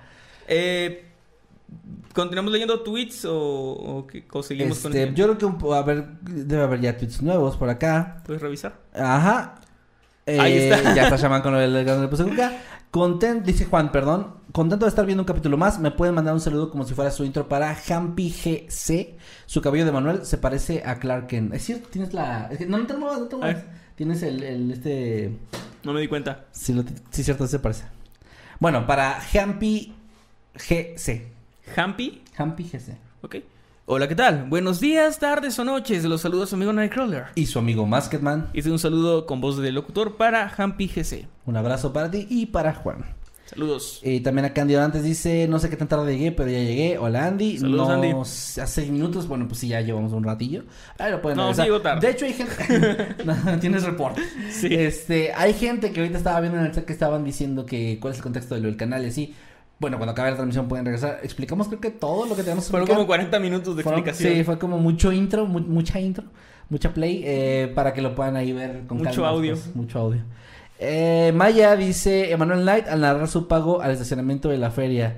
Eh, 0.47 1.06
¿Continuamos 2.14 2.51
leyendo 2.54 2.82
tweets 2.82 3.26
o, 3.26 3.36
o, 3.36 4.06
qué- 4.06 4.26
o 4.32 4.43
seguimos 4.43 4.78
con 4.78 4.91
Este, 4.91 5.04
el 5.06 5.16
yo 5.16 5.36
creo 5.36 5.58
que 5.58 5.74
a 5.74 5.82
ver, 5.82 6.06
debe 6.22 6.62
haber 6.62 6.82
ya 6.82 6.95
tweets 6.95 7.24
nuevos 7.24 7.58
por 7.58 7.70
acá. 7.70 8.22
¿Puedes 8.26 8.43
revisar? 8.43 8.80
Ajá. 8.93 9.56
Eh, 10.26 10.39
Ahí 10.39 10.57
está. 10.57 10.93
Ya 10.95 11.03
está 11.03 11.17
Shaman 11.17 11.41
con 11.41 11.55
el 11.55 11.76
el 11.76 11.86
canal 11.86 12.09
de. 12.09 12.49
Content, 12.91 13.43
dice 13.43 13.65
Juan, 13.65 13.91
perdón. 13.91 14.36
Contento 14.51 14.86
de 14.86 14.89
estar 14.89 15.05
viendo 15.05 15.24
un 15.24 15.28
capítulo 15.28 15.57
más. 15.57 15.80
Me 15.80 15.89
pueden 15.91 16.13
mandar 16.13 16.34
un 16.34 16.39
saludo 16.39 16.69
como 16.69 16.84
si 16.86 16.93
fuera 16.93 17.09
su 17.09 17.24
intro 17.26 17.49
para 17.49 17.76
Hampi 17.89 18.30
GC. 18.30 19.17
Su 19.47 19.61
cabello 19.61 19.84
de 19.86 19.91
Manuel 19.91 20.26
se 20.26 20.38
parece 20.38 20.84
a 20.86 20.99
Clark 20.99 21.28
Kent. 21.28 21.53
Es 21.55 21.63
cierto, 21.65 21.89
tienes 21.89 22.13
la. 22.13 22.49
es 22.51 22.59
que- 22.59 22.65
no, 22.67 22.78
no 22.78 22.86
te 22.86 22.93
muevas, 22.95 23.19
no 23.19 23.26
te 23.26 23.36
muevas. 23.36 23.63
Tienes 23.95 24.21
el, 24.24 24.43
el 24.43 24.71
este. 24.71 25.36
No 25.84 25.91
me 25.93 26.01
di 26.01 26.07
cuenta. 26.07 26.45
Sí, 26.51 26.71
lo, 26.74 26.84
sí, 27.09 27.24
cierto, 27.24 27.47
se 27.47 27.59
parece. 27.59 27.86
Bueno, 28.59 28.86
para 28.86 29.19
Hampi 29.34 29.93
GC. 30.55 31.28
Hampi. 31.76 32.21
Hampi 32.38 32.63
GC. 32.63 32.95
Ok. 33.24 33.36
Hola, 33.86 34.07
¿qué 34.07 34.15
tal? 34.15 34.45
Buenos 34.47 34.79
días, 34.79 35.19
tardes 35.19 35.59
o 35.59 35.65
noches. 35.65 36.05
Los 36.05 36.21
saludos 36.21 36.45
a 36.45 36.49
su 36.51 36.55
amigo 36.55 36.71
Nightcrawler. 36.71 37.25
Y 37.36 37.47
su 37.47 37.59
amigo 37.59 37.86
Masketman. 37.86 38.47
Hice 38.53 38.71
un 38.71 38.79
saludo 38.79 39.25
con 39.25 39.41
voz 39.41 39.57
de 39.57 39.73
locutor 39.73 40.15
para 40.15 40.47
Hampi 40.55 40.88
GC. 40.88 41.27
Un 41.45 41.57
abrazo 41.57 41.91
para 41.91 42.09
ti 42.09 42.25
y 42.29 42.45
para 42.45 42.73
Juan. 42.73 43.03
Saludos. 43.43 43.99
Y 44.01 44.21
también 44.21 44.45
acá 44.45 44.61
Andy 44.61 44.75
antes 44.75 45.03
dice, 45.03 45.49
no 45.49 45.59
sé 45.59 45.69
qué 45.69 45.75
tan 45.75 45.89
tarde 45.89 46.13
llegué, 46.13 46.31
pero 46.31 46.49
ya 46.49 46.59
llegué. 46.59 46.97
Hola 46.97 47.27
Andy. 47.27 47.57
Saludos, 47.57 47.89
no, 47.89 47.93
Andy. 47.93 48.11
Hace 48.21 48.67
seis 48.67 48.89
minutos, 48.89 49.27
bueno, 49.27 49.49
pues 49.49 49.59
sí, 49.59 49.67
ya 49.67 49.81
llevamos 49.81 50.13
un 50.13 50.23
ratillo. 50.23 50.63
Ahí 50.97 51.11
lo 51.11 51.21
pueden 51.21 51.38
No, 51.38 51.53
sí 51.53 51.63
llegó 51.63 51.81
tarde. 51.81 52.07
De 52.07 52.13
hecho, 52.13 52.23
hay 52.23 52.34
gente... 52.34 53.15
No, 53.25 53.59
Tienes 53.59 53.84
reporte. 53.84 54.21
Sí. 54.49 54.67
Este, 54.71 55.34
hay 55.34 55.53
gente 55.53 55.91
que 55.91 55.99
ahorita 55.99 56.19
estaba 56.19 56.39
viendo 56.39 56.57
en 56.57 56.67
el 56.67 56.71
chat 56.71 56.86
que 56.86 56.93
estaban 56.93 57.25
diciendo 57.25 57.65
que 57.65 57.99
cuál 57.99 58.13
es 58.13 58.19
el 58.19 58.23
contexto 58.23 58.55
de 58.55 58.61
lo 58.61 58.67
del 58.67 58.77
canal 58.77 59.03
y 59.03 59.09
así. 59.09 59.36
Bueno, 59.84 59.97
cuando 59.97 60.13
acabe 60.13 60.29
la 60.29 60.38
transmisión 60.38 60.69
pueden 60.69 60.86
regresar. 60.86 61.19
Explicamos 61.23 61.67
creo 61.67 61.81
que 61.81 61.89
todo 61.91 62.25
lo 62.25 62.38
que 62.38 62.43
tenemos 62.43 62.69
Fueron 62.69 62.88
como 62.88 63.05
40 63.05 63.38
minutos 63.39 63.75
de 63.75 63.84
Fueron- 63.84 63.99
explicación. 63.99 64.34
Sí, 64.34 64.43
fue 64.45 64.57
como 64.57 64.77
mucho 64.77 65.11
intro, 65.11 65.45
mu- 65.45 65.59
mucha 65.59 65.99
intro, 65.99 66.23
mucha 66.69 66.93
play, 66.93 67.21
eh, 67.25 67.69
para 67.75 67.93
que 67.93 68.01
lo 68.01 68.15
puedan 68.15 68.38
ahí 68.38 68.53
ver 68.53 68.84
con 68.88 68.99
Mucho 68.99 69.09
calma 69.11 69.27
audio. 69.29 69.51
después, 69.55 69.75
mucho 69.75 69.99
audio. 69.99 70.21
Eh, 70.79 71.34
Maya 71.36 71.75
dice, 71.75 72.31
Emanuel 72.31 72.61
Knight 72.61 72.88
al 72.88 73.01
narrar 73.01 73.27
su 73.27 73.45
pago 73.49 73.81
al 73.81 73.91
estacionamiento 73.91 74.47
de 74.47 74.57
la 74.57 74.71
feria. 74.71 75.17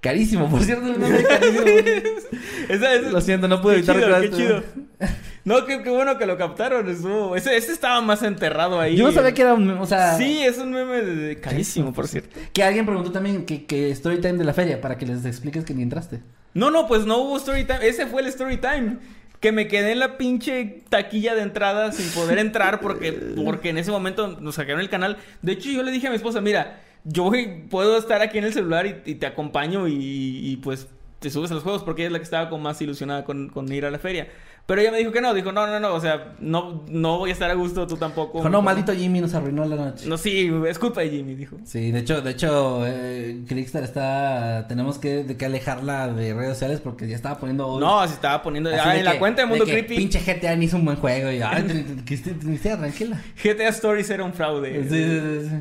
Carísimo, 0.00 0.48
por 0.48 0.62
cierto, 0.62 0.86
el 0.86 1.00
nombre 1.00 1.24
carísimo. 1.24 1.64
Esa- 2.68 2.94
esa- 2.94 3.10
Lo 3.10 3.20
siento, 3.20 3.48
no 3.48 3.60
pude 3.60 3.76
evitar 3.78 3.96
chido, 3.96 4.20
qué 4.20 4.30
chido. 4.30 4.62
No, 5.44 5.64
qué, 5.64 5.82
qué 5.82 5.88
bueno 5.88 6.18
que 6.18 6.26
lo 6.26 6.36
captaron. 6.36 6.86
estuvo- 6.90 7.34
Ese, 7.34 7.56
ese 7.56 7.72
estaba 7.72 8.02
más 8.02 8.22
enterrado 8.22 8.78
ahí. 8.80 8.96
Yo 8.96 9.04
no 9.06 9.12
sabía 9.12 9.32
que 9.32 9.40
era 9.42 9.54
un, 9.54 9.70
o 9.70 9.86
sea, 9.86 10.14
Sí, 10.18 10.40
es 10.44 10.58
un 10.58 10.70
meme 10.72 11.00
de, 11.00 11.16
de- 11.16 11.40
carísimo, 11.40 11.94
por 11.94 12.06
cierto. 12.06 12.38
que 12.52 12.62
alguien 12.62 12.84
preguntó 12.84 13.10
también 13.12 13.46
que, 13.46 13.64
que 13.64 13.90
story 13.92 14.18
time 14.20 14.34
de 14.34 14.44
la 14.44 14.52
feria, 14.52 14.78
para 14.82 14.98
que 14.98 15.06
les 15.06 15.24
expliques 15.24 15.64
que 15.64 15.72
ni 15.72 15.82
entraste. 15.82 16.20
No, 16.52 16.70
no, 16.70 16.86
pues 16.86 17.06
no 17.06 17.16
hubo 17.18 17.38
story 17.38 17.64
time. 17.64 17.78
Ese 17.82 18.06
fue 18.06 18.20
el 18.20 18.26
story 18.28 18.58
time. 18.58 18.98
Que 19.40 19.52
me 19.52 19.68
quedé 19.68 19.92
en 19.92 20.00
la 20.00 20.18
pinche 20.18 20.82
taquilla 20.90 21.34
de 21.34 21.42
entrada 21.42 21.92
sin 21.92 22.10
poder 22.10 22.38
entrar 22.38 22.80
porque, 22.80 23.12
porque 23.44 23.70
en 23.70 23.78
ese 23.78 23.90
momento 23.92 24.36
nos 24.40 24.56
sacaron 24.56 24.80
el 24.80 24.90
canal. 24.90 25.16
De 25.40 25.52
hecho, 25.52 25.70
yo 25.70 25.82
le 25.84 25.92
dije 25.92 26.08
a 26.08 26.10
mi 26.10 26.16
esposa, 26.16 26.40
mira, 26.42 26.80
yo 27.04 27.24
voy- 27.24 27.64
puedo 27.70 27.96
estar 27.98 28.20
aquí 28.22 28.38
en 28.38 28.44
el 28.44 28.52
celular 28.52 28.86
y, 28.86 29.10
y 29.10 29.14
te 29.16 29.26
acompaño 29.26 29.88
y, 29.88 29.94
y, 29.94 30.56
pues 30.56 30.88
te 31.20 31.30
subes 31.30 31.50
a 31.50 31.54
los 31.54 31.62
juegos 31.64 31.82
porque 31.82 32.02
ella 32.02 32.08
es 32.08 32.12
la 32.12 32.18
que 32.18 32.24
estaba 32.24 32.48
como 32.48 32.62
más 32.64 32.80
ilusionada 32.80 33.24
con, 33.24 33.48
con 33.48 33.72
ir 33.72 33.84
a 33.84 33.90
la 33.90 33.98
feria. 33.98 34.28
Pero 34.66 34.82
ella 34.82 34.92
me 34.92 34.98
dijo 34.98 35.12
que 35.12 35.22
no, 35.22 35.32
dijo, 35.32 35.50
no, 35.50 35.66
no, 35.66 35.80
no, 35.80 35.94
o 35.94 36.00
sea, 36.00 36.34
no, 36.40 36.84
no 36.90 37.16
voy 37.18 37.30
a 37.30 37.32
estar 37.32 37.50
a 37.50 37.54
gusto, 37.54 37.86
tú 37.86 37.96
tampoco. 37.96 38.36
Dijo, 38.38 38.50
no, 38.50 38.60
maldito 38.60 38.92
Jimmy 38.92 39.18
nos 39.22 39.32
arruinó 39.32 39.64
la 39.64 39.76
noche. 39.76 40.06
No, 40.06 40.18
sí, 40.18 40.52
es 40.68 40.78
culpa 40.78 41.00
de 41.00 41.08
Jimmy, 41.08 41.34
dijo. 41.36 41.56
Sí, 41.64 41.90
de 41.90 42.00
hecho, 42.00 42.20
de 42.20 42.32
hecho, 42.32 42.82
eh, 42.86 43.44
Crickstar 43.48 43.82
está, 43.82 44.66
tenemos 44.68 44.98
que, 44.98 45.24
de 45.24 45.38
que 45.38 45.46
alejarla 45.46 46.08
de 46.12 46.34
redes 46.34 46.50
sociales 46.52 46.80
porque 46.80 47.08
ya 47.08 47.16
estaba 47.16 47.38
poniendo... 47.38 47.80
No, 47.80 48.06
se 48.06 48.12
estaba 48.12 48.42
poniendo, 48.42 48.68
ah, 48.70 48.92
de 48.92 48.98
en 48.98 49.04
la 49.06 49.18
cuenta 49.18 49.40
de 49.40 49.48
Mundo 49.48 49.64
que 49.64 49.70
Creepy. 49.72 49.96
Pinche 49.96 50.20
GTA 50.20 50.54
ni 50.54 50.66
hizo 50.66 50.76
un 50.76 50.84
buen 50.84 50.98
juego 50.98 51.32
y, 51.32 51.40
ay, 51.40 51.62
Cristi- 52.06 52.38
Cristian, 52.38 52.78
tranquila. 52.78 53.22
GTA 53.42 53.68
Stories 53.68 54.10
era 54.10 54.22
un 54.22 54.34
fraude. 54.34 54.82
Sí, 54.82 54.88
sí, 54.90 55.20
sí, 55.20 55.48
sí. 55.48 55.56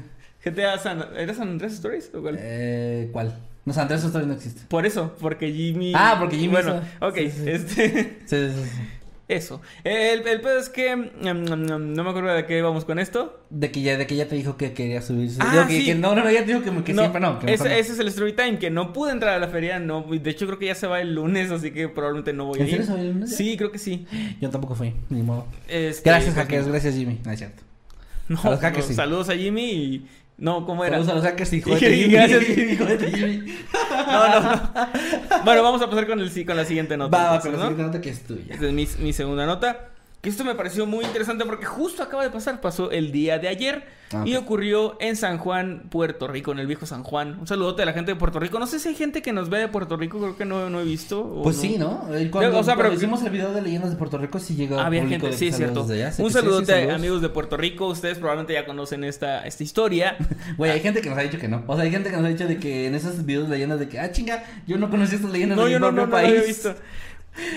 GTA 0.51 0.77
San, 0.77 1.05
¿era 1.17 1.33
San 1.33 1.49
Andrés 1.49 1.73
Stories 1.73 2.11
o 2.13 2.21
cuál? 2.21 2.37
Eh, 2.39 3.09
¿cuál? 3.11 3.33
No, 3.65 3.73
San 3.73 3.83
Andrés 3.83 4.03
Story 4.03 4.25
no 4.25 4.33
existe. 4.33 4.61
Por 4.67 4.85
eso, 4.85 5.13
porque 5.19 5.51
Jimmy. 5.51 5.91
Ah, 5.95 6.15
porque 6.19 6.37
Jimmy 6.37 6.53
Bueno, 6.53 6.81
hizo- 6.99 7.05
ok, 7.07 7.15
sí, 7.17 7.29
sí. 7.31 7.43
este. 7.49 7.89
Sí, 8.25 8.35
sí, 8.49 8.63
sí. 8.63 8.69
Eso. 9.29 9.61
El, 9.83 10.25
el 10.25 10.39
pedo 10.39 10.57
es 10.57 10.69
que. 10.69 10.95
mm, 10.95 11.01
mm, 11.21 11.53
mm, 11.53 11.93
no 11.93 12.03
me 12.05 12.09
acuerdo 12.11 12.33
de 12.33 12.45
qué 12.45 12.61
vamos 12.61 12.85
con 12.85 12.97
esto. 12.97 13.41
De 13.49 13.69
que 13.71 13.81
ya, 13.81 13.97
de 13.97 14.07
que 14.07 14.15
ya 14.15 14.25
te 14.29 14.35
dijo 14.35 14.55
que 14.55 14.71
quería 14.71 15.01
subirse. 15.01 15.39
Ah, 15.41 15.51
Digo 15.51 15.65
sí. 15.67 15.85
que 15.85 15.95
no, 15.95 16.15
no, 16.15 16.23
no, 16.23 16.31
ya 16.31 16.39
te 16.45 16.53
dijo 16.53 16.61
que, 16.61 16.71
que 16.81 16.93
no, 16.93 17.01
siempre 17.01 17.19
no. 17.19 17.39
Que 17.39 17.53
ese, 17.53 17.77
es 17.77 17.99
el 17.99 18.07
story 18.07 18.31
time, 18.37 18.57
que 18.57 18.69
no 18.69 18.93
pude 18.93 19.11
entrar 19.11 19.33
a 19.33 19.39
la 19.39 19.49
feria. 19.49 19.79
no 19.79 20.01
De 20.09 20.29
hecho, 20.29 20.45
creo 20.47 20.57
que 20.57 20.67
ya 20.67 20.75
se 20.75 20.87
va 20.87 21.01
el 21.01 21.13
lunes, 21.13 21.51
así 21.51 21.71
que 21.71 21.89
probablemente 21.89 22.31
no 22.31 22.45
voy 22.45 22.61
a 22.61 22.63
¿En 22.63 22.69
ir. 22.69 22.75
el 22.89 23.07
lunes? 23.15 23.35
Sí, 23.35 23.57
creo 23.57 23.69
que 23.69 23.79
sí. 23.79 24.07
Yo 24.39 24.49
tampoco 24.49 24.75
fui, 24.75 24.93
ni 25.09 25.21
modo. 25.23 25.45
Este, 25.67 26.09
Gracias, 26.09 26.33
pues, 26.33 26.45
hackers, 26.45 26.65
no. 26.67 26.71
gracias, 26.71 26.95
Jimmy. 26.95 27.19
No 27.25 27.31
es 27.33 27.37
cierto. 27.39 27.63
No, 28.29 28.39
A 28.43 28.49
los 28.51 28.59
hackers, 28.61 28.85
no, 28.85 28.89
sí. 28.89 28.93
Saludos 28.93 29.27
a 29.29 29.35
Jimmy 29.35 29.71
y. 29.71 30.07
No, 30.37 30.65
¿cómo 30.65 30.85
era? 30.85 30.97
Saludos 30.97 31.11
a 31.11 31.15
los 31.15 31.23
hackers 31.23 31.49
jódete, 31.63 31.89
y 31.95 31.99
Jimmy. 32.01 32.13
gracias, 32.13 32.43
Jimmy. 32.45 32.77
Jódete, 32.77 33.11
Jimmy. 33.11 33.53
No, 34.07 34.27
no, 34.29 34.39
no. 34.41 34.71
Bueno, 35.43 35.63
vamos 35.63 35.81
a 35.81 35.89
pasar 35.89 36.05
con, 36.07 36.19
el, 36.19 36.29
sí- 36.29 36.45
con 36.45 36.55
la 36.55 36.63
siguiente 36.65 36.95
nota. 36.95 37.17
Va, 37.17 37.31
va, 37.31 37.39
con 37.41 37.51
la 37.53 37.57
¿no? 37.57 37.63
siguiente 37.63 37.83
nota 37.83 38.01
que 38.01 38.09
es 38.11 38.23
tuya. 38.23 38.53
Esta 38.53 38.67
es 38.67 38.73
mi, 38.73 38.87
mi 38.99 39.13
segunda 39.13 39.45
nota. 39.47 39.89
Que 40.21 40.29
esto 40.29 40.43
me 40.43 40.55
pareció 40.55 40.85
muy 40.87 41.05
interesante 41.05 41.45
porque 41.45 41.65
justo 41.65 42.01
acaba 42.03 42.23
de 42.23 42.29
pasar, 42.31 42.59
pasó 42.59 42.89
el 42.91 43.11
día 43.11 43.37
de 43.39 43.47
ayer 43.47 43.97
Ah, 44.13 44.23
y 44.25 44.35
ocurrió 44.37 44.95
en 45.01 45.17
San 45.17 45.37
Juan, 45.37 45.89
Puerto 45.89 46.29
Rico, 46.29 46.53
en 46.53 46.59
el 46.59 46.65
viejo 46.67 46.85
San 46.85 47.03
Juan. 47.03 47.37
Un 47.41 47.45
saludote 47.45 47.81
a 47.83 47.85
la 47.85 47.91
gente 47.91 48.13
de 48.13 48.15
Puerto 48.15 48.39
Rico. 48.39 48.57
No 48.57 48.65
sé 48.65 48.79
si 48.79 48.87
hay 48.87 48.95
gente 48.95 49.21
que 49.21 49.33
nos 49.33 49.49
ve 49.49 49.59
de 49.59 49.67
Puerto 49.67 49.97
Rico, 49.97 50.17
creo 50.17 50.37
que 50.37 50.45
no, 50.45 50.69
no 50.69 50.79
he 50.79 50.85
visto. 50.85 51.19
o 51.19 51.43
Pues 51.43 51.57
sí, 51.57 51.75
¿no? 51.77 52.07
Eh, 52.15 52.29
Cuando, 52.31 52.57
O 52.57 52.63
sea, 52.63 52.77
pero- 52.77 52.93
hicimos 52.93 53.21
el 53.23 53.31
video 53.31 53.51
de 53.53 53.61
leyendas 53.61 53.91
de 53.91 53.97
Puerto 53.97 54.17
Rico, 54.17 54.39
sí 54.39 54.55
llegó 54.55 54.79
Había 54.79 55.05
gente, 55.05 55.33
sí, 55.33 55.51
cierto. 55.51 55.83
allá, 55.83 56.07
Un 56.07 56.13
sí, 56.13 56.23
sí, 56.25 56.29
saludote 56.31 56.71
a 56.71 56.75
saludos. 56.77 56.95
amigos 56.95 57.21
de 57.21 57.27
Puerto 57.29 57.57
Rico. 57.57 57.87
Ustedes 57.87 58.17
probablemente 58.17 58.53
ya 58.53 58.65
conocen 58.65 59.03
esta, 59.03 59.45
esta 59.45 59.63
historia. 59.63 60.15
Güey, 60.57 60.71
hay 60.71 60.79
gente 60.79 61.01
que 61.01 61.09
nos 61.09 61.17
ha 61.17 61.23
dicho 61.23 61.37
que 61.37 61.49
no. 61.49 61.63
O 61.67 61.75
sea, 61.75 61.83
hay 61.83 61.91
gente 61.91 62.09
que 62.09 62.15
nos 62.15 62.25
ha 62.25 62.29
dicho 62.29 62.47
de 62.47 62.57
que 62.59 62.87
en 62.87 62.95
esos 62.95 63.25
videos 63.25 63.49
de 63.49 63.55
leyendas 63.55 63.77
de 63.79 63.89
que, 63.89 63.99
ah, 63.99 64.09
chinga, 64.13 64.41
yo 64.65 64.77
no 64.77 64.89
conocí 64.89 65.15
estas 65.15 65.31
leyendas 65.31 65.57
No, 65.57 65.65
de 65.65 65.71
yo 65.71 65.79
mi 65.79 65.81
no, 65.81 65.87
propio 65.87 66.05
no 66.05 66.11
país. 66.11 66.29
había 66.29 66.43
visto. 66.43 66.75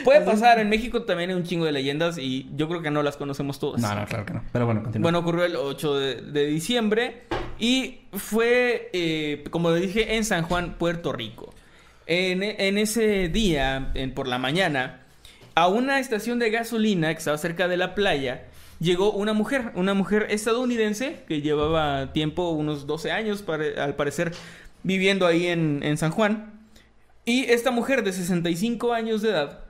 Puede 0.04 0.20
pasar, 0.22 0.58
en 0.58 0.68
México 0.68 1.02
también 1.02 1.30
hay 1.30 1.36
un 1.36 1.44
chingo 1.44 1.64
de 1.64 1.72
leyendas 1.72 2.18
y 2.18 2.48
yo 2.56 2.68
creo 2.68 2.82
que 2.82 2.90
no 2.90 3.02
las 3.02 3.16
conocemos 3.16 3.58
todas. 3.58 3.80
No, 3.80 3.94
no, 3.94 4.04
claro 4.06 4.26
que 4.26 4.34
no. 4.34 4.42
Pero 4.52 4.66
bueno, 4.66 4.82
continúa. 4.82 5.02
Bueno, 5.04 5.18
ocurrió 5.20 5.44
el 5.44 5.56
8 5.56 5.98
de, 5.98 6.14
de 6.22 6.46
diciembre 6.46 7.22
y 7.58 8.00
fue, 8.12 8.90
eh, 8.92 9.44
como 9.50 9.70
le 9.70 9.80
dije, 9.80 10.16
en 10.16 10.24
San 10.24 10.42
Juan, 10.44 10.74
Puerto 10.78 11.12
Rico. 11.12 11.54
En, 12.06 12.42
en 12.42 12.78
ese 12.78 13.28
día, 13.28 13.90
en- 13.94 14.12
por 14.14 14.26
la 14.26 14.38
mañana, 14.38 15.00
a 15.54 15.68
una 15.68 15.98
estación 16.00 16.38
de 16.38 16.50
gasolina 16.50 17.12
que 17.12 17.18
estaba 17.18 17.38
cerca 17.38 17.68
de 17.68 17.76
la 17.76 17.94
playa, 17.94 18.44
llegó 18.80 19.12
una 19.12 19.32
mujer, 19.32 19.72
una 19.74 19.94
mujer 19.94 20.26
estadounidense 20.30 21.20
que 21.28 21.40
llevaba 21.42 22.12
tiempo, 22.12 22.50
unos 22.50 22.86
12 22.86 23.12
años, 23.12 23.42
pare- 23.42 23.78
al 23.80 23.94
parecer, 23.94 24.32
viviendo 24.82 25.26
ahí 25.26 25.46
en, 25.46 25.80
en 25.82 25.96
San 25.98 26.10
Juan. 26.10 26.52
Y 27.24 27.44
esta 27.44 27.70
mujer 27.70 28.02
de 28.02 28.12
65 28.12 28.92
años 28.92 29.22
de 29.22 29.30
edad 29.30 29.60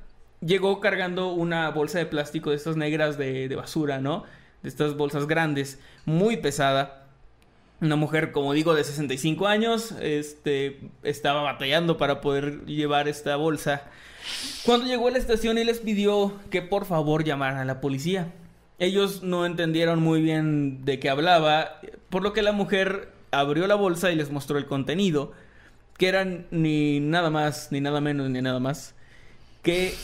llegó 0.40 0.80
cargando 0.80 1.32
una 1.32 1.70
bolsa 1.70 1.98
de 1.98 2.06
plástico 2.06 2.50
de 2.50 2.56
estas 2.56 2.76
negras 2.76 3.18
de, 3.18 3.48
de 3.48 3.56
basura, 3.56 4.00
¿no? 4.00 4.24
De 4.62 4.68
estas 4.68 4.96
bolsas 4.96 5.26
grandes, 5.26 5.78
muy 6.04 6.36
pesada. 6.36 7.06
Una 7.80 7.96
mujer, 7.96 8.32
como 8.32 8.52
digo, 8.52 8.74
de 8.74 8.84
65 8.84 9.46
años, 9.46 9.92
este, 10.00 10.80
estaba 11.02 11.42
batallando 11.42 11.96
para 11.96 12.20
poder 12.20 12.66
llevar 12.66 13.08
esta 13.08 13.36
bolsa. 13.36 13.84
Cuando 14.64 14.86
llegó 14.86 15.08
a 15.08 15.12
la 15.12 15.18
estación 15.18 15.56
y 15.56 15.64
les 15.64 15.80
pidió 15.80 16.34
que 16.50 16.60
por 16.60 16.84
favor 16.84 17.24
llamaran 17.24 17.58
a 17.58 17.64
la 17.64 17.80
policía. 17.80 18.32
Ellos 18.78 19.22
no 19.22 19.46
entendieron 19.46 20.02
muy 20.02 20.20
bien 20.20 20.84
de 20.84 20.98
qué 20.98 21.10
hablaba, 21.10 21.80
por 22.10 22.22
lo 22.22 22.32
que 22.32 22.42
la 22.42 22.52
mujer 22.52 23.12
abrió 23.30 23.66
la 23.66 23.74
bolsa 23.74 24.10
y 24.10 24.16
les 24.16 24.30
mostró 24.30 24.58
el 24.58 24.66
contenido, 24.66 25.32
que 25.96 26.08
eran 26.08 26.46
ni 26.50 27.00
nada 27.00 27.30
más, 27.30 27.72
ni 27.72 27.80
nada 27.80 28.00
menos, 28.00 28.28
ni 28.30 28.40
nada 28.40 28.58
más 28.58 28.94
que 29.62 29.94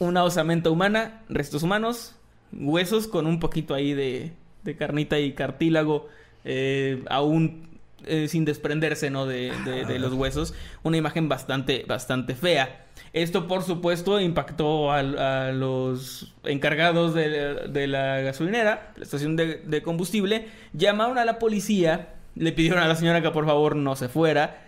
una 0.00 0.24
osamenta 0.24 0.70
humana, 0.70 1.22
restos 1.28 1.62
humanos, 1.62 2.16
huesos 2.52 3.06
con 3.06 3.26
un 3.26 3.38
poquito 3.38 3.74
ahí 3.74 3.92
de, 3.94 4.32
de 4.64 4.76
carnita 4.76 5.20
y 5.20 5.34
cartílago, 5.34 6.08
eh, 6.44 7.04
aún 7.08 7.68
eh, 8.06 8.26
sin 8.28 8.44
desprenderse, 8.44 9.10
¿no? 9.10 9.26
De, 9.26 9.52
de- 9.86 9.98
los 9.98 10.14
huesos. 10.14 10.54
Una 10.82 10.96
imagen 10.96 11.28
bastante, 11.28 11.84
bastante 11.86 12.34
fea. 12.34 12.86
Esto, 13.12 13.46
por 13.46 13.62
supuesto, 13.62 14.18
impactó 14.20 14.90
al- 14.90 15.18
a, 15.18 15.52
los 15.52 16.34
encargados 16.44 17.12
de, 17.14 17.68
de 17.68 17.86
la 17.86 18.20
gasolinera, 18.20 18.92
la 18.96 19.02
estación 19.02 19.36
de 19.36 19.82
combustible. 19.84 20.48
Llamaron 20.72 21.18
a 21.18 21.24
la 21.24 21.38
policía, 21.38 22.14
le 22.34 22.52
pidieron 22.52 22.78
a 22.82 22.88
la 22.88 22.96
señora 22.96 23.20
que 23.20 23.30
por 23.30 23.44
favor 23.46 23.76
no 23.76 23.94
se 23.96 24.08
fuera. 24.08 24.62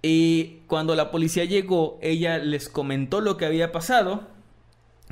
Y 0.00 0.60
cuando 0.66 0.94
la 0.96 1.10
policía 1.10 1.44
llegó, 1.44 1.98
ella 2.02 2.38
les 2.38 2.68
comentó 2.68 3.20
lo 3.20 3.36
que 3.36 3.44
había 3.46 3.70
pasado. 3.70 4.28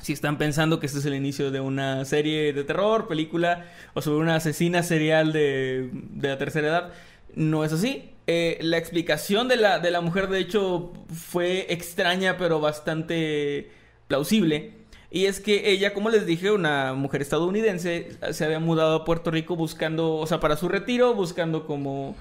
Si 0.03 0.13
están 0.13 0.39
pensando 0.39 0.81
que 0.81 0.87
este 0.87 0.99
es 0.99 1.07
el 1.07 1.15
inicio 1.15 1.51
de 1.51 1.61
una 1.61 2.05
serie 2.05 2.53
de 2.53 2.65
terror, 2.65 3.09
película, 3.09 3.67
o 3.95 4.03
sobre 4.03 4.23
una 4.23 4.37
asesina 4.37 4.83
serial 4.83 5.33
de, 5.33 5.91
de 5.93 6.29
la 6.29 6.39
tercera 6.39 6.69
edad, 6.69 6.93
no 7.35 7.65
es 7.65 7.73
así. 7.73 8.11
Eh, 8.27 8.59
la 8.61 8.79
explicación 8.79 9.49
de 9.49 9.57
la, 9.57 9.79
de 9.79 9.91
la 9.91 10.01
mujer, 10.01 10.29
de 10.29 10.39
hecho, 10.39 10.93
fue 11.13 11.67
extraña, 11.73 12.37
pero 12.39 12.61
bastante 12.61 13.71
plausible. 14.09 14.73
Y 15.11 15.27
es 15.27 15.41
que 15.41 15.71
ella, 15.73 15.93
como 15.93 16.11
les 16.11 16.27
dije, 16.27 16.53
una 16.53 16.95
mujer 16.95 17.23
estadounidense, 17.23 18.11
se 18.31 18.45
había 18.45 18.61
mudado 18.61 18.97
a 18.97 19.05
Puerto 19.05 19.31
Rico 19.31 19.57
buscando, 19.57 20.15
o 20.15 20.27
sea, 20.27 20.39
para 20.39 20.57
su 20.57 20.69
retiro, 20.69 21.15
buscando 21.15 21.67
como 21.67 22.15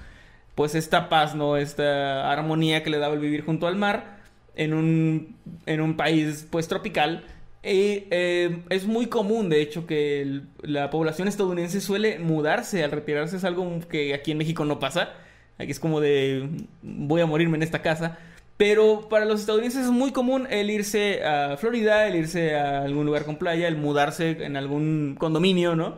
pues 0.56 0.76
esta 0.76 1.10
paz, 1.10 1.36
¿no? 1.36 1.58
Esta 1.58 2.32
armonía 2.32 2.84
que 2.84 2.90
le 2.90 2.98
daba 2.98 3.14
el 3.14 3.20
vivir 3.20 3.46
junto 3.46 3.68
al 3.68 3.76
mar 3.76 4.18
en 4.56 4.74
un, 4.74 5.36
en 5.68 5.82
un 5.82 5.96
país 5.96 6.48
pues 6.50 6.68
tropical. 6.68 7.24
Y 7.62 8.05
eh, 8.12 8.62
es 8.70 8.86
muy 8.86 9.07
común, 9.07 9.49
de 9.49 9.62
hecho, 9.62 9.86
que 9.86 10.22
el- 10.22 10.43
la 10.62 10.89
población 10.89 11.28
estadounidense 11.28 11.82
suele 11.82 12.18
mudarse 12.20 12.84
al 12.84 12.91
retirarse. 12.91 13.36
Es 13.38 13.43
algo 13.43 13.80
que 13.89 14.14
aquí 14.14 14.32
en 14.32 14.38
México 14.38 14.64
no 14.66 14.80
pasa. 14.80 15.10
Aquí 15.57 15.72
es 15.72 15.80
como 15.80 15.99
de 15.99 16.47
voy 16.82 17.20
a 17.22 17.26
morirme 17.26 17.57
en 17.57 17.64
esta 17.64 17.82
casa. 17.82 18.18
Pero 18.55 19.07
para 19.10 19.26
los 19.26 19.39
estadounidenses 19.41 19.86
es 19.86 19.91
muy 19.91 20.12
común 20.12 20.47
el 20.49 20.70
irse 20.70 21.24
a 21.24 21.55
Florida, 21.57 22.07
el 22.07 22.16
irse 22.16 22.55
a 22.55 22.82
algún 22.84 23.05
lugar 23.05 23.24
con 23.26 23.38
playa, 23.38 23.68
el 23.68 23.78
mudarse 23.78 24.38
en 24.43 24.55
algún 24.57 25.16
condominio, 25.18 25.76
¿no? 25.76 25.95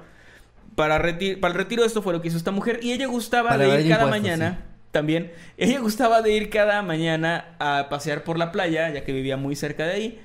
Para, 0.76 1.00
reti- 1.02 1.40
para 1.40 1.54
el 1.54 1.58
retiro 1.58 1.84
esto 1.86 2.02
fue 2.02 2.14
lo 2.14 2.22
que 2.22 2.30
hizo 2.30 2.38
esta 2.38 2.52
mujer 2.52 2.80
y 2.82 2.92
ella 2.94 3.08
gustaba 3.08 3.50
Para 3.50 3.64
de 3.66 3.82
ir 3.82 3.90
cada 3.90 4.06
mañana 4.08 4.60
también 4.92 5.32
ella 5.58 5.80
gustaba 5.80 6.22
de 6.22 6.34
ir 6.34 6.50
cada 6.50 6.82
mañana 6.82 7.56
a 7.60 7.88
pasear 7.90 8.24
por 8.24 8.38
la 8.38 8.52
playa 8.52 8.90
ya 8.90 9.04
que 9.04 9.12
vivía 9.12 9.38
muy 9.38 9.56
cerca 9.56 9.86
de 9.86 9.92
ahí 9.94 10.22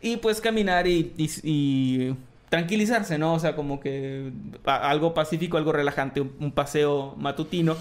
y 0.00 0.16
pues 0.16 0.40
caminar 0.40 0.86
y, 0.86 2.14
tranquilizarse 2.48 3.16
no 3.16 3.34
o 3.34 3.38
sea 3.38 3.54
como 3.54 3.78
que 3.78 4.32
algo 4.64 5.14
pacífico 5.14 5.56
algo 5.56 5.72
relajante 5.72 6.20
un, 6.20 6.52
paseo 6.52 7.14
matutino. 7.16 7.76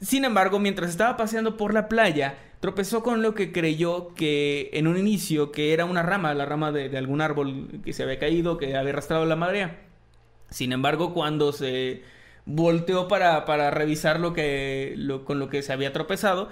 Sin 0.00 0.24
embargo 0.24 0.58
mientras 0.58 0.90
estaba 0.90 1.16
paseando 1.16 1.56
por 1.56 1.74
la 1.74 1.88
playa 1.88 2.38
tropezó 2.60 3.02
con 3.02 3.22
lo 3.22 3.34
que 3.34 3.52
creyó 3.52 4.14
que 4.14 4.70
en 4.74 4.86
un 4.86 4.96
inicio 4.96 5.50
que 5.50 5.72
era 5.72 5.84
una 5.84 6.02
rama 6.02 6.34
la 6.34 6.44
rama 6.44 6.70
de, 6.72 6.96
algún 6.96 7.20
árbol 7.20 7.80
que 7.84 7.92
se 7.92 8.02
había 8.02 8.18
caído 8.18 8.58
que 8.58 8.76
había 8.76 8.92
arrastrado 8.92 9.24
la 9.24 9.36
marea. 9.36 9.80
Sin 10.50 10.72
embargo, 10.72 11.12
cuando 11.12 11.52
se 11.52 12.02
volteó 12.44 13.08
para, 13.08 13.44
para 13.44 13.70
revisar 13.70 14.20
lo 14.20 14.32
que, 14.32 14.96
con 15.24 15.40
lo 15.40 15.48
que 15.48 15.62
se 15.62 15.72
había 15.72 15.92
tropezado, 15.92 16.48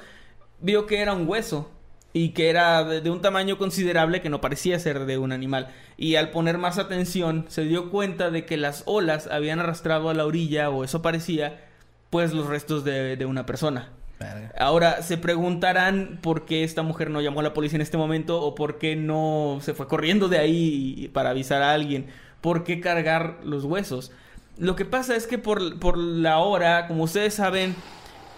vio 0.60 0.86
que 0.86 0.98
era 0.98 1.12
un 1.12 1.28
hueso 1.28 1.70
y 2.14 2.30
que 2.30 2.48
era 2.48 2.84
de, 2.84 3.00
de 3.02 3.10
un 3.10 3.20
tamaño 3.20 3.58
considerable 3.58 4.22
que 4.22 4.30
no 4.30 4.40
parecía 4.40 4.78
ser 4.78 5.04
de 5.04 5.18
un 5.18 5.32
animal. 5.32 5.68
Y 5.98 6.14
al 6.14 6.30
poner 6.30 6.56
más 6.56 6.78
atención, 6.78 7.44
se 7.48 7.64
dio 7.64 7.90
cuenta 7.90 8.30
de 8.30 8.46
que 8.46 8.56
las 8.56 8.84
olas 8.86 9.26
habían 9.26 9.58
arrastrado 9.58 10.08
a 10.08 10.14
la 10.14 10.24
orilla, 10.24 10.70
o 10.70 10.84
eso 10.84 11.02
parecía, 11.02 11.66
pues 12.10 12.32
los 12.32 12.46
restos 12.46 12.84
de, 12.84 13.16
de 13.16 13.26
una 13.26 13.44
persona. 13.44 13.90
Verga. 14.20 14.52
Ahora 14.56 15.02
se 15.02 15.18
preguntarán 15.18 16.20
por 16.22 16.44
qué 16.44 16.62
esta 16.62 16.82
mujer 16.82 17.10
no 17.10 17.20
llamó 17.20 17.40
a 17.40 17.42
la 17.42 17.52
policía 17.52 17.78
en 17.78 17.82
este 17.82 17.98
momento 17.98 18.40
o 18.40 18.54
por 18.54 18.78
qué 18.78 18.94
no 18.94 19.58
se 19.60 19.74
fue 19.74 19.88
corriendo 19.88 20.28
de 20.28 20.38
ahí 20.38 21.10
para 21.12 21.30
avisar 21.30 21.62
a 21.62 21.72
alguien. 21.72 22.06
¿Por 22.40 22.62
qué 22.62 22.80
cargar 22.80 23.40
los 23.42 23.64
huesos? 23.64 24.12
Lo 24.56 24.76
que 24.76 24.84
pasa 24.84 25.16
es 25.16 25.26
que 25.26 25.38
por, 25.38 25.80
por 25.80 25.98
la 25.98 26.38
hora, 26.38 26.86
como 26.86 27.02
ustedes 27.02 27.34
saben, 27.34 27.74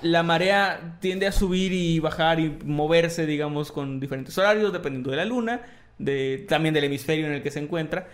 la 0.07 0.22
marea 0.22 0.96
tiende 1.00 1.26
a 1.26 1.32
subir 1.32 1.72
y 1.72 1.98
bajar 2.00 2.40
y 2.40 2.57
moverse, 2.64 3.26
digamos, 3.26 3.72
con 3.72 4.00
diferentes 4.00 4.36
horarios, 4.38 4.72
dependiendo 4.72 5.11
de 5.11 5.16
la 5.16 5.24
luna, 5.24 5.61
de, 5.98 6.44
también 6.48 6.74
del 6.74 6.84
hemisferio 6.84 7.26
en 7.26 7.32
el 7.32 7.42
que 7.42 7.50
se 7.50 7.59
encuentra. 7.61 8.09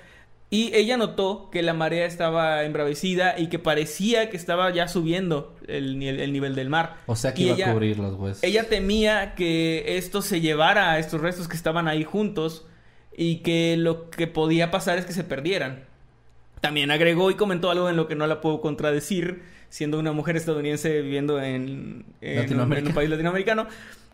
Y 0.50 0.70
ella 0.74 0.98
notó 0.98 1.48
que 1.50 1.62
la 1.62 1.72
marea 1.72 2.04
estaba 2.04 2.64
embravecida 2.64 3.38
y 3.38 3.46
que 3.46 3.58
parecía 3.58 4.28
que 4.28 4.36
estaba 4.36 4.70
ya 4.70 4.86
subiendo 4.86 5.56
el, 5.66 5.98
ni- 5.98 6.08
el 6.08 6.30
nivel 6.32 6.54
del 6.54 6.68
mar. 6.68 6.96
O 7.06 7.16
sea 7.16 7.32
que 7.32 7.40
Y 7.42 7.46
iba 7.46 7.54
ella- 7.54 7.70
a 7.70 7.72
cubrir 7.72 7.98
los 7.98 8.14
huesos. 8.18 8.44
Ella 8.44 8.68
temía 8.68 9.34
que 9.34 9.96
esto 9.96 10.20
se 10.20 10.42
llevara 10.42 10.92
a 10.92 10.98
estos 10.98 11.22
restos 11.22 11.48
que 11.48 11.56
estaban 11.56 11.88
ahí 11.88 12.04
juntos 12.04 12.66
y 13.16 13.36
que 13.36 13.76
lo 13.78 14.10
que 14.10 14.26
podía 14.26 14.70
pasar 14.70 14.98
es 14.98 15.06
que 15.06 15.14
se 15.14 15.24
perdieran. 15.24 15.84
También 16.60 16.90
agregó 16.90 17.30
y 17.30 17.34
comentó 17.34 17.70
algo 17.70 17.88
en 17.88 17.96
lo 17.96 18.06
que 18.06 18.14
no 18.14 18.26
la 18.26 18.40
puedo 18.42 18.60
contradecir, 18.60 19.42
siendo 19.72 19.98
una 19.98 20.12
mujer 20.12 20.36
estadounidense 20.36 21.00
viviendo 21.00 21.40
en, 21.40 22.04
en 22.20 22.38
un- 22.40 22.72
en 22.78 22.86
un 22.88 22.94
país 22.94 23.08
latinoamericano, 23.08 23.66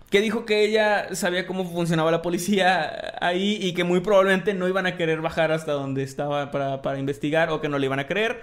que 0.08 0.20
dijo 0.20 0.46
que 0.46 0.64
ella 0.64 1.14
sabía 1.16 1.46
cómo 1.48 1.64
funcionaba 1.64 2.12
la 2.12 2.22
policía 2.22 3.14
ahí 3.20 3.58
y 3.60 3.74
que 3.74 3.82
muy 3.82 3.98
probablemente 4.00 4.54
no 4.54 4.68
iban 4.68 4.86
a 4.86 4.96
querer 4.96 5.20
bajar 5.20 5.50
hasta 5.50 5.72
donde 5.72 6.04
estaba 6.04 6.50
para, 6.52 6.80
para 6.80 6.98
investigar 7.00 7.50
o 7.50 7.60
que 7.60 7.68
no 7.68 7.78
le 7.78 7.86
iban 7.86 7.98
a 7.98 8.06
creer. 8.06 8.40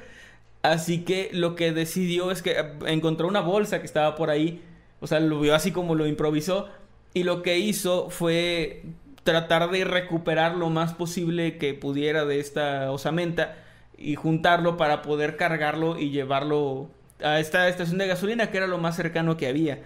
Así 0.61 1.05
que 1.05 1.29
lo 1.31 1.55
que 1.55 1.71
decidió 1.71 2.31
es 2.31 2.41
que 2.41 2.55
encontró 2.85 3.27
una 3.27 3.39
bolsa 3.39 3.79
que 3.79 3.85
estaba 3.85 4.15
por 4.15 4.29
ahí, 4.29 4.61
o 4.99 5.07
sea, 5.07 5.19
lo 5.21 5.39
vio 5.39 5.55
así 5.55 5.71
como 5.71 5.95
lo 5.95 6.05
improvisó 6.07 6.67
y 7.13 7.23
lo 7.23 7.41
que 7.43 7.57
hizo 7.59 8.09
fue 8.09 8.83
tratar 9.23 9.71
de 9.71 9.85
recuperar 9.85 10.55
lo 10.55 10.69
más 10.69 10.93
posible 10.93 11.57
que 11.57 11.73
pudiera 11.73 12.25
de 12.25 12.39
esta 12.39 12.91
osamenta 12.91 13.55
y 13.97 14.15
juntarlo 14.15 14.75
para 14.77 15.01
poder 15.01 15.37
cargarlo 15.37 15.97
y 15.97 16.09
llevarlo 16.11 16.89
a 17.23 17.39
esta 17.39 17.67
estación 17.69 17.97
de 17.97 18.07
gasolina 18.07 18.51
que 18.51 18.57
era 18.57 18.67
lo 18.67 18.77
más 18.77 18.95
cercano 18.95 19.37
que 19.37 19.47
había. 19.47 19.83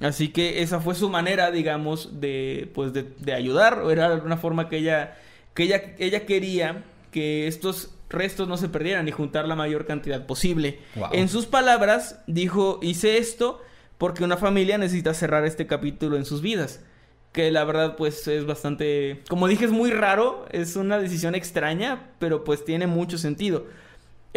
Así 0.00 0.28
que 0.28 0.62
esa 0.62 0.80
fue 0.80 0.94
su 0.94 1.08
manera, 1.08 1.50
digamos, 1.50 2.20
de 2.20 2.70
pues 2.74 2.92
de, 2.92 3.04
de 3.18 3.32
ayudar, 3.32 3.80
o 3.80 3.90
era 3.90 4.14
una 4.14 4.36
forma 4.36 4.68
que 4.68 4.78
ella 4.78 5.16
que 5.54 5.64
ella 5.64 5.94
ella 5.98 6.26
quería 6.26 6.84
que 7.10 7.46
estos 7.46 7.94
restos 8.10 8.46
no 8.46 8.56
se 8.56 8.68
perdieran 8.68 9.08
y 9.08 9.10
juntar 9.10 9.48
la 9.48 9.56
mayor 9.56 9.86
cantidad 9.86 10.26
posible. 10.26 10.80
Wow. 10.96 11.08
En 11.12 11.28
sus 11.28 11.46
palabras 11.46 12.20
dijo, 12.26 12.78
"Hice 12.82 13.16
esto 13.16 13.62
porque 13.96 14.22
una 14.22 14.36
familia 14.36 14.76
necesita 14.76 15.14
cerrar 15.14 15.46
este 15.46 15.66
capítulo 15.66 16.16
en 16.16 16.26
sus 16.26 16.42
vidas." 16.42 16.84
Que 17.32 17.50
la 17.50 17.64
verdad 17.64 17.96
pues 17.96 18.28
es 18.28 18.46
bastante, 18.46 19.22
como 19.28 19.46
dije, 19.48 19.66
es 19.66 19.70
muy 19.70 19.90
raro, 19.90 20.46
es 20.52 20.76
una 20.76 20.98
decisión 20.98 21.34
extraña, 21.34 22.10
pero 22.18 22.44
pues 22.44 22.64
tiene 22.64 22.86
mucho 22.86 23.18
sentido. 23.18 23.66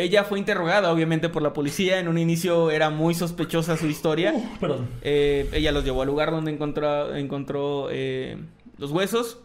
Ella 0.03 0.23
fue 0.23 0.39
interrogada, 0.39 0.91
obviamente, 0.91 1.29
por 1.29 1.41
la 1.41 1.53
policía. 1.53 1.99
En 1.99 2.07
un 2.07 2.17
inicio 2.17 2.71
era 2.71 2.89
muy 2.89 3.13
sospechosa 3.15 3.77
su 3.77 3.87
historia. 3.87 4.33
Perdón. 4.59 4.87
Eh, 5.01 5.49
ella 5.53 5.71
los 5.71 5.83
llevó 5.83 6.01
al 6.01 6.07
lugar 6.07 6.31
donde 6.31 6.51
encontró, 6.51 7.15
encontró 7.15 7.87
eh, 7.91 8.37
los 8.77 8.91
huesos. 8.91 9.39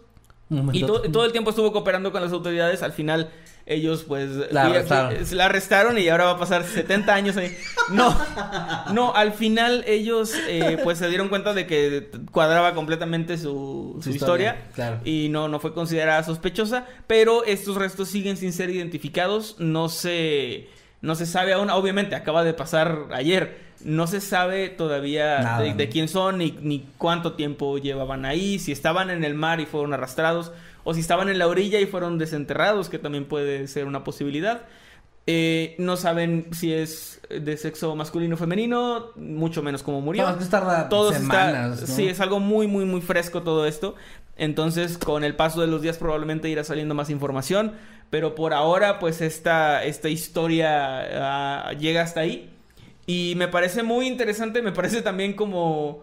Y 0.72 0.82
to- 0.86 1.02
todo 1.10 1.24
el 1.24 1.32
tiempo 1.32 1.50
estuvo 1.50 1.72
cooperando 1.72 2.12
con 2.12 2.22
las 2.22 2.32
autoridades. 2.32 2.82
Al 2.82 2.92
final, 2.92 3.30
ellos, 3.66 4.04
pues. 4.06 4.30
La 4.52 4.66
fui- 4.66 4.72
arrestaron. 4.76 5.16
fui- 5.26 5.36
la 5.36 5.44
arrestaron 5.46 5.98
y 5.98 6.08
ahora 6.08 6.24
va 6.24 6.30
a 6.32 6.38
pasar 6.38 6.64
70 6.64 7.14
años 7.14 7.36
ahí. 7.36 7.56
No, 7.90 8.16
no, 8.92 9.14
al 9.14 9.32
final, 9.32 9.84
ellos, 9.86 10.32
eh, 10.48 10.78
pues 10.82 10.98
se 10.98 11.08
dieron 11.08 11.28
cuenta 11.28 11.54
de 11.54 11.66
que 11.66 12.10
cuadraba 12.32 12.74
completamente 12.74 13.36
su, 13.38 13.94
su 13.98 14.02
Su 14.02 14.10
historia. 14.10 14.50
historia, 14.50 14.72
claro. 14.74 15.00
Y 15.04 15.28
no, 15.30 15.48
no 15.48 15.60
fue 15.60 15.72
considerada 15.74 16.22
sospechosa. 16.22 16.86
Pero 17.06 17.44
estos 17.44 17.76
restos 17.76 18.08
siguen 18.08 18.36
sin 18.36 18.52
ser 18.52 18.70
identificados. 18.70 19.56
No 19.58 19.88
se. 19.88 20.68
No 21.04 21.14
se 21.14 21.26
sabe 21.26 21.52
aún, 21.52 21.70
obviamente 21.70 22.14
acaba 22.14 22.44
de 22.44 22.54
pasar 22.54 23.08
ayer, 23.12 23.58
no 23.84 24.06
se 24.06 24.20
sabe 24.20 24.70
todavía 24.70 25.40
Nada, 25.40 25.60
de, 25.60 25.88
quién 25.90 26.08
son 26.08 26.38
ni, 26.38 26.58
ni 26.62 26.86
cuánto 26.96 27.34
tiempo 27.34 27.76
llevaban 27.76 28.24
ahí, 28.24 28.58
si 28.58 28.72
estaban 28.72 29.10
en 29.10 29.22
el 29.22 29.34
mar 29.34 29.60
y 29.60 29.66
fueron 29.66 29.92
arrastrados, 29.92 30.52
o 30.82 30.94
si 30.94 31.00
estaban 31.00 31.28
en 31.28 31.38
la 31.38 31.46
orilla 31.46 31.78
y 31.78 31.86
fueron 31.86 32.16
desenterrados, 32.16 32.88
que 32.88 32.98
también 32.98 33.26
puede 33.26 33.68
ser 33.68 33.84
una 33.84 34.02
posibilidad. 34.02 34.62
Eh, 35.26 35.74
no 35.78 35.96
saben 35.96 36.48
si 36.52 36.72
es 36.72 37.20
de 37.30 37.56
sexo 37.56 37.96
masculino 37.96 38.34
o 38.34 38.38
femenino, 38.38 39.06
mucho 39.16 39.62
menos 39.62 39.82
cómo 39.82 40.00
murió. 40.02 40.24
No, 40.24 40.30
es 40.30 40.36
que 40.36 40.44
tarda 40.50 40.88
Todos 40.90 41.14
semanas, 41.14 41.80
está, 41.80 41.86
¿no? 41.90 41.96
sí, 41.96 42.08
es 42.08 42.20
algo 42.20 42.40
muy, 42.40 42.66
muy, 42.66 42.84
muy 42.84 43.00
fresco 43.00 43.42
todo 43.42 43.66
esto. 43.66 43.94
Entonces, 44.36 44.98
con 44.98 45.24
el 45.24 45.36
paso 45.36 45.60
de 45.60 45.66
los 45.66 45.80
días 45.80 45.96
probablemente 45.96 46.48
irá 46.48 46.64
saliendo 46.64 46.94
más 46.94 47.08
información. 47.08 47.72
Pero 48.14 48.36
por 48.36 48.54
ahora, 48.54 49.00
pues 49.00 49.20
esta, 49.20 49.82
esta 49.82 50.08
historia 50.08 51.00
ah, 51.68 51.72
llega 51.72 52.02
hasta 52.02 52.20
ahí. 52.20 52.48
Y 53.06 53.34
me 53.36 53.48
parece 53.48 53.82
muy 53.82 54.06
interesante, 54.06 54.62
me 54.62 54.70
parece 54.70 55.02
también 55.02 55.32
como, 55.32 56.02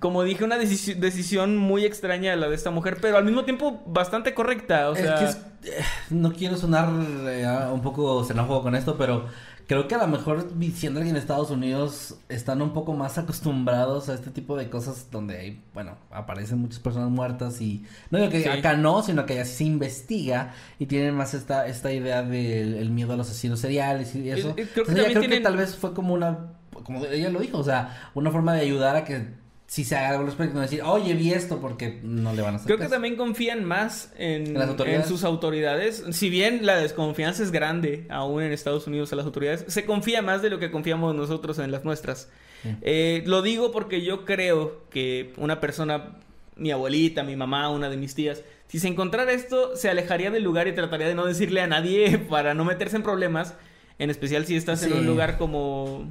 como 0.00 0.24
dije, 0.24 0.42
una 0.42 0.58
decisi- 0.58 0.96
decisión 0.96 1.56
muy 1.56 1.84
extraña 1.84 2.34
la 2.34 2.48
de 2.48 2.56
esta 2.56 2.72
mujer, 2.72 2.96
pero 3.00 3.18
al 3.18 3.24
mismo 3.24 3.44
tiempo 3.44 3.80
bastante 3.86 4.34
correcta. 4.34 4.90
O 4.90 4.94
Es 4.94 5.02
sea, 5.02 5.14
que 5.14 5.24
es- 5.26 5.36
eh, 5.62 5.84
no 6.10 6.32
quiero 6.32 6.56
sonar 6.56 6.88
eh, 7.28 7.46
un 7.72 7.82
poco 7.82 8.24
xenófobo 8.24 8.60
con 8.64 8.74
esto, 8.74 8.96
pero 8.98 9.26
creo 9.66 9.88
que 9.88 9.94
a 9.94 9.98
lo 9.98 10.06
mejor 10.06 10.48
siendo 10.74 11.00
alguien 11.00 11.14
de 11.14 11.20
Estados 11.20 11.50
Unidos 11.50 12.16
están 12.28 12.60
un 12.62 12.72
poco 12.72 12.92
más 12.94 13.16
acostumbrados 13.18 14.08
a 14.08 14.14
este 14.14 14.30
tipo 14.30 14.56
de 14.56 14.68
cosas 14.70 15.08
donde 15.10 15.38
hay, 15.38 15.62
bueno, 15.72 15.96
aparecen 16.10 16.58
muchas 16.58 16.78
personas 16.80 17.10
muertas 17.10 17.60
y 17.60 17.84
no 18.10 18.18
digo 18.18 18.30
que 18.30 18.42
Sí. 18.42 18.48
acá 18.48 18.76
no, 18.76 19.02
sino 19.02 19.26
que 19.26 19.34
allá 19.34 19.44
sí 19.44 19.54
se 19.56 19.64
investiga 19.64 20.52
y 20.78 20.86
tienen 20.86 21.14
más 21.14 21.34
esta 21.34 21.66
esta 21.66 21.92
idea 21.92 22.22
del 22.22 22.74
el 22.74 22.90
miedo 22.90 23.12
a 23.12 23.16
los 23.16 23.28
asesinos 23.30 23.60
seriales 23.60 24.14
y 24.14 24.30
eso. 24.30 24.50
Eh, 24.50 24.54
creo 24.54 24.54
que 24.54 24.62
Entonces, 24.62 24.86
también 24.86 25.10
creo 25.12 25.20
tienen- 25.22 25.38
que 25.38 25.42
tal 25.44 25.56
vez 25.56 25.76
fue 25.76 25.94
como 25.94 26.14
una 26.14 26.52
como 26.84 27.04
ella 27.06 27.30
lo 27.30 27.38
dijo, 27.40 27.58
o 27.58 27.64
sea, 27.64 28.10
una 28.14 28.30
forma 28.30 28.52
de 28.52 28.60
ayudar 28.62 28.96
a 28.96 29.04
que 29.04 29.28
si 29.66 29.84
se 29.84 29.96
haga 29.96 30.10
algo 30.10 30.20
al 30.20 30.26
respecto, 30.26 30.54
no 30.54 30.60
decir, 30.60 30.82
oye, 30.82 31.14
vi 31.14 31.32
esto 31.32 31.58
porque 31.58 32.00
no 32.02 32.32
le 32.32 32.42
van 32.42 32.54
a 32.54 32.56
hacer 32.58 32.66
Creo 32.66 32.78
que 32.78 32.88
también 32.88 33.16
confían 33.16 33.64
más 33.64 34.12
en, 34.16 34.48
¿En 34.48 34.54
las 34.54 34.68
autoridades? 34.68 35.02
en 35.02 35.08
sus 35.08 35.24
autoridades. 35.24 36.04
Si 36.10 36.30
bien 36.30 36.66
la 36.66 36.76
desconfianza 36.76 37.42
es 37.42 37.50
grande 37.50 38.06
aún 38.10 38.42
en 38.42 38.52
Estados 38.52 38.86
Unidos 38.86 39.12
a 39.12 39.16
las 39.16 39.24
autoridades, 39.24 39.64
se 39.66 39.84
confía 39.84 40.22
más 40.22 40.42
de 40.42 40.50
lo 40.50 40.58
que 40.58 40.70
confiamos 40.70 41.14
nosotros 41.14 41.58
en 41.58 41.72
las 41.72 41.84
nuestras. 41.84 42.28
Sí. 42.62 42.76
Eh, 42.82 43.22
lo 43.26 43.42
digo 43.42 43.72
porque 43.72 44.02
yo 44.02 44.24
creo 44.24 44.84
que 44.90 45.32
una 45.38 45.60
persona, 45.60 46.18
mi 46.56 46.70
abuelita, 46.70 47.22
mi 47.22 47.36
mamá, 47.36 47.70
una 47.70 47.88
de 47.88 47.96
mis 47.96 48.14
tías, 48.14 48.42
si 48.68 48.78
se 48.78 48.88
encontrara 48.88 49.32
esto, 49.32 49.76
se 49.76 49.88
alejaría 49.88 50.30
del 50.30 50.42
lugar 50.42 50.68
y 50.68 50.72
trataría 50.72 51.06
de 51.06 51.14
no 51.14 51.24
decirle 51.24 51.60
a 51.60 51.66
nadie 51.66 52.18
para 52.28 52.54
no 52.54 52.64
meterse 52.64 52.96
en 52.96 53.02
problemas, 53.02 53.54
en 53.98 54.10
especial 54.10 54.46
si 54.46 54.56
estás 54.56 54.82
en 54.82 54.92
un 54.92 55.06
lugar 55.06 55.38
como... 55.38 56.10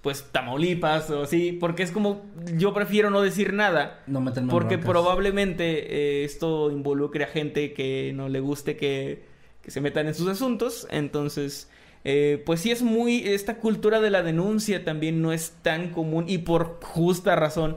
Pues 0.00 0.26
Tamaulipas 0.30 1.10
o 1.10 1.22
así, 1.24 1.52
porque 1.52 1.82
es 1.82 1.90
como 1.90 2.24
yo 2.56 2.72
prefiero 2.72 3.10
no 3.10 3.20
decir 3.20 3.52
nada 3.52 4.00
No 4.06 4.20
meterme 4.20 4.48
porque 4.50 4.76
broncas. 4.76 4.90
probablemente 4.90 6.20
eh, 6.20 6.24
esto 6.24 6.70
involucre 6.70 7.24
a 7.24 7.26
gente 7.26 7.72
que 7.72 8.12
no 8.14 8.28
le 8.28 8.38
guste 8.38 8.76
que, 8.76 9.24
que 9.60 9.70
se 9.72 9.80
metan 9.80 10.06
en 10.06 10.14
sus 10.14 10.28
asuntos. 10.28 10.86
Entonces, 10.90 11.68
eh, 12.04 12.40
pues 12.46 12.60
sí 12.60 12.70
es 12.70 12.82
muy... 12.82 13.26
Esta 13.26 13.56
cultura 13.56 14.00
de 14.00 14.10
la 14.10 14.22
denuncia 14.22 14.84
también 14.84 15.20
no 15.20 15.32
es 15.32 15.56
tan 15.62 15.90
común 15.90 16.26
y 16.28 16.38
por 16.38 16.78
justa 16.80 17.34
razón 17.34 17.76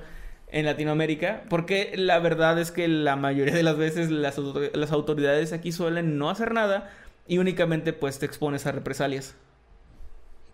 en 0.52 0.66
Latinoamérica. 0.66 1.44
Porque 1.50 1.92
la 1.96 2.20
verdad 2.20 2.60
es 2.60 2.70
que 2.72 2.88
la 2.88 3.16
mayoría 3.16 3.56
de 3.56 3.64
las 3.64 3.78
veces 3.78 4.12
las, 4.12 4.38
las 4.74 4.92
autoridades 4.92 5.54
aquí 5.54 5.72
suelen 5.72 6.20
no 6.20 6.30
hacer 6.30 6.54
nada 6.54 6.92
y 7.28 7.40
únicamente 7.40 7.94
pues 7.94 8.20
te 8.20 8.28
expones 8.28 8.68
a 8.68 8.72
represalias. 8.72 9.36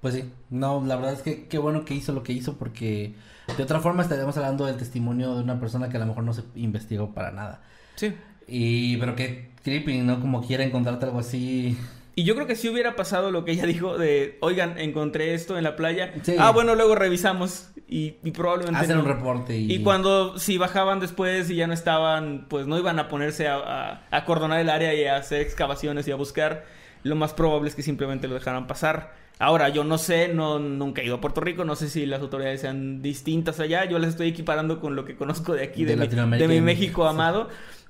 Pues 0.01 0.13
sí, 0.13 0.31
no, 0.49 0.83
la 0.85 0.95
verdad 0.95 1.13
es 1.13 1.21
que 1.21 1.47
qué 1.47 1.57
bueno 1.57 1.83
que 1.83 1.95
hizo 1.95 2.13
lo 2.13 2.23
que 2.23 2.33
hizo 2.33 2.57
porque 2.57 3.15
de 3.55 3.63
otra 3.63 3.79
forma 3.79 4.03
estaríamos 4.03 4.37
hablando 4.37 4.65
del 4.65 4.77
testimonio 4.77 5.35
de 5.35 5.43
una 5.43 5.59
persona 5.59 5.89
que 5.89 5.97
a 5.97 5.99
lo 5.99 6.05
mejor 6.05 6.23
no 6.23 6.33
se 6.33 6.43
investigó 6.55 7.13
para 7.13 7.31
nada. 7.31 7.61
Sí. 7.95 8.13
Y, 8.47 8.97
pero 8.97 9.15
qué 9.15 9.49
creepy, 9.63 9.99
¿no? 9.99 10.19
Como 10.19 10.45
quiera 10.45 10.63
encontrarte 10.63 11.05
algo 11.05 11.19
así. 11.19 11.77
Y 12.15 12.23
yo 12.23 12.35
creo 12.35 12.47
que 12.47 12.55
si 12.55 12.69
hubiera 12.69 12.95
pasado 12.95 13.31
lo 13.31 13.45
que 13.45 13.51
ella 13.51 13.65
dijo 13.65 13.97
de, 13.97 14.37
oigan, 14.41 14.77
encontré 14.77 15.33
esto 15.33 15.57
en 15.57 15.63
la 15.63 15.75
playa. 15.75 16.13
Sí. 16.23 16.35
Ah, 16.39 16.51
bueno, 16.51 16.75
luego 16.75 16.95
revisamos 16.95 17.69
y, 17.87 18.15
y 18.23 18.31
probablemente... 18.31 18.79
Hacer 18.79 18.95
no. 18.95 19.03
un 19.03 19.07
reporte 19.07 19.57
y... 19.57 19.71
Y 19.71 19.83
cuando, 19.83 20.39
si 20.39 20.57
bajaban 20.57 20.99
después 20.99 21.49
y 21.49 21.55
ya 21.55 21.67
no 21.67 21.73
estaban, 21.73 22.47
pues 22.49 22.67
no 22.67 22.77
iban 22.77 22.99
a 22.99 23.07
ponerse 23.07 23.47
a, 23.47 23.55
a, 23.55 23.89
a 24.09 24.17
acordonar 24.17 24.59
el 24.59 24.69
área 24.69 24.93
y 24.93 25.05
a 25.05 25.17
hacer 25.17 25.41
excavaciones 25.41 26.07
y 26.07 26.11
a 26.11 26.15
buscar, 26.15 26.65
lo 27.03 27.15
más 27.15 27.33
probable 27.33 27.69
es 27.69 27.75
que 27.75 27.83
simplemente 27.83 28.27
lo 28.27 28.35
dejaran 28.35 28.67
pasar. 28.67 29.13
Ahora, 29.39 29.69
yo 29.69 29.83
no 29.83 29.97
sé, 29.97 30.29
no, 30.29 30.59
nunca 30.59 31.01
he 31.01 31.05
ido 31.05 31.15
a 31.15 31.21
Puerto 31.21 31.41
Rico, 31.41 31.63
no 31.63 31.75
sé 31.75 31.89
si 31.89 32.05
las 32.05 32.21
autoridades 32.21 32.61
sean 32.61 33.01
distintas 33.01 33.59
allá, 33.59 33.85
yo 33.85 33.99
las 33.99 34.09
estoy 34.09 34.29
equiparando 34.29 34.79
con 34.79 34.95
lo 34.95 35.05
que 35.05 35.15
conozco 35.15 35.53
de 35.53 35.63
aquí, 35.63 35.85
De 35.85 35.95
de, 35.95 36.25
mi, 36.25 36.37
de 36.37 36.47
mi 36.47 36.59
México 36.61 37.03
sí. 37.03 37.09
amado, 37.09 37.49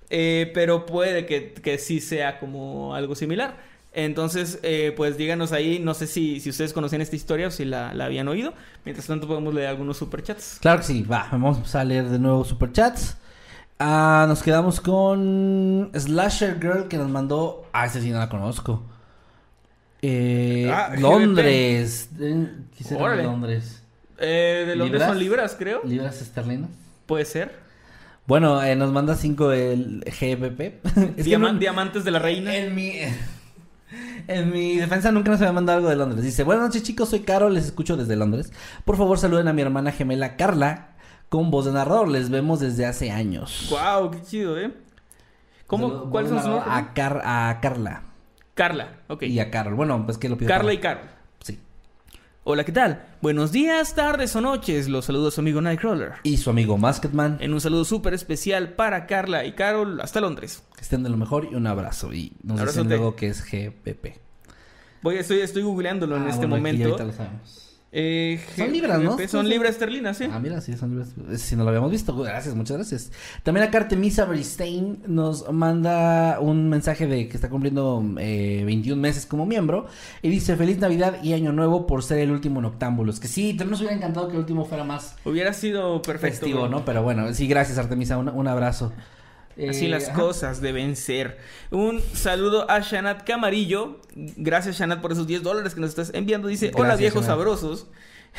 eh, 0.09 0.51
pero 0.53 0.85
puede 0.85 1.25
que, 1.25 1.53
que 1.53 1.77
sí 1.77 2.01
sea 2.01 2.39
como 2.39 2.95
algo 2.95 3.15
similar. 3.15 3.55
Entonces, 3.93 4.59
eh, 4.61 4.93
pues 4.95 5.17
díganos 5.17 5.53
ahí, 5.53 5.79
no 5.79 5.93
sé 5.93 6.05
si, 6.05 6.39
si 6.39 6.49
ustedes 6.51 6.71
conocían 6.73 7.01
esta 7.01 7.15
historia 7.15 7.47
o 7.47 7.51
si 7.51 7.65
la, 7.65 7.93
la 7.95 8.05
habían 8.05 8.27
oído. 8.27 8.53
Mientras 8.85 9.07
tanto, 9.07 9.27
podemos 9.27 9.53
leer 9.53 9.69
algunos 9.69 9.97
superchats. 9.97 10.59
Claro 10.61 10.79
que 10.79 10.85
sí, 10.85 11.01
va, 11.01 11.27
vamos 11.31 11.73
a 11.73 11.83
leer 11.83 12.07
de 12.09 12.19
nuevo 12.19 12.43
superchats. 12.43 13.17
Ah, 13.79 14.25
nos 14.27 14.43
quedamos 14.43 14.81
con 14.81 15.89
Slasher 15.95 16.59
Girl 16.59 16.87
que 16.87 16.97
nos 16.97 17.09
mandó... 17.09 17.65
Ah, 17.73 17.85
ese 17.85 18.01
sí 18.01 18.11
no 18.11 18.19
la 18.19 18.29
conozco. 18.29 18.83
Eh, 20.01 20.71
Ah. 20.73 20.93
Londres. 20.99 22.09
Eh, 22.19 22.47
¿Qué 22.77 22.83
será 22.83 23.03
Órale. 23.03 23.23
Londres? 23.23 23.81
Eh, 24.19 24.63
de 24.67 24.75
Londres 24.75 24.93
¿Libras? 25.01 25.09
son 25.09 25.19
libras, 25.19 25.55
creo. 25.57 25.81
¿Libras 25.83 26.21
esterlinas? 26.21 26.69
Puede 27.05 27.25
ser. 27.25 27.55
Bueno, 28.25 28.61
eh, 28.61 28.75
nos 28.75 28.91
manda 28.91 29.15
5 29.15 29.51
el 29.53 30.03
GBP. 30.05 30.79
Es 30.83 30.93
que 30.93 31.23
Diaman- 31.23 31.53
no- 31.53 31.59
Diamantes 31.59 32.03
de 32.03 32.11
la 32.11 32.19
reina. 32.19 32.55
En 32.55 32.75
mi, 32.75 32.93
En 34.27 34.51
mi 34.51 34.75
defensa 34.75 35.11
nunca 35.13 35.31
nos 35.31 35.39
había 35.41 35.53
mandado 35.53 35.77
algo 35.77 35.89
de 35.89 35.95
Londres. 35.95 36.21
Dice, 36.23 36.43
buenas 36.43 36.65
noches 36.65 36.83
chicos, 36.83 37.09
soy 37.09 37.21
Caro, 37.21 37.49
les 37.49 37.65
escucho 37.65 37.95
desde 37.95 38.15
Londres. 38.17 38.51
Por 38.83 38.97
favor 38.97 39.17
saluden 39.17 39.47
a 39.47 39.53
mi 39.53 39.61
hermana 39.61 39.91
gemela 39.93 40.35
Carla 40.35 40.89
con 41.29 41.49
voz 41.51 41.65
de 41.65 41.71
narrador. 41.71 42.09
Les 42.09 42.29
vemos 42.29 42.59
desde 42.59 42.85
hace 42.85 43.11
años. 43.11 43.67
Wow, 43.71 44.11
qué 44.11 44.21
chido, 44.23 44.59
¿eh? 44.59 44.73
¿Cómo? 45.67 46.09
¿Cuáles 46.09 46.29
son 46.29 46.39
sus 46.39 46.45
de 46.47 46.51
nombres? 46.51 46.67
narrador 46.67 46.89
A, 46.89 46.93
Car- 46.93 47.21
a 47.23 47.59
Carla 47.61 48.03
Carla, 48.57 48.89
ok. 49.07 49.21
y 49.23 49.39
a 49.39 49.51
Carol. 49.51 49.75
Bueno, 49.75 50.03
pues 50.03 50.17
que 50.17 50.27
lo 50.29 50.35
pido. 50.35 50.49
Carla 50.49 50.73
y 50.73 50.79
Carol. 50.79 51.03
Sí. 51.41 51.59
Hola, 52.43 52.63
¿qué 52.63 52.71
tal? 52.71 53.05
Buenos 53.21 53.51
días, 53.51 53.93
tardes 53.93 54.35
o 54.35 54.41
noches. 54.41 54.89
Los 54.89 55.05
saludos 55.05 55.35
su 55.35 55.41
amigo 55.41 55.61
Nightcrawler. 55.61 56.13
Y 56.23 56.37
su 56.37 56.49
amigo 56.49 56.75
Masketman. 56.75 57.37
En 57.39 57.53
un 57.53 57.61
saludo 57.61 57.85
súper 57.85 58.15
especial 58.15 58.69
para 58.73 59.05
Carla 59.05 59.45
y 59.45 59.53
Carol 59.53 60.01
hasta 60.01 60.21
Londres. 60.21 60.63
Que 60.75 60.81
estén 60.81 61.03
de 61.03 61.09
lo 61.11 61.17
mejor 61.17 61.47
y 61.51 61.53
un 61.55 61.67
abrazo. 61.67 62.11
Y 62.13 62.33
nos 62.41 62.59
dicen 62.59 62.87
luego 62.89 63.15
que 63.15 63.27
es 63.27 63.43
GPP. 63.45 64.17
Voy, 65.03 65.17
estoy, 65.17 65.41
estoy 65.41 65.61
googleándolo 65.61 66.15
en 66.17 66.23
Ah, 66.23 66.29
este 66.29 66.47
bueno, 66.47 66.55
aquí 66.55 66.61
momento. 66.77 66.85
ahorita 66.87 67.03
lo 67.03 67.13
sabemos. 67.13 67.66
Eh, 67.99 68.39
Son 68.55 68.71
libras, 68.71 69.01
¿no? 69.01 69.17
Son 69.27 69.49
libras 69.49 69.71
esterlinas, 69.71 70.17
sí. 70.17 70.25
Ah, 70.31 70.37
mira, 70.39 70.61
sí, 70.61 70.77
son 70.77 70.91
libres. 70.91 71.09
Ese 71.31 71.37
sí 71.47 71.55
no 71.55 71.63
lo 71.63 71.69
habíamos 71.69 71.89
visto. 71.89 72.15
Gracias, 72.15 72.53
muchas 72.53 72.77
gracias. 72.77 73.11
También 73.41 73.65
acá 73.67 73.79
Artemisa 73.79 74.25
Beristein 74.25 74.99
nos 75.07 75.51
manda 75.51 76.39
un 76.39 76.69
mensaje 76.69 77.07
de 77.07 77.27
que 77.27 77.35
está 77.37 77.49
cumpliendo 77.49 78.03
eh, 78.19 78.61
21 78.67 79.01
meses 79.01 79.25
como 79.25 79.47
miembro. 79.47 79.87
Y 80.21 80.29
dice: 80.29 80.55
Feliz 80.55 80.77
Navidad 80.77 81.23
y 81.23 81.33
Año 81.33 81.51
Nuevo 81.53 81.87
por 81.87 82.03
ser 82.03 82.19
el 82.19 82.29
último 82.29 82.59
en 82.59 82.65
Octámbulos. 82.65 83.19
Que 83.19 83.27
sí, 83.27 83.49
también 83.55 83.71
nos 83.71 83.79
hubiera 83.79 83.95
encantado 83.95 84.27
que 84.27 84.33
el 84.33 84.41
último 84.41 84.63
fuera 84.65 84.83
más 84.83 85.15
Hubiera 85.25 85.51
sido 85.53 85.99
perfecto. 86.03 86.41
festivo. 86.41 86.67
¿no? 86.67 86.85
Pero 86.85 87.01
bueno, 87.01 87.33
sí, 87.33 87.47
gracias, 87.47 87.79
Artemisa. 87.79 88.19
Un, 88.19 88.29
un 88.29 88.47
abrazo. 88.47 88.93
Así 89.69 89.85
Eh, 89.85 89.89
las 89.89 90.09
ajá. 90.09 90.19
cosas 90.19 90.61
deben 90.61 90.95
ser. 90.95 91.37
Un 91.71 92.01
saludo 92.13 92.69
a 92.69 92.79
Shanat 92.79 93.23
Camarillo. 93.25 93.99
Gracias, 94.15 94.77
Shanat, 94.79 95.01
por 95.01 95.11
esos 95.11 95.27
10 95.27 95.41
dólares 95.43 95.73
que 95.73 95.81
nos 95.81 95.89
estás 95.89 96.11
enviando. 96.13 96.47
Dice: 96.47 96.71
Hola, 96.75 96.95
viejos 96.95 97.23
Shanat. 97.25 97.37
sabrosos. 97.37 97.87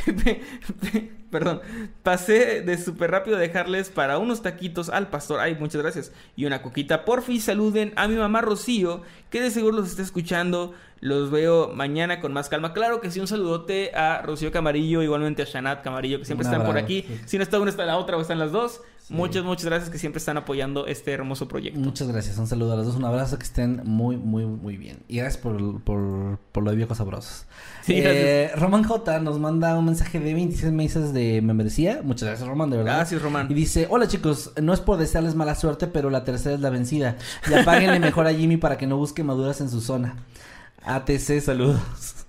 Perdón, 1.31 1.61
pasé 2.03 2.63
de 2.63 2.79
súper 2.79 3.11
rápido 3.11 3.37
a 3.37 3.41
dejarles 3.41 3.91
para 3.91 4.19
unos 4.19 4.43
taquitos 4.43 4.89
al 4.89 5.09
pastor. 5.09 5.41
Ay, 5.41 5.57
muchas 5.59 5.83
gracias. 5.83 6.13
Y 6.37 6.45
una 6.47 6.63
coquita. 6.63 7.05
Porfi, 7.05 7.41
saluden 7.41 7.93
a 7.97 8.09
mi 8.09 8.17
mamá 8.17 8.41
Rocío, 8.41 9.03
que 9.31 9.41
de 9.41 9.51
seguro 9.51 9.77
los 9.77 9.89
está 9.91 10.03
escuchando. 10.03 10.75
Los 11.01 11.31
veo 11.31 11.69
mañana 11.75 12.21
con 12.21 12.33
más 12.33 12.49
calma. 12.49 12.73
Claro 12.73 13.01
que 13.01 13.11
sí, 13.11 13.21
un 13.21 13.29
saludote 13.29 13.93
a 13.95 14.21
Rocío 14.23 14.51
Camarillo, 14.51 15.03
igualmente 15.03 15.43
a 15.43 15.45
Shanat 15.45 15.83
Camarillo, 15.85 16.19
que 16.19 16.25
siempre 16.25 16.45
están 16.47 16.65
por 16.65 16.77
aquí. 16.77 17.05
Si 17.27 17.37
no 17.37 17.43
está 17.45 17.61
una, 17.61 17.71
está 17.71 17.85
la 17.85 17.97
otra 17.99 18.17
o 18.17 18.21
están 18.21 18.39
las 18.39 18.51
dos. 18.51 18.81
Muchas, 19.11 19.43
muchas 19.45 19.65
gracias 19.65 19.91
que 19.91 19.99
siempre 19.99 20.19
están 20.19 20.37
apoyando 20.37 20.87
este 20.87 21.13
hermoso 21.13 21.49
proyecto. 21.49 21.81
Muchas 21.81 22.09
gracias, 22.09 22.37
un 22.39 22.47
saludo 22.47 22.75
a 22.75 22.77
los 22.77 22.87
dos, 22.87 22.97
un 22.97 23.05
abrazo, 23.05 23.39
que 23.39 23.45
estén 23.45 23.81
muy, 23.85 24.17
muy, 24.17 24.45
muy 24.45 24.77
bien. 24.77 24.99
Y 25.09 25.17
gracias 25.17 25.43
por, 25.43 25.81
por, 25.83 26.39
por 26.53 26.63
lo 26.63 26.71
de 26.71 26.77
viejos 26.77 26.99
sabrosos. 26.99 27.47
Sí, 27.83 27.95
Eh, 27.97 28.51
Román 28.57 28.85
J 28.85 29.21
nos 29.21 29.39
manda 29.39 29.79
un 29.79 29.87
mensaje 29.87 30.21
de 30.21 30.35
26 30.35 30.73
meses 30.73 31.13
de 31.15 31.41
membresía. 31.41 32.01
Muchas 32.05 32.29
gracias, 32.29 32.49
Román, 32.49 32.71
de 32.71 32.77
verdad. 32.77 32.97
Gracias, 32.97 33.23
Román. 33.23 33.47
Y 33.51 33.55
dice, 33.55 33.87
hola 33.89 34.09
chicos, 34.09 34.53
no 34.61 34.75
es 34.75 34.81
por 34.81 34.99
desearles 34.99 35.35
mala 35.35 35.55
suerte, 35.55 35.87
pero 35.87 36.11
la 36.11 36.25
tercera 36.25 36.55
es 36.55 36.61
la 36.61 36.71
vencida. 36.71 37.17
Y 37.51 37.55
apáguenle 37.55 38.01
mejor 38.01 38.27
a 38.27 38.35
Jimmy 38.35 38.59
para 38.59 38.77
que 38.77 38.87
no 38.87 38.99
busque 38.99 39.25
maduras 39.25 39.61
en 39.61 39.71
su 39.71 39.81
zona. 39.81 40.17
ATC, 40.85 41.41
saludos. 41.41 41.81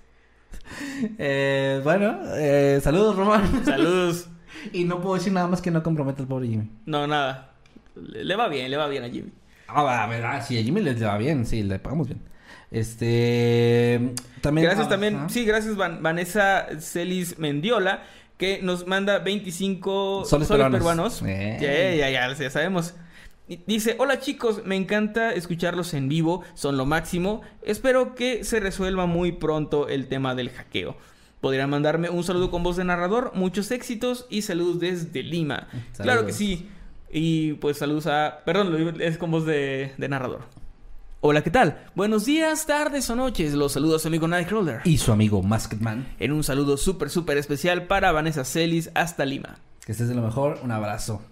Eh, 1.18 1.80
bueno, 1.82 2.16
eh, 2.36 2.80
saludos, 2.82 3.16
Román. 3.16 3.64
Saludos. 3.64 4.26
y 4.72 4.84
no 4.84 5.00
puedo 5.00 5.14
decir 5.16 5.32
nada 5.32 5.46
más 5.48 5.60
que 5.60 5.70
no 5.70 5.82
comprometa 5.82 6.22
al 6.22 6.28
pobre 6.28 6.48
Jimmy. 6.48 6.70
No, 6.86 7.06
nada. 7.06 7.52
Le, 7.94 8.24
le 8.24 8.36
va 8.36 8.48
bien, 8.48 8.70
le 8.70 8.76
va 8.76 8.88
bien 8.88 9.04
a 9.04 9.08
Jimmy. 9.08 9.30
Ah, 9.68 9.82
va, 9.82 10.04
a 10.04 10.06
ver, 10.08 10.24
ah, 10.24 10.40
sí, 10.42 10.58
a 10.58 10.62
Jimmy 10.62 10.80
le, 10.80 10.94
le 10.94 11.06
va 11.06 11.16
bien, 11.18 11.46
sí, 11.46 11.62
le 11.62 11.78
pagamos 11.78 12.08
bien. 12.08 12.20
Este. 12.70 14.14
También. 14.40 14.66
Gracias 14.66 14.86
ah, 14.86 14.90
también, 14.90 15.28
sí, 15.30 15.44
gracias 15.44 15.76
Van- 15.76 16.02
Vanessa 16.02 16.66
Celis 16.80 17.38
Mendiola, 17.38 18.02
que 18.36 18.60
nos 18.62 18.86
manda 18.86 19.18
25 19.18 20.24
Soles 20.24 20.48
soles, 20.48 20.48
peruanos. 20.48 21.20
peruanos. 21.20 21.22
Eh. 21.26 21.58
Ya, 21.60 22.08
ya, 22.08 22.28
ya, 22.28 22.34
ya 22.34 22.50
sabemos. 22.50 22.94
Dice, 23.66 23.96
hola 23.98 24.20
chicos, 24.20 24.62
me 24.64 24.76
encanta 24.76 25.32
escucharlos 25.34 25.92
en 25.94 26.08
vivo, 26.08 26.44
son 26.54 26.76
lo 26.76 26.86
máximo. 26.86 27.42
Espero 27.62 28.14
que 28.14 28.44
se 28.44 28.60
resuelva 28.60 29.06
muy 29.06 29.32
pronto 29.32 29.88
el 29.88 30.06
tema 30.06 30.36
del 30.36 30.50
hackeo. 30.50 30.96
Podrían 31.40 31.70
mandarme 31.70 32.10
un 32.10 32.22
saludo 32.22 32.50
con 32.50 32.62
voz 32.62 32.76
de 32.76 32.84
narrador, 32.84 33.32
muchos 33.34 33.70
éxitos 33.70 34.26
y 34.28 34.42
saludos 34.42 34.78
desde 34.78 35.22
Lima. 35.22 35.68
Claro 35.96 36.26
que 36.26 36.32
sí. 36.32 36.68
Y 37.10 37.54
pues 37.54 37.78
saludos 37.78 38.06
a... 38.06 38.40
Perdón, 38.44 39.00
es 39.00 39.18
con 39.18 39.30
voz 39.30 39.46
de, 39.46 39.92
de 39.96 40.08
narrador. 40.08 40.42
Hola, 41.22 41.42
¿qué 41.42 41.50
tal? 41.50 41.84
Buenos 41.94 42.24
días, 42.24 42.66
tardes 42.66 43.10
o 43.10 43.16
noches. 43.16 43.54
Los 43.54 43.72
saludos 43.72 43.96
a 43.96 43.98
su 44.00 44.08
amigo 44.08 44.28
Nightcrawler. 44.28 44.80
Y 44.84 44.98
su 44.98 45.12
amigo 45.12 45.42
Masketman. 45.42 46.14
En 46.18 46.32
un 46.32 46.44
saludo 46.44 46.76
súper, 46.76 47.10
súper 47.10 47.36
especial 47.36 47.86
para 47.86 48.12
Vanessa 48.12 48.44
Celis 48.44 48.90
hasta 48.94 49.24
Lima. 49.24 49.58
Que 49.84 49.92
estés 49.92 50.08
de 50.08 50.14
lo 50.14 50.22
mejor, 50.22 50.60
un 50.62 50.70
abrazo. 50.70 51.22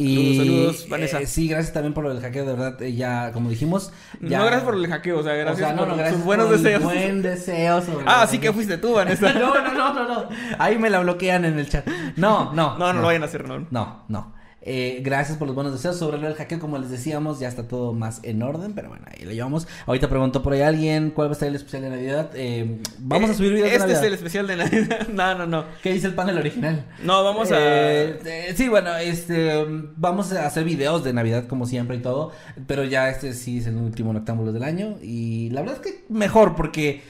Y 0.00 0.36
Saludos, 0.36 0.46
saludos, 0.46 0.88
Vanessa. 0.88 1.20
eh, 1.20 1.26
sí, 1.26 1.48
gracias 1.48 1.72
también 1.72 1.92
por 1.92 2.06
el 2.06 2.20
hackeo, 2.20 2.44
de 2.46 2.52
verdad. 2.52 2.80
eh, 2.82 2.94
ya, 2.94 3.32
como 3.32 3.50
dijimos. 3.50 3.92
Ya, 4.20 4.38
No 4.38 4.44
gracias 4.44 4.62
por 4.64 4.74
el 4.76 4.86
hackeo, 4.86 5.18
o 5.18 5.22
sea, 5.24 5.34
gracias 5.34 5.56
o 5.56 5.58
sea, 5.58 5.72
no, 5.72 5.78
por 5.80 5.88
no, 5.88 5.96
gracias 5.96 6.16
sus 6.16 6.24
buenos 6.24 6.46
por 6.46 6.56
deseos. 6.58 6.82
Buen 6.84 7.20
deseo 7.22 7.82
sobre 7.82 8.04
Ah, 8.06 8.22
el 8.22 8.28
sí 8.28 8.38
que 8.38 8.52
fuiste 8.52 8.78
tú, 8.78 8.94
Vanessa. 8.94 9.32
no, 9.34 9.52
no, 9.54 9.72
no, 9.74 9.92
no, 9.94 10.08
no. 10.08 10.28
Ahí 10.58 10.78
me 10.78 10.88
la 10.88 11.00
bloquean 11.00 11.44
en 11.44 11.58
el 11.58 11.68
chat. 11.68 11.84
No, 12.16 12.52
no. 12.54 12.78
No, 12.78 12.92
no 12.92 13.00
lo 13.00 13.06
vayan 13.08 13.22
a 13.22 13.26
hacer, 13.26 13.48
no. 13.48 13.66
No, 13.70 14.04
no. 14.08 14.37
Eh, 14.60 15.00
gracias 15.04 15.38
por 15.38 15.46
los 15.46 15.54
buenos 15.54 15.72
deseos. 15.72 15.96
Sobre 15.96 16.18
el 16.18 16.34
hackeo, 16.34 16.58
como 16.58 16.78
les 16.78 16.90
decíamos, 16.90 17.38
ya 17.38 17.48
está 17.48 17.68
todo 17.68 17.92
más 17.92 18.20
en 18.24 18.42
orden, 18.42 18.72
pero 18.74 18.88
bueno, 18.88 19.04
ahí 19.06 19.24
lo 19.24 19.32
llevamos. 19.32 19.66
Ahorita 19.86 20.08
preguntó 20.08 20.42
por 20.42 20.52
ahí 20.52 20.62
alguien 20.62 21.10
cuál 21.10 21.28
va 21.28 21.32
a 21.32 21.36
ser 21.36 21.48
el 21.48 21.54
especial 21.54 21.82
de 21.82 21.90
Navidad. 21.90 22.30
Eh, 22.34 22.80
vamos 22.98 23.30
a 23.30 23.34
subir 23.34 23.52
videos 23.52 23.72
Este 23.72 23.86
de 23.86 23.92
es 23.92 23.98
Navidad. 24.00 24.06
el 24.06 24.14
especial 24.14 24.46
de 24.46 24.56
Navidad. 24.56 25.08
No, 25.12 25.34
no, 25.36 25.46
no. 25.46 25.64
¿Qué 25.82 25.92
dice 25.92 26.06
el 26.08 26.14
panel 26.14 26.38
original? 26.38 26.84
No, 27.02 27.24
vamos 27.24 27.50
a... 27.52 27.56
Eh, 27.58 28.18
eh, 28.24 28.54
sí, 28.56 28.68
bueno, 28.68 28.94
este, 28.96 29.64
vamos 29.96 30.32
a 30.32 30.46
hacer 30.46 30.64
videos 30.64 31.02
de 31.04 31.12
Navidad 31.12 31.46
como 31.46 31.66
siempre 31.66 31.96
y 31.96 32.00
todo, 32.02 32.32
pero 32.66 32.84
ya 32.84 33.08
este 33.10 33.32
sí 33.34 33.58
es 33.58 33.66
el 33.66 33.76
último 33.76 34.12
Noctámbulos 34.12 34.54
del 34.54 34.64
año 34.64 34.96
y 35.02 35.50
la 35.50 35.60
verdad 35.62 35.76
es 35.76 35.82
que 35.92 36.04
mejor 36.08 36.54
porque 36.56 37.02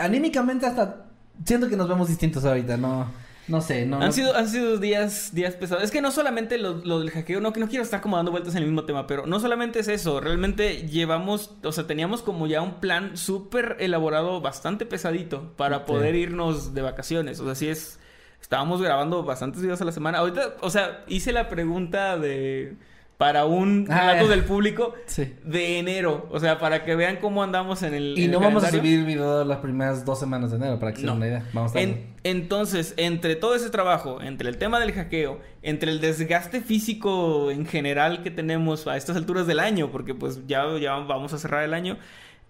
anímicamente 0.00 0.66
hasta 0.66 1.06
siento 1.44 1.68
que 1.68 1.76
nos 1.76 1.88
vemos 1.88 2.08
distintos 2.08 2.44
ahorita, 2.44 2.76
no, 2.76 3.06
no 3.48 3.60
sé, 3.60 3.86
no. 3.86 3.96
Han 3.96 4.06
no- 4.06 4.12
sido, 4.12 4.34
han 4.36 4.48
sido 4.48 4.78
días, 4.78 5.34
días 5.34 5.54
pesados. 5.54 5.84
Es 5.84 5.90
que 5.90 6.00
no 6.00 6.10
solamente 6.10 6.58
lo, 6.58 6.76
lo 6.84 6.98
del 7.00 7.10
hackeo, 7.10 7.40
no, 7.40 7.52
que 7.52 7.60
no 7.60 7.68
quiero 7.68 7.82
estar 7.84 8.00
como 8.00 8.16
dando 8.16 8.30
vueltas 8.30 8.54
en 8.54 8.62
el 8.62 8.68
mismo 8.68 8.84
tema, 8.84 9.06
pero 9.06 9.26
no 9.26 9.38
solamente 9.40 9.78
es 9.80 9.88
eso. 9.88 10.20
Realmente 10.20 10.86
llevamos, 10.88 11.50
o 11.62 11.72
sea, 11.72 11.86
teníamos 11.86 12.22
como 12.22 12.46
ya 12.46 12.62
un 12.62 12.80
plan 12.80 13.16
súper 13.16 13.76
elaborado, 13.80 14.40
bastante 14.40 14.86
pesadito, 14.86 15.52
para 15.56 15.84
poder 15.86 16.14
irnos 16.14 16.74
de 16.74 16.82
vacaciones. 16.82 17.40
O 17.40 17.44
sea, 17.44 17.54
sí 17.54 17.68
es. 17.68 17.98
Estábamos 18.40 18.82
grabando 18.82 19.22
bastantes 19.22 19.62
videos 19.62 19.80
a 19.80 19.84
la 19.86 19.92
semana. 19.92 20.18
Ahorita, 20.18 20.56
o 20.60 20.68
sea, 20.70 21.04
hice 21.08 21.32
la 21.32 21.48
pregunta 21.48 22.18
de. 22.18 22.76
Para 23.24 23.46
un 23.46 23.86
Ah, 23.88 24.00
relato 24.12 24.28
del 24.28 24.44
público 24.44 24.94
Sí. 25.06 25.32
de 25.44 25.78
enero. 25.78 26.28
O 26.30 26.38
sea, 26.40 26.58
para 26.58 26.84
que 26.84 26.94
vean 26.94 27.16
cómo 27.22 27.42
andamos 27.42 27.82
en 27.82 27.94
el. 27.94 28.18
Y 28.18 28.24
en 28.24 28.32
no 28.32 28.36
el 28.38 28.44
vamos 28.44 28.62
a 28.64 28.66
calendario. 28.66 28.96
subir 28.98 29.06
video 29.06 29.44
las 29.46 29.58
primeras 29.60 30.04
dos 30.04 30.20
semanas 30.20 30.50
de 30.50 30.58
enero 30.58 30.78
para 30.78 30.92
que 30.92 30.96
se 31.00 31.02
den 31.06 31.10
No. 31.12 31.16
una 31.16 31.26
idea. 31.28 31.42
Vamos 31.54 31.74
a. 31.74 31.80
En- 31.80 32.12
entonces, 32.22 32.92
entre 32.98 33.34
todo 33.36 33.54
ese 33.54 33.70
trabajo, 33.70 34.20
entre 34.20 34.48
el 34.50 34.58
tema 34.58 34.78
del 34.78 34.92
hackeo, 34.92 35.40
entre 35.62 35.90
el 35.90 36.00
desgaste 36.02 36.60
físico 36.60 37.50
en 37.50 37.64
general 37.64 38.22
que 38.22 38.30
tenemos 38.30 38.86
a 38.86 38.96
estas 38.98 39.16
alturas 39.16 39.46
del 39.46 39.58
año, 39.60 39.90
porque 39.90 40.14
pues 40.14 40.46
ya, 40.46 40.64
ya 40.78 40.92
vamos 40.96 41.32
a 41.32 41.38
cerrar 41.38 41.64
el 41.64 41.72
año, 41.72 41.96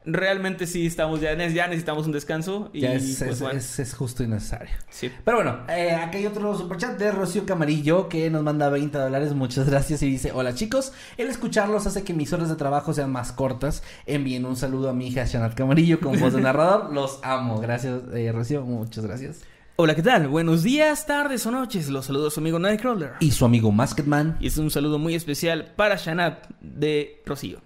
realmente 0.06 0.66
sí 0.66 0.86
estamos 0.86 1.20
ya, 1.20 1.34
ya 1.34 1.66
necesitamos 1.66 2.06
un 2.06 2.12
descanso 2.12 2.70
y 2.72 2.80
ya 2.80 2.92
es, 2.92 3.16
pues 3.18 3.30
es- 3.32 3.40
bueno, 3.40 3.58
es- 3.58 3.78
es 3.78 3.94
justo 3.94 4.22
y 4.22 4.26
necesario. 4.26 4.68
sí. 4.90 5.10
Pero 5.24 5.38
bueno, 5.38 5.58
eh, 5.68 5.92
aquí 5.92 6.18
hay 6.18 6.26
otro 6.26 6.56
superchat 6.58 6.98
de 6.98 7.10
Rocío 7.10 7.46
Camarillo 7.46 8.08
que 8.08 8.28
nos 8.30 8.42
manda 8.42 8.68
20 8.68 8.98
dólares. 8.98 9.32
Muchas 9.34 9.68
gracias 9.68 10.02
y 10.02 10.10
dice: 10.10 10.32
Hola 10.32 10.54
chicos, 10.54 10.92
el 11.16 11.28
escucharlos 11.28 11.86
hace 11.86 12.04
que 12.04 12.12
mis 12.14 12.32
horas 12.32 12.48
de 12.48 12.56
trabajo 12.56 12.92
sean 12.92 13.10
más 13.12 13.32
cortas. 13.32 13.82
Envíen 14.06 14.44
un 14.44 14.56
saludo 14.56 14.90
a 14.90 14.92
mi 14.92 15.08
hija 15.08 15.24
Shanat 15.24 15.54
Camarillo 15.54 16.00
con 16.00 16.18
voz 16.20 16.32
de 16.34 16.40
narrador. 16.42 16.92
Los 16.92 17.20
amo. 17.22 17.58
Gracias, 17.60 18.02
eh, 18.14 18.30
Rocío. 18.32 18.62
Muchas 18.62 19.04
gracias. 19.06 19.40
Hola, 19.76 19.96
¿qué 19.96 20.02
tal? 20.02 20.28
Buenos 20.28 20.62
días, 20.62 21.04
tardes 21.06 21.44
o 21.46 21.50
noches. 21.50 21.88
Los 21.88 22.06
saludos 22.06 22.32
a 22.32 22.34
su 22.34 22.40
amigo 22.40 22.60
Nightcrawler. 22.60 23.14
Y 23.18 23.32
su 23.32 23.44
amigo 23.44 23.72
Masketman. 23.72 24.36
Y 24.38 24.46
es 24.46 24.56
un 24.58 24.70
saludo 24.70 25.00
muy 25.00 25.16
especial 25.16 25.72
para 25.74 25.96
Shanat 25.96 26.46
de 26.60 27.20
Rocío. 27.26 27.58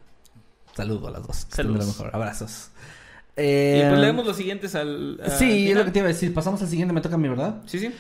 Saludo 0.78 1.09
a 1.09 1.10
las 1.10 1.26
dos. 1.26 1.46
Saludos. 1.50 1.80
lo 1.80 1.86
mejor. 1.86 2.10
Abrazos. 2.14 2.70
y 3.36 3.40
Eh, 3.40 3.86
pues 3.88 4.00
leemos 4.00 4.26
los 4.26 4.36
siguientes 4.36 4.74
al... 4.74 5.20
al 5.22 5.30
Sí, 5.32 5.70
es 5.70 5.76
lo 5.76 5.84
que 5.84 5.90
te 5.90 5.98
iba 5.98 6.06
a 6.06 6.12
decir. 6.12 6.32
Pasamos 6.32 6.62
al 6.62 6.68
siguiente, 6.68 6.92
me 6.94 7.00
toca 7.00 7.16
a 7.16 7.18
mí, 7.18 7.28
¿verdad? 7.28 7.62
Sí, 7.66 7.78
sí. 7.78 7.92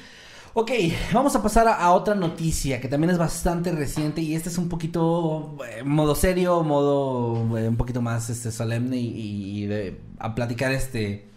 Ok, 0.54 0.70
vamos 1.12 1.36
a 1.36 1.42
pasar 1.42 1.68
a, 1.68 1.74
a 1.74 1.92
otra 1.92 2.14
noticia 2.14 2.80
que 2.80 2.88
también 2.88 3.10
es 3.10 3.18
bastante 3.18 3.70
reciente 3.70 4.22
y 4.22 4.34
este 4.34 4.48
es 4.48 4.58
un 4.58 4.68
poquito 4.68 5.56
eh, 5.68 5.84
modo 5.84 6.14
serio, 6.14 6.62
modo 6.62 7.56
eh, 7.58 7.68
un 7.68 7.76
poquito 7.76 8.00
más 8.00 8.30
este 8.30 8.50
solemne 8.50 8.96
y, 8.96 9.62
y 9.62 9.66
de, 9.66 10.00
a 10.18 10.34
platicar 10.34 10.72
este 10.72 11.28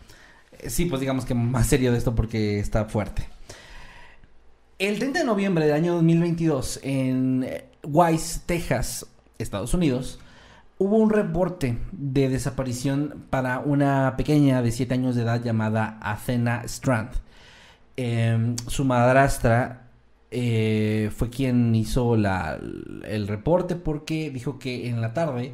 eh, 0.61 0.69
sí, 0.69 0.85
pues 0.85 0.99
digamos 0.99 1.25
que 1.25 1.33
más 1.33 1.67
serio 1.67 1.91
de 1.91 1.97
esto 1.97 2.15
porque 2.15 2.59
está 2.59 2.85
fuerte. 2.85 3.27
El 4.79 4.97
30 4.97 5.19
de 5.19 5.25
noviembre 5.25 5.65
del 5.65 5.75
año 5.75 5.93
2022 5.95 6.79
en 6.83 7.43
eh, 7.43 7.65
Wise, 7.83 8.41
Texas, 8.45 9.05
Estados 9.37 9.73
Unidos, 9.73 10.19
Hubo 10.83 10.97
un 10.97 11.11
reporte 11.11 11.77
de 11.91 12.27
desaparición 12.27 13.25
para 13.29 13.59
una 13.59 14.15
pequeña 14.17 14.63
de 14.63 14.71
7 14.71 14.95
años 14.95 15.15
de 15.15 15.21
edad 15.21 15.39
llamada 15.43 15.99
Athena 16.01 16.63
Strand. 16.65 17.11
Em, 17.97 18.55
su 18.65 18.83
madrastra 18.83 19.91
eh, 20.31 21.11
fue 21.15 21.29
quien 21.29 21.75
hizo 21.75 22.17
la, 22.17 22.57
el 23.03 23.27
reporte 23.27 23.75
porque 23.75 24.31
dijo 24.31 24.57
que 24.57 24.89
en 24.89 25.01
la 25.01 25.13
tarde 25.13 25.53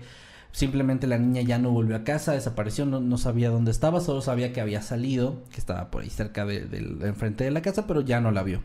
simplemente 0.54 1.08
la 1.08 1.18
niña 1.18 1.41
ya 1.41 1.58
no 1.58 1.72
volvió 1.72 1.98
a 1.98 2.06
casa, 2.06 2.32
desapareció, 2.32 2.86
no, 2.86 3.18
sabía 3.18 3.49
dónde 3.49 3.72
estaba, 3.72 3.99
solo 3.99 4.22
sabía 4.22 4.54
que 4.54 4.62
había 4.62 4.82
salido, 4.82 5.44
que 5.52 5.60
estaba 5.60 5.91
por 5.91 6.04
ahí 6.04 6.10
cerca 6.10 6.45
de, 6.45 6.62
de, 6.62 7.06
enfrente 7.06 7.44
de 7.44 7.52
la 7.52 7.62
casa, 7.62 7.86
pero 7.86 7.99
ya 7.99 8.22
no 8.22 8.32
la 8.32 8.44
vio. 8.44 8.62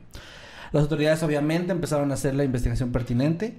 Las 0.71 0.85
autoridades 0.85 1.25
obviamente 1.25 1.73
empezaron 1.73 2.13
a 2.13 2.15
hacer 2.15 2.37
la 2.37 2.45
investigación 2.45 2.93
pertinente 2.93 3.59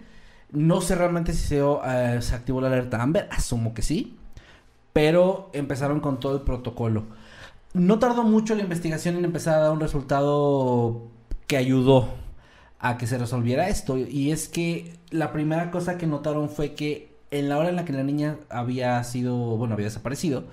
no 0.53 0.81
sé 0.81 0.95
realmente 0.95 1.33
si 1.33 1.47
se, 1.47 1.59
eh, 1.59 2.21
se 2.21 2.35
activó 2.35 2.61
la 2.61 2.67
alerta 2.67 3.01
Amber, 3.01 3.27
asumo 3.31 3.73
que 3.73 3.81
sí, 3.81 4.17
pero 4.93 5.49
empezaron 5.53 5.99
con 5.99 6.19
todo 6.19 6.35
el 6.35 6.41
protocolo. 6.43 7.05
No 7.73 7.99
tardó 7.99 8.23
mucho 8.23 8.55
la 8.55 8.61
investigación 8.61 9.17
en 9.17 9.25
empezar 9.25 9.55
a 9.55 9.63
dar 9.63 9.71
un 9.71 9.79
resultado 9.79 11.07
que 11.47 11.57
ayudó 11.57 12.07
a 12.79 12.97
que 12.97 13.07
se 13.07 13.17
resolviera 13.17 13.69
esto. 13.69 13.97
Y 13.97 14.31
es 14.31 14.47
que 14.47 14.93
la 15.09 15.31
primera 15.31 15.71
cosa 15.71 15.97
que 15.97 16.05
notaron 16.05 16.49
fue 16.49 16.75
que 16.75 17.15
en 17.31 17.49
la 17.49 17.57
hora 17.57 17.69
en 17.69 17.75
la 17.75 17.85
que 17.85 17.93
la 17.93 18.03
niña 18.03 18.37
había 18.49 19.03
sido, 19.03 19.35
bueno, 19.35 19.73
había 19.73 19.87
desaparecido, 19.87 20.45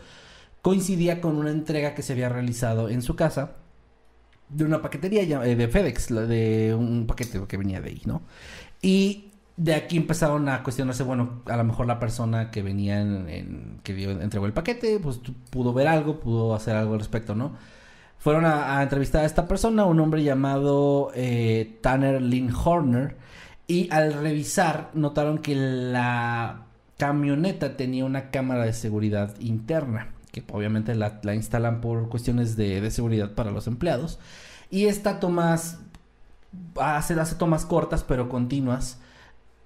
coincidía 0.62 1.20
con 1.20 1.36
una 1.36 1.50
entrega 1.50 1.94
que 1.94 2.02
se 2.02 2.14
había 2.14 2.30
realizado 2.30 2.88
en 2.88 3.02
su 3.02 3.16
casa 3.16 3.56
de 4.48 4.64
una 4.64 4.80
paquetería 4.80 5.44
eh, 5.44 5.56
de 5.56 5.68
FedEx, 5.68 6.08
de 6.08 6.74
un 6.74 7.06
paquete 7.06 7.40
que 7.46 7.56
venía 7.56 7.80
de 7.80 7.90
ahí, 7.90 8.02
¿no? 8.06 8.22
Y 8.82 9.29
de 9.60 9.74
aquí 9.74 9.98
empezaron 9.98 10.48
a 10.48 10.62
cuestionarse, 10.62 11.02
bueno, 11.02 11.42
a 11.44 11.54
lo 11.54 11.64
mejor 11.64 11.86
la 11.86 11.98
persona 11.98 12.50
que 12.50 12.62
venía 12.62 12.98
en, 13.02 13.78
que 13.82 13.92
dio, 13.92 14.10
entregó 14.12 14.46
el 14.46 14.54
paquete, 14.54 14.98
pues 15.00 15.20
pudo 15.50 15.74
ver 15.74 15.86
algo, 15.86 16.18
pudo 16.18 16.54
hacer 16.54 16.76
algo 16.76 16.94
al 16.94 17.00
respecto, 17.00 17.34
¿no? 17.34 17.52
Fueron 18.16 18.46
a, 18.46 18.82
entrevistar 18.82 19.22
a 19.22 19.26
esta 19.26 19.46
persona, 19.46 19.84
un 19.84 20.00
hombre 20.00 20.22
llamado 20.22 21.12
eh, 21.14 21.78
Tanner 21.82 22.22
Lynn 22.22 22.50
Horner, 22.54 23.18
y 23.66 23.92
al 23.92 24.14
revisar 24.14 24.88
notaron 24.94 25.36
que 25.36 25.54
la 25.54 26.62
camioneta 26.96 27.76
tenía 27.76 28.06
una 28.06 28.30
cámara 28.30 28.64
de 28.64 28.72
seguridad 28.72 29.38
interna, 29.40 30.08
que 30.32 30.42
obviamente 30.50 30.94
la, 30.94 31.34
instalan 31.34 31.82
por 31.82 32.08
cuestiones 32.08 32.56
de, 32.56 32.80
de, 32.80 32.90
seguridad 32.90 33.34
para 33.34 33.50
los 33.50 33.66
empleados, 33.66 34.20
y 34.70 34.86
esta 34.86 35.20
tomas, 35.20 35.80
hace, 36.80 37.12
hace 37.20 37.34
tomas 37.34 37.66
cortas 37.66 38.04
pero 38.04 38.30
continuas, 38.30 38.98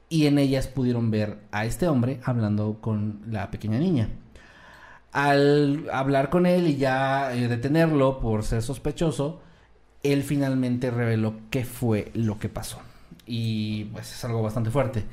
y 0.08 0.26
en 0.26 0.38
ellas 0.38 0.66
pudieron 0.66 1.10
ver 1.10 1.38
a 1.50 1.64
este 1.64 1.88
hombre 1.88 2.20
hablando 2.24 2.78
con 2.80 3.22
la 3.28 3.50
pequeña 3.50 3.78
niña. 3.78 4.08
Al 5.12 5.88
hablar 5.92 6.30
con 6.30 6.46
él 6.46 6.66
y 6.66 6.76
ya 6.76 7.34
eh, 7.34 7.48
detenerlo 7.48 8.18
por 8.18 8.42
ser 8.42 8.62
sospechoso, 8.62 9.40
él 10.02 10.22
finalmente 10.22 10.90
reveló 10.90 11.34
qué 11.50 11.64
fue 11.64 12.10
lo 12.14 12.38
que 12.38 12.48
pasó. 12.48 12.78
Y 13.26 13.84
pues 13.86 14.12
es 14.12 14.24
algo 14.24 14.42
bastante 14.42 14.70
fuerte. 14.70 15.04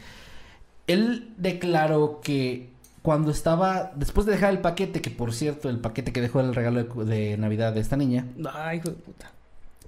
Él 0.87 1.33
declaró 1.37 2.19
que 2.21 2.71
cuando 3.01 3.31
estaba, 3.31 3.91
después 3.95 4.25
de 4.25 4.33
dejar 4.33 4.51
el 4.51 4.59
paquete, 4.59 5.01
que 5.01 5.09
por 5.09 5.33
cierto, 5.33 5.69
el 5.69 5.79
paquete 5.79 6.11
que 6.11 6.21
dejó 6.21 6.39
era 6.39 6.49
el 6.49 6.55
regalo 6.55 6.83
de, 6.83 7.37
Navidad 7.37 7.73
de 7.73 7.79
esta 7.79 7.95
niña. 7.95 8.27
Ay, 8.53 8.79
hijo 8.79 8.89
de 8.89 8.95
puta. 8.95 9.31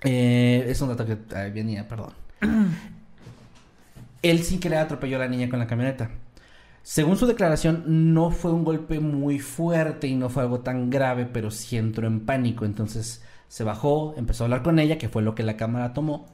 Eh, 0.04 0.66
es 0.68 0.82
un 0.82 0.90
dato 0.90 1.06
que 1.06 1.16
venía, 1.52 1.88
perdón. 1.88 2.14
él 4.24 4.44
sin 4.44 4.60
querer 4.60 4.80
atropelló 4.80 5.18
a 5.18 5.20
la 5.20 5.28
niña 5.28 5.50
con 5.50 5.60
la 5.60 5.68
camioneta. 5.68 6.10
Según 6.82 7.16
su 7.16 7.28
declaración, 7.28 8.14
no 8.14 8.32
fue 8.32 8.52
un 8.52 8.66
golpe 8.66 9.00
muy 9.00 9.40
fuerte 9.40 10.08
y 10.08 10.16
no 10.16 10.30
fue 10.30 10.44
algo 10.44 10.62
tan 10.62 10.90
grave, 10.90 11.26
pero 11.26 11.52
sí 11.52 11.78
entró 11.78 12.08
en 12.08 12.26
pánico. 12.26 12.66
Entonces 12.66 13.24
se 13.48 13.64
bajó, 13.64 14.16
empezó 14.18 14.44
a 14.44 14.46
hablar 14.46 14.64
con 14.64 14.80
ella, 14.80 14.98
que 14.98 15.10
fue 15.10 15.22
lo 15.22 15.36
que 15.36 15.44
la 15.44 15.56
cámara 15.56 15.94
tomó. 15.94 16.26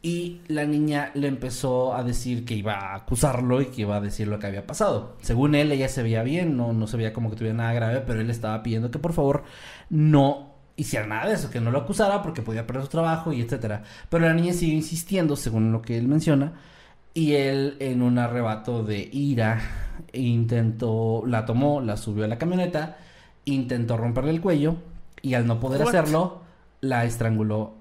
Y 0.00 0.42
la 0.46 0.64
niña 0.64 1.10
le 1.14 1.26
empezó 1.28 1.94
a 1.94 2.04
decir 2.04 2.44
que 2.44 2.54
iba 2.54 2.74
a 2.74 2.94
acusarlo 2.94 3.60
y 3.60 3.66
que 3.66 3.82
iba 3.82 3.96
a 3.96 4.00
decir 4.00 4.28
lo 4.28 4.38
que 4.38 4.46
había 4.46 4.66
pasado. 4.66 5.16
Según 5.20 5.54
él, 5.54 5.72
ella 5.72 5.88
se 5.88 6.02
veía 6.02 6.22
bien, 6.22 6.56
no, 6.56 6.72
no 6.72 6.86
se 6.86 6.96
veía 6.96 7.12
como 7.12 7.30
que 7.30 7.36
tuviera 7.36 7.56
nada 7.56 7.72
grave, 7.72 8.02
pero 8.06 8.20
él 8.20 8.30
estaba 8.30 8.62
pidiendo 8.62 8.90
que 8.90 8.98
por 9.00 9.12
favor 9.12 9.44
no 9.90 10.54
hiciera 10.76 11.06
nada 11.06 11.26
de 11.26 11.34
eso, 11.34 11.50
que 11.50 11.60
no 11.60 11.72
lo 11.72 11.80
acusara 11.80 12.22
porque 12.22 12.42
podía 12.42 12.66
perder 12.66 12.84
su 12.84 12.90
trabajo 12.90 13.32
y 13.32 13.40
etcétera. 13.42 13.82
Pero 14.08 14.24
la 14.24 14.32
niña 14.34 14.52
sigue 14.52 14.74
insistiendo, 14.74 15.36
según 15.36 15.72
lo 15.72 15.82
que 15.82 15.98
él 15.98 16.06
menciona, 16.08 16.54
y 17.18 17.34
él 17.34 17.76
en 17.80 18.00
un 18.00 18.16
arrebato 18.16 18.84
de 18.84 19.08
ira 19.12 19.60
intentó, 20.12 21.24
la 21.26 21.46
tomó, 21.46 21.80
la 21.80 21.96
subió 21.96 22.24
a 22.24 22.28
la 22.28 22.38
camioneta, 22.38 22.96
intentó 23.44 23.96
romperle 23.96 24.30
el 24.30 24.40
cuello 24.40 24.76
y 25.20 25.34
al 25.34 25.44
no 25.44 25.58
poder 25.58 25.82
hacerlo, 25.82 26.42
la 26.80 27.04
estranguló 27.04 27.74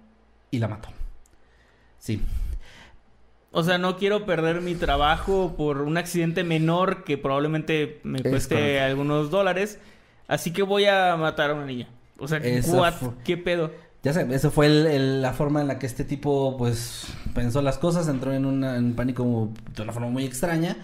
y 0.49 0.57
la 0.57 0.68
mató. 0.68 0.89
Sí. 1.99 2.19
O 3.51 3.61
sea, 3.61 3.77
no 3.77 3.95
quiero 3.97 4.26
perder 4.26 4.61
mi 4.61 4.73
trabajo 4.73 5.53
por 5.55 5.84
un 5.84 5.97
accidente 5.97 6.43
menor 6.43 7.03
que 7.03 7.19
probablemente 7.19 7.99
me 8.01 8.23
cueste 8.23 8.80
algunos 8.80 9.30
dólares. 9.30 9.80
Así 10.27 10.51
que 10.51 10.64
voy 10.64 10.85
a 10.85 11.15
matar 11.15 11.51
a 11.51 11.53
una 11.53 11.65
niña. 11.68 11.88
O 12.18 12.27
sea, 12.27 12.41
¿qué 12.41 13.38
pedo? 13.38 13.72
Ya 14.03 14.13
sé, 14.13 14.27
esa 14.31 14.51
fue 14.51 14.69
la 14.69 15.33
forma 15.33 15.61
en 15.61 15.67
la 15.67 15.79
que 15.79 15.85
este 15.85 16.03
tipo, 16.03 16.55
pues, 16.57 17.07
pensó 17.33 17.61
las 17.61 17.77
cosas, 17.77 18.07
entró 18.07 18.33
en, 18.33 18.45
un 18.45 18.93
pánico 18.95 19.49
de 19.75 19.81
una 19.83 19.93
forma 19.93 20.09
muy 20.09 20.23
extraña. 20.23 20.77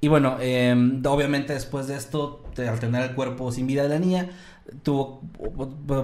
Y 0.00 0.08
bueno, 0.08 0.36
em, 0.40 1.02
obviamente 1.06 1.54
después 1.54 1.86
de 1.86 1.96
esto, 1.96 2.44
al 2.58 2.78
tener 2.78 3.02
el 3.02 3.14
cuerpo 3.14 3.50
sin 3.52 3.66
vida 3.66 3.82
de 3.82 3.88
la 3.88 3.98
niña, 3.98 4.28
tuvo, 4.82 5.22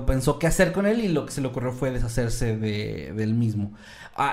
pensó 0.07 0.39
qué 0.39 0.47
hacer 0.47 0.73
con 0.73 0.87
él 0.87 1.01
y 1.01 1.09
lo 1.09 1.27
que 1.27 1.33
se 1.33 1.41
le 1.41 1.49
ocurrió 1.49 1.73
fue 1.73 1.91
deshacerse 1.91 2.57
de, 2.57 3.13
del 3.15 3.35
mismo. 3.35 3.73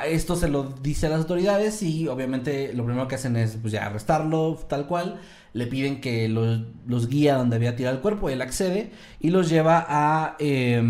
Esto 0.08 0.36
se 0.36 0.50
lo 0.50 0.64
dice 0.64 1.08
a 1.08 1.10
las 1.10 1.20
autoridades 1.20 1.82
y 1.84 2.08
obviamente 2.08 2.74
lo 2.74 2.84
primero 2.86 3.08
que 3.08 3.16
hacen 3.16 3.38
es 3.38 3.58
pues 3.62 3.74
ya 3.74 3.86
arrestarlo 3.86 4.56
tal 4.68 4.88
cual. 4.88 5.20
Le 5.54 5.66
piden 5.68 6.02
que 6.02 6.28
los, 6.28 6.62
los 6.86 7.08
guía 7.08 7.36
donde 7.36 7.56
había 7.56 7.76
tirado 7.76 7.96
el 7.96 8.02
cuerpo, 8.02 8.30
él 8.30 8.42
accede 8.42 8.92
y 9.20 9.30
los 9.30 9.50
lleva 9.50 9.86
a... 9.88 10.36
Eh, 10.40 10.82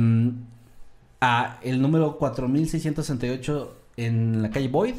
a 1.22 1.60
el 1.61 1.81
número 1.81 2.18
4668 2.18 3.77
en 3.98 4.41
la 4.41 4.49
calle 4.49 4.68
Boyd, 4.68 4.95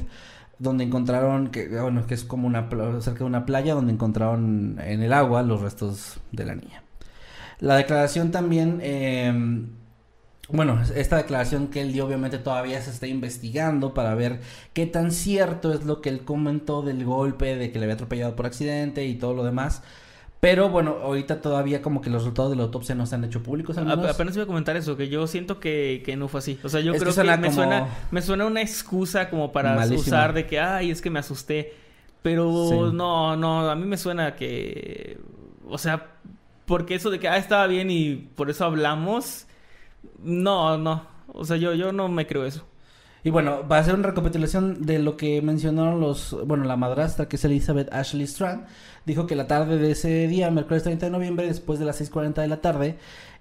donde 0.59 0.85
encontraron, 0.85 1.49
que, 1.49 1.69
bueno, 1.69 2.07
que 2.07 2.15
es 2.15 2.25
como 2.25 2.47
una, 2.47 2.69
cerca 3.01 3.21
de 3.21 3.25
una 3.25 3.47
playa, 3.47 3.75
donde 3.75 3.93
encontraron 3.93 4.79
en 4.81 5.03
el 5.03 5.13
agua 5.13 5.43
los 5.43 5.61
restos 5.61 6.19
de 6.33 6.45
la 6.45 6.55
niña. 6.55 6.83
La 7.61 7.77
declaración 7.77 8.31
también, 8.31 8.81
em, 8.83 9.69
bueno, 10.49 10.81
esta 10.95 11.17
declaración 11.17 11.69
que 11.69 11.81
él 11.83 11.93
dio 11.93 12.07
obviamente 12.07 12.39
todavía 12.39 12.81
se 12.81 12.91
está 12.91 13.07
investigando 13.07 13.95
para 13.95 14.15
ver 14.15 14.41
qué 14.73 14.87
tan 14.87 15.13
cierto 15.13 15.73
es 15.73 15.85
lo 15.85 16.01
que 16.01 16.09
él 16.09 16.25
comentó 16.25 16.83
del 16.83 17.05
golpe, 17.05 17.57
de 17.57 17.71
que 17.71 17.79
le 17.79 17.85
había 17.85 17.95
atropellado 17.95 18.35
por 18.37 18.47
accidente 18.47 19.05
y 19.07 19.15
todo 19.17 19.35
lo 19.35 19.45
demás. 19.45 19.83
Pero 20.41 20.69
bueno, 20.69 20.99
ahorita 21.03 21.41
todavía 21.41 21.83
como 21.83 22.01
que 22.01 22.11
los 22.11 22.23
resultados 22.23 22.53
de 22.53 22.57
la 22.57 22.63
autopsia 22.65 22.95
no 22.95 23.07
se 23.07 23.17
han 23.17 23.25
hecho 23.25 23.43
públicos. 23.43 23.77
Apenas 23.77 24.37
iba 24.37 24.45
a 24.45 24.47
comentar 24.47 24.77
eso, 24.77 24.97
que 24.97 25.09
yo 25.09 25.27
siento 25.27 25.59
que, 25.59 26.03
que 26.05 26.17
no 26.17 26.29
fue 26.29 26.39
así. 26.39 26.61
O 26.63 26.69
sea, 26.69 26.81
yo 26.81 26.93
creo 26.95 27.13
que, 27.13 27.37
me, 27.39 27.53
suena, 27.53 27.89
me 28.13 28.23
suena 28.23 28.47
una 28.47 28.63
excusa 28.63 29.31
como 29.31 29.51
para 29.51 29.77
usar 29.87 30.33
de 30.33 30.47
que, 30.47 30.61
ay, 30.61 30.93
es 30.93 31.03
que 31.03 31.11
me 31.11 31.19
asusté. 31.19 31.75
Pero 32.23 32.93
no, 32.93 33.37
no, 33.37 33.69
a 33.69 33.75
mí 33.75 33.87
me 33.87 33.97
suena 33.97 34.37
que, 34.37 35.19
o 35.69 35.79
sea, 35.79 36.07
porque 36.67 36.95
eso 36.95 37.11
de 37.11 37.19
que, 37.19 37.29
ah, 37.29 37.37
estaba 37.37 37.67
bien 37.67 37.91
y 37.91 38.15
por 38.15 38.49
eso 38.51 38.65
hablamos, 38.65 39.47
no, 40.23 40.79
no. 40.79 41.07
O 41.29 41.45
sea, 41.45 41.57
yo, 41.57 41.75
yo 41.75 41.93
no 41.93 42.09
me 42.09 42.27
creo 42.27 42.45
eso. 42.45 42.65
Y 43.25 43.31
bueno, 43.31 43.67
va 43.69 43.79
a 43.79 43.85
ser 43.85 43.95
una 43.95 44.09
recapitulación 44.09 44.87
de 44.87 45.01
lo 45.01 45.17
que 45.17 45.43
mencionaron 45.43 46.01
los, 46.01 46.37
bueno, 46.47 46.65
la 46.65 46.77
madrastra 46.77 47.29
que 47.29 47.37
es 47.37 47.45
Elizabeth 47.45 47.93
Ashley 47.93 48.25
Strand, 48.25 48.67
dijo 49.07 49.27
que 49.27 49.35
la 49.35 49.47
tarde 49.47 49.79
de 49.79 49.91
ese 49.91 50.29
día, 50.29 50.51
miércoles 50.51 50.85
30 50.85 51.07
de 51.07 51.13
noviembre, 51.13 51.47
después 51.47 51.79
de 51.79 51.85
las 51.85 52.01
6.40 52.01 52.35
de 52.35 52.49
la 52.49 52.61
tarde, 52.61 52.99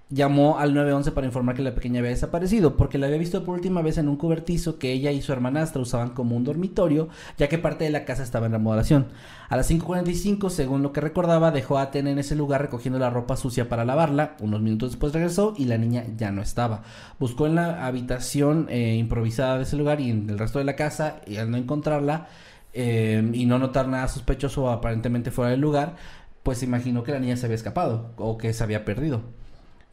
llamó 0.09 0.57
al 0.57 0.73
911 0.73 1.11
para 1.11 1.27
informar 1.27 1.55
que 1.55 1.61
la 1.61 1.75
pequeña 1.75 1.99
había 1.99 2.11
desaparecido, 2.11 2.77
porque 2.77 2.97
la 2.97 3.07
había 3.07 3.17
visto 3.17 3.43
por 3.43 3.55
última 3.55 3.81
vez 3.81 3.97
en 3.97 4.07
un 4.07 4.15
cobertizo 4.15 4.79
que 4.79 4.91
ella 4.93 5.11
y 5.11 5.21
su 5.21 5.33
hermanastra 5.33 5.81
usaban 5.81 6.11
como 6.11 6.35
un 6.35 6.45
dormitorio, 6.45 7.09
ya 7.37 7.49
que 7.49 7.57
parte 7.57 7.83
de 7.83 7.89
la 7.89 8.05
casa 8.05 8.23
estaba 8.23 8.45
en 8.45 8.53
remodelación. 8.53 9.07
A 9.49 9.57
las 9.57 9.69
5.45, 9.69 10.49
según 10.49 10.81
lo 10.81 10.93
que 10.93 11.01
recordaba, 11.01 11.51
dejó 11.51 11.77
a 11.77 11.91
Ten 11.91 12.07
en 12.07 12.19
ese 12.19 12.35
lugar 12.35 12.61
recogiendo 12.61 12.99
la 12.99 13.09
ropa 13.09 13.35
sucia 13.35 13.69
para 13.69 13.85
lavarla. 13.85 14.35
Unos 14.39 14.61
minutos 14.61 14.91
después 14.91 15.13
regresó 15.13 15.53
y 15.57 15.65
la 15.65 15.77
niña 15.77 16.05
ya 16.17 16.31
no 16.31 16.41
estaba. 16.41 16.83
Buscó 17.19 17.47
en 17.47 17.55
la 17.55 17.85
habitación 17.85 18.67
eh, 18.69 18.95
improvisada 18.95 19.57
de 19.57 19.63
ese 19.63 19.75
lugar 19.75 19.99
y 19.99 20.09
en 20.09 20.29
el 20.29 20.39
resto 20.39 20.59
de 20.59 20.65
la 20.65 20.75
casa, 20.75 21.21
y 21.25 21.37
al 21.37 21.51
no 21.51 21.57
encontrarla 21.57 22.27
eh, 22.73 23.29
y 23.33 23.45
no 23.45 23.59
notar 23.59 23.87
nada 23.87 24.07
sospechoso 24.07 24.69
aparentemente 24.69 25.31
fuera 25.31 25.51
del 25.51 25.61
lugar, 25.61 25.95
pues 26.43 26.63
imaginó 26.63 27.03
que 27.03 27.11
la 27.11 27.19
niña 27.19 27.35
se 27.35 27.45
había 27.45 27.55
escapado 27.55 28.13
o 28.17 28.37
que 28.37 28.53
se 28.53 28.63
había 28.63 28.85
perdido. 28.85 29.36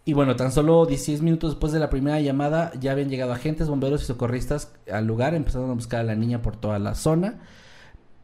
Y 0.07 0.13
bueno, 0.13 0.37
tan 0.37 0.53
solo 0.53 0.85
16 0.85 1.23
minutos 1.23 1.53
después 1.53 1.73
de 1.73 1.79
la 1.79 1.89
primera 1.89 2.21
llamada 2.21 2.73
ya 2.79 2.93
habían 2.93 3.09
llegado 3.09 3.33
agentes, 3.33 3.69
bomberos 3.69 4.03
y 4.03 4.07
socorristas 4.07 4.75
al 4.93 5.07
lugar, 5.07 5.35
empezaron 5.35 5.71
a 5.71 5.75
buscar 5.75 6.01
a 6.01 6.05
la 6.05 6.15
niña 6.15 6.43
por 6.43 6.57
toda 6.57 6.79
la 6.79 6.95
zona. 6.95 7.41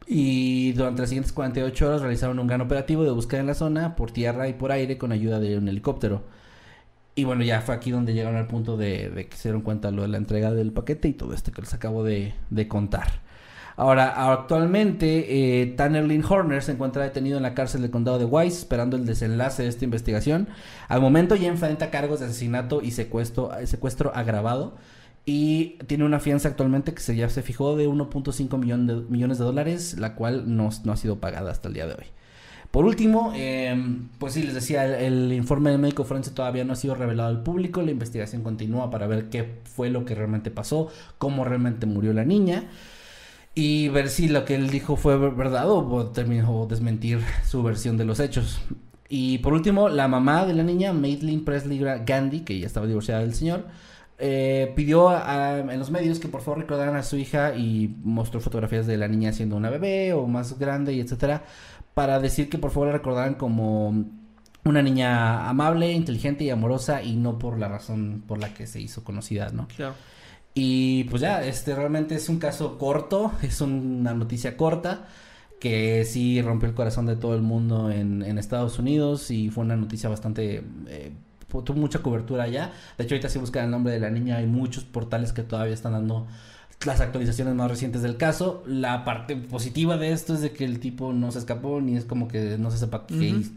Y 0.07 0.73
durante 0.73 1.03
las 1.03 1.09
siguientes 1.09 1.33
48 1.33 1.87
horas 1.87 2.03
realizaron 2.03 2.39
un 2.39 2.47
gran 2.47 2.61
operativo 2.61 3.05
de 3.05 3.13
búsqueda 3.13 3.41
en 3.41 3.47
la 3.47 3.55
zona, 3.55 3.97
por 3.97 4.11
tierra 4.11 4.49
y 4.49 4.55
por 4.55 4.73
aire, 4.73 4.99
con 4.99 5.13
ayuda 5.13 5.41
de 5.41 5.57
un 5.57 5.69
helicóptero. 5.69 6.23
Y 7.15 7.25
bueno, 7.25 7.45
ya 7.45 7.61
fue 7.63 7.75
aquí 7.75 7.91
donde 7.91 8.13
llegaron 8.15 8.39
al 8.39 8.47
punto 8.47 8.77
de, 8.77 9.29
que 9.31 9.37
se 9.37 9.49
dieron 9.49 9.63
cuenta 9.63 9.91
lo 9.91 10.03
de 10.03 10.09
la 10.09 10.19
entrega 10.19 10.53
del 10.53 10.73
paquete 10.73 11.09
y 11.09 11.13
todo 11.15 11.33
esto 11.35 11.53
que 11.53 11.63
les 11.63 11.73
acabo 11.75 12.05
de 12.05 12.35
contar. 12.69 13.30
Ahora, 13.77 14.33
actualmente, 14.33 15.63
eh, 15.63 15.67
Tanner 15.67 16.05
Lynn 16.05 16.25
Horner 16.29 16.63
se 16.63 16.73
encuentra 16.73 17.03
detenido 17.03 17.37
en 17.37 17.43
la 17.43 17.55
cárcel 17.55 17.83
del 17.83 17.91
condado 17.91 18.19
de 18.19 18.25
Wise, 18.25 18.59
esperando 18.59 18.97
el 18.97 19.07
desenlace 19.07 19.63
de 19.63 19.69
esta 19.69 19.85
investigación. 19.85 20.49
Al 20.89 21.01
momento 21.01 21.37
ya 21.37 21.49
enfrenta 21.49 21.91
cargos 21.91 22.21
de 22.21 22.27
asesinato 22.27 22.83
y 22.83 22.91
secuestro, 22.91 23.51
secuestro 23.65 24.13
agravado. 24.15 24.75
Y 25.27 25.79
tiene 25.87 26.05
una 26.05 26.19
fianza 26.19 26.49
actualmente 26.49 26.95
que 26.95 27.01
se, 27.01 27.15
ya 27.15 27.29
se 27.29 27.43
fijó 27.43 27.77
de 27.77 27.89
1.5 27.89 28.59
millón 28.59 28.87
de, 28.87 28.95
millones 28.95 29.39
de 29.39 29.45
dólares, 29.45 29.99
la 29.99 30.15
cual 30.15 30.57
no, 30.57 30.71
no 30.85 30.93
ha 30.93 30.97
sido 30.97 31.21
pagada 31.21 31.51
hasta 31.51 31.69
el 31.69 31.75
día 31.75 31.87
de 31.87 31.95
hoy. 31.95 32.07
Por 32.71 32.85
último, 32.85 33.33
eh, 33.35 33.77
pues 34.19 34.35
sí, 34.35 34.43
les 34.43 34.55
decía, 34.55 34.85
el, 34.85 35.15
el, 35.15 35.33
informe 35.33 35.71
del 35.71 35.81
médico 35.81 36.05
forense 36.05 36.31
todavía 36.31 36.65
no 36.65 36.73
ha 36.73 36.77
sido 36.77 36.95
revelado 36.95 37.29
al 37.29 37.43
público, 37.43 37.83
la 37.83 37.91
investigación 37.91 38.43
continúa 38.43 38.91
para 38.91 39.09
ver 39.09 39.29
qué 39.29 39.59
fue 39.65 39.91
lo 39.91 40.05
que 40.05 40.15
realmente 40.15 40.53
pasó, 40.53 40.89
cómo 41.19 41.45
realmente 41.45 41.87
murió 41.87 42.13
la 42.13 42.25
niña 42.25 42.65
y 43.55 43.89
ver 43.89 44.09
si 44.09 44.29
lo 44.29 44.45
que 44.45 44.55
él 44.55 44.71
dijo 44.71 44.97
fue 44.97 45.17
verdad 45.17 45.71
o 45.71 46.07
terminó 46.09 46.67
desmentir 46.67 47.21
su 47.47 47.63
versión 47.63 47.97
de 47.97 48.05
los 48.05 48.21
hechos. 48.21 48.61
Y 49.09 49.39
por 49.39 49.53
último, 49.53 49.89
la 49.89 50.07
mamá 50.07 50.47
de 50.47 50.55
la 50.55 50.63
niña, 50.63 50.93
Madeline 50.93 51.45
Presley 51.45 51.81
Gandhi, 52.07 52.41
que 52.41 52.59
ya 52.61 52.67
estaba 52.67 52.87
divorciada 52.87 53.21
del 53.23 53.35
señor, 53.35 53.67
eh, 54.19 54.73
pidió 54.77 55.09
a, 55.09 55.59
en 55.59 55.79
los 55.79 55.91
medios 55.91 56.21
que 56.21 56.29
por 56.29 56.43
favor 56.43 56.61
recordaran 56.61 56.95
a 56.95 57.03
su 57.03 57.17
hija 57.17 57.55
y 57.57 57.97
mostró 58.05 58.39
fotografías 58.41 58.87
de 58.87 58.99
la 58.99 59.09
niña 59.09 59.33
siendo 59.33 59.57
una 59.57 59.71
bebé 59.71 60.13
o 60.13 60.27
más 60.27 60.59
grande 60.59 60.93
y 60.93 61.01
etcétera 61.01 61.43
para 61.95 62.21
decir 62.21 62.51
que 62.51 62.59
por 62.59 62.71
favor 62.71 62.89
la 62.89 62.93
recordaran 62.93 63.35
como 63.35 64.05
una 64.65 64.83
niña 64.83 65.49
amable, 65.49 65.93
inteligente 65.93 66.45
y 66.45 66.51
amorosa 66.51 67.03
y 67.03 67.17
no 67.17 67.39
por 67.39 67.59
la 67.59 67.69
razón 67.69 68.23
por 68.27 68.39
la 68.39 68.53
que 68.53 68.67
se 68.67 68.81
hizo 68.81 69.03
conocida, 69.05 69.49
¿no? 69.51 69.67
Claro. 69.69 69.95
Y 70.55 71.05
pues 71.05 71.23
ya, 71.23 71.45
este 71.45 71.75
realmente 71.75 72.15
es 72.17 72.29
un 72.29 72.39
caso 72.39 72.77
corto, 72.79 73.33
es 73.43 73.61
una 73.61 74.15
noticia 74.15 74.57
corta 74.57 75.07
que 75.61 76.05
sí 76.07 76.41
rompió 76.43 76.69
el 76.69 76.75
corazón 76.75 77.07
de 77.07 77.17
todo 77.17 77.35
el 77.35 77.43
mundo 77.43 77.91
en, 77.91 78.23
en 78.23 78.39
Estados 78.39 78.79
Unidos 78.79 79.31
y 79.31 79.51
fue 79.51 79.65
una 79.65 79.77
noticia 79.77 80.09
bastante... 80.09 80.65
Eh, 80.89 81.13
tuvo 81.49 81.75
mucha 81.75 82.01
cobertura 82.01 82.45
allá. 82.45 82.73
De 82.97 83.05
hecho, 83.05 83.15
ahorita 83.15 83.29
si 83.29 83.39
buscan 83.39 83.65
el 83.65 83.71
nombre 83.71 83.93
de 83.93 84.01
la 84.01 84.11
niña 84.11 84.37
hay 84.37 84.47
muchos 84.47 84.85
portales 84.85 85.33
que 85.33 85.43
todavía 85.43 85.75
están 85.75 85.93
dando 85.93 86.27
las 86.87 87.01
actualizaciones 87.01 87.55
más 87.55 87.71
recientes 87.71 88.03
del 88.03 88.17
caso. 88.17 88.63
La 88.67 89.05
parte 89.05 89.37
positiva 89.37 89.99
de 89.99 90.13
esto 90.13 90.35
es 90.35 90.41
de 90.41 90.53
que 90.53 90.65
el 90.65 90.81
tipo 90.81 91.13
no 91.13 91.31
se 91.31 91.39
escapó 91.39 91.81
ni 91.81 91.97
es 91.97 92.05
como 92.07 92.27
que 92.27 92.57
no 92.59 92.71
se 92.71 92.79
sepa 92.79 92.99
uh 92.99 93.01
-huh. 93.01 93.07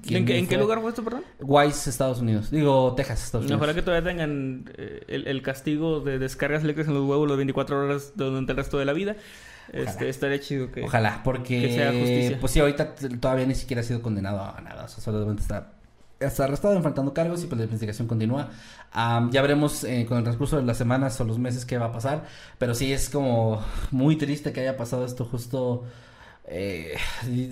quién 0.04 0.18
¿En, 0.18 0.26
qué, 0.26 0.38
¿En 0.40 0.48
qué 0.48 0.58
lugar 0.58 0.82
fue 0.82 0.90
esto, 0.90 1.04
perdón? 1.04 1.24
Wise, 1.40 1.90
Estados 1.90 2.20
Unidos. 2.20 2.52
Digo, 2.52 2.94
Texas, 2.95 3.24
Estados 3.24 3.45
Unidos. 3.45 3.62
Ojalá 3.62 3.74
que 3.74 3.82
todavía 3.82 4.10
tengan 4.10 4.66
eh, 4.78 5.04
el, 5.08 5.28
el, 5.28 5.41
castigo 5.41 6.02
de 6.02 6.20
descargas 6.20 6.64
eléctricas 6.64 6.90
en 6.90 6.95
los 6.95 7.10
huevos 7.10 7.28
las 7.28 7.38
24 7.38 7.86
horas 7.86 8.12
durante 8.16 8.52
el 8.52 8.58
resto 8.58 8.78
de 8.78 8.86
la 8.86 8.94
vida. 8.94 9.16
Ojalá. 9.70 9.90
Este, 9.90 10.10
estaría 10.10 10.40
chido 10.41 10.72
que... 10.72 10.84
Ojalá, 10.84 11.22
porque... 11.24 11.62
Que 11.62 11.74
sea 11.74 11.94
justicia. 11.94 12.38
Pues 12.41 12.52
sí, 12.52 12.60
ahorita 12.60 12.95
todavía 13.22 13.45
ni 13.45 13.56
siquiera 13.56 13.80
ha 13.80 13.86
sido 13.86 14.02
condenado 14.02 14.41
a 14.41 14.60
nada. 14.60 14.84
O 14.84 14.88
sea, 14.90 15.02
solamente 15.02 15.41
está 15.41 15.72
está 16.19 16.45
arrestado 16.45 16.76
enfrentando 16.76 17.14
cargos 17.14 17.44
y 17.44 17.48
pues 17.48 17.57
la 17.57 17.65
investigación 17.65 18.07
continúa. 18.07 18.49
Um, 18.95 19.31
ya 19.31 19.41
veremos 19.41 19.84
eh, 19.84 20.06
con 20.07 20.18
el 20.18 20.23
transcurso 20.23 20.57
de 20.57 20.64
las 20.64 20.77
semanas 20.77 21.19
o 21.19 21.23
los 21.26 21.40
meses 21.40 21.65
qué 21.65 21.77
va 21.77 21.88
a 21.88 21.91
pasar, 21.91 22.26
pero 22.57 22.76
sí 22.76 22.94
es 22.94 23.10
como 23.10 23.61
muy 23.91 24.15
triste 24.15 24.53
que 24.53 24.61
haya 24.61 24.77
pasado 24.77 25.06
esto 25.06 25.26
justo... 25.26 25.84
Eh, 26.45 26.95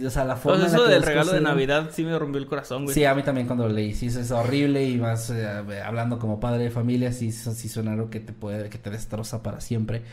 o 0.05 0.09
sea, 0.09 0.25
la 0.25 0.35
forma 0.35 0.59
pues 0.59 0.73
eso 0.73 0.83
del 0.85 1.01
regalo 1.01 1.31
de 1.31 1.39
Navidad 1.39 1.91
sí 1.93 2.03
me 2.03 2.19
rompió 2.19 2.41
el 2.41 2.47
corazón, 2.47 2.83
güey. 2.83 2.93
Sí, 2.93 3.05
a 3.05 3.15
mí 3.15 3.23
también 3.23 3.47
cuando 3.47 3.65
lo 3.65 3.73
leí, 3.73 3.93
sí, 3.93 4.07
es 4.07 4.31
horrible 4.31 4.83
y 4.83 4.97
más 4.97 5.29
eh, 5.29 5.47
hablando 5.83 6.19
como 6.19 6.41
padre 6.41 6.65
de 6.65 6.71
familia, 6.71 7.13
sí, 7.13 7.31
sí 7.31 7.69
suena 7.69 7.93
algo 7.93 8.09
que 8.09 8.19
te 8.19 8.33
puede, 8.33 8.69
que 8.69 8.77
te 8.77 8.89
destroza 8.89 9.41
para 9.41 9.61
siempre. 9.61 10.03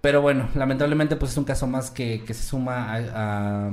Pero 0.00 0.22
bueno, 0.22 0.48
lamentablemente 0.54 1.16
pues 1.16 1.32
es 1.32 1.36
un 1.36 1.44
caso 1.44 1.66
más 1.66 1.90
que, 1.90 2.22
que 2.24 2.32
se 2.32 2.44
suma 2.44 2.94
a, 2.94 3.66
a 3.66 3.70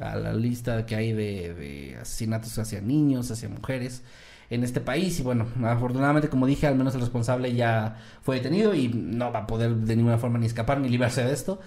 a 0.00 0.16
la 0.16 0.32
lista 0.32 0.86
que 0.86 0.94
hay 0.96 1.12
de, 1.12 1.98
asesinatos 2.00 2.58
hacia 2.58 2.80
niños, 2.80 3.30
hacia 3.30 3.48
mujeres 3.48 4.02
en 4.50 4.64
este 4.64 4.80
país. 4.80 5.18
Y 5.20 5.22
bueno, 5.22 5.46
afortunadamente, 5.64 6.28
como 6.28 6.46
dije, 6.46 6.66
al 6.66 6.76
menos 6.76 6.94
el 6.94 7.00
responsable 7.00 7.54
ya 7.54 7.96
fue 8.22 8.36
detenido 8.36 8.74
y 8.74 8.88
no 8.88 9.32
va 9.32 9.40
a 9.40 9.46
poder 9.46 9.74
de 9.74 9.96
ninguna 9.96 10.18
forma 10.18 10.38
ni 10.38 10.46
escapar 10.46 10.80
ni 10.80 10.88
librarse 10.88 11.24
de 11.24 11.32
esto. 11.32 11.60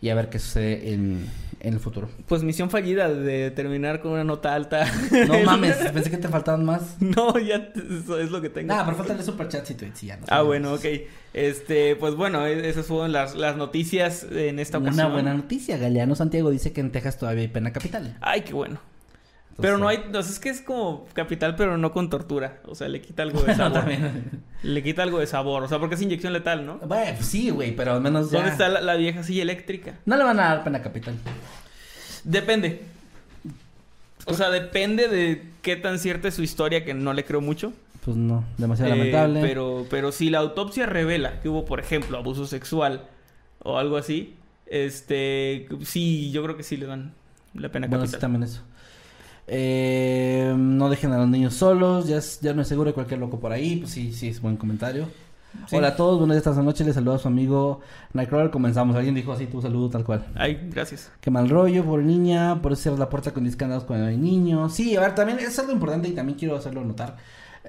Y 0.00 0.10
a 0.10 0.14
ver 0.14 0.28
qué 0.28 0.38
sucede 0.38 0.92
en, 0.92 1.26
en 1.60 1.74
el 1.74 1.80
futuro. 1.80 2.08
Pues 2.26 2.42
misión 2.42 2.70
fallida 2.70 3.12
de 3.12 3.50
terminar 3.50 4.00
con 4.00 4.12
una 4.12 4.24
nota 4.24 4.54
alta. 4.54 4.86
No 5.26 5.40
mames, 5.44 5.76
pensé 5.92 6.10
que 6.10 6.18
te 6.18 6.28
faltaban 6.28 6.64
más. 6.64 6.96
No, 7.00 7.38
ya 7.38 7.72
eso 7.74 8.20
es 8.20 8.30
lo 8.30 8.40
que 8.40 8.48
tengo. 8.48 8.68
Nada, 8.68 8.84
pero 8.84 8.96
faltan 8.96 9.22
superchats 9.24 9.70
y 9.70 9.74
tweets 9.74 10.02
y 10.02 10.06
ya 10.06 10.16
no. 10.16 10.26
Ah, 10.28 10.42
bueno, 10.42 10.74
ok. 10.74 10.84
Este, 11.34 11.96
pues 11.96 12.14
bueno, 12.14 12.46
esas 12.46 12.86
fueron 12.86 13.12
las, 13.12 13.34
las 13.34 13.56
noticias 13.56 14.26
en 14.30 14.58
esta 14.58 14.78
ocasión. 14.78 15.06
Una 15.06 15.14
buena 15.14 15.34
noticia. 15.34 15.78
Galeano 15.78 16.14
Santiago 16.14 16.50
dice 16.50 16.72
que 16.72 16.80
en 16.80 16.92
Texas 16.92 17.18
todavía 17.18 17.42
hay 17.42 17.48
pena 17.48 17.72
capital. 17.72 18.16
Ay, 18.20 18.42
qué 18.42 18.52
bueno. 18.52 18.80
Entonces, 19.58 19.72
pero 19.72 19.78
no 19.78 19.88
hay, 19.88 20.04
no, 20.12 20.20
es 20.20 20.38
que 20.38 20.50
es 20.50 20.60
como 20.60 21.06
capital, 21.14 21.56
pero 21.56 21.76
no 21.76 21.90
con 21.90 22.08
tortura. 22.08 22.60
O 22.66 22.76
sea, 22.76 22.88
le 22.88 23.00
quita 23.00 23.24
algo 23.24 23.42
de 23.42 23.54
sabor. 23.56 23.84
le 24.62 24.82
quita 24.84 25.02
algo 25.02 25.18
de 25.18 25.26
sabor. 25.26 25.64
O 25.64 25.68
sea, 25.68 25.80
porque 25.80 25.96
es 25.96 26.02
inyección 26.02 26.32
letal, 26.32 26.64
¿no? 26.64 26.78
Bueno, 26.78 27.12
pues 27.16 27.26
sí, 27.26 27.50
güey, 27.50 27.74
pero 27.74 27.94
al 27.94 28.00
menos 28.00 28.30
ya... 28.30 28.38
¿Dónde 28.38 28.52
está 28.52 28.68
la, 28.68 28.80
la, 28.80 28.94
vieja 28.94 29.24
silla 29.24 29.42
eléctrica? 29.42 29.98
No 30.06 30.16
le 30.16 30.22
van 30.22 30.38
a 30.38 30.44
dar 30.44 30.62
pena 30.62 30.80
capital. 30.80 31.16
Depende. 32.22 32.82
O 34.26 34.34
sea, 34.34 34.50
depende 34.50 35.08
de 35.08 35.42
qué 35.60 35.74
tan 35.74 35.98
cierta 35.98 36.28
es 36.28 36.34
su 36.34 36.44
historia, 36.44 36.84
que 36.84 36.94
no 36.94 37.12
le 37.12 37.24
creo 37.24 37.40
mucho. 37.40 37.72
Pues 38.04 38.16
no, 38.16 38.44
demasiado 38.58 38.92
eh, 38.92 38.96
lamentable. 38.96 39.40
Pero, 39.40 39.86
pero 39.90 40.12
si 40.12 40.30
la 40.30 40.38
autopsia 40.38 40.86
revela 40.86 41.40
que 41.40 41.48
hubo, 41.48 41.64
por 41.64 41.80
ejemplo, 41.80 42.16
abuso 42.16 42.46
sexual 42.46 43.06
o 43.58 43.76
algo 43.76 43.96
así, 43.96 44.36
este, 44.66 45.66
sí, 45.82 46.30
yo 46.30 46.44
creo 46.44 46.56
que 46.56 46.62
sí 46.62 46.76
le 46.76 46.86
dan 46.86 47.12
la 47.54 47.70
pena 47.70 47.88
bueno, 47.88 48.04
capital. 48.04 48.20
Sí, 48.20 48.22
también 48.22 48.44
eso. 48.44 48.62
Eh, 49.48 50.54
no 50.56 50.90
dejen 50.90 51.12
a 51.12 51.18
los 51.18 51.28
niños 51.28 51.54
solos, 51.54 52.06
ya, 52.06 52.18
es, 52.18 52.40
ya 52.40 52.52
no 52.52 52.62
es 52.62 52.68
seguro 52.68 52.92
cualquier 52.92 53.18
loco 53.18 53.40
por 53.40 53.52
ahí, 53.52 53.76
pues 53.76 53.92
sí, 53.92 54.12
sí, 54.12 54.28
es 54.28 54.40
buen 54.40 54.56
comentario. 54.56 55.06
Sí. 55.66 55.76
Hola 55.76 55.88
a 55.88 55.96
todos, 55.96 56.18
buenas 56.18 56.36
esta 56.36 56.52
noche, 56.62 56.84
les 56.84 56.94
saludo 56.94 57.14
a 57.14 57.18
su 57.18 57.26
amigo 57.26 57.80
Nightcrawler, 58.12 58.50
comenzamos, 58.50 58.94
alguien 58.94 59.14
dijo 59.14 59.32
así, 59.32 59.46
tu 59.46 59.62
saludo 59.62 59.88
tal 59.88 60.04
cual. 60.04 60.26
Ay, 60.34 60.68
gracias. 60.70 61.10
Qué 61.22 61.30
mal 61.30 61.48
rollo, 61.48 61.84
por 61.84 62.02
niña, 62.02 62.60
por 62.60 62.72
eso 62.72 62.82
cierras 62.82 63.00
la 63.00 63.08
puerta 63.08 63.32
con 63.32 63.44
discandados 63.44 63.84
cuando 63.84 64.06
hay 64.06 64.18
niños. 64.18 64.74
Sí, 64.74 64.94
a 64.94 65.00
ver, 65.00 65.14
también 65.14 65.38
es 65.38 65.58
algo 65.58 65.72
importante 65.72 66.08
y 66.08 66.12
también 66.12 66.38
quiero 66.38 66.54
hacerlo 66.54 66.84
notar. 66.84 67.16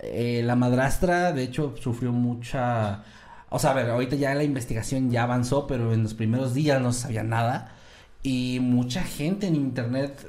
Eh, 0.01 0.41
la 0.43 0.55
madrastra, 0.55 1.31
de 1.31 1.43
hecho, 1.43 1.75
sufrió 1.79 2.11
mucha... 2.11 3.03
O 3.49 3.57
sea, 3.57 3.71
a 3.71 3.73
ver, 3.73 3.89
ahorita 3.89 4.15
ya 4.15 4.35
la 4.35 4.43
investigación 4.43 5.09
ya 5.09 5.23
avanzó, 5.23 5.65
pero 5.65 5.93
en 5.93 6.03
los 6.03 6.13
primeros 6.13 6.53
días 6.53 6.81
no 6.81 6.91
se 6.93 7.01
sabía 7.01 7.23
nada. 7.23 7.71
Y 8.21 8.59
mucha 8.61 9.03
gente 9.03 9.47
en 9.47 9.55
internet 9.55 10.27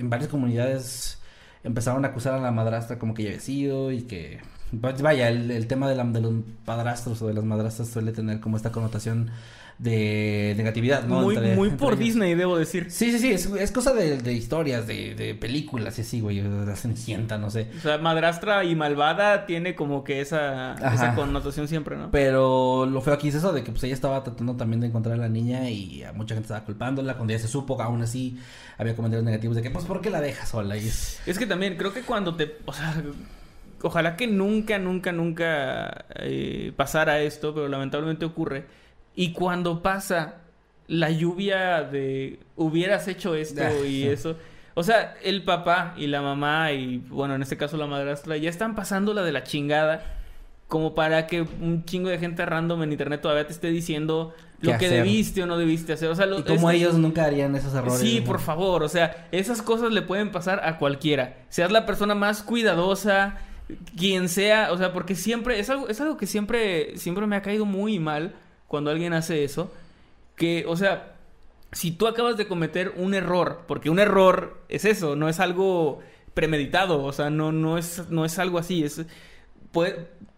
en 0.00 0.10
varias 0.10 0.30
comunidades 0.30 1.18
empezaron 1.62 2.04
a 2.04 2.08
acusar 2.08 2.34
a 2.34 2.40
la 2.40 2.50
madrastra 2.50 2.98
como 2.98 3.14
que 3.14 3.24
ya 3.24 3.28
había 3.30 3.40
sido 3.40 3.92
y 3.92 4.02
que 4.02 4.40
vaya 4.72 5.28
el, 5.28 5.50
el 5.50 5.66
tema 5.66 5.88
de, 5.88 5.96
la, 5.96 6.04
de, 6.04 6.20
los 6.20 6.32
padrastros 6.64 7.20
o 7.22 7.28
de 7.28 7.34
las 7.34 7.44
madrastras 7.44 7.88
suele 7.88 8.12
tener 8.12 8.40
como 8.40 8.56
esta 8.56 8.72
connotación 8.72 9.30
de 9.80 10.52
negatividad, 10.58 11.04
¿no? 11.04 11.22
Muy, 11.22 11.36
entre, 11.36 11.56
muy 11.56 11.68
entre 11.68 11.78
por 11.78 11.94
ellos. 11.94 12.04
Disney, 12.04 12.34
debo 12.34 12.58
decir. 12.58 12.90
Sí, 12.90 13.10
sí, 13.12 13.18
sí, 13.18 13.32
es, 13.32 13.46
es 13.46 13.72
cosa 13.72 13.94
de, 13.94 14.18
de, 14.18 14.32
historias, 14.34 14.86
de, 14.86 15.14
de 15.14 15.34
películas 15.34 15.98
y 15.98 16.02
así, 16.02 16.20
güey, 16.20 16.42
la 16.42 16.76
Cenicienta, 16.76 17.38
no 17.38 17.48
sé. 17.48 17.68
O 17.78 17.80
sea, 17.80 17.96
madrastra 17.96 18.64
y 18.64 18.76
malvada 18.76 19.46
tiene 19.46 19.74
como 19.74 20.04
que 20.04 20.20
esa, 20.20 20.74
esa 20.74 21.14
connotación 21.14 21.66
siempre, 21.66 21.96
¿no? 21.96 22.10
Pero 22.10 22.84
lo 22.84 23.00
feo 23.00 23.14
aquí 23.14 23.28
es 23.28 23.36
eso 23.36 23.54
de 23.54 23.64
que 23.64 23.70
pues 23.70 23.82
ella 23.84 23.94
estaba 23.94 24.22
tratando 24.22 24.54
también 24.54 24.80
de 24.80 24.88
encontrar 24.88 25.14
a 25.14 25.18
la 25.18 25.30
niña 25.30 25.70
y 25.70 26.02
a 26.02 26.12
mucha 26.12 26.34
gente 26.34 26.44
estaba 26.46 26.64
culpándola. 26.66 27.14
Cuando 27.14 27.32
ya 27.32 27.38
se 27.38 27.48
supo, 27.48 27.80
aún 27.80 28.02
así 28.02 28.38
había 28.76 28.94
comentarios 28.94 29.24
negativos 29.24 29.56
de 29.56 29.62
que, 29.62 29.70
pues, 29.70 29.86
¿por 29.86 30.02
qué 30.02 30.10
la 30.10 30.20
dejas 30.20 30.50
sola? 30.50 30.76
Y 30.76 30.88
es... 30.88 31.20
es 31.26 31.38
que 31.38 31.46
también 31.46 31.78
creo 31.78 31.94
que 31.94 32.02
cuando 32.02 32.36
te, 32.36 32.58
o 32.66 32.72
sea, 32.74 33.02
ojalá 33.80 34.14
que 34.16 34.26
nunca, 34.26 34.78
nunca, 34.78 35.10
nunca 35.10 36.04
eh, 36.16 36.72
pasara 36.76 37.20
esto, 37.20 37.54
pero 37.54 37.66
lamentablemente 37.66 38.26
ocurre. 38.26 38.78
Y 39.14 39.32
cuando 39.32 39.82
pasa 39.82 40.36
la 40.86 41.10
lluvia 41.10 41.82
de 41.82 42.40
hubieras 42.56 43.06
hecho 43.08 43.34
esto 43.34 43.62
Ah, 43.64 43.86
y 43.86 44.04
eso. 44.04 44.36
O 44.74 44.82
sea, 44.82 45.14
el 45.22 45.44
papá 45.44 45.94
y 45.96 46.06
la 46.06 46.22
mamá 46.22 46.72
y, 46.72 46.98
bueno, 46.98 47.34
en 47.34 47.42
este 47.42 47.56
caso 47.56 47.76
la 47.76 47.86
madrastra, 47.86 48.36
ya 48.36 48.50
están 48.50 48.74
pasando 48.74 49.14
la 49.14 49.22
de 49.22 49.32
la 49.32 49.44
chingada 49.44 50.16
como 50.68 50.94
para 50.94 51.26
que 51.26 51.42
un 51.42 51.84
chingo 51.84 52.08
de 52.08 52.18
gente 52.18 52.46
random 52.46 52.84
en 52.84 52.92
internet 52.92 53.20
todavía 53.20 53.44
te 53.44 53.52
esté 53.52 53.70
diciendo 53.70 54.32
lo 54.60 54.72
¿Qué 54.72 54.78
que 54.78 54.86
hacer? 54.86 55.02
debiste 55.02 55.42
o 55.42 55.46
no 55.46 55.58
debiste 55.58 55.92
hacer. 55.92 56.08
O 56.08 56.14
sea, 56.14 56.26
lo, 56.26 56.38
Y 56.38 56.42
como 56.44 56.70
ellos 56.70 56.94
nunca 56.94 57.24
harían 57.24 57.56
esos 57.56 57.74
errores. 57.74 57.98
Sí, 57.98 58.20
¿no? 58.20 58.26
por 58.26 58.40
favor, 58.40 58.82
o 58.84 58.88
sea, 58.88 59.28
esas 59.32 59.62
cosas 59.62 59.90
le 59.92 60.02
pueden 60.02 60.30
pasar 60.30 60.60
a 60.64 60.78
cualquiera. 60.78 61.38
Seas 61.48 61.72
la 61.72 61.86
persona 61.86 62.14
más 62.14 62.42
cuidadosa, 62.42 63.38
quien 63.96 64.28
sea, 64.28 64.70
o 64.70 64.78
sea, 64.78 64.92
porque 64.92 65.16
siempre 65.16 65.58
es 65.58 65.70
algo 65.70 65.88
es 65.88 66.00
algo 66.00 66.16
que 66.16 66.26
siempre 66.26 66.96
siempre 66.96 67.26
me 67.26 67.36
ha 67.36 67.42
caído 67.42 67.64
muy 67.66 67.98
mal 67.98 68.34
cuando 68.70 68.92
alguien 68.92 69.14
hace 69.14 69.42
eso, 69.42 69.72
que 70.36 70.64
o 70.68 70.76
sea, 70.76 71.16
si 71.72 71.90
tú 71.90 72.06
acabas 72.06 72.36
de 72.36 72.46
cometer 72.46 72.94
un 72.96 73.14
error, 73.14 73.64
porque 73.66 73.90
un 73.90 73.98
error 73.98 74.60
es 74.68 74.84
eso, 74.84 75.16
no 75.16 75.28
es 75.28 75.40
algo 75.40 75.98
premeditado, 76.34 77.02
o 77.02 77.12
sea, 77.12 77.30
no, 77.30 77.50
no, 77.50 77.78
es, 77.78 78.08
no 78.10 78.24
es 78.24 78.38
algo 78.38 78.58
así, 78.58 78.84
es, 78.84 79.04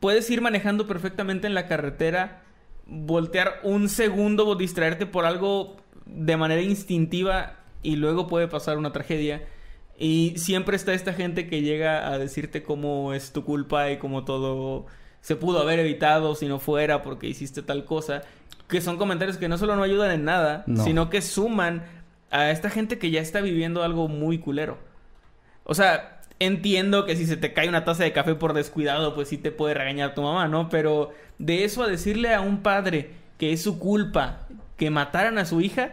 puedes 0.00 0.30
ir 0.30 0.40
manejando 0.40 0.86
perfectamente 0.86 1.46
en 1.46 1.52
la 1.52 1.66
carretera, 1.66 2.42
voltear 2.86 3.60
un 3.64 3.90
segundo 3.90 4.48
o 4.48 4.54
distraerte 4.54 5.04
por 5.04 5.26
algo 5.26 5.76
de 6.06 6.38
manera 6.38 6.62
instintiva 6.62 7.56
y 7.82 7.96
luego 7.96 8.28
puede 8.28 8.48
pasar 8.48 8.78
una 8.78 8.92
tragedia. 8.92 9.46
Y 9.98 10.32
siempre 10.38 10.76
está 10.76 10.94
esta 10.94 11.12
gente 11.12 11.48
que 11.48 11.60
llega 11.60 12.10
a 12.10 12.18
decirte 12.18 12.62
cómo 12.62 13.12
es 13.12 13.34
tu 13.34 13.44
culpa 13.44 13.90
y 13.90 13.98
cómo 13.98 14.24
todo 14.24 14.86
se 15.22 15.36
pudo 15.36 15.60
haber 15.60 15.78
evitado 15.78 16.34
si 16.34 16.46
no 16.46 16.58
fuera 16.58 17.02
porque 17.02 17.28
hiciste 17.28 17.62
tal 17.62 17.84
cosa. 17.86 18.22
Que 18.68 18.80
son 18.80 18.98
comentarios 18.98 19.38
que 19.38 19.48
no 19.48 19.56
solo 19.56 19.76
no 19.76 19.82
ayudan 19.82 20.10
en 20.10 20.24
nada, 20.24 20.64
sino 20.84 21.08
que 21.08 21.22
suman 21.22 21.84
a 22.30 22.50
esta 22.50 22.70
gente 22.70 22.98
que 22.98 23.10
ya 23.10 23.20
está 23.20 23.40
viviendo 23.40 23.82
algo 23.82 24.08
muy 24.08 24.38
culero. 24.38 24.78
O 25.64 25.74
sea, 25.74 26.20
entiendo 26.38 27.04
que 27.04 27.14
si 27.14 27.26
se 27.26 27.36
te 27.36 27.52
cae 27.52 27.68
una 27.68 27.84
taza 27.84 28.04
de 28.04 28.12
café 28.12 28.34
por 28.34 28.54
descuidado, 28.54 29.14
pues 29.14 29.28
sí 29.28 29.38
te 29.38 29.52
puede 29.52 29.74
regañar 29.74 30.14
tu 30.14 30.22
mamá, 30.22 30.48
¿no? 30.48 30.68
Pero 30.68 31.12
de 31.38 31.64
eso 31.64 31.82
a 31.82 31.86
decirle 31.86 32.34
a 32.34 32.40
un 32.40 32.62
padre 32.62 33.10
que 33.38 33.52
es 33.52 33.62
su 33.62 33.78
culpa 33.78 34.46
que 34.76 34.90
mataran 34.90 35.38
a 35.38 35.44
su 35.44 35.60
hija, 35.60 35.92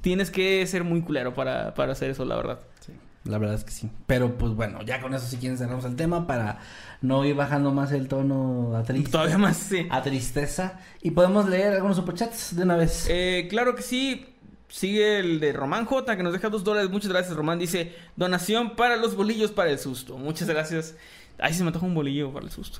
tienes 0.00 0.30
que 0.30 0.66
ser 0.66 0.84
muy 0.84 1.00
culero 1.02 1.34
para, 1.34 1.74
para 1.74 1.92
hacer 1.92 2.10
eso, 2.10 2.24
la 2.24 2.36
verdad. 2.36 2.60
Sí, 2.80 2.92
la 3.24 3.38
verdad 3.38 3.54
es 3.54 3.64
que 3.64 3.70
sí. 3.70 3.88
Pero 4.06 4.36
pues 4.36 4.52
bueno, 4.52 4.82
ya 4.82 5.00
con 5.00 5.14
eso 5.14 5.26
si 5.26 5.36
quieren 5.36 5.56
cerramos 5.56 5.84
el 5.84 5.96
tema 5.96 6.26
para 6.26 6.58
no 7.02 7.24
ir 7.24 7.34
bajando 7.34 7.72
más 7.72 7.92
el 7.92 8.08
tono 8.08 8.76
a 8.76 8.82
tristeza. 8.82 9.12
Todavía 9.12 9.38
más, 9.38 9.56
sí. 9.56 9.86
A 9.90 10.02
tristeza. 10.02 10.80
Y 11.02 11.12
podemos 11.12 11.48
leer 11.48 11.74
algunos 11.74 11.96
superchats 11.96 12.54
de 12.56 12.62
una 12.62 12.76
vez. 12.76 13.06
Eh, 13.08 13.46
claro 13.48 13.74
que 13.74 13.82
sí. 13.82 14.26
Sigue 14.68 15.18
el 15.18 15.40
de 15.40 15.52
Román 15.52 15.84
J, 15.84 16.16
que 16.16 16.22
nos 16.22 16.32
deja 16.32 16.48
dos 16.48 16.62
dólares. 16.62 16.90
Muchas 16.90 17.10
gracias, 17.10 17.36
Román. 17.36 17.58
Dice, 17.58 17.92
donación 18.14 18.76
para 18.76 18.96
los 18.96 19.16
bolillos 19.16 19.50
para 19.50 19.70
el 19.70 19.78
susto. 19.78 20.16
Muchas 20.16 20.48
gracias. 20.48 20.94
Ay, 21.38 21.54
se 21.54 21.64
me 21.64 21.72
toca 21.72 21.86
un 21.86 21.94
bolillo 21.94 22.32
para 22.32 22.44
el 22.44 22.52
susto. 22.52 22.78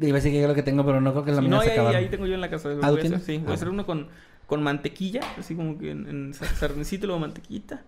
Iba 0.00 0.12
a 0.12 0.14
decir 0.14 0.32
que 0.32 0.40
es 0.40 0.48
lo 0.48 0.54
que 0.54 0.62
tengo, 0.62 0.84
pero 0.86 1.00
no 1.00 1.10
creo 1.12 1.24
que 1.24 1.32
la 1.32 1.40
mía 1.42 1.50
no, 1.50 1.62
se 1.62 1.78
ahí, 1.78 1.94
ahí 1.94 2.08
tengo 2.08 2.26
yo 2.26 2.34
en 2.34 2.40
la 2.40 2.48
casa. 2.48 2.70
¿Ah, 2.80 2.90
voy 2.90 3.00
a 3.00 3.04
hacer, 3.04 3.20
sí, 3.20 3.38
voy 3.38 3.50
a 3.50 3.54
hacer 3.54 3.68
uno 3.68 3.84
con, 3.84 4.08
con 4.46 4.62
mantequilla, 4.62 5.20
así 5.38 5.54
como 5.54 5.76
que 5.76 5.90
en, 5.90 6.08
en 6.08 6.34
sardencito, 6.34 7.06
luego 7.06 7.20
mantequita. 7.20 7.82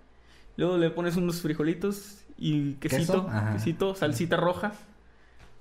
Luego 0.57 0.77
le 0.77 0.91
pones 0.91 1.17
unos 1.17 1.41
frijolitos 1.41 2.19
y 2.37 2.75
quesito, 2.75 3.31
quesito, 3.55 3.95
salsita 3.95 4.37
roja. 4.37 4.73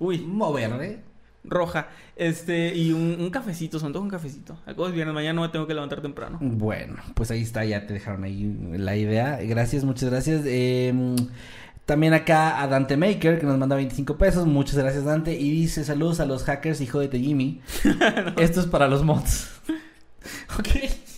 Uy. 0.02 0.18
Mover, 0.18 1.00
roja. 1.44 1.88
Este, 2.16 2.74
y 2.74 2.92
un, 2.92 3.30
cafecito, 3.30 3.78
son 3.78 3.92
todo 3.92 4.02
un 4.02 4.08
cafecito. 4.08 4.58
Algo 4.66 4.88
es 4.88 4.94
viernes, 4.94 5.14
mañana 5.14 5.34
no 5.34 5.42
me 5.42 5.48
tengo 5.48 5.66
que 5.66 5.74
levantar 5.74 6.00
temprano. 6.00 6.38
Bueno, 6.40 6.96
pues 7.14 7.30
ahí 7.30 7.42
está, 7.42 7.64
ya 7.64 7.86
te 7.86 7.94
dejaron 7.94 8.24
ahí 8.24 8.56
la 8.72 8.96
idea. 8.96 9.38
Gracias, 9.42 9.84
muchas 9.84 10.10
gracias. 10.10 10.42
Em, 10.44 11.16
también 11.86 12.14
acá 12.14 12.60
a 12.60 12.66
Dante 12.66 12.96
Maker, 12.96 13.38
que 13.38 13.46
nos 13.46 13.58
manda 13.58 13.76
25 13.76 14.16
pesos. 14.18 14.46
Muchas 14.46 14.76
gracias, 14.76 15.04
Dante. 15.04 15.38
Y 15.38 15.50
dice: 15.50 15.84
Saludos 15.84 16.20
a 16.20 16.26
los 16.26 16.44
hackers 16.44 16.80
y 16.80 16.86
jódete, 16.86 17.18
Jimmy. 17.18 17.60
Esto 18.38 18.60
es 18.60 18.66
para 18.66 18.88
los 18.88 19.04
mods. 19.04 19.50
ok. 20.58 20.68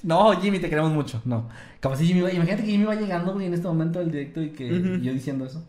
No, 0.03 0.39
Jimmy, 0.41 0.59
te 0.59 0.69
queremos 0.69 0.93
mucho. 0.93 1.23
No. 1.25 1.49
Como 1.81 1.97
si 1.97 2.07
Jimmy 2.07 2.21
Imagínate 2.21 2.63
que 2.63 2.71
Jimmy 2.71 2.85
va 2.85 2.95
llegando, 2.95 3.33
güey, 3.33 3.47
en 3.47 3.55
este 3.55 3.67
momento 3.67 3.99
del 3.99 4.11
directo 4.11 4.43
y 4.43 4.51
que 4.51 5.01
yo 5.03 5.13
diciendo 5.13 5.47
eso. 5.47 5.65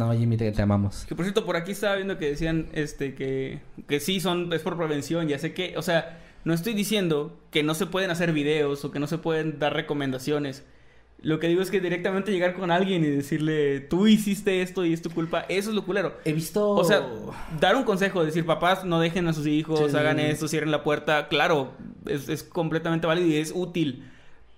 No, 0.00 0.14
Jimmy, 0.14 0.38
te, 0.38 0.50
te, 0.50 0.62
amamos. 0.62 1.04
Que 1.06 1.14
por 1.14 1.26
cierto, 1.26 1.44
por 1.44 1.56
aquí 1.56 1.72
estaba 1.72 1.94
viendo 1.96 2.16
que 2.16 2.30
decían 2.30 2.68
este 2.72 3.14
que, 3.14 3.60
que 3.86 4.00
sí 4.00 4.18
son, 4.18 4.50
es 4.50 4.62
por 4.62 4.78
prevención, 4.78 5.28
ya 5.28 5.38
sé 5.38 5.52
que, 5.52 5.76
o 5.76 5.82
sea, 5.82 6.18
no 6.42 6.54
estoy 6.54 6.72
diciendo 6.72 7.38
que 7.50 7.62
no 7.62 7.74
se 7.74 7.84
pueden 7.84 8.10
hacer 8.10 8.32
videos 8.32 8.82
o 8.82 8.90
que 8.90 8.98
no 8.98 9.06
se 9.06 9.18
pueden 9.18 9.58
dar 9.58 9.74
recomendaciones. 9.74 10.64
Lo 11.20 11.38
que 11.38 11.48
digo 11.48 11.60
es 11.60 11.70
que 11.70 11.80
directamente 11.80 12.32
llegar 12.32 12.54
con 12.54 12.70
alguien 12.70 13.04
y 13.04 13.08
decirle, 13.08 13.80
tú 13.80 14.06
hiciste 14.06 14.62
esto 14.62 14.86
y 14.86 14.94
es 14.94 15.02
tu 15.02 15.10
culpa, 15.10 15.44
eso 15.50 15.68
es 15.68 15.76
lo 15.76 15.84
culero. 15.84 16.14
He 16.24 16.32
visto. 16.32 16.70
O 16.70 16.84
sea, 16.84 17.06
dar 17.60 17.76
un 17.76 17.84
consejo, 17.84 18.24
decir, 18.24 18.46
papás, 18.46 18.86
no 18.86 19.00
dejen 19.00 19.28
a 19.28 19.34
sus 19.34 19.46
hijos, 19.46 19.94
hagan 19.94 20.18
esto, 20.18 20.48
cierren 20.48 20.70
la 20.70 20.82
puerta, 20.82 21.28
claro, 21.28 21.72
es, 22.06 22.30
es 22.30 22.42
completamente 22.42 23.06
válido 23.06 23.28
y 23.28 23.36
es 23.36 23.52
útil. 23.54 24.10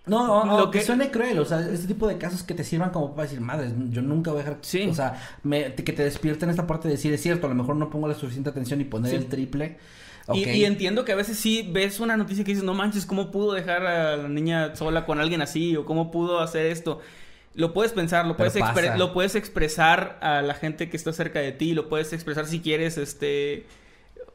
No, 0.04 0.44
no, 0.44 0.58
lo 0.58 0.70
que 0.70 0.80
suene 0.82 1.12
cruel, 1.12 1.38
o 1.38 1.44
sea, 1.44 1.60
este 1.60 1.86
tipo 1.86 2.08
de 2.08 2.18
casos 2.18 2.42
que 2.42 2.54
te 2.54 2.64
sirvan 2.64 2.90
como 2.90 3.14
para 3.14 3.22
decir, 3.22 3.40
madre, 3.40 3.72
yo 3.90 4.02
nunca 4.02 4.32
voy 4.32 4.40
a 4.40 4.44
dejar, 4.44 4.58
sí. 4.62 4.88
o 4.88 4.94
sea, 4.94 5.22
que 5.44 5.92
te 5.92 6.02
despierten 6.02 6.50
esta 6.50 6.66
parte 6.66 6.88
de 6.88 6.94
decir, 6.94 7.12
es 7.12 7.22
cierto, 7.22 7.46
a 7.46 7.50
lo 7.50 7.54
mejor 7.54 7.76
no 7.76 7.88
pongo 7.88 8.08
la 8.08 8.14
suficiente 8.14 8.50
atención 8.50 8.80
y 8.80 8.84
poner 8.84 9.14
el 9.14 9.26
triple. 9.26 9.78
Y, 10.32 10.64
entiendo 10.64 11.04
que 11.04 11.12
a 11.12 11.16
veces 11.16 11.36
sí 11.36 11.68
ves 11.72 12.00
una 12.00 12.16
noticia 12.16 12.44
que 12.44 12.50
dices, 12.50 12.64
no 12.64 12.74
manches, 12.74 13.06
¿cómo 13.06 13.30
pudo 13.30 13.52
dejar 13.52 13.86
a 13.86 14.16
la 14.16 14.28
niña 14.28 14.74
sola 14.74 15.04
con 15.04 15.20
alguien 15.20 15.40
así? 15.40 15.76
¿O 15.76 15.84
cómo 15.84 16.10
pudo 16.10 16.40
hacer 16.40 16.66
esto? 16.66 17.00
Lo 17.54 17.72
puedes 17.72 17.92
pensar, 17.92 18.26
lo 18.26 18.36
puedes, 18.36 18.54
lo 18.96 19.12
puedes 19.12 19.34
expresar 19.34 20.18
a 20.20 20.42
la 20.42 20.54
gente 20.54 20.88
que 20.88 20.96
está 20.96 21.12
cerca 21.12 21.38
de 21.40 21.52
ti, 21.52 21.74
lo 21.74 21.88
puedes 21.88 22.12
expresar 22.12 22.46
si 22.46 22.60
quieres, 22.60 22.98
este 22.98 23.66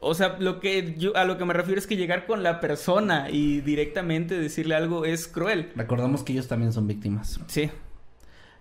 o 0.00 0.14
sea, 0.14 0.36
lo 0.38 0.60
que 0.60 0.94
yo 0.96 1.16
a 1.16 1.24
lo 1.24 1.38
que 1.38 1.44
me 1.44 1.54
refiero 1.54 1.78
es 1.78 1.86
que 1.86 1.96
llegar 1.96 2.26
con 2.26 2.42
la 2.42 2.60
persona 2.60 3.30
y 3.30 3.60
directamente 3.60 4.38
decirle 4.38 4.74
algo 4.74 5.04
es 5.04 5.26
cruel. 5.26 5.72
Recordamos 5.74 6.22
que 6.22 6.32
ellos 6.32 6.48
también 6.48 6.72
son 6.72 6.86
víctimas. 6.86 7.40
Sí. 7.48 7.70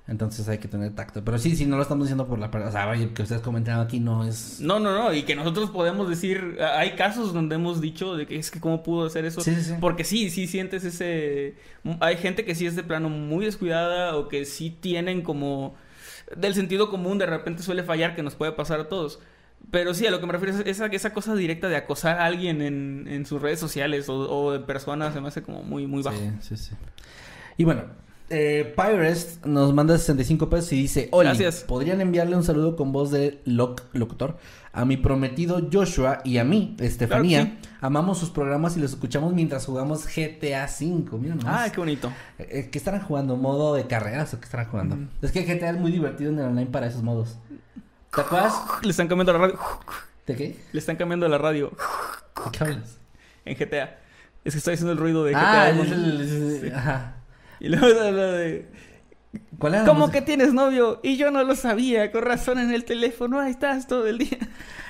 Entonces 0.07 0.47
hay 0.47 0.57
que 0.57 0.69
tener 0.69 0.95
tacto. 0.95 1.23
Pero 1.23 1.37
sí, 1.37 1.55
sí, 1.55 1.65
no 1.65 1.75
lo 1.75 1.81
estamos 1.81 2.05
diciendo 2.05 2.27
por 2.27 2.39
la 2.39 2.49
persona. 2.49 2.69
O 2.69 2.71
sea, 2.71 2.89
oye, 2.89 3.13
que 3.13 3.23
ustedes 3.23 3.41
comentaron 3.41 3.85
aquí 3.85 3.99
no 3.99 4.25
es. 4.25 4.61
No, 4.61 4.79
no, 4.79 4.93
no. 4.93 5.13
Y 5.13 5.23
que 5.23 5.35
nosotros 5.35 5.69
podemos 5.69 6.09
decir. 6.09 6.57
Hay 6.61 6.91
casos 6.91 7.33
donde 7.33 7.55
hemos 7.55 7.81
dicho 7.81 8.15
de 8.15 8.25
que 8.25 8.37
es 8.37 8.49
que 8.49 8.61
cómo 8.61 8.83
pudo 8.83 9.05
hacer 9.05 9.25
eso. 9.25 9.41
Sí, 9.41 9.53
sí. 9.55 9.73
Porque 9.81 10.05
sí, 10.05 10.29
sí 10.29 10.47
sientes 10.47 10.85
ese. 10.85 11.55
Hay 11.99 12.17
gente 12.17 12.45
que 12.45 12.55
sí 12.55 12.65
es 12.65 12.75
de 12.77 12.83
plano 12.83 13.09
muy 13.09 13.45
descuidada 13.45 14.15
o 14.15 14.29
que 14.29 14.45
sí 14.45 14.69
tienen 14.69 15.21
como. 15.21 15.75
Del 16.35 16.53
sentido 16.53 16.89
común 16.89 17.17
de 17.17 17.25
repente 17.25 17.61
suele 17.61 17.83
fallar 17.83 18.15
que 18.15 18.23
nos 18.23 18.35
puede 18.35 18.53
pasar 18.53 18.79
a 18.79 18.87
todos. 18.87 19.19
Pero 19.71 19.93
sí, 19.93 20.07
a 20.07 20.11
lo 20.11 20.19
que 20.19 20.25
me 20.25 20.33
refiero 20.33 20.57
es 20.57 20.65
esa, 20.65 20.85
esa 20.87 21.13
cosa 21.13 21.35
directa 21.35 21.67
de 21.67 21.75
acosar 21.75 22.19
a 22.19 22.25
alguien 22.25 22.61
en, 22.61 23.05
en 23.07 23.25
sus 23.25 23.41
redes 23.41 23.59
sociales 23.59 24.07
o, 24.07 24.15
o, 24.15 24.53
de 24.53 24.59
personas 24.59 25.13
se 25.13 25.19
me 25.19 25.27
hace 25.27 25.41
como 25.41 25.63
muy, 25.63 25.87
muy 25.87 26.03
bajo. 26.03 26.17
Sí, 26.17 26.55
sí, 26.55 26.57
sí. 26.57 26.75
Y 27.57 27.65
bueno, 27.65 27.83
eh, 28.29 28.73
Pyrest 28.75 29.45
nos 29.45 29.73
manda 29.73 29.97
65 29.97 30.49
pesos 30.49 30.73
y 30.73 30.81
dice: 30.81 31.09
Hola, 31.11 31.33
¿podrían 31.65 32.01
enviarle 32.01 32.35
un 32.35 32.43
saludo 32.43 32.75
con 32.75 32.91
voz 32.91 33.11
de 33.11 33.41
locutor 33.45 34.37
a 34.73 34.85
mi 34.85 34.97
prometido 34.97 35.67
Joshua 35.71 36.19
y 36.23 36.37
a 36.37 36.43
mí, 36.43 36.75
Estefanía? 36.79 37.57
Amamos 37.79 38.19
sus 38.19 38.29
programas 38.29 38.75
y 38.75 38.79
los 38.79 38.91
escuchamos 38.91 39.33
mientras 39.33 39.65
jugamos 39.65 40.05
GTA 40.07 40.65
V. 40.65 41.17
Mira 41.19 41.35
Ah, 41.45 41.69
qué 41.71 41.79
bonito. 41.79 42.11
Eh, 42.37 42.47
eh, 42.51 42.69
¿Qué 42.69 42.77
estarán 42.77 43.01
jugando? 43.01 43.37
¿Modo 43.37 43.75
de 43.75 43.87
carreras 43.87 44.33
o 44.33 44.39
qué 44.39 44.45
estarán 44.45 44.67
jugando? 44.67 44.97
Es 45.21 45.31
que 45.31 45.43
GTA 45.43 45.69
es 45.69 45.77
muy 45.77 45.91
divertido 45.91 46.31
en 46.31 46.39
el 46.39 46.45
online 46.45 46.69
para 46.69 46.87
esos 46.87 47.03
modos. 47.03 47.37
¿Te 48.17 48.21
acuerdas? 48.21 48.55
Le 48.81 48.89
están 48.89 49.07
cambiando 49.07 49.31
la 49.31 49.37
radio. 49.37 49.59
¿De 50.25 50.35
qué? 50.35 50.55
Le 50.71 50.79
están 50.79 50.95
cambiando 50.95 51.27
la 51.27 51.37
radio. 51.37 51.69
¿De 51.69 52.51
qué 52.51 52.63
hablas? 52.63 52.97
En 53.45 53.55
GTA. 53.55 53.99
Es 54.43 54.53
que 54.53 54.57
está 54.57 54.71
haciendo 54.71 54.93
el 54.93 54.97
ruido 54.97 55.23
de 55.23 55.33
GTA. 55.33 55.61
Ah, 55.61 55.69
es 55.69 55.91
el... 55.91 56.71
Ajá. 56.75 57.13
Y 57.59 57.69
luego 57.69 57.87
lo 57.87 58.31
de... 58.31 58.71
¿Cuál 59.59 59.75
era 59.75 59.85
¿Cómo 59.85 60.09
que 60.09 60.23
tienes 60.23 60.51
novio? 60.51 60.99
Y 61.03 61.17
yo 61.17 61.29
no 61.29 61.43
lo 61.43 61.55
sabía, 61.55 62.11
con 62.11 62.23
razón 62.23 62.57
en 62.57 62.73
el 62.73 62.85
teléfono, 62.85 63.39
ahí 63.39 63.51
estás 63.51 63.85
todo 63.85 64.07
el 64.07 64.17
día. 64.17 64.39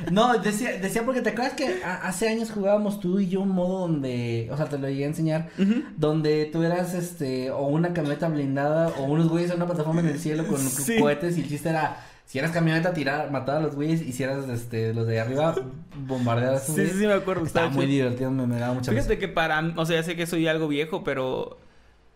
No, 0.09 0.37
decía, 0.37 0.77
decía 0.77 1.03
porque 1.03 1.21
te 1.21 1.31
acuerdas 1.31 1.55
que 1.55 1.83
hace 1.83 2.29
años 2.29 2.51
jugábamos 2.51 3.01
tú 3.01 3.19
y 3.19 3.27
yo 3.27 3.41
un 3.41 3.49
modo 3.49 3.79
donde, 3.79 4.47
o 4.51 4.55
sea, 4.55 4.69
te 4.69 4.77
lo 4.77 4.87
llegué 4.87 5.03
a 5.03 5.07
enseñar, 5.07 5.49
donde 5.97 6.45
tú 6.45 6.63
eras 6.63 6.93
este, 6.93 7.51
o 7.51 7.65
una 7.65 7.93
camioneta 7.93 8.29
blindada, 8.29 8.89
o 8.99 9.03
unos 9.03 9.27
güeyes 9.27 9.49
en 9.49 9.57
una 9.57 9.65
plataforma 9.65 9.99
en 9.99 10.07
el 10.07 10.19
cielo 10.19 10.47
con 10.47 10.61
cohetes 10.99 11.37
y 11.37 11.41
el 11.41 11.49
chiste 11.49 11.69
era 11.69 11.97
si 12.27 12.39
eras 12.39 12.51
camioneta, 12.51 12.93
tirar, 12.93 13.31
matar 13.31 13.55
a 13.55 13.59
los 13.61 13.75
güeyes. 13.75 14.01
Y 14.01 14.11
si 14.11 14.21
eras 14.21 14.49
este, 14.49 14.93
los 14.93 15.07
de 15.07 15.21
arriba, 15.21 15.55
bombardear 15.95 16.55
a 16.55 16.59
Sí, 16.59 16.73
sí, 16.75 16.89
sí, 16.89 17.07
me 17.07 17.13
acuerdo. 17.13 17.45
Estaba 17.45 17.69
muy 17.69 17.85
divertido, 17.85 18.29
me, 18.31 18.45
me 18.45 18.59
daba 18.59 18.73
mucha 18.73 18.91
Fíjate 18.91 19.17
que 19.17 19.29
para. 19.29 19.73
O 19.77 19.85
sea, 19.85 19.95
ya 19.95 20.03
sé 20.03 20.17
que 20.17 20.27
soy 20.27 20.45
algo 20.47 20.67
viejo, 20.67 21.03
pero. 21.05 21.57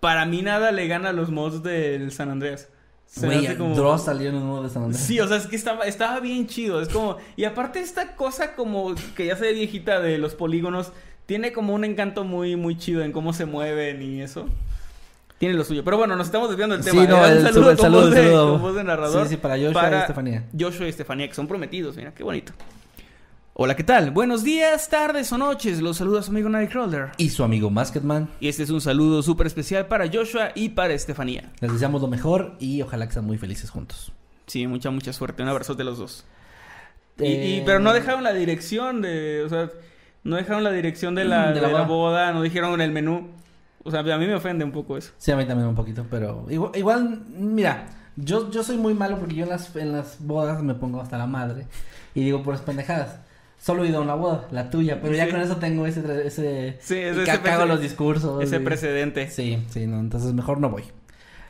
Para 0.02 0.26
mí 0.26 0.42
nada 0.42 0.72
le 0.72 0.88
gana 0.88 1.10
a 1.10 1.14
los 1.14 1.30
mods 1.30 1.64
del 1.64 2.12
San 2.12 2.30
Andreas. 2.30 2.68
Güey, 3.18 3.56
como... 3.56 3.76
Dross 3.76 4.06
salió 4.06 4.30
en 4.30 4.36
un 4.36 4.48
modo 4.48 4.64
de 4.64 4.70
San 4.70 4.84
Andreas. 4.84 5.06
Sí, 5.06 5.20
o 5.20 5.28
sea, 5.28 5.38
es 5.38 5.46
que 5.46 5.56
estaba, 5.56 5.86
estaba 5.86 6.20
bien 6.20 6.46
chido. 6.48 6.82
Es 6.82 6.90
como. 6.90 7.18
Y 7.38 7.46
aparte, 7.46 7.80
esta 7.80 8.16
cosa 8.16 8.56
como 8.56 8.96
que 9.16 9.28
ya 9.28 9.38
se 9.38 9.44
ve 9.44 9.54
viejita 9.54 10.02
de 10.02 10.18
los 10.18 10.36
polígonos. 10.36 10.92
Tiene 11.26 11.54
como 11.54 11.74
un 11.74 11.86
encanto 11.86 12.26
muy, 12.26 12.58
muy 12.58 12.78
chido 12.78 13.02
en 13.04 13.14
cómo 13.14 13.32
se 13.32 13.46
mueven 13.46 14.02
y 14.02 14.22
eso 14.22 14.50
tiene 15.42 15.56
lo 15.56 15.64
suyo. 15.64 15.84
Pero 15.84 15.98
bueno, 15.98 16.16
nos 16.16 16.28
estamos 16.28 16.50
desviando 16.50 16.76
del 16.78 16.86
tema. 16.86 17.02
Sí, 17.02 17.08
no, 17.08 17.26
el, 17.26 17.42
saludo, 17.42 17.76
con, 17.76 17.92
voz 17.92 18.12
de, 18.12 18.30
voz 18.30 18.76
de, 18.76 18.84
narrador. 18.84 19.24
Sí, 19.24 19.32
sí, 19.32 19.38
para 19.38 19.56
Joshua 19.56 19.90
y 19.90 19.96
Estefanía. 19.96 20.44
Joshua 20.58 20.86
y 20.86 20.90
Estefanía, 20.90 21.28
que 21.28 21.34
son 21.34 21.48
prometidos, 21.48 21.98
mira, 21.98 22.14
qué 22.14 22.24
bonito. 22.24 22.54
Hola, 23.54 23.76
¿qué 23.76 23.84
tal? 23.84 24.12
Buenos 24.12 24.44
días, 24.44 24.88
tardes 24.88 25.32
o 25.32 25.40
noches. 25.40 25.82
Los 25.82 25.98
saluda 25.98 26.22
su 26.22 26.30
amigo 26.30 26.48
Nightcrawler. 26.48 27.14
Y 27.18 27.32
su 27.32 27.44
amigo 27.44 27.72
Masketman. 27.72 28.30
Y 28.40 28.50
este 28.50 28.62
es 28.62 28.70
un 28.70 28.82
saludo 28.82 29.24
súper 29.24 29.48
especial 29.48 29.88
para 29.88 30.08
Joshua 30.14 30.52
y 30.54 30.70
para 30.70 30.94
Estefanía. 30.94 31.52
Les 31.60 31.74
deseamos 31.74 32.04
lo 32.04 32.08
mejor 32.08 32.56
y 32.60 32.80
ojalá 32.84 33.08
que 33.08 33.14
sean 33.14 33.26
muy 33.26 33.40
felices 33.40 33.72
juntos. 33.72 34.12
Sí, 34.46 34.68
mucha, 34.68 34.92
mucha 34.92 35.12
suerte. 35.12 35.42
Un 35.42 35.50
abrazo 35.50 35.74
de 35.74 35.84
los 35.84 35.98
dos. 35.98 36.24
Y, 37.18 37.62
pero 37.62 37.80
no 37.80 37.94
dejaron 37.94 38.24
la 38.24 38.34
dirección 38.34 39.02
de... 39.02 39.42
O 39.44 39.50
sea, 39.50 39.72
no 40.24 40.36
dejaron 40.36 40.64
la 40.64 40.72
dirección 40.72 41.16
de 41.16 41.26
la, 41.26 41.52
de 41.52 41.62
la 41.62 41.82
boda, 41.82 42.32
no 42.32 42.44
dijeron 42.44 42.80
el 42.80 42.92
menú. 42.92 43.42
O 43.84 43.92
sea, 43.92 44.00
a 44.02 44.18
mí 44.18 44.28
me 44.28 44.36
ofende 44.36 44.64
un 44.64 44.72
poco 44.72 44.98
eso. 44.98 45.12
Sí, 45.18 45.32
a 45.32 45.36
mí 45.38 45.46
también 45.46 45.68
un 45.68 45.76
poquito, 45.76 46.06
pero 46.10 46.46
igual, 46.50 46.72
igual 46.76 47.24
mira, 47.30 47.88
yo, 48.16 48.50
yo 48.52 48.64
soy 48.64 48.78
muy 48.78 48.94
malo 48.94 49.18
porque 49.20 49.36
yo 49.36 49.44
en 49.44 49.50
las, 49.50 49.76
en 49.76 49.92
las 49.94 50.18
bodas 50.20 50.62
me 50.62 50.74
pongo 50.76 51.02
hasta 51.02 51.18
la 51.18 51.26
madre 51.28 51.68
y 52.14 52.24
digo 52.24 52.44
puras 52.44 52.62
pendejadas. 52.62 53.20
Solo 53.60 53.84
he 53.84 53.90
ido 53.90 54.00
a 54.00 54.02
una 54.02 54.16
boda, 54.16 54.48
la 54.52 54.72
tuya, 54.72 55.00
pero 55.02 55.14
ya 55.14 55.30
con 55.30 55.40
eso 55.40 55.58
tengo 55.58 55.86
ese... 55.86 56.02
ese 56.26 56.80
Sí, 56.82 56.96
y 56.96 56.98
ese- 57.00 57.24
ca- 57.26 57.34
ese 57.36 57.42
cago 57.44 57.66
los 57.68 57.80
discursos. 57.80 58.44
Ese 58.44 58.56
y- 58.56 58.60
precedente. 58.60 59.30
Sí, 59.30 59.64
sí, 59.70 59.86
no, 59.86 60.00
entonces 60.00 60.34
mejor 60.34 60.60
no 60.60 60.70
voy. 60.72 60.84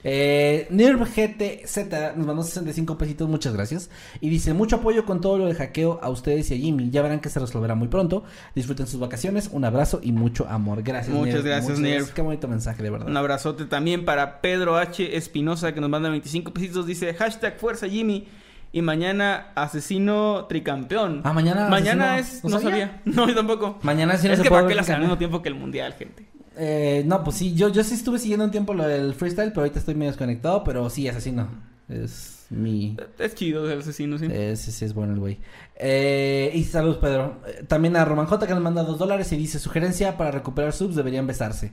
Eh, 0.04 0.68
NerbGTZ 0.72 1.78
nos 2.18 2.26
mandó 2.26 2.44
65 2.44 2.98
pesitos, 2.98 3.30
muchas 3.30 3.54
gracias. 3.54 3.90
Y 4.20 4.30
dice, 4.30 4.54
mucho 4.54 4.78
apoyo 4.78 5.06
con 5.06 5.22
todo 5.22 5.38
lo 5.38 5.46
de 5.46 5.54
hackeo 5.56 6.00
a 6.02 6.10
ustedes 6.10 6.50
y 6.52 6.56
a 6.56 6.58
Jimmy. 6.58 6.90
Ya 6.90 7.02
verán 7.02 7.20
que 7.20 7.30
se 7.30 7.40
resolverá 7.40 7.76
muy 7.76 7.88
pronto. 7.88 8.24
Disfruten 8.56 8.88
sus 8.88 9.00
vacaciones, 9.00 9.50
un 9.52 9.66
abrazo 9.66 10.00
y 10.04 10.12
mucho 10.12 10.48
amor. 10.48 10.84
Gracias, 10.84 11.16
Muchas 11.16 11.44
gracias, 11.44 11.80
Nerv. 11.80 12.14
Qué 12.14 12.22
bonito 12.22 12.48
mensaje, 12.48 12.82
de 12.84 12.90
verdad. 12.90 13.08
Un 13.08 13.18
abrazote 13.18 13.66
también 13.66 14.06
para 14.06 14.42
Pedro 14.42 14.78
H. 14.78 15.16
Espinosa 15.16 15.74
que 15.74 15.82
nos 15.82 15.90
manda 15.90 16.10
25 16.10 16.52
pesitos. 16.54 16.86
Dice 16.86 17.14
hashtag 17.14 17.58
fuerza 17.60 17.88
Jimmy. 17.88 18.28
Y 18.74 18.82
mañana 18.82 19.48
asesino 19.54 20.46
tricampeón. 20.48 21.20
Ah, 21.26 21.34
mañana 21.34 21.68
Mañana 21.68 22.16
asesino- 22.18 22.38
es... 22.38 22.44
¿no 22.46 22.50
No, 22.52 22.60
sabía? 22.62 22.88
sabía. 22.88 23.02
No, 23.06 23.28
yo 23.28 23.36
tampoco. 23.36 23.78
Mañana 23.82 24.16
sí 24.18 24.28
no 24.28 24.34
es 24.34 24.40
se 24.40 24.44
que 24.44 24.50
para 24.50 24.62
qué 24.62 24.68
ver 24.70 24.78
las 24.78 24.90
al 24.90 25.02
mismo 25.02 25.18
tiempo 25.18 25.42
que 25.42 25.50
el 25.50 25.56
mundial, 25.56 25.94
gente. 26.00 26.26
Eh, 26.58 27.04
no, 27.06 27.24
pues 27.24 27.38
sí, 27.38 27.54
yo, 27.56 27.70
yo 27.70 27.84
sí 27.84 27.94
estuve 27.94 28.20
siguiendo 28.20 28.46
un 28.46 28.52
tiempo 28.52 28.74
lo 28.74 28.88
del 28.88 29.14
freestyle, 29.14 29.50
pero 29.50 29.62
ahorita 29.62 29.80
estoy 29.80 29.96
medio 29.96 30.12
desconectado, 30.12 30.64
pero 30.64 30.90
sí, 30.90 31.08
asesino. 31.08 31.48
Es 31.88 32.46
mi... 32.50 32.98
Es 33.20 33.36
chido 33.36 33.70
el 33.72 33.80
asesino, 33.80 34.18
sí. 34.18 34.28
Sí, 34.56 34.72
sí, 34.72 34.86
es 34.86 34.94
bueno 34.94 35.14
el 35.14 35.20
güey. 35.20 35.40
Eh, 35.76 36.52
y 36.54 36.64
saludos, 36.66 36.98
Pedro. 36.98 37.42
Eh, 37.48 37.64
también 37.68 37.96
a 37.96 38.04
Roman 38.06 38.26
J 38.26 38.46
que 38.48 38.54
nos 38.54 38.62
manda 38.64 38.84
dos 38.84 39.00
dólares 39.00 39.32
y 39.32 39.38
dice, 39.38 39.60
sugerencia 39.60 40.18
para 40.18 40.32
recuperar 40.32 40.74
subs 40.74 40.96
deberían 40.96 41.28
besarse. 41.28 41.72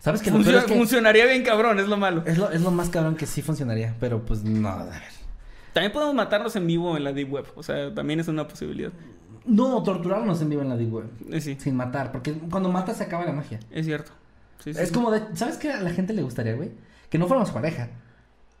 ¿Sabes 0.00 0.22
Funciona- 0.22 0.58
es 0.58 0.64
que 0.64 0.74
Funcionaría 0.74 1.24
bien 1.26 1.42
cabrón, 1.42 1.78
es 1.78 1.88
lo 1.88 1.96
malo. 1.96 2.22
es 2.26 2.36
lo, 2.36 2.50
es 2.50 2.60
lo 2.60 2.70
más 2.70 2.90
cabrón 2.90 3.16
que 3.16 3.24
sí 3.26 3.40
funcionaría, 3.40 3.94
pero 4.00 4.24
pues 4.26 4.44
no, 4.44 4.68
a 4.68 4.84
ver. 4.84 5.02
También 5.72 5.92
podemos 5.92 6.14
matarnos 6.14 6.54
en 6.56 6.66
vivo 6.66 6.96
en 6.96 7.04
la 7.04 7.12
Deep 7.12 7.32
Web. 7.32 7.46
O 7.56 7.62
sea, 7.62 7.92
también 7.94 8.20
es 8.20 8.28
una 8.28 8.46
posibilidad. 8.46 8.92
No, 9.46 9.82
torturarnos 9.82 10.40
en 10.42 10.48
vivo 10.50 10.62
en 10.62 10.68
la 10.70 10.76
Deep 10.76 10.92
Web. 10.92 11.06
Eh, 11.30 11.40
sí, 11.40 11.56
Sin 11.60 11.76
matar, 11.76 12.12
porque 12.12 12.32
cuando 12.32 12.70
matas 12.70 12.96
se 12.96 13.04
acaba 13.04 13.24
la 13.24 13.32
magia. 13.32 13.60
es 13.70 13.84
cierto. 13.86 14.12
Sí, 14.62 14.72
sí, 14.72 14.80
es 14.80 14.90
como 14.90 15.10
de, 15.10 15.20
¿sabes 15.34 15.56
qué 15.58 15.70
a 15.70 15.80
la 15.80 15.90
gente 15.90 16.12
le 16.14 16.22
gustaría, 16.22 16.54
güey? 16.54 16.70
Que 17.10 17.18
no 17.18 17.26
fuéramos 17.26 17.50
pareja, 17.50 17.88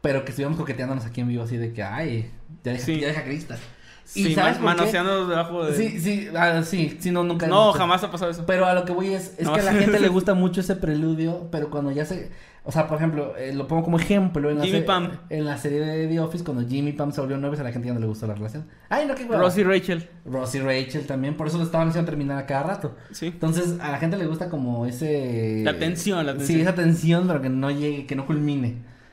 pero 0.02 0.24
que 0.24 0.30
estuviéramos 0.32 0.58
coqueteándonos 0.60 1.06
aquí 1.06 1.22
en 1.22 1.28
vivo 1.28 1.42
así 1.44 1.56
de 1.56 1.72
que, 1.72 1.82
ay, 1.82 2.30
ya 2.62 2.72
deja, 2.72 2.84
Sí. 2.84 3.00
ya 3.00 3.06
deja 3.08 3.24
Crista. 3.24 3.56
Sí, 4.04 4.34
sabes 4.34 4.60
ma- 4.60 4.72
por 4.72 4.74
qué? 4.74 4.80
manoseando 4.82 5.26
debajo 5.26 5.64
de... 5.64 5.74
Sí, 5.74 5.98
sí, 5.98 6.28
ah, 6.36 6.62
sí, 6.62 6.98
sí, 7.00 7.10
no, 7.10 7.24
nunca. 7.24 7.46
No, 7.46 7.72
jamás 7.72 8.04
ha 8.04 8.10
pasado 8.10 8.30
eso. 8.30 8.44
Pero 8.44 8.66
a 8.66 8.74
lo 8.74 8.84
que 8.84 8.92
voy 8.92 9.14
es, 9.14 9.32
es 9.38 9.46
No. 9.46 9.54
que 9.54 9.60
a 9.60 9.64
la 9.64 9.72
gente 9.72 9.98
le 9.98 10.08
gusta 10.10 10.34
mucho 10.34 10.60
ese 10.60 10.76
preludio, 10.76 11.48
pero 11.50 11.70
cuando 11.70 11.90
ya 11.90 12.04
se... 12.04 12.30
O 12.66 12.72
sea, 12.72 12.86
por 12.86 12.96
ejemplo, 12.96 13.36
eh, 13.36 13.52
lo 13.54 13.66
pongo 13.68 13.82
como 13.84 13.98
ejemplo 13.98 14.48
en 14.50 14.58
la, 14.58 14.64
Jimmy 14.64 14.80
Pam. 14.80 15.10
en 15.28 15.44
la 15.44 15.58
serie 15.58 15.80
de 15.80 16.08
The 16.08 16.18
Office, 16.20 16.42
cuando 16.44 16.66
Jimmy 16.66 16.92
Pam 16.92 17.12
se 17.12 17.20
volvieron 17.20 17.42
novios, 17.42 17.60
a 17.60 17.62
la 17.64 17.72
gente 17.72 17.88
ya 17.88 17.94
no 17.94 18.00
le 18.00 18.06
gustó 18.06 18.26
la 18.26 18.34
relación. 18.34 18.66
Ay, 18.88 19.04
no, 19.06 19.14
qué 19.14 19.24
hueva. 19.24 19.36
Ross 19.42 19.58
y 19.58 19.64
Rachel. 19.64 20.08
Ross 20.24 20.54
y 20.54 20.60
Rachel 20.60 21.06
también, 21.06 21.36
por 21.36 21.46
eso 21.46 21.58
lo 21.58 21.64
estaban 21.64 21.88
haciendo 21.88 22.08
terminar 22.10 22.38
a 22.38 22.46
cada 22.46 22.62
rato. 22.62 22.96
Sí. 23.12 23.26
Entonces, 23.26 23.78
a 23.80 23.92
la 23.92 23.98
gente 23.98 24.16
le 24.16 24.26
gusta 24.26 24.48
como 24.48 24.86
ese... 24.86 25.60
La 25.62 25.78
tensión, 25.78 26.24
la 26.24 26.32
Sí, 26.32 26.38
tensión. 26.38 26.60
esa 26.62 26.74
tensión, 26.74 27.26
pero 27.26 27.42
que 27.42 27.50
no 27.50 27.70
llegue, 27.70 28.06
que 28.06 28.16
no 28.16 28.24
culmine. 28.24 28.68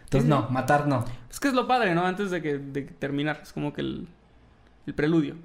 Entonces, 0.05 0.21
Sí, 0.21 0.21
sí. 0.21 0.27
no, 0.29 0.49
matar 0.49 0.87
no. 0.87 1.03
Es 1.29 1.39
que 1.41 1.49
es 1.49 1.53
lo 1.53 1.67
padre, 1.67 1.93
¿no? 1.93 2.05
Antes 2.05 2.31
de 2.31 2.41
que 2.41 2.57
de 2.57 2.83
terminar. 2.83 3.39
Es 3.43 3.51
como 3.51 3.73
que 3.73 3.81
el, 3.81 4.07
el 4.87 4.93
preludio. 4.93 5.35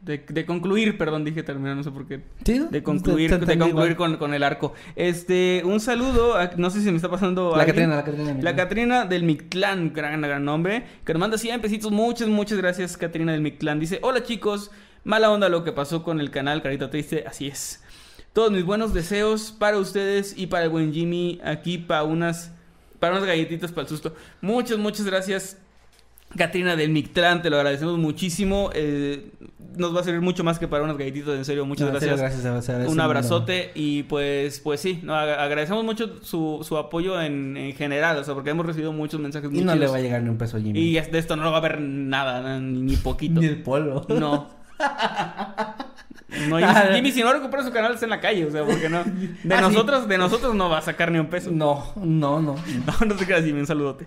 De, 0.00 0.16
de 0.16 0.46
concluir, 0.46 0.96
perdón, 0.96 1.26
dije 1.26 1.42
terminar, 1.42 1.76
no 1.76 1.82
sé 1.84 1.90
por 1.90 2.06
qué. 2.08 2.22
¿Sí? 2.44 2.58
De 2.70 2.82
concluir, 2.82 3.30
de 3.38 3.58
concluir 3.58 3.96
con, 3.96 4.16
con 4.16 4.32
el 4.32 4.42
arco. 4.42 4.72
Este, 4.96 5.60
un 5.64 5.78
saludo, 5.78 6.36
a- 6.36 6.52
no 6.56 6.70
sé 6.70 6.80
si 6.80 6.90
me 6.90 6.96
está 6.96 7.10
pasando 7.10 7.54
La. 7.54 7.66
Catrina, 7.66 7.96
la 7.96 8.04
Catrina. 8.04 8.36
La 8.40 8.56
Catrina 8.56 9.04
del 9.04 9.24
Mictlán, 9.24 9.92
gran, 9.92 10.22
gran 10.22 10.42
nombre, 10.42 10.84
que 11.04 11.12
nos 11.12 11.20
manda 11.20 11.36
100 11.36 11.60
pesitos. 11.60 11.92
Muchas, 11.92 12.28
muchas 12.28 12.56
gracias, 12.56 12.96
Catrina 12.96 13.32
del 13.32 13.42
Mictlán. 13.42 13.78
Dice, 13.78 13.98
hola 14.02 14.22
chicos, 14.22 14.70
mala 15.04 15.30
onda 15.30 15.50
lo 15.50 15.64
que 15.64 15.72
pasó 15.72 16.02
con 16.02 16.18
el 16.20 16.30
canal 16.30 16.62
Carita 16.62 16.88
Triste, 16.88 17.24
así 17.28 17.48
es. 17.48 17.82
Todos 18.32 18.50
mis 18.52 18.64
buenos 18.64 18.94
deseos 18.94 19.52
para 19.52 19.76
ustedes 19.76 20.34
y 20.38 20.46
para 20.46 20.64
el 20.64 20.70
buen 20.70 20.94
Jimmy 20.94 21.40
aquí 21.44 21.76
para 21.76 22.04
unas, 22.04 22.52
para 23.00 23.12
unas 23.16 23.26
galletitas 23.26 23.70
para 23.70 23.82
el 23.82 23.88
susto. 23.88 24.14
Muchas, 24.40 24.78
muchas 24.78 25.04
gracias, 25.04 25.58
Catrina 26.36 26.76
del 26.76 26.90
Mictlán, 26.90 27.42
te 27.42 27.50
lo 27.50 27.56
agradecemos 27.56 27.98
muchísimo. 27.98 28.70
eh, 28.74 29.30
nos 29.76 29.94
va 29.94 30.00
a 30.00 30.04
servir 30.04 30.20
mucho 30.20 30.42
más 30.44 30.58
que 30.58 30.66
para 30.68 30.82
unas 30.84 30.96
galletitas, 30.98 31.34
en 31.36 31.44
serio, 31.44 31.64
muchas 31.64 31.88
No, 31.88 31.94
en 31.94 32.00
serio, 32.00 32.16
gracias. 32.16 32.42
gracias, 32.42 32.68
agradece 32.70 32.92
Un 32.92 33.00
abrazote 33.00 33.70
y 33.74 34.02
pues 34.04 34.58
pues 34.60 34.80
sí, 34.80 34.98
no, 35.04 35.12
ag- 35.14 35.38
agradecemos 35.38 35.84
mucho 35.84 36.16
su, 36.22 36.60
su 36.62 36.76
apoyo 36.76 37.20
en, 37.22 37.56
en 37.56 37.72
general, 37.74 38.18
o 38.18 38.24
sea, 38.24 38.34
porque 38.34 38.50
hemos 38.50 38.66
recibido 38.66 38.92
muchos 38.92 39.20
mensajes 39.20 39.48
muy 39.50 39.60
Y 39.60 39.64
no 39.64 39.74
le 39.76 39.86
va 39.86 39.96
a 39.96 40.00
llegar 40.00 40.22
ni 40.22 40.28
un 40.28 40.38
peso 40.38 40.56
a 40.56 40.60
Jimmy. 40.60 40.78
Y 40.80 40.94
de 41.00 41.18
esto 41.18 41.36
no 41.36 41.44
va 41.50 41.56
a 41.56 41.60
haber 41.60 41.80
nada, 41.80 42.40
na- 42.42 42.58
ni, 42.60 42.96
poquito. 42.96 43.40
Ni 43.40 43.46
el 43.46 43.62
polvo. 43.62 44.04
No. 44.08 44.48
No, 46.48 46.58
Jimmy, 46.58 46.72
Jimmy, 46.94 47.12
si 47.12 47.22
no 47.22 47.32
recupera 47.32 47.62
su 47.64 47.72
canal 47.72 47.92
está 47.94 48.06
en 48.06 48.10
la 48.10 48.20
calle, 48.20 48.44
o 48.46 48.50
sea, 48.50 48.64
porque 48.64 48.88
no. 48.88 49.02
De 49.44 49.54
Ah, 49.54 49.58
sí. 49.58 49.62
nosotros, 49.62 50.08
de 50.08 50.18
nosotros 50.18 50.54
no 50.54 50.68
va 50.68 50.78
a 50.78 50.82
sacar 50.82 51.10
ni 51.10 51.18
un 51.18 51.26
peso. 51.26 51.50
No, 51.50 51.92
no, 51.96 52.40
no. 52.40 52.54
No, 52.86 53.06
no 53.06 53.14
te 53.16 53.26
creas, 53.26 53.44
Jimmy, 53.44 53.60
un 53.60 53.66
saludote. 53.66 54.06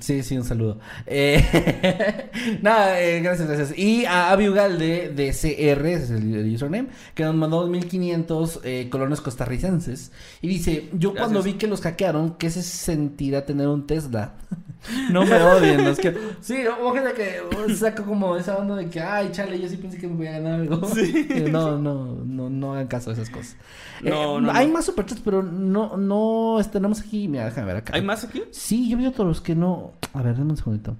Sí, 0.00 0.22
sí, 0.22 0.36
un 0.36 0.44
saludo. 0.44 0.78
Eh, 1.06 2.30
nada, 2.62 3.00
eh, 3.00 3.20
gracias, 3.20 3.46
gracias. 3.46 3.78
Y 3.78 4.04
a 4.06 4.30
Avi 4.30 4.48
Ugalde 4.48 5.10
de 5.10 5.30
CR, 5.30 5.86
ese 5.86 6.04
es 6.04 6.10
el, 6.10 6.34
el 6.34 6.54
username, 6.54 6.88
que 7.14 7.22
nos 7.24 7.34
mandó 7.34 7.66
1500 7.66 8.60
eh, 8.64 8.88
colones 8.90 9.20
costarricenses. 9.20 10.10
Y 10.40 10.48
dice: 10.48 10.88
Yo 10.92 11.12
Gracias. 11.12 11.32
cuando 11.32 11.42
vi 11.42 11.54
que 11.54 11.66
los 11.66 11.80
hackearon, 11.82 12.34
¿qué 12.36 12.50
se 12.50 12.62
sentirá 12.62 13.44
tener 13.44 13.68
un 13.68 13.86
Tesla? 13.86 14.34
no 15.10 15.24
me 15.24 15.34
odien, 15.42 15.84
los 15.84 15.98
que. 15.98 16.14
Sí, 16.40 16.56
ojalá 16.82 17.12
que 17.12 17.40
saco 17.74 18.04
como 18.04 18.36
esa 18.36 18.56
onda 18.56 18.76
de 18.76 18.88
que, 18.88 19.00
ay, 19.00 19.30
chale, 19.32 19.58
yo 19.60 19.68
sí 19.68 19.76
pensé 19.76 19.98
que 19.98 20.06
me 20.08 20.14
voy 20.16 20.26
a 20.26 20.32
ganar 20.32 20.60
algo. 20.60 20.86
Sí. 20.88 21.26
Eh, 21.30 21.48
No, 21.50 21.78
no, 21.78 22.16
no, 22.24 22.50
no 22.50 22.72
hagan 22.74 22.86
caso 22.86 23.10
de 23.12 23.20
esas 23.22 23.30
cosas. 23.34 23.56
No, 24.02 24.38
Eh, 24.38 24.40
no, 24.42 24.52
Hay 24.52 24.66
no. 24.68 24.74
más 24.74 24.84
superchats, 24.84 25.20
pero 25.24 25.42
no, 25.42 25.96
no, 25.96 26.58
este, 26.60 26.74
tenemos 26.74 27.00
aquí, 27.00 27.28
mira, 27.28 27.44
déjame 27.46 27.66
ver 27.68 27.76
acá. 27.78 27.92
¿Hay 27.94 28.02
más 28.02 28.24
aquí? 28.24 28.42
Sí, 28.50 28.88
yo 28.88 28.96
vi 28.98 29.06
otros 29.06 29.40
que 29.40 29.54
no. 29.54 29.92
A 30.12 30.22
ver, 30.22 30.36
dame 30.36 30.50
un 30.50 30.56
segundito. 30.56 30.96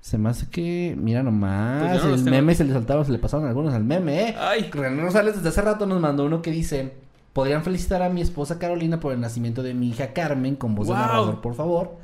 Se 0.00 0.16
me 0.16 0.30
hace 0.30 0.48
que. 0.48 0.96
Mira 0.98 1.22
nomás. 1.22 2.00
Pues 2.00 2.04
el 2.20 2.24
meme 2.30 2.54
se 2.54 2.64
le 2.64 2.72
saltaron, 2.72 3.04
se 3.04 3.12
le 3.12 3.18
pasaron 3.18 3.46
algunos 3.46 3.74
al 3.74 3.84
meme, 3.84 4.28
¿eh? 4.30 4.36
Ay. 4.38 4.70
René 4.72 5.02
Rosales 5.02 5.36
desde 5.36 5.50
hace 5.50 5.60
rato 5.60 5.84
nos 5.84 6.00
mandó 6.00 6.24
uno 6.24 6.40
que 6.40 6.50
dice: 6.50 6.94
Podrían 7.34 7.62
felicitar 7.62 8.00
a 8.02 8.08
mi 8.08 8.22
esposa 8.22 8.58
Carolina 8.58 8.98
por 8.98 9.12
el 9.12 9.20
nacimiento 9.20 9.62
de 9.62 9.74
mi 9.74 9.90
hija 9.90 10.14
Carmen 10.14 10.56
con 10.56 10.74
voz 10.74 10.88
de 10.88 10.94
narrador, 10.94 11.42
por 11.42 11.54
favor. 11.54 11.98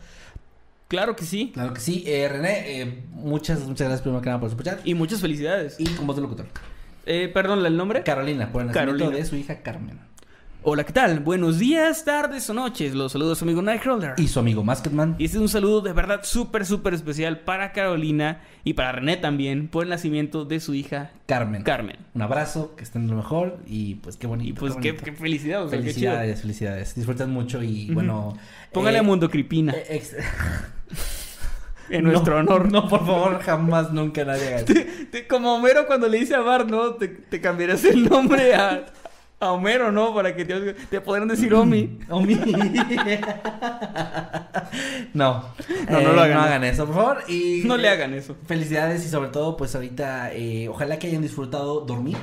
Claro 0.88 1.16
que 1.16 1.24
sí. 1.24 1.50
Claro 1.52 1.74
que 1.74 1.80
sí. 1.80 2.04
Eh, 2.06 2.28
René, 2.28 2.80
eh, 2.80 3.04
muchas, 3.10 3.60
muchas 3.60 3.88
gracias 3.88 4.02
primero 4.02 4.22
que 4.22 4.28
nada 4.28 4.40
por 4.40 4.48
escuchar. 4.48 4.80
Y 4.84 4.94
muchas 4.94 5.20
felicidades. 5.20 5.76
Y 5.78 5.84
con 5.86 6.06
voz 6.06 6.16
de 6.16 6.22
locutor. 6.22 6.46
Eh, 7.06 7.30
perdón, 7.32 7.64
¿el 7.66 7.76
nombre? 7.76 8.02
Carolina, 8.02 8.50
por 8.52 8.62
el 8.62 8.68
nacimiento 8.68 8.98
Carolina. 8.98 9.18
de 9.18 9.24
su 9.24 9.36
hija 9.36 9.62
Carmen. 9.62 10.00
Hola, 10.68 10.82
¿qué 10.82 10.92
tal? 10.92 11.20
Buenos 11.20 11.60
días, 11.60 12.04
tardes 12.04 12.50
o 12.50 12.54
noches. 12.54 12.92
Los 12.92 13.12
saludos 13.12 13.38
a 13.38 13.40
su 13.40 13.44
amigo 13.44 13.62
Nightcrawler. 13.62 14.14
Y 14.16 14.26
su 14.26 14.40
amigo 14.40 14.64
Masketman. 14.64 15.14
Y 15.16 15.26
este 15.26 15.36
es 15.36 15.40
un 15.40 15.48
saludo 15.48 15.80
de 15.80 15.92
verdad 15.92 16.22
súper, 16.24 16.66
súper 16.66 16.92
especial 16.94 17.38
para 17.40 17.70
Carolina 17.70 18.40
y 18.64 18.72
para 18.72 18.90
René 18.90 19.16
también 19.16 19.68
por 19.68 19.84
el 19.84 19.90
nacimiento 19.90 20.44
de 20.44 20.58
su 20.58 20.74
hija 20.74 21.12
Carmen. 21.26 21.62
Carmen. 21.62 21.98
Un 22.14 22.22
abrazo, 22.22 22.74
que 22.74 22.82
estén 22.82 23.08
lo 23.08 23.14
mejor. 23.14 23.60
Y 23.66 23.96
pues 23.96 24.16
qué 24.16 24.26
bonito. 24.26 24.50
Y 24.50 24.52
pues 24.54 24.74
qué, 24.74 24.90
bonito. 24.90 25.04
qué 25.04 25.12
felicidad, 25.12 25.62
o 25.62 25.68
sea, 25.68 25.78
qué 25.78 25.94
chido. 25.94 26.10
Felicidades, 26.10 26.40
felicidades. 26.40 26.94
Disfrutan 26.96 27.30
mucho 27.30 27.62
y 27.62 27.92
bueno. 27.92 28.36
Póngale 28.72 28.96
eh, 28.96 29.00
a 29.00 29.04
Mundo 29.04 29.30
Cripina 29.30 29.72
eh, 29.72 30.02
en 31.90 32.04
No, 32.04 32.12
nuestro 32.12 32.38
honor. 32.38 32.70
No, 32.72 32.88
por 32.88 33.00
favor, 33.06 33.40
jamás, 33.42 33.92
nunca 33.92 34.24
nadie 34.24 34.48
haga 34.48 34.56
eso. 34.58 34.74
Te- 35.10 35.26
como 35.26 35.54
Homero 35.54 35.86
cuando 35.86 36.08
le 36.08 36.18
dice 36.18 36.34
a 36.34 36.40
Bart, 36.40 36.68
¿no? 36.68 36.94
Te, 36.94 37.08
te 37.08 37.40
cambiarás 37.40 37.84
el 37.84 38.04
nombre 38.08 38.54
a, 38.54 38.86
a 39.40 39.52
Homero, 39.52 39.92
¿no? 39.92 40.14
Para 40.14 40.34
que 40.34 40.44
te, 40.44 40.74
te 40.74 41.00
podrán 41.00 41.28
decir 41.28 41.52
Omi. 41.54 41.98
Omi. 42.10 42.34
no. 45.14 45.44
No, 45.90 46.00
no 46.00 46.10
Eh, 46.10 46.14
lo 46.14 46.20
hagan, 46.22 46.34
No 46.36 46.42
hagan 46.42 46.64
eso, 46.64 46.86
por 46.86 46.94
favor. 46.94 47.18
Y, 47.28 47.62
No 47.64 47.76
le 47.76 47.88
hagan 47.88 48.14
eso. 48.14 48.36
Felicidades 48.46 49.04
y 49.04 49.08
sobre 49.08 49.30
todo, 49.30 49.56
pues 49.56 49.74
ahorita, 49.74 50.32
eh, 50.32 50.68
ojalá 50.68 50.98
que 50.98 51.06
hayan 51.08 51.22
disfrutado 51.22 51.80
dormir, 51.82 52.16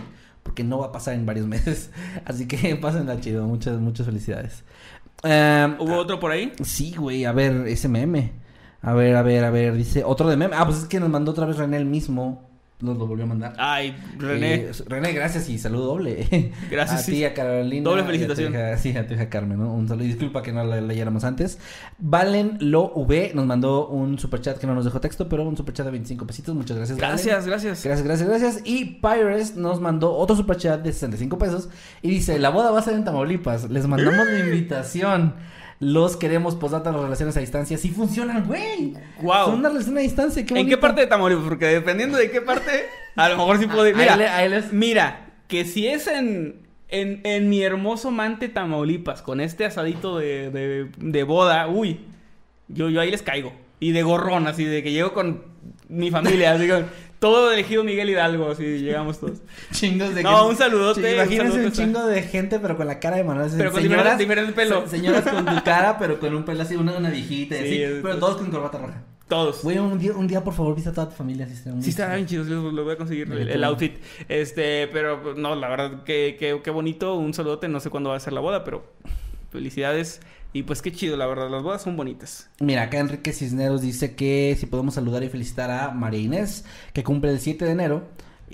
porque 0.43 0.63
no 0.63 0.79
va 0.79 0.87
a 0.87 0.91
pasar 0.91 1.13
en 1.13 1.25
varios 1.25 1.47
meses. 1.47 1.91
Así 2.25 2.47
que 2.47 2.75
pásenla 2.75 3.19
chido. 3.19 3.45
Muchas, 3.45 3.79
muchas 3.79 4.05
felicidades. 4.05 4.63
Em, 5.23 5.75
¿Hubo 5.79 5.95
otro 5.95 6.19
por 6.19 6.31
ahí? 6.31 6.51
Sí, 6.63 6.93
güey, 6.97 7.25
a 7.25 7.31
ver, 7.31 7.67
ese 7.67 7.87
meme. 7.87 8.33
A 8.83 8.93
ver, 8.93 9.15
a 9.15 9.21
ver, 9.23 9.43
a 9.45 9.49
ver, 9.49 9.73
dice 9.75 10.03
otro 10.03 10.29
de 10.29 10.37
meme. 10.37 10.55
Ah, 10.57 10.65
pues 10.65 10.79
es 10.79 10.85
que 10.85 10.99
nos 10.99 11.09
mandó 11.09 11.31
otra 11.31 11.45
vez 11.45 11.57
René 11.57 11.77
el 11.77 11.85
mismo. 11.85 12.49
nos 12.81 12.97
lo 12.97 13.07
volvió 13.07 13.23
a 13.23 13.27
mandar. 13.27 13.53
Ay, 13.57 13.95
René. 14.17 14.55
Eh, 14.55 14.71
René, 14.87 15.13
gracias 15.13 15.47
y 15.47 15.57
saludo 15.57 15.85
doble. 15.85 16.51
Gracias, 16.69 16.99
A 16.99 17.03
sí. 17.03 17.13
ti, 17.13 17.23
a 17.23 17.33
Carolina. 17.33 17.81
Doble 17.89 18.01
a 18.01 18.05
felicitación. 18.05 18.51
hija- 18.51 18.77
sí, 18.77 18.97
a 18.97 19.07
tu 19.07 19.13
hija 19.13 19.29
Carmen, 19.29 19.57
¿no? 19.57 19.73
Un 19.73 19.87
saludo. 19.87 20.03
Disculpa 20.03 20.41
que 20.43 20.51
no 20.51 20.65
la 20.65 20.81
leyéramos 20.81 21.23
antes. 21.23 21.59
Valen 21.97 22.57
Lo 22.59 22.91
V 22.93 23.31
nos 23.35 23.45
mandó 23.45 23.87
un 23.87 24.19
superchat 24.19 24.57
que 24.57 24.67
no 24.67 24.75
nos 24.75 24.83
dejó 24.83 24.99
texto, 24.99 25.29
pero 25.29 25.47
un 25.47 25.55
superchat 25.55 25.85
de 25.85 25.91
25 25.93 26.27
pesitos. 26.27 26.53
Muchas 26.53 26.75
gracias. 26.75 26.97
Valen. 26.99 27.11
Gracias, 27.15 27.45
gracias. 27.47 27.83
Gracias, 27.85 28.05
gracias, 28.05 28.27
gracias. 28.27 28.61
Y 28.65 28.99
Pires 29.01 29.55
nos 29.55 29.79
mandó 29.79 30.11
otro 30.13 30.35
superchat 30.35 30.81
de 30.83 30.91
65 30.91 31.37
pesos 31.37 31.69
y 32.01 32.09
dice, 32.09 32.37
la 32.37 32.49
boda 32.49 32.71
va 32.71 32.79
a 32.79 32.83
ser 32.83 32.95
en 32.95 33.05
Tamaulipas. 33.05 33.69
Les 33.69 33.87
mandamos 33.87 34.27
la 34.27 34.39
invitación. 34.39 35.35
Los 35.83 36.15
queremos 36.17 36.55
posdata 36.55 36.91
las 36.91 37.01
relaciones 37.01 37.35
a 37.37 37.39
distancia. 37.39 37.77
Sí 37.77 37.89
funcionan, 37.89 38.45
güey. 38.45 38.93
Guau. 39.21 39.47
Son 39.47 39.59
una 39.59 39.69
relación 39.69 39.97
a 39.97 40.01
distancia. 40.01 40.45
Qué 40.45 40.57
¿En 40.59 40.67
qué 40.67 40.77
parte 40.77 41.01
de 41.01 41.07
Tamaulipas? 41.07 41.45
Porque 41.45 41.65
dependiendo 41.67 42.17
de 42.17 42.31
qué 42.31 42.41
parte, 42.41 42.85
a 43.15 43.29
lo 43.29 43.37
mejor 43.37 43.59
sí 43.59 43.67
puedo 43.67 43.87
ir. 43.87 43.95
Ahí 43.95 44.01
Mira, 44.01 44.15
le- 44.15 44.27
ahí 44.29 44.49
les- 44.49 44.71
mira, 44.73 45.27
que 45.47 45.65
si 45.65 45.87
es 45.87 46.07
en, 46.07 46.61
en, 46.89 47.21
en 47.23 47.49
mi 47.49 47.61
hermoso 47.61 48.11
Mante 48.11 48.49
Tamaulipas, 48.49 49.21
con 49.21 49.41
este 49.41 49.65
asadito 49.65 50.17
de, 50.17 50.49
de, 50.51 50.89
de 50.97 51.23
boda, 51.23 51.67
uy, 51.67 51.99
yo, 52.67 52.89
yo 52.89 53.01
ahí 53.01 53.11
les 53.11 53.21
caigo. 53.21 53.51
Y 53.79 53.91
de 53.91 54.03
gorrón, 54.03 54.47
así, 54.47 54.63
de 54.63 54.81
que 54.81 54.91
llego 54.91 55.13
con 55.13 55.43
mi 55.89 56.09
familia, 56.11 56.53
así 56.53 56.67
con 56.67 56.85
todo 57.23 57.53
elegido 57.53 57.85
Miguel 57.85 58.09
Hidalgo, 58.09 58.51
así 58.51 58.79
llegamos 58.79 59.17
todos. 59.17 59.37
Chingos 59.71 60.13
de 60.13 60.23
No, 60.23 60.45
un 60.49 60.57
saludote, 60.57 60.99
un 60.99 61.15
Imagínense 61.21 61.65
un 61.65 61.71
chingo 61.71 62.05
de 62.05 62.21
gente, 62.21 62.59
pero 62.59 62.75
con 62.75 62.85
la 62.85 62.99
cara 62.99 63.15
de 63.15 63.23
Manuel. 63.23 63.49
Pero 63.57 63.71
con 63.71 63.81
señoras, 63.81 64.17
diferente- 64.17 64.51
pelo. 64.51 64.81
se- 64.81 64.97
Señoras 64.97 65.23
con 65.23 65.45
tu 65.45 65.63
cara, 65.63 65.97
pero 65.97 66.19
con 66.19 66.35
un 66.35 66.43
pelo 66.43 66.61
así, 66.63 66.75
una, 66.75 66.91
una 66.97 67.09
viejita, 67.09 67.55
y 67.55 67.59
así, 67.85 67.99
pero 68.03 68.17
todos 68.19 68.35
con 68.35 68.51
corbata 68.51 68.77
roja. 68.77 69.01
Todos. 69.29 69.63
Güey, 69.63 69.77
un 69.77 69.97
día, 69.97 70.11
un 70.11 70.27
día, 70.27 70.43
por 70.43 70.53
favor, 70.53 70.75
visita 70.75 70.89
a 70.89 70.93
toda 70.95 71.09
tu 71.11 71.15
familia. 71.15 71.47
Muy- 71.67 71.81
Sí, 71.81 71.91
estará 71.91 72.15
bien 72.15 72.27
chido, 72.27 72.43
lo, 72.43 72.83
voy 72.83 72.93
a 72.93 72.97
conseguir 72.97 73.31
el, 73.31 73.63
outfit. 73.63 73.95
Este, 74.27 74.89
pero 74.89 75.23
pues, 75.23 75.37
no, 75.37 75.55
la 75.55 75.69
verdad, 75.69 76.03
que, 76.03 76.35
que, 76.37 76.59
qué 76.61 76.71
bonito, 76.71 77.15
un 77.15 77.33
saludote, 77.33 77.69
no 77.69 77.79
sé 77.79 77.89
cuándo 77.89 78.09
va 78.09 78.17
a 78.17 78.19
ser 78.19 78.33
la 78.33 78.41
boda, 78.41 78.65
pero 78.65 78.83
felicidades. 79.49 80.19
Y 80.53 80.63
pues 80.63 80.83
qué 80.83 80.91
chido, 80.91 81.17
la 81.17 81.25
verdad, 81.25 81.49
las 81.49 81.63
bodas 81.63 81.81
son 81.81 81.97
bonitas. 81.97 82.49
Mira, 82.59 82.83
acá 82.83 82.99
Enrique 82.99 83.33
Cisneros 83.33 83.81
dice 83.81 84.15
que 84.15 84.55
si 84.59 84.67
podemos 84.67 84.93
saludar 84.93 85.23
y 85.23 85.29
felicitar 85.29 85.71
a 85.71 85.89
María 85.89 86.19
Inés, 86.19 86.63
que 86.93 87.03
cumple 87.03 87.31
el 87.31 87.39
7 87.39 87.65
de 87.65 87.71
enero, 87.71 88.03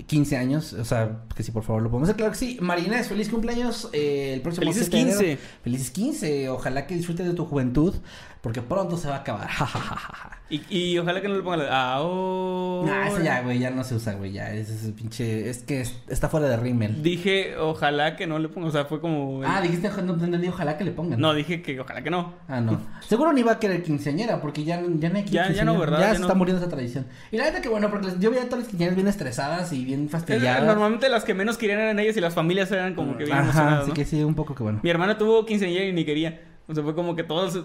15 0.06 0.36
años, 0.38 0.72
o 0.72 0.84
sea, 0.84 1.24
que 1.36 1.42
si 1.42 1.50
por 1.50 1.62
favor 1.62 1.82
lo 1.82 1.90
podemos 1.90 2.08
hacer, 2.08 2.16
claro 2.16 2.32
que 2.32 2.38
sí. 2.38 2.58
María 2.62 2.86
Inés, 2.86 3.08
feliz 3.08 3.28
cumpleaños 3.28 3.90
eh, 3.92 4.32
el 4.32 4.40
próximo 4.40 4.62
Felices 4.62 4.88
7 4.90 4.96
de 4.96 5.02
enero. 5.02 5.18
15. 5.18 5.38
Felices 5.62 5.90
15, 5.90 6.48
ojalá 6.48 6.86
que 6.86 6.94
disfrutes 6.94 7.26
de 7.26 7.34
tu 7.34 7.44
juventud, 7.44 7.94
porque 8.40 8.62
pronto 8.62 8.96
se 8.96 9.08
va 9.08 9.16
a 9.16 9.18
acabar. 9.18 9.48
Y, 10.52 10.62
y 10.68 10.98
ojalá 10.98 11.20
que 11.20 11.28
no 11.28 11.36
le 11.36 11.42
pongan 11.44 11.60
la... 11.60 11.92
Ahora. 11.94 12.92
Nah, 12.92 13.06
ese 13.06 13.22
ya, 13.22 13.40
güey, 13.42 13.60
ya 13.60 13.70
no 13.70 13.84
se 13.84 13.94
usa, 13.94 14.14
güey, 14.14 14.32
ya, 14.32 14.52
ese 14.52 14.74
es 14.74 14.92
pinche, 14.94 15.48
es 15.48 15.58
que 15.62 15.82
es- 15.82 15.94
está 16.08 16.28
fuera 16.28 16.48
de 16.48 16.56
rímel. 16.56 17.04
Dije, 17.04 17.56
ojalá 17.56 18.16
que 18.16 18.26
no 18.26 18.36
le 18.40 18.48
pongan, 18.48 18.68
o 18.70 18.72
sea, 18.72 18.84
fue 18.84 19.00
como... 19.00 19.42
Ah, 19.44 19.60
dijiste, 19.60 19.88
no 20.02 20.14
entendí, 20.14 20.48
ojalá 20.48 20.76
que 20.76 20.82
le 20.82 20.90
pongan. 20.90 21.20
No, 21.20 21.34
dije 21.34 21.62
que 21.62 21.78
ojalá 21.78 22.02
que 22.02 22.10
no. 22.10 22.34
Ah, 22.48 22.60
no. 22.60 22.80
Seguro 23.08 23.32
ni 23.32 23.44
va 23.44 23.52
a 23.52 23.58
querer 23.60 23.84
quinceañera, 23.84 24.40
porque 24.40 24.64
ya, 24.64 24.82
ya 24.98 25.08
no 25.08 25.18
hay 25.18 25.24
Ya- 25.26 25.30
ya 25.30 25.64
no, 25.64 25.74
quinceañera. 25.74 25.78
¿verdad? 25.78 26.00
Ya, 26.00 26.06
Ya 26.08 26.12
se 26.14 26.18
no. 26.18 26.26
está 26.26 26.34
muriendo 26.34 26.60
esa 26.60 26.68
tradición. 26.68 27.06
Y 27.30 27.36
la 27.36 27.44
neta 27.44 27.62
que 27.62 27.68
bueno, 27.68 27.88
porque 27.88 28.08
yo 28.18 28.30
veía 28.30 28.42
a 28.42 28.46
todas 28.46 28.60
las 28.64 28.68
quinceañeras 28.68 28.96
bien 28.96 29.06
estresadas 29.06 29.72
y 29.72 29.84
bien 29.84 30.08
fastidiadas. 30.08 30.64
Normalmente 30.64 31.08
las 31.08 31.22
que 31.22 31.32
menos 31.34 31.58
querían 31.58 31.78
eran 31.78 32.00
ellas 32.00 32.16
y 32.16 32.20
las 32.20 32.34
familias 32.34 32.72
eran 32.72 32.96
como 32.96 33.16
que 33.16 33.22
bien 33.24 33.36
Ajá, 33.36 33.44
emocionadas, 33.44 33.78
así 33.82 33.88
¿no? 33.90 33.94
que 33.94 34.04
sí, 34.04 34.24
un 34.24 34.34
poco 34.34 34.56
que 34.56 34.64
bueno. 34.64 34.80
Mi 34.82 34.90
hermana 34.90 35.16
tuvo 35.16 35.46
quinceañera 35.46 35.84
y 35.84 35.92
ni 35.92 36.04
quería. 36.04 36.40
O 36.70 36.74
sea, 36.74 36.84
fue 36.84 36.94
como 36.94 37.16
que 37.16 37.24
todos, 37.24 37.64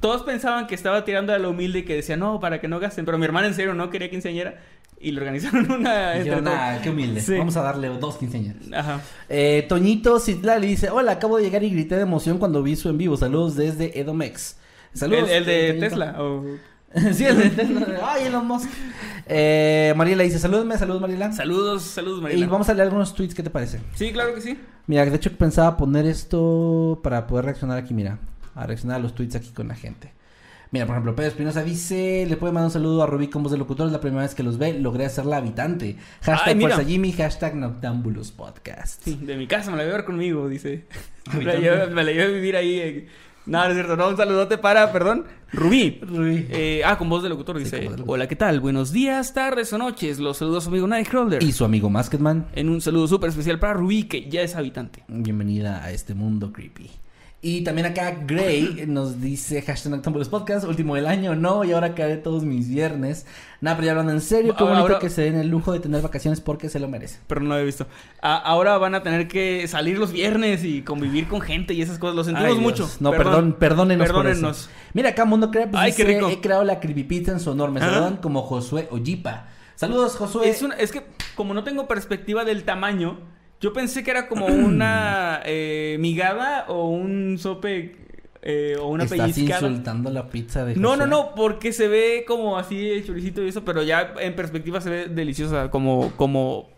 todos 0.00 0.22
pensaban 0.22 0.66
que 0.66 0.74
estaba 0.74 1.04
tirando 1.04 1.32
a 1.32 1.38
lo 1.38 1.50
humilde 1.50 1.78
y 1.80 1.84
que 1.84 1.94
decía, 1.94 2.16
no, 2.16 2.40
para 2.40 2.60
que 2.60 2.66
no 2.66 2.80
gasten. 2.80 3.04
Pero 3.04 3.16
mi 3.16 3.24
hermana 3.24 3.46
en 3.46 3.54
serio 3.54 3.74
no 3.74 3.90
quería 3.90 4.10
quinceañera 4.10 4.60
y 5.00 5.12
le 5.12 5.20
organizaron 5.20 5.70
una... 5.70 6.14
Dijeron, 6.14 6.44
todos. 6.44 6.56
ah, 6.60 6.78
qué 6.82 6.90
humilde. 6.90 7.20
Sí. 7.20 7.38
Vamos 7.38 7.56
a 7.56 7.62
darle 7.62 7.88
dos 7.88 8.16
quinceañeras. 8.16 8.62
Ajá. 8.74 9.00
Eh, 9.28 9.64
Toñito 9.68 10.18
Citla 10.18 10.58
le 10.58 10.66
dice, 10.66 10.90
hola, 10.90 11.12
acabo 11.12 11.36
de 11.36 11.44
llegar 11.44 11.62
y 11.62 11.70
grité 11.70 11.94
de 11.94 12.02
emoción 12.02 12.38
cuando 12.38 12.60
vi 12.62 12.74
su 12.74 12.88
en 12.88 12.98
vivo. 12.98 13.16
Saludos 13.16 13.54
desde 13.54 13.98
Edomex. 14.00 14.56
Saludos. 14.94 15.30
el, 15.30 15.36
el 15.36 15.44
de 15.44 15.66
Toñito. 15.68 15.86
Tesla. 15.88 16.16
o- 16.22 16.44
sí, 17.12 17.24
el 17.24 17.38
de 17.38 17.50
Tesla. 17.50 17.86
Ay, 18.02 18.24
Elon 18.26 18.48
Musk. 18.48 18.68
Eh, 19.26 19.94
Mariela 19.96 20.24
dice, 20.24 20.40
salúdame, 20.40 20.76
saludos 20.76 21.00
Mariela. 21.00 21.30
Saludos, 21.30 21.82
saludos, 21.84 22.18
y 22.18 22.22
Mariela. 22.22 22.46
vamos 22.48 22.68
a 22.68 22.74
leer 22.74 22.86
algunos 22.88 23.14
tweets, 23.14 23.32
¿qué 23.32 23.44
te 23.44 23.50
parece? 23.50 23.78
Sí, 23.94 24.10
claro 24.10 24.34
que 24.34 24.40
sí. 24.40 24.58
Mira, 24.88 25.04
de 25.06 25.14
hecho 25.14 25.30
pensaba 25.38 25.76
poner 25.76 26.04
esto 26.06 26.98
para 27.04 27.28
poder 27.28 27.44
reaccionar 27.44 27.78
aquí, 27.78 27.94
mira. 27.94 28.18
A 28.54 28.66
reaccionar 28.66 28.96
a 28.96 29.02
los 29.02 29.14
tweets 29.14 29.36
aquí 29.36 29.50
con 29.50 29.68
la 29.68 29.74
gente. 29.74 30.12
Mira, 30.72 30.86
por 30.86 30.94
ejemplo, 30.94 31.16
Pedro 31.16 31.30
Espinosa 31.30 31.64
dice, 31.64 32.24
le 32.28 32.36
puede 32.36 32.52
mandar 32.52 32.66
un 32.68 32.72
saludo 32.72 33.02
a 33.02 33.06
Rubí 33.06 33.26
con 33.26 33.42
voz 33.42 33.50
de 33.50 33.58
locutor, 33.58 33.86
es 33.88 33.92
la 33.92 34.00
primera 34.00 34.22
vez 34.22 34.36
que 34.36 34.44
los 34.44 34.56
ve, 34.56 34.78
logré 34.78 35.04
hacerla 35.04 35.38
habitante. 35.38 35.96
Hashtag 36.22 36.48
Ay, 36.50 36.54
mira. 36.54 36.74
Fuerza 36.76 36.88
Jimmy, 36.88 37.10
hashtag 37.12 37.56
Noctambulos 37.56 38.30
Podcast. 38.30 39.02
Sí, 39.02 39.18
de 39.20 39.36
mi 39.36 39.48
casa 39.48 39.72
me 39.72 39.76
la 39.78 39.82
voy 39.82 39.92
a 39.92 39.96
ver 39.96 40.04
conmigo, 40.04 40.48
dice. 40.48 40.84
Me 41.36 41.44
la, 41.44 41.54
llevo, 41.56 41.92
me 41.94 42.02
la 42.04 42.12
llevo 42.12 42.24
a 42.30 42.34
vivir 42.34 42.56
ahí. 42.56 42.78
eh. 42.78 43.08
No, 43.46 43.62
no 43.64 43.68
es 43.70 43.74
cierto. 43.74 43.96
No, 43.96 44.08
un 44.08 44.16
saludote 44.16 44.58
para, 44.58 44.92
perdón, 44.92 45.24
Rubí. 45.52 45.98
Rubí. 46.02 46.46
Eh, 46.50 46.82
ah, 46.84 46.96
con 46.98 47.08
voz 47.08 47.22
de 47.22 47.28
locutor 47.28 47.58
dice: 47.58 47.76
de 47.76 47.82
locutor. 47.84 48.04
Hola, 48.08 48.28
¿qué 48.28 48.36
tal? 48.36 48.60
Buenos 48.60 48.92
días, 48.92 49.32
tardes 49.34 49.72
o 49.72 49.78
noches. 49.78 50.18
Los 50.18 50.36
saludos 50.38 50.62
a 50.62 50.66
su 50.66 50.70
amigo 50.70 50.86
Nightcrawler. 50.86 51.42
Y 51.42 51.52
su 51.52 51.64
amigo 51.64 51.88
Masketman, 51.90 52.46
En 52.54 52.68
un 52.68 52.80
saludo 52.80 53.06
súper 53.08 53.30
especial 53.30 53.58
para 53.58 53.74
Rubí, 53.74 54.04
que 54.04 54.28
ya 54.28 54.42
es 54.42 54.54
habitante. 54.56 55.04
bienvenida 55.08 55.82
a 55.84 55.90
este 55.90 56.14
mundo 56.14 56.52
creepy. 56.52 56.90
Y 57.42 57.62
también 57.62 57.86
acá 57.86 58.14
Gray 58.26 58.84
nos 58.86 59.18
dice 59.22 59.62
hashtag 59.62 59.92
Noctambulos 59.92 60.28
Podcast, 60.28 60.66
último 60.66 60.94
del 60.96 61.06
año, 61.06 61.34
no, 61.34 61.64
y 61.64 61.72
ahora 61.72 61.94
caeré 61.94 62.18
todos 62.18 62.44
mis 62.44 62.68
viernes. 62.68 63.24
Nada, 63.62 63.76
pero 63.76 63.86
ya 63.86 63.92
hablando 63.92 64.12
en 64.12 64.20
serio, 64.20 64.54
qué 64.54 64.62
Ahora- 64.62 64.74
bonito 64.74 64.86
ahora- 64.94 64.98
que 64.98 65.08
se 65.08 65.22
den 65.22 65.36
el 65.36 65.48
lujo 65.48 65.72
de 65.72 65.80
tener 65.80 66.02
vacaciones 66.02 66.42
porque 66.42 66.68
se 66.68 66.78
lo 66.78 66.86
merece. 66.86 67.18
Pero 67.26 67.40
no 67.40 67.48
lo 67.48 67.58
he 67.58 67.64
visto. 67.64 67.86
A- 68.20 68.36
ahora 68.36 68.76
van 68.76 68.94
a 68.94 69.02
tener 69.02 69.26
que 69.26 69.66
salir 69.68 69.96
los 69.98 70.12
viernes 70.12 70.64
y 70.64 70.82
convivir 70.82 71.28
con 71.28 71.40
gente 71.40 71.72
y 71.72 71.80
esas 71.80 71.98
cosas. 71.98 72.14
Lo 72.14 72.24
sentimos 72.24 72.52
Ay, 72.52 72.58
mucho. 72.58 72.90
No, 73.00 73.10
perdón, 73.12 73.54
perdónenos. 73.58 74.06
por 74.10 74.22
Perdónenos. 74.22 74.58
eso. 74.64 74.70
Mira, 74.92 75.08
acá 75.10 75.24
Mundo 75.24 75.50
Crepe 75.50 75.78
Ay, 75.78 75.92
dice, 75.92 76.04
qué 76.04 76.12
rico. 76.16 76.28
he 76.28 76.42
creado 76.42 76.64
la 76.64 76.78
creepypizza 76.78 77.32
en 77.32 77.40
su 77.40 77.52
honor. 77.52 77.70
Me 77.70 77.80
Ah. 77.80 77.84
saludan 77.90 78.16
como 78.18 78.42
Josué 78.42 78.86
Ojipa. 78.90 79.46
Saludos, 79.76 80.14
Josué. 80.16 80.50
Es, 80.50 80.60
una- 80.60 80.74
es 80.74 80.92
que 80.92 81.04
como 81.36 81.54
no 81.54 81.64
tengo 81.64 81.88
perspectiva 81.88 82.44
del 82.44 82.64
tamaño, 82.64 83.18
yo 83.60 83.72
pensé 83.72 84.02
que 84.02 84.10
era 84.10 84.28
como 84.28 84.46
una 84.46 85.40
eh, 85.44 85.96
migada 86.00 86.64
o 86.68 86.88
un 86.88 87.38
sope 87.38 87.96
eh, 88.42 88.76
o 88.80 88.88
una 88.88 89.04
Estás 89.04 89.18
pellizcada. 89.18 89.68
insultando 89.68 90.10
la 90.10 90.28
pizza 90.28 90.64
de 90.64 90.76
No, 90.76 90.96
no, 90.96 91.06
no, 91.06 91.34
porque 91.34 91.72
se 91.72 91.88
ve 91.88 92.24
como 92.26 92.56
así 92.56 92.90
el 92.90 93.06
choricito 93.06 93.42
y 93.42 93.48
eso, 93.48 93.64
pero 93.64 93.82
ya 93.82 94.14
en 94.20 94.34
perspectiva 94.34 94.80
se 94.80 94.90
ve 94.90 95.06
deliciosa, 95.08 95.70
como, 95.70 96.12
como, 96.16 96.70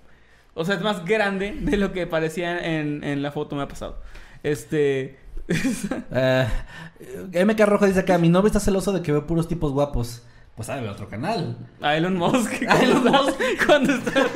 o 0.55 0.65
sea, 0.65 0.75
es 0.75 0.83
más 0.83 1.05
grande 1.05 1.57
de 1.61 1.77
lo 1.77 1.93
que 1.93 2.07
parecía 2.07 2.59
en, 2.59 3.05
en 3.05 3.23
la 3.23 3.31
foto, 3.31 3.55
me 3.55 3.63
ha 3.63 3.69
pasado. 3.69 3.99
Este, 4.43 5.19
Eh, 6.15 7.45
MK 7.45 7.61
Rojo 7.67 7.87
dice 7.87 8.01
acá, 8.01 8.19
mi 8.19 8.29
novio 8.29 8.47
está 8.47 8.61
celoso 8.61 8.93
de 8.93 9.03
que 9.03 9.13
ve 9.13 9.21
puros 9.23 9.49
tipos 9.49 9.73
guapos. 9.73 10.23
Pues 10.55 10.67
sabe 10.67 10.89
otro 10.89 11.09
canal. 11.09 11.57
a 11.81 11.97
Elon 11.97 12.17
Musk. 12.17 12.53
A 12.69 12.79
Elon 12.83 13.05
Musk. 13.05 13.39
Cuando 13.67 13.95
está... 13.95 14.27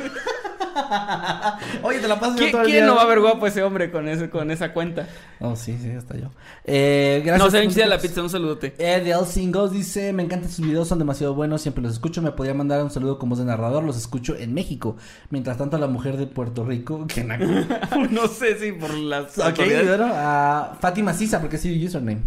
Oye, 1.83 1.99
te 1.99 2.09
la 2.09 2.19
pasas 2.19 2.37
¿Quién, 2.37 2.51
todo 2.51 2.63
el 2.63 2.67
quién 2.67 2.79
día? 2.79 2.87
no 2.87 2.97
va 2.97 3.03
a 3.03 3.07
ver 3.07 3.21
guapo 3.21 3.47
ese 3.47 3.63
hombre 3.63 3.91
con, 3.91 4.09
ese, 4.09 4.31
con 4.31 4.51
esa 4.51 4.73
cuenta? 4.73 5.09
Oh, 5.41 5.57
sí, 5.57 5.79
sí, 5.81 5.91
hasta 5.91 6.17
yo. 6.17 6.31
Eh, 6.65 7.23
gracias. 7.25 7.45
no, 7.45 7.51
se 7.51 7.59
Mundo 7.59 7.75
chida 7.75 7.87
la 7.87 7.99
pizza, 7.99 8.23
un 8.23 8.31
saludote. 8.31 8.75
Ed 8.79 9.05
de 9.05 9.27
Singles 9.27 9.71
dice, 9.71 10.13
me 10.13 10.23
encantan 10.23 10.51
sus 10.51 10.67
videos, 10.67 10.89
son 10.89 10.99
demasiado 10.99 11.35
buenos, 11.35 11.63
siempre 11.63 11.83
los 11.83 11.93
escucho, 11.93 12.23
me 12.23 12.33
podría 12.33 12.55
mandar 12.55 12.83
un 12.83 12.91
saludo 12.91 13.19
con 13.19 13.29
voz 13.29 13.39
de 13.39 13.45
narrador, 13.45 13.85
los 13.85 13.97
escucho 13.97 14.37
en 14.37 14.55
México. 14.55 14.97
Mientras 15.31 15.59
tanto, 15.59 15.79
la 15.79 15.87
mujer 15.87 16.17
de 16.17 16.27
Puerto 16.27 16.65
Rico, 16.65 17.07
que 17.15 17.25
no 18.11 18.29
sé 18.29 18.59
si 18.59 18.73
por 18.73 18.93
las 18.95 19.39
ok, 19.39 19.57
bueno, 19.57 20.11
a 20.13 20.77
Fátima 20.81 21.15
Sisa, 21.15 21.41
porque 21.41 21.59
sí, 21.59 21.85
username. 21.85 22.21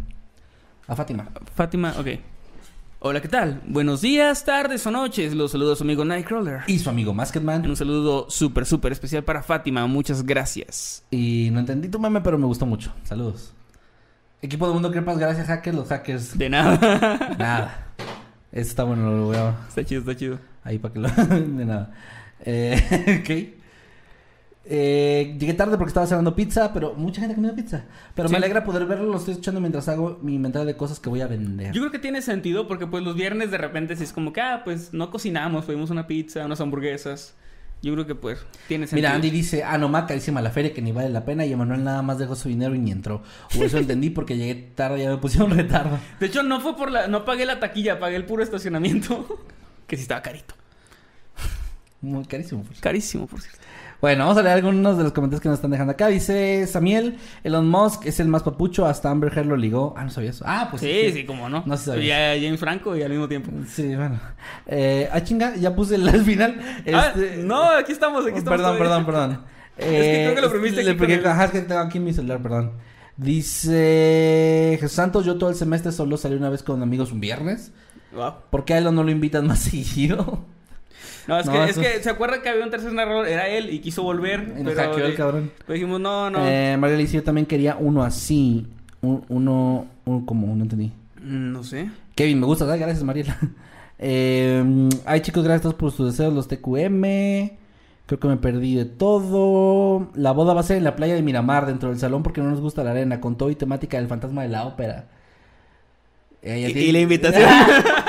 A 0.88 0.96
Fátima. 0.96 1.28
Fátima, 1.56 1.94
ok. 2.00 2.08
Hola, 3.02 3.22
¿qué 3.22 3.30
tal? 3.30 3.62
Buenos 3.66 4.02
días, 4.02 4.44
tardes 4.44 4.86
o 4.86 4.92
noches. 4.92 5.34
Los 5.34 5.52
saludos 5.52 5.74
a 5.74 5.76
su 5.78 5.84
amigo 5.86 6.04
Nightcrawler. 6.04 6.64
Y 6.68 6.80
su 6.80 6.90
amigo 6.90 7.14
Masketman. 7.14 7.66
Un 7.66 7.78
saludo 7.78 8.30
súper, 8.30 8.66
súper 8.66 8.92
especial 8.92 9.24
para 9.24 9.42
Fátima. 9.42 9.88
Muchas 9.88 10.26
gracias. 10.26 11.06
Y 11.10 11.48
no 11.54 11.62
entendí 11.62 11.88
tu 11.88 11.98
meme, 11.98 12.20
pero 12.20 12.38
me 12.38 12.46
gustó 12.46 12.66
mucho. 12.66 12.94
Saludos. 13.04 13.54
Equipo 14.42 14.68
de 14.68 14.74
Mundo 14.74 14.92
Crepas, 14.92 15.18
gracias 15.18 15.48
hackers, 15.48 15.78
los 15.78 15.88
hackers. 15.88 16.38
De 16.38 16.50
nada. 16.50 17.36
Nada. 17.40 17.88
Eso 18.52 18.70
está 18.70 18.84
bueno, 18.84 19.10
lo 19.10 19.26
voy 19.28 19.38
a... 19.38 19.56
está 19.70 19.86
chido, 19.86 20.02
está 20.02 20.18
chido. 20.18 20.38
Ahí 20.66 20.78
para 20.78 20.94
que 20.94 21.00
lo... 21.00 21.08
de 21.30 21.66
nada. 21.66 21.94
Eh, 22.42 23.22
ok. 23.22 23.59
Eh, 24.66 25.36
llegué 25.40 25.54
tarde 25.54 25.78
porque 25.78 25.90
estaba 25.90 26.06
cenando 26.06 26.36
pizza, 26.36 26.74
pero 26.74 26.94
mucha 26.94 27.22
gente 27.22 27.36
comiendo 27.36 27.56
pizza. 27.60 27.86
Pero 28.14 28.28
Sí. 28.28 28.34
me 28.34 28.38
alegra 28.38 28.64
poder 28.64 28.86
verlo, 28.86 29.06
lo 29.06 29.18
estoy 29.18 29.32
escuchando 29.32 29.60
mientras 29.62 29.88
hago 29.88 30.20
mi 30.22 30.36
inventario 30.36 30.66
de 30.66 30.76
cosas 30.76 31.00
que 31.00 31.10
voy 31.10 31.22
a 31.22 31.28
vender. 31.28 31.74
Yo 31.74 31.82
creo 31.82 31.92
que 31.92 32.00
tiene 32.00 32.22
sentido 32.22 32.68
porque 32.68 32.86
pues 32.86 33.04
los 33.04 33.16
viernes 33.16 33.52
de 33.52 33.58
repente 33.58 33.96
si 33.96 34.04
es 34.04 34.14
como 34.14 34.32
que, 34.34 34.42
ah, 34.42 34.62
pues 34.64 34.94
no 34.94 35.10
cocinamos, 35.10 35.66
pedimos 35.66 35.90
una 35.90 36.06
pizza, 36.08 36.46
unas 36.46 36.62
hamburguesas. 36.62 37.36
Yo 37.82 37.94
creo 37.94 38.06
que 38.06 38.14
pues 38.14 38.46
tiene 38.68 38.86
sentido. 38.88 39.08
Mira, 39.08 39.16
Andy 39.16 39.30
dice, 39.30 39.64
ah, 39.64 39.78
no, 39.78 39.90
carísima 40.06 40.42
la 40.42 40.50
feria 40.52 40.74
que 40.74 40.82
ni 40.82 40.92
vale 40.92 41.10
la 41.10 41.24
pena 41.24 41.46
y 41.46 41.54
Emanuel 41.54 41.84
nada 41.84 42.02
más 42.02 42.20
dejó 42.20 42.36
su 42.36 42.50
dinero 42.50 42.76
y 42.76 42.80
ni 42.80 42.92
entró. 42.92 43.24
O 43.58 43.64
eso 43.64 43.78
entendí 43.78 44.10
porque 44.10 44.36
llegué 44.36 44.56
tarde 44.56 45.00
y 45.00 45.04
ya 45.04 45.10
me 45.10 45.18
pusieron 45.18 45.52
retardo. 45.52 45.98
De 46.20 46.26
hecho, 46.26 46.44
no 46.44 46.60
fue 46.60 46.76
por 46.76 46.92
la... 46.92 47.08
No 47.08 47.24
pagué 47.24 47.46
la 47.46 47.62
taquilla, 47.62 47.98
pagué 47.98 48.18
el 48.18 48.26
puro 48.26 48.44
estacionamiento. 48.44 49.26
que 49.88 49.96
sí 49.96 50.02
estaba 50.02 50.22
carito. 50.22 50.56
Muy 52.02 52.26
carísimo. 52.26 52.62
por 52.62 52.72
cierto. 52.72 52.82
Carísimo, 52.84 53.28
por 53.28 53.42
cierto. 53.42 53.60
Bueno, 54.02 54.24
vamos 54.24 54.38
a 54.38 54.42
leer 54.44 54.56
algunos 54.56 54.98
de 54.98 55.04
los 55.04 55.12
comentarios 55.12 55.42
que 55.42 55.50
nos 55.50 55.58
están 55.58 55.72
dejando 55.72 55.92
acá. 55.92 56.08
Dice 56.08 56.66
Samiel, 56.68 57.18
Elon 57.44 57.68
Musk 57.70 58.06
es 58.06 58.22
el 58.22 58.30
más 58.30 58.44
papucho, 58.44 58.86
hasta 58.86 59.12
Amber 59.12 59.30
Heard 59.38 59.48
lo 59.48 59.58
ligó. 59.58 59.94
Ah, 59.98 60.06
no 60.06 60.10
sabía 60.10 60.30
eso. 60.30 60.46
Ah, 60.48 60.68
pues 60.70 60.82
sí, 60.82 61.12
sí, 61.12 61.26
como 61.26 61.50
no. 61.50 61.64
No 61.66 61.76
se 61.76 61.86
sabía. 61.86 62.38
Y 62.38 62.40
a 62.40 62.42
James 62.46 62.60
Franco 62.62 62.96
y 62.96 63.04
al 63.04 63.10
mismo 63.10 63.28
tiempo. 63.28 63.52
Sí, 63.68 63.94
bueno. 63.96 64.18
Eh, 64.68 65.10
ah, 65.12 65.22
chinga, 65.22 65.56
ya 65.58 65.76
puse 65.76 65.96
el 65.96 66.08
al 66.08 66.24
final. 66.24 66.62
Ah, 66.94 67.12
Este- 67.14 67.38
no, 67.44 67.62
aquí 67.72 67.92
estamos, 67.92 68.26
aquí 68.26 68.38
estamos. 68.38 68.58
Perdón, 68.62 68.78
todavía. 68.78 68.80
perdón, 68.80 69.06
perdón. 69.06 69.46
Es 69.80 69.86
que 69.86 70.24
creo 70.24 70.36
que 70.36 70.42
lo 70.42 70.48
oprimiste 70.48 70.84
le 70.84 70.92
aquí 70.92 71.00
con 71.00 71.08
pegué- 71.08 71.20
el- 71.20 71.28
Ajá, 71.28 71.46
es 71.46 71.52
que 71.52 71.62
tengo 71.62 71.82
aquí 71.82 71.98
en 71.98 72.04
mi 72.06 72.14
celular, 72.14 72.42
perdón. 72.42 72.72
Dice 73.18 74.78
Jesús 74.80 74.96
Santos, 74.96 75.26
yo 75.26 75.38
todo 75.38 75.50
el 75.50 75.56
semestre 75.56 75.92
solo 75.92 76.16
salí 76.18 76.36
una 76.36 76.50
vez 76.50 76.64
con 76.64 76.82
amigos 76.82 77.12
un 77.12 77.20
viernes. 77.20 77.72
Wow. 78.14 78.34
¿Por 78.50 78.66
qué 78.66 78.74
a 78.74 78.78
él 78.78 78.94
no 78.96 79.04
lo 79.04 79.12
invitan 79.12 79.46
más 79.48 79.60
seguido? 79.72 80.46
No, 81.30 81.40
es, 81.40 81.46
No, 81.46 81.52
que, 81.54 81.64
eso- 81.70 81.82
es 81.82 81.88
que 81.98 82.04
se 82.04 82.10
acuerda 82.10 82.42
que 82.42 82.50
había 82.50 82.64
un 82.66 82.72
tercer 82.72 82.92
narrador, 82.92 83.28
era 83.28 83.48
él 83.48 83.70
y 83.74 83.80
quiso 83.80 84.04
volver. 84.04 84.54
Y 84.60 84.64
nos 84.64 84.74
pero 84.74 84.90
hackeó 84.90 85.06
el 85.06 85.12
le- 85.12 85.16
cabrón. 85.16 85.52
pues 85.66 85.76
dijimos, 85.80 86.02
no, 86.02 86.30
no. 86.30 86.40
Eh, 86.46 86.78
le 86.82 87.18
yo 87.18 87.24
también 87.24 87.46
quería 87.46 87.78
uno 87.80 88.04
así. 88.04 88.68
Un- 89.02 89.24
uno, 89.30 89.86
uno 90.06 90.26
como, 90.26 90.54
no 90.56 90.64
entendí. 90.64 90.92
Mm, 91.22 91.52
No 91.54 91.64
sé. 91.64 91.90
Kevin, 92.16 92.40
me 92.40 92.46
gusta, 92.46 92.66
¿sabes? 92.66 92.82
gracias 92.82 93.04
Mariela. 93.04 93.38
Eh, 94.02 94.88
ay 95.06 95.20
chicos, 95.20 95.44
gracias 95.44 95.74
por 95.74 95.92
sus 95.92 96.12
deseos, 96.12 96.34
los 96.34 96.48
TQM. 96.48 97.02
Creo 98.06 98.18
que 98.20 98.28
me 98.30 98.38
perdí 98.38 98.76
de 98.76 98.86
todo. 98.86 100.10
La 100.16 100.32
boda 100.32 100.54
va 100.54 100.62
a 100.62 100.64
ser 100.64 100.78
en 100.78 100.86
la 100.86 100.96
playa 100.96 101.16
de 101.16 101.22
Miramar, 101.22 101.66
dentro 101.66 101.90
del 101.90 102.00
salón, 102.00 102.24
porque 102.24 102.40
no 102.40 102.50
nos 102.50 102.62
gusta 102.62 102.82
la 102.86 102.92
arena, 102.92 103.20
con 103.20 103.38
todo 103.38 103.50
y 103.52 103.56
temática 103.56 103.98
del 103.98 104.08
fantasma 104.08 104.42
de 104.44 104.48
la 104.48 104.66
ópera. 104.66 105.10
Eh, 106.42 106.72
y 106.74 106.92
la 106.94 107.00
invitación. 107.00 107.44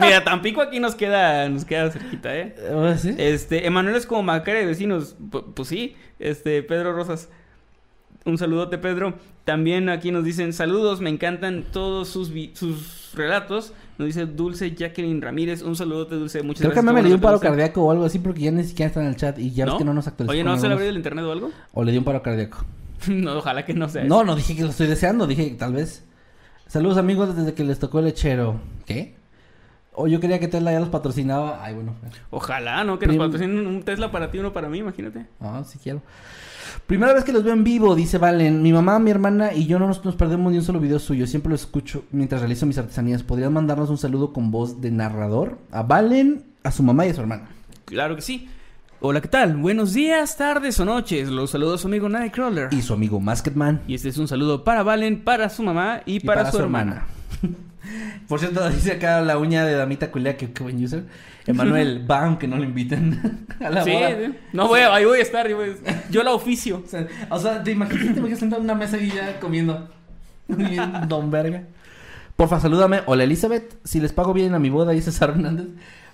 Mira, 0.00 0.24
Tampico 0.24 0.60
aquí 0.60 0.80
nos 0.80 0.94
queda, 0.94 1.48
nos 1.48 1.64
queda 1.64 1.90
cerquita, 1.90 2.36
¿eh? 2.36 2.54
¿Ah, 2.74 2.94
¿Sí? 2.98 3.14
Este, 3.18 3.66
Emanuel 3.66 3.96
es 3.96 4.06
como 4.06 4.22
Macaria 4.22 4.60
de 4.60 4.66
vecinos. 4.66 5.16
Pu- 5.18 5.54
pues 5.54 5.68
sí, 5.68 5.96
este, 6.18 6.62
Pedro 6.62 6.92
Rosas. 6.92 7.28
Un 8.24 8.38
saludote, 8.38 8.78
Pedro. 8.78 9.14
También 9.44 9.88
aquí 9.88 10.10
nos 10.10 10.24
dicen 10.24 10.52
saludos, 10.52 11.00
me 11.00 11.10
encantan 11.10 11.64
todos 11.70 12.08
sus, 12.08 12.32
sus 12.54 13.12
relatos. 13.14 13.72
Nos 13.98 14.06
dice 14.06 14.26
Dulce 14.26 14.74
Jacqueline 14.74 15.22
Ramírez. 15.22 15.62
Un 15.62 15.76
saludote, 15.76 16.16
Dulce. 16.16 16.42
Muchas 16.42 16.62
Creo 16.62 16.70
que 16.72 16.80
gracias. 16.82 16.94
me, 16.94 17.02
dio 17.08 17.14
un 17.14 17.20
paro 17.20 17.38
cardíaco 17.38 17.84
o 17.84 17.90
algo 17.92 18.04
así, 18.04 18.18
porque 18.18 18.40
ya 18.40 18.50
ni 18.50 18.64
siquiera 18.64 18.88
está 18.88 19.00
en 19.00 19.06
el 19.06 19.16
chat 19.16 19.38
y 19.38 19.52
ya 19.52 19.64
ves 19.66 19.74
que 19.74 19.84
no 19.84 19.94
nos 19.94 20.08
actualizó. 20.08 20.32
Oye, 20.32 20.42
¿no 20.42 20.58
se 20.58 20.66
le 20.66 20.74
abrió 20.74 20.88
el 20.88 20.96
internet 20.96 21.24
o 21.24 21.30
algo? 21.32 21.50
O 21.72 21.84
le 21.84 21.92
dio 21.92 22.00
un 22.00 22.04
paro 22.04 22.20
cardíaco. 22.22 22.64
no, 23.08 23.38
ojalá 23.38 23.64
que 23.64 23.74
no 23.74 23.88
sea 23.88 24.02
eso. 24.02 24.08
No, 24.08 24.24
no 24.24 24.34
dije 24.34 24.56
que 24.56 24.62
lo 24.62 24.70
estoy 24.70 24.88
deseando, 24.88 25.26
dije 25.28 25.48
que 25.50 25.54
tal 25.54 25.72
vez. 25.74 26.04
Saludos 26.66 26.98
amigos 26.98 27.36
desde 27.36 27.54
que 27.54 27.62
les 27.62 27.78
tocó 27.78 28.00
el 28.00 28.06
lechero. 28.06 28.60
¿Qué? 28.86 29.14
O 29.96 30.06
yo 30.06 30.20
quería 30.20 30.38
que 30.38 30.46
Tesla 30.46 30.72
ya 30.72 30.80
los 30.80 30.90
patrocinaba. 30.90 31.64
Ay, 31.64 31.74
bueno. 31.74 31.94
Ojalá, 32.30 32.84
¿no? 32.84 32.98
Que 32.98 33.06
nos 33.06 33.16
patrocinen 33.16 33.66
un 33.66 33.82
Tesla 33.82 34.12
para 34.12 34.30
ti 34.30 34.36
y 34.36 34.40
uno 34.40 34.52
para 34.52 34.68
mí, 34.68 34.78
imagínate. 34.78 35.26
Ah, 35.40 35.62
sí 35.66 35.78
quiero. 35.82 36.02
Primera 36.86 37.14
vez 37.14 37.24
que 37.24 37.32
los 37.32 37.42
veo 37.42 37.54
en 37.54 37.64
vivo, 37.64 37.94
dice 37.94 38.18
Valen. 38.18 38.62
Mi 38.62 38.72
mamá, 38.72 38.98
mi 38.98 39.10
hermana 39.10 39.54
y 39.54 39.66
yo 39.66 39.78
no 39.78 39.86
nos, 39.88 40.04
nos 40.04 40.14
perdemos 40.14 40.52
ni 40.52 40.58
un 40.58 40.64
solo 40.64 40.80
video 40.80 40.98
suyo. 40.98 41.26
Siempre 41.26 41.48
lo 41.48 41.56
escucho 41.56 42.04
mientras 42.12 42.42
realizo 42.42 42.66
mis 42.66 42.78
artesanías. 42.78 43.22
¿Podrían 43.22 43.52
mandarnos 43.52 43.90
un 43.90 43.98
saludo 43.98 44.32
con 44.32 44.50
voz 44.50 44.80
de 44.80 44.90
narrador? 44.90 45.58
A 45.72 45.82
Valen, 45.82 46.44
a 46.62 46.70
su 46.70 46.82
mamá 46.82 47.06
y 47.06 47.10
a 47.10 47.14
su 47.14 47.22
hermana. 47.22 47.48
Claro 47.86 48.16
que 48.16 48.22
sí. 48.22 48.48
Hola, 49.00 49.20
¿qué 49.20 49.28
tal? 49.28 49.56
Buenos 49.56 49.92
días, 49.92 50.36
tardes 50.36 50.80
o 50.80 50.84
noches. 50.84 51.28
Los 51.28 51.50
saludos 51.50 51.80
a 51.80 51.82
su 51.82 51.88
amigo 51.88 52.08
Nightcrawler. 52.08 52.68
Y 52.72 52.82
su 52.82 52.94
amigo 52.94 53.20
Masketman. 53.20 53.82
Y 53.86 53.94
este 53.94 54.08
es 54.08 54.18
un 54.18 54.26
saludo 54.26 54.64
para 54.64 54.82
Valen, 54.82 55.22
para 55.22 55.48
su 55.48 55.62
mamá 55.62 56.00
y, 56.06 56.20
para, 56.20 56.50
su, 56.50 56.58
hermana. 56.58 57.06
Por 58.28 58.40
cierto, 58.40 58.68
dice 58.70 58.92
acá 58.92 59.20
la 59.20 59.38
uña 59.38 59.64
de 59.64 59.74
Damita 59.74 60.10
Culea, 60.10 60.36
que 60.36 60.52
qué 60.52 60.62
buen 60.62 60.82
user. 60.82 61.04
Emanuel, 61.46 62.04
va 62.10 62.24
aunque 62.24 62.48
no 62.48 62.56
lo 62.56 62.64
inviten 62.64 63.46
a 63.64 63.70
la 63.70 63.84
Sí, 63.84 63.92
boda. 63.92 64.08
sí. 64.10 64.34
no 64.52 64.68
voy 64.68 64.80
a, 64.80 64.94
ahí 64.94 65.04
voy 65.04 65.18
a 65.18 65.22
estar, 65.22 65.48
yo, 65.48 65.56
voy 65.56 65.70
a- 65.86 66.08
yo 66.10 66.22
la 66.22 66.32
oficio. 66.32 66.82
O 66.84 66.88
sea, 66.88 67.06
o 67.30 67.38
sea, 67.38 67.62
te 67.62 67.70
imaginas, 67.72 68.12
te 68.14 68.18
imaginas 68.18 68.38
sentado 68.40 68.60
en 68.60 68.64
una 68.66 68.74
mesa 68.74 68.96
y 68.98 69.10
ya 69.10 69.38
comiendo. 69.40 69.88
Don 71.08 71.30
verga. 71.30 71.62
Porfa, 72.36 72.60
salúdame. 72.60 73.00
Hola, 73.06 73.24
Elizabeth. 73.24 73.76
Si 73.84 74.00
les 74.00 74.12
pago 74.12 74.32
bien 74.34 74.54
a 74.54 74.58
mi 74.58 74.70
boda, 74.70 74.92
dice 74.92 75.10
Sara 75.10 75.32
Hernández. 75.32 75.66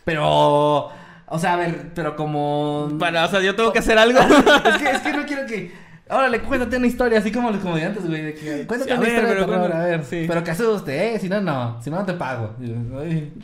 Pero, 0.04 0.24
o 0.26 1.38
sea, 1.38 1.54
a 1.54 1.56
ver, 1.56 1.90
pero 1.94 2.14
como... 2.16 2.90
Para, 2.98 3.24
o 3.24 3.28
sea, 3.28 3.40
yo 3.40 3.54
tengo 3.56 3.72
que 3.72 3.80
hacer 3.80 3.98
algo. 3.98 4.18
es, 4.20 4.76
que, 4.78 4.90
es 4.90 4.98
que 5.00 5.12
no 5.12 5.24
quiero 5.26 5.46
que... 5.46 5.72
Órale, 6.10 6.40
cuéntate 6.40 6.76
una 6.76 6.86
historia, 6.86 7.18
así 7.20 7.32
como 7.32 7.50
los 7.50 7.60
comediantes, 7.62 8.06
güey. 8.06 8.22
De 8.22 8.34
que, 8.34 8.66
cuéntate 8.66 8.90
Sí, 8.92 8.98
una 8.98 9.00
ver, 9.00 9.08
historia 9.08 9.28
de 9.28 9.34
pero 9.34 9.46
terror, 9.46 9.60
bueno, 9.60 9.74
a 9.74 9.86
ver. 9.86 10.04
sí. 10.04 10.24
Pero 10.28 10.44
que 10.44 10.50
asuste, 10.50 11.14
¿eh? 11.14 11.18
Si 11.18 11.28
no, 11.28 11.40
no. 11.40 11.80
Si 11.82 11.90
no, 11.90 11.96
no 12.00 12.04
te 12.04 12.12
pago. 12.14 12.54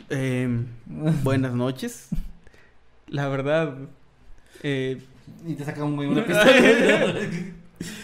Eh, 0.09 0.59
buenas 1.23 1.53
noches. 1.53 2.09
La 3.07 3.27
verdad. 3.27 3.73
eh, 4.61 5.01
Y 5.47 5.53
te 5.55 5.63
saca 5.65 5.83
un 5.83 5.95
güey 5.95 6.09
una 6.09 6.23
pistola. 6.25 6.51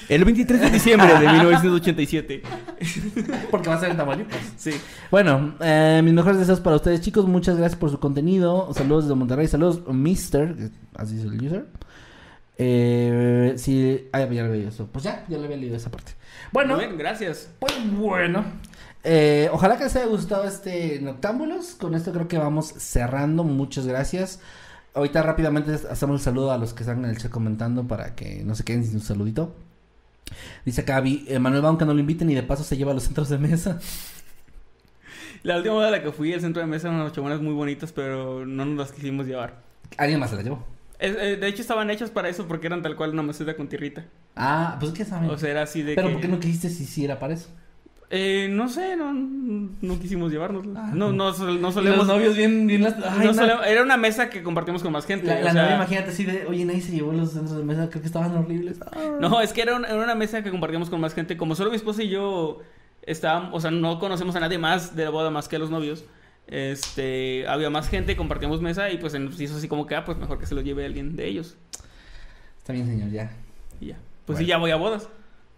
el 0.10 0.23
23 0.26 0.61
de 0.61 0.69
diciembre 0.72 1.14
de 1.19 1.27
1987. 1.27 2.41
Porque 3.52 3.69
va 3.69 3.76
a 3.76 3.80
ser 3.80 3.91
en 3.91 3.98
Tamaulipas. 3.98 4.40
Sí. 4.57 4.72
Bueno, 5.11 5.53
eh, 5.60 6.02
mis 6.03 6.14
mejores 6.14 6.40
deseos 6.40 6.60
para 6.61 6.77
ustedes, 6.77 7.02
chicos. 7.02 7.27
Muchas 7.27 7.57
gracias 7.57 7.77
por 7.80 7.91
su 7.91 7.99
contenido. 7.99 8.73
Saludos 8.73 9.03
desde 9.03 9.15
Monterrey. 9.15 9.48
Saludos, 9.48 9.82
Mister. 9.94 10.56
Así 10.95 11.18
es 11.19 11.23
el 11.26 11.45
user. 11.45 11.65
Eh, 12.57 13.53
sí, 13.57 14.07
ah, 14.14 14.19
ya 14.22 14.44
leído 14.44 14.69
eso. 14.69 14.88
Pues 14.91 15.03
ya, 15.03 15.26
ya 15.27 15.38
le 15.38 15.45
había 15.45 15.57
leído 15.57 15.76
esa 15.76 15.91
parte. 15.91 16.14
Bueno, 16.52 16.77
bien, 16.77 16.98
gracias. 16.98 17.49
pues 17.60 17.73
bueno. 17.91 18.45
Eh, 19.03 19.49
ojalá 19.52 19.77
que 19.77 19.84
les 19.84 19.95
haya 19.95 20.07
gustado 20.07 20.45
este 20.45 20.99
Noctámbulos. 21.02 21.76
Con 21.76 21.95
esto 21.95 22.11
creo 22.11 22.27
que 22.27 22.38
vamos 22.38 22.68
cerrando. 22.68 23.44
Muchas 23.44 23.86
gracias. 23.86 24.40
Ahorita 24.94 25.22
rápidamente 25.22 25.73
hacemos 25.90 26.22
el 26.22 26.23
saludo 26.23 26.52
a 26.52 26.57
los 26.57 26.73
que 26.73 26.84
están 26.84 27.03
en 27.03 27.11
el 27.11 27.18
chat 27.18 27.30
comentando 27.30 27.86
para 27.86 28.15
que 28.15 28.44
no 28.45 28.56
se 28.56 28.64
queden 28.64 28.86
sin 28.86 28.95
un 28.95 29.02
saludito. 29.02 29.53
Dice 30.64 30.82
acá, 30.82 31.03
eh, 31.06 31.38
Manuel 31.38 31.61
Baum 31.61 31.77
que 31.77 31.86
no 31.86 31.94
lo 31.94 31.99
inviten 31.99 32.30
y 32.30 32.36
de 32.36 32.44
paso 32.44 32.64
se 32.64 32.77
lleva 32.77 32.91
a 32.91 32.94
los 32.94 33.03
centros 33.03 33.30
de 33.30 33.38
mesa. 33.38 33.80
La 35.44 35.57
última 35.57 35.76
vez 35.76 35.88
a 35.88 35.91
la 35.91 36.02
que 36.02 36.11
fui 36.11 36.34
al 36.34 36.41
centro 36.41 36.61
de 36.61 36.68
mesa 36.68 36.88
eran 36.88 37.02
unas 37.02 37.14
chabonas 37.14 37.40
muy 37.41 37.53
bonitas, 37.53 37.91
pero 37.91 38.45
no 38.45 38.65
nos 38.65 38.77
las 38.77 38.91
quisimos 38.91 39.27
llevar. 39.27 39.61
Alguien 39.98 40.19
más 40.19 40.32
se 40.32 40.38
la 40.38 40.41
llevó. 40.41 40.74
Eh, 41.00 41.38
de 41.40 41.48
hecho, 41.48 41.62
estaban 41.62 41.90
hechas 41.90 42.10
para 42.10 42.30
eso 42.30 42.48
porque 42.48 42.68
eran 42.68 42.82
tal 42.82 42.96
cual 42.96 43.12
una 43.12 43.22
maceta 43.22 43.56
con 43.56 43.68
tierrita. 43.68 44.06
Ah, 44.36 44.78
pues 44.80 44.92
qué 44.94 45.04
saben. 45.06 45.30
O 45.30 45.38
sea, 45.38 45.50
era 45.52 45.62
así 45.64 45.82
de 45.82 45.96
Pero 45.96 46.08
que... 46.08 46.14
¿por 46.14 46.22
qué 46.22 46.28
no 46.28 46.40
quisiste 46.40 46.70
si 46.70 46.86
sí 46.86 47.04
era 47.06 47.20
para 47.20 47.34
eso? 47.34 47.50
Eh, 48.12 48.48
no 48.52 48.70
sé, 48.70 48.96
no, 48.96 49.12
no 49.14 50.00
quisimos 50.00 50.32
llevárnosla. 50.32 50.80
Ah. 50.80 50.92
no, 50.94 51.12
no, 51.12 51.32
no 51.38 51.54
Los 51.60 51.74
solemos... 51.74 52.06
novios 52.08 52.38
bien, 52.38 52.68
bien 52.68 52.84
las... 52.84 52.98
no 52.98 53.06
Ay, 53.10 53.28
no. 53.28 53.34
solemos- 53.34 53.66
Era 53.66 53.82
una 53.82 53.98
mesa 53.98 54.30
que 54.30 54.44
compartimos 54.44 54.84
con 54.84 54.92
más 54.92 55.06
gente. 55.06 55.26
La, 55.28 55.38
o 55.40 55.42
la 55.44 55.52
sea, 55.52 55.62
novia, 55.64 55.76
imagínate 55.78 56.12
así 56.12 56.24
de, 56.24 56.46
oye, 56.46 56.64
nadie 56.66 56.82
se 56.82 56.92
llevó 56.92 57.12
los 57.12 57.32
centros 57.32 57.58
de 57.58 57.64
mesa, 57.64 57.90
creo 57.90 58.02
que 58.02 58.08
estaban 58.08 58.36
horribles. 58.38 58.80
No, 59.20 59.42
es 59.42 59.54
que 59.54 59.64
era 59.64 59.76
una, 59.76 59.88
era 59.88 60.02
una 60.04 60.16
mesa 60.16 60.44
que 60.44 60.52
compartíamos 60.52 60.90
con 60.90 61.02
más 61.02 61.14
gente. 61.16 61.36
Como 61.36 61.56
solo 61.56 61.72
mi 61.72 61.78
esposa 61.78 62.04
y 62.04 62.10
yo 62.10 62.60
estábamos, 63.02 63.50
o 63.54 63.60
sea, 63.60 63.72
no 63.72 64.00
conocemos 64.00 64.36
a 64.36 64.40
nadie 64.40 64.60
más 64.60 64.96
de 64.96 65.04
la 65.06 65.10
boda 65.10 65.30
más 65.32 65.48
que 65.50 65.56
a 65.56 65.60
los 65.60 65.72
novios. 65.72 66.06
Este, 66.48 67.48
había 67.48 67.70
más 67.70 67.90
gente, 67.90 68.16
compartíamos 68.16 68.62
mesa 68.62 68.92
y 68.92 68.98
pues 68.98 69.14
se 69.14 69.20
nos 69.20 69.40
hizo 69.40 69.58
así 69.58 69.68
como 69.68 69.88
que, 69.88 69.96
ah, 69.96 70.06
pues 70.06 70.18
mejor 70.18 70.40
que 70.40 70.46
se 70.46 70.56
lo 70.56 70.62
lleve 70.62 70.86
alguien 70.86 71.16
de 71.16 71.28
ellos. 71.28 71.56
Está 72.58 72.74
bien, 72.74 72.86
señor, 72.86 73.10
ya. 73.10 73.32
Y 73.80 73.88
ya. 73.88 73.98
Pues 74.26 74.40
sí, 74.40 74.46
ya 74.46 74.58
voy 74.58 74.72
a 74.72 74.76
bodas. 74.76 75.10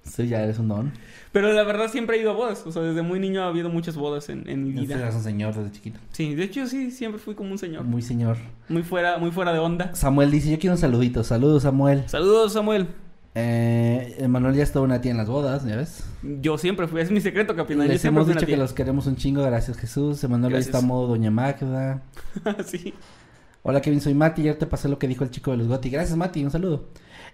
Sí, 0.04 0.28
ya 0.28 0.42
eres 0.42 0.60
un 0.60 0.70
don. 0.70 0.94
Pero 1.32 1.52
la 1.52 1.64
verdad 1.64 1.90
siempre 1.90 2.18
he 2.18 2.22
ido 2.22 2.32
a 2.32 2.34
bodas. 2.34 2.66
O 2.66 2.72
sea, 2.72 2.82
desde 2.82 3.02
muy 3.02 3.20
niño 3.20 3.44
ha 3.44 3.48
habido 3.48 3.70
muchas 3.70 3.96
bodas 3.96 4.30
en, 4.30 4.50
en 4.50 4.64
mi 4.64 4.72
vida. 4.72 5.10
un 5.14 5.22
señor 5.22 5.56
desde 5.56 5.72
chiquito. 5.72 6.00
Sí, 6.12 6.34
de 6.36 6.44
hecho 6.44 6.66
sí, 6.68 6.92
siempre 6.92 7.20
fui 7.20 7.36
como 7.36 7.52
un 7.52 7.58
señor. 7.58 7.84
Muy 7.84 8.02
señor. 8.02 8.38
Muy 8.70 8.84
fuera, 8.84 9.18
muy 9.18 9.32
fuera 9.32 9.54
de 9.54 9.60
onda. 9.60 9.94
Samuel 9.96 10.32
dice, 10.32 10.50
yo 10.50 10.60
quiero 10.60 10.76
un 10.76 10.80
saludito. 10.80 11.24
Saludos, 11.24 11.64
Samuel. 11.64 12.08
Saludos, 12.08 12.54
Samuel. 12.54 12.88
Eh, 13.40 14.26
Manuel 14.28 14.56
ya 14.56 14.64
estuvo 14.64 14.84
una 14.84 15.00
tía 15.00 15.12
en 15.12 15.18
las 15.18 15.28
bodas, 15.30 15.64
¿ya 15.64 15.76
ves? 15.76 16.04
Yo 16.42 16.58
siempre 16.58 16.88
fui, 16.88 17.02
es 17.02 17.12
mi 17.12 17.22
secreto, 17.22 17.56
capitán. 17.56 17.88
Les 17.88 18.04
hemos 18.04 18.28
dicho 18.28 18.48
que 18.48 18.58
los 18.58 18.74
queremos 18.74 19.06
un 19.06 19.16
chingo, 19.16 19.44
gracias 19.44 19.78
Jesús. 19.78 20.24
Emanuel 20.24 20.54
ahí 20.54 20.62
Gracias. 20.64 20.76
está 20.76 20.88
modo 20.88 21.08
Doña 21.10 21.30
Magda. 21.30 22.02
sí. 22.66 22.96
Hola 23.62 23.80
Kevin, 23.82 24.02
soy 24.02 24.16
Mati. 24.16 24.42
Ayer 24.42 24.56
te 24.58 24.66
pasé 24.66 24.90
lo 24.90 24.98
que 24.98 25.08
dijo 25.08 25.24
el 25.24 25.30
chico 25.30 25.52
de 25.52 25.58
los 25.58 25.68
Goti. 25.68 25.92
Gracias 25.92 26.18
Mati, 26.18 26.44
un 26.44 26.50
saludo. 26.50 26.86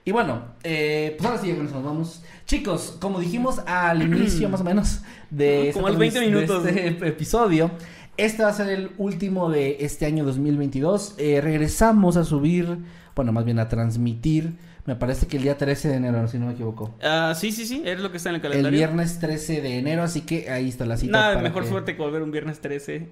Y 0.04 0.12
bueno, 0.12 0.42
eh, 0.66 1.16
pues 1.18 1.30
ahora 1.30 1.42
sí, 1.42 1.48
ya 1.48 1.56
nos 1.56 1.72
vamos. 1.72 2.22
Chicos, 2.46 2.98
como 3.00 3.20
dijimos 3.22 3.60
al 3.66 4.02
inicio 4.14 4.50
más 4.50 4.60
o 4.60 4.66
menos 4.66 5.02
de, 5.30 5.70
Como 5.74 5.88
esta 5.88 5.88
a 5.88 5.92
los 5.92 6.00
20 6.00 6.20
transmis- 6.20 6.24
de 6.24 6.32
minutos. 6.36 6.66
este 6.66 7.08
episodio, 7.08 7.72
este 8.18 8.44
va 8.44 8.50
a 8.50 8.54
ser 8.54 8.68
el 8.70 8.92
último 8.98 9.50
de 9.50 9.78
este 9.80 10.06
año 10.06 10.26
2022. 10.26 11.16
Eh, 11.18 11.40
regresamos 11.42 12.18
a 12.18 12.26
subir, 12.26 12.80
bueno, 13.16 13.32
más 13.32 13.46
bien 13.46 13.60
a 13.60 13.70
transmitir, 13.70 14.58
me 14.86 14.96
parece 14.96 15.28
que 15.28 15.38
el 15.38 15.44
día 15.44 15.58
13 15.58 15.88
de 15.90 15.96
enero, 15.96 16.28
si 16.28 16.38
no 16.38 16.48
me 16.48 16.54
equivoco. 16.54 16.94
Ah, 17.02 17.34
sí, 17.36 17.52
sí, 17.52 17.66
sí, 17.66 17.82
es 17.86 18.00
lo 18.00 18.12
que 18.12 18.18
está 18.18 18.30
en 18.30 18.36
el 18.36 18.42
El 18.42 18.50
calendario. 18.50 18.78
viernes 18.78 19.20
13 19.20 19.62
de 19.62 19.78
enero, 19.78 20.04
así 20.04 20.22
que 20.22 20.50
ahí 20.50 20.68
está 20.70 20.86
la 20.86 20.98
cita. 20.98 21.12
Nada, 21.14 21.30
para 21.36 21.42
mejor 21.44 21.64
que- 21.64 21.70
suerte 21.70 21.96
que 21.96 22.02
volver 22.02 22.22
un 22.22 22.32
viernes 22.32 22.60
13. 22.60 23.10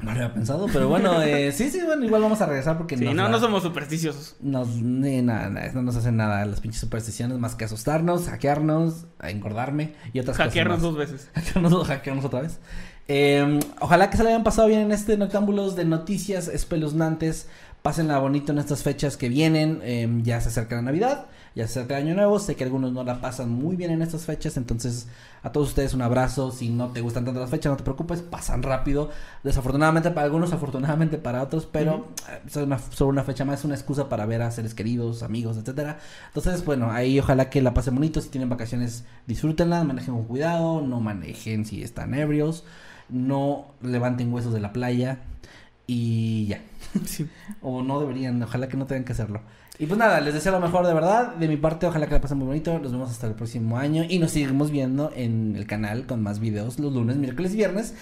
No 0.00 0.06
lo 0.06 0.10
había 0.18 0.34
pensado, 0.34 0.66
pero 0.72 0.88
bueno, 0.88 1.22
eh, 1.22 1.52
sí, 1.52 1.70
sí, 1.70 1.80
bueno, 1.84 2.04
igual 2.04 2.22
vamos 2.22 2.40
a 2.40 2.46
regresar 2.46 2.76
porque 2.76 2.96
Sí, 2.98 3.04
nos 3.04 3.14
no, 3.14 3.22
la- 3.24 3.28
no 3.28 3.38
somos 3.38 3.62
supersticiosos. 3.62 4.34
Nos, 4.40 4.68
ni 4.82 5.22
nada, 5.22 5.48
nada, 5.48 5.70
no 5.72 5.82
nos 5.82 5.94
hacen 5.94 6.16
nada 6.16 6.44
las 6.44 6.60
pinches 6.60 6.80
supersticiones 6.80 7.38
más 7.38 7.54
que 7.54 7.64
asustarnos, 7.66 8.26
hackearnos, 8.28 9.06
engordarme 9.22 9.92
y 10.12 10.18
otras 10.18 10.36
Hackearnos 10.38 10.78
cosas 10.80 10.82
dos 10.94 10.98
más. 10.98 11.12
veces. 11.12 11.30
Hackearnos, 11.34 11.86
hackearnos 11.86 12.24
otra 12.24 12.40
vez. 12.40 12.58
Eh, 13.06 13.60
ojalá 13.80 14.10
que 14.10 14.16
se 14.16 14.24
le 14.24 14.30
hayan 14.30 14.42
pasado 14.42 14.66
bien 14.66 14.80
en 14.80 14.90
este 14.92 15.16
Noctámbulos 15.16 15.76
de 15.76 15.84
noticias 15.84 16.48
espeluznantes. 16.48 17.48
Pásenla 17.82 18.20
bonito 18.20 18.52
en 18.52 18.58
estas 18.58 18.84
fechas 18.84 19.16
que 19.16 19.28
vienen. 19.28 19.80
Eh, 19.82 20.08
ya 20.22 20.40
se 20.40 20.50
acerca 20.50 20.76
la 20.76 20.82
Navidad, 20.82 21.26
ya 21.56 21.66
se 21.66 21.80
acerca 21.80 21.98
el 21.98 22.06
Año 22.06 22.14
Nuevo. 22.14 22.38
Sé 22.38 22.54
que 22.54 22.62
algunos 22.62 22.92
no 22.92 23.02
la 23.02 23.20
pasan 23.20 23.50
muy 23.50 23.74
bien 23.74 23.90
en 23.90 24.02
estas 24.02 24.24
fechas. 24.24 24.56
Entonces, 24.56 25.08
a 25.42 25.50
todos 25.50 25.70
ustedes 25.70 25.92
un 25.92 26.02
abrazo. 26.02 26.52
Si 26.52 26.68
no 26.68 26.90
te 26.90 27.00
gustan 27.00 27.24
tanto 27.24 27.40
las 27.40 27.50
fechas, 27.50 27.72
no 27.72 27.76
te 27.76 27.82
preocupes, 27.82 28.22
pasan 28.22 28.62
rápido. 28.62 29.10
Desafortunadamente 29.42 30.12
para 30.12 30.26
algunos, 30.26 30.52
afortunadamente 30.52 31.18
para 31.18 31.42
otros. 31.42 31.66
Pero 31.66 32.06
es 32.46 32.54
una, 32.54 32.78
solo 32.78 33.10
una 33.10 33.24
fecha 33.24 33.44
más, 33.44 33.64
una 33.64 33.74
excusa 33.74 34.08
para 34.08 34.26
ver 34.26 34.42
a 34.42 34.52
seres 34.52 34.74
queridos, 34.74 35.24
amigos, 35.24 35.56
etcétera. 35.56 35.98
Entonces, 36.28 36.64
bueno, 36.64 36.92
ahí 36.92 37.18
ojalá 37.18 37.50
que 37.50 37.62
la 37.62 37.74
pasen 37.74 37.96
bonito. 37.96 38.20
Si 38.20 38.28
tienen 38.28 38.48
vacaciones, 38.48 39.04
disfrútenla, 39.26 39.82
manejen 39.82 40.14
con 40.14 40.24
cuidado, 40.26 40.82
no 40.82 41.00
manejen 41.00 41.64
si 41.64 41.82
están 41.82 42.14
ebrios, 42.14 42.62
no 43.08 43.74
levanten 43.82 44.32
huesos 44.32 44.54
de 44.54 44.60
la 44.60 44.72
playa 44.72 45.18
y 45.88 46.46
ya. 46.46 46.60
Sí. 47.06 47.26
O 47.60 47.82
no 47.82 48.00
deberían, 48.00 48.42
ojalá 48.42 48.68
que 48.68 48.76
no 48.76 48.86
tengan 48.86 49.04
que 49.04 49.12
hacerlo. 49.12 49.40
Y 49.78 49.86
pues 49.86 49.98
nada, 49.98 50.20
les 50.20 50.34
deseo 50.34 50.52
lo 50.52 50.60
mejor 50.60 50.86
de 50.86 50.94
verdad. 50.94 51.34
De 51.36 51.48
mi 51.48 51.56
parte, 51.56 51.86
ojalá 51.86 52.06
que 52.06 52.14
la 52.14 52.20
pasen 52.20 52.38
muy 52.38 52.46
bonito. 52.46 52.78
Nos 52.78 52.92
vemos 52.92 53.10
hasta 53.10 53.26
el 53.26 53.34
próximo 53.34 53.78
año. 53.78 54.04
Y 54.08 54.18
nos 54.18 54.30
seguimos 54.32 54.70
viendo 54.70 55.10
en 55.16 55.56
el 55.56 55.66
canal 55.66 56.06
con 56.06 56.22
más 56.22 56.38
videos 56.40 56.78
los 56.78 56.92
lunes, 56.92 57.16
miércoles 57.16 57.52
y 57.54 57.56
viernes. 57.56 57.94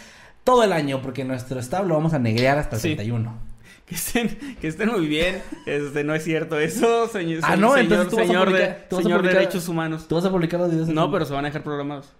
Todo 0.44 0.64
el 0.64 0.72
año, 0.72 1.00
porque 1.02 1.24
nuestro 1.24 1.60
staff 1.60 1.86
lo 1.86 1.94
vamos 1.94 2.12
a 2.12 2.18
negrear 2.18 2.58
hasta 2.58 2.76
el 2.76 2.82
Sí. 2.82 2.88
31. 2.96 3.34
Que 3.86 3.94
estén, 3.96 4.28
que 4.60 4.68
estén 4.68 4.88
muy 4.90 5.06
bien. 5.06 5.42
Este, 5.66 6.04
no 6.04 6.14
es 6.14 6.22
cierto 6.24 6.58
eso, 6.60 7.08
señor. 7.08 7.40
Ah, 7.42 7.56
no, 7.56 7.74
señor, 7.74 7.78
entonces 7.80 8.08
tú 8.08 8.16
vas 8.16 8.24
a 8.24 8.28
señor, 8.28 8.46
publicar- 8.48 8.68
de, 8.68 8.74
tú 8.88 8.96
vas 8.96 9.00
a 9.00 9.02
señor 9.02 9.20
publicar- 9.20 9.38
derechos 9.40 9.68
humanos. 9.68 10.08
¿Tú 10.08 10.14
vas 10.16 10.24
a 10.24 10.30
publicar 10.30 10.60
los 10.60 10.70
videos? 10.70 10.88
en- 10.88 10.94
No, 10.94 11.10
pero 11.10 11.24
se 11.24 11.32
van 11.32 11.44
a 11.44 11.48
dejar 11.48 11.62
programados. 11.62 12.12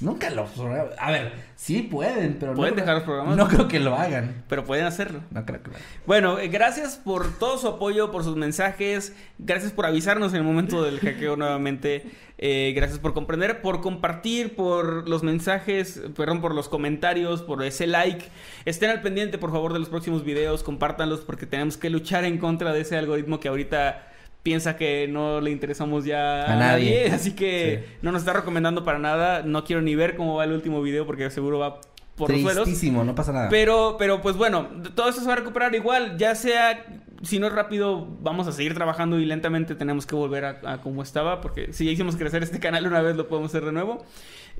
Nunca 0.00 0.30
los... 0.30 0.50
A 0.98 1.10
ver, 1.10 1.32
sí 1.56 1.82
pueden, 1.82 2.36
pero 2.38 2.54
Pueden 2.54 2.74
no 2.74 2.80
dejar 2.80 2.94
los 2.96 3.04
programas. 3.04 3.36
No 3.36 3.48
creo 3.48 3.66
que 3.66 3.80
lo 3.80 3.96
hagan. 3.96 4.44
Pero 4.48 4.64
pueden 4.64 4.84
hacerlo. 4.84 5.20
No 5.30 5.44
creo 5.44 5.60
que 5.62 5.70
lo 5.70 5.76
hagan. 5.76 5.88
Bueno, 6.06 6.38
eh, 6.38 6.48
gracias 6.48 6.96
por 6.96 7.36
todo 7.38 7.58
su 7.58 7.66
apoyo, 7.66 8.12
por 8.12 8.22
sus 8.22 8.36
mensajes. 8.36 9.14
Gracias 9.38 9.72
por 9.72 9.86
avisarnos 9.86 10.32
en 10.32 10.38
el 10.38 10.44
momento 10.44 10.82
del 10.84 11.00
hackeo 11.00 11.36
nuevamente. 11.36 12.06
Eh, 12.38 12.72
gracias 12.76 13.00
por 13.00 13.14
comprender, 13.14 13.60
por 13.60 13.80
compartir, 13.80 14.54
por 14.54 15.08
los 15.08 15.24
mensajes, 15.24 16.00
perdón, 16.16 16.40
por 16.40 16.54
los 16.54 16.68
comentarios, 16.68 17.42
por 17.42 17.64
ese 17.64 17.88
like. 17.88 18.24
Estén 18.64 18.90
al 18.90 19.02
pendiente, 19.02 19.38
por 19.38 19.50
favor, 19.50 19.72
de 19.72 19.80
los 19.80 19.88
próximos 19.88 20.22
videos. 20.24 20.62
Compártanlos 20.62 21.20
porque 21.22 21.46
tenemos 21.46 21.76
que 21.76 21.90
luchar 21.90 22.24
en 22.24 22.38
contra 22.38 22.72
de 22.72 22.82
ese 22.82 22.96
algoritmo 22.96 23.40
que 23.40 23.48
ahorita 23.48 24.08
piensa 24.42 24.76
que 24.76 25.08
no 25.08 25.40
le 25.40 25.50
interesamos 25.50 26.04
ya 26.04 26.44
a, 26.44 26.52
A 26.52 26.56
nadie. 26.56 27.04
nadie. 27.04 27.14
Así 27.14 27.32
que 27.32 27.84
no 28.02 28.12
nos 28.12 28.22
está 28.22 28.32
recomendando 28.32 28.84
para 28.84 28.98
nada. 28.98 29.42
No 29.42 29.64
quiero 29.64 29.82
ni 29.82 29.94
ver 29.94 30.16
cómo 30.16 30.36
va 30.36 30.44
el 30.44 30.52
último 30.52 30.80
video 30.82 31.06
porque 31.06 31.30
seguro 31.30 31.58
va 31.58 31.80
por 32.16 32.30
los 32.30 32.40
suelos. 32.40 32.82
No 33.04 33.14
pasa 33.14 33.32
nada. 33.32 33.48
Pero, 33.48 33.96
pero 33.98 34.20
pues 34.20 34.36
bueno, 34.36 34.68
todo 34.94 35.08
esto 35.08 35.20
se 35.20 35.26
va 35.26 35.34
a 35.34 35.36
recuperar 35.36 35.74
igual, 35.74 36.18
ya 36.18 36.34
sea, 36.34 36.84
si 37.22 37.38
no 37.38 37.46
es 37.46 37.52
rápido, 37.52 38.08
vamos 38.20 38.48
a 38.48 38.52
seguir 38.52 38.74
trabajando 38.74 39.18
y 39.20 39.24
lentamente 39.24 39.74
tenemos 39.76 40.04
que 40.04 40.16
volver 40.16 40.44
a, 40.44 40.60
a 40.64 40.80
como 40.80 41.02
estaba, 41.02 41.40
porque 41.40 41.72
si 41.72 41.84
ya 41.84 41.92
hicimos 41.92 42.16
crecer 42.16 42.42
este 42.42 42.58
canal 42.58 42.86
una 42.86 43.00
vez, 43.02 43.16
lo 43.16 43.28
podemos 43.28 43.50
hacer 43.52 43.64
de 43.64 43.72
nuevo. 43.72 44.04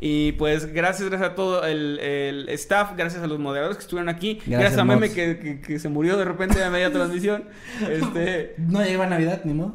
Y 0.01 0.33
pues 0.33 0.73
gracias, 0.73 1.09
gracias 1.09 1.33
a 1.33 1.35
todo 1.35 1.65
el, 1.65 1.99
el 1.99 2.49
staff, 2.51 2.93
gracias 2.97 3.23
a 3.23 3.27
los 3.27 3.39
moderadores 3.41 3.77
que 3.79 3.83
estuvieron 3.83 4.09
aquí, 4.09 4.35
gracias, 4.35 4.61
Gracias, 4.61 4.81
a 4.81 4.85
Meme 4.85 5.11
que, 5.11 5.39
que- 5.41 5.61
que 5.61 5.79
se 5.81 5.89
murió 5.89 6.17
de 6.17 6.25
repente 6.25 6.63
a 6.63 6.71
media 6.71 6.93
transmisión. 6.93 7.45
Este, 7.91 8.55
No 8.59 8.83
llega 8.85 9.07
Navidad, 9.09 9.41
ni 9.45 9.55
modo. 9.55 9.75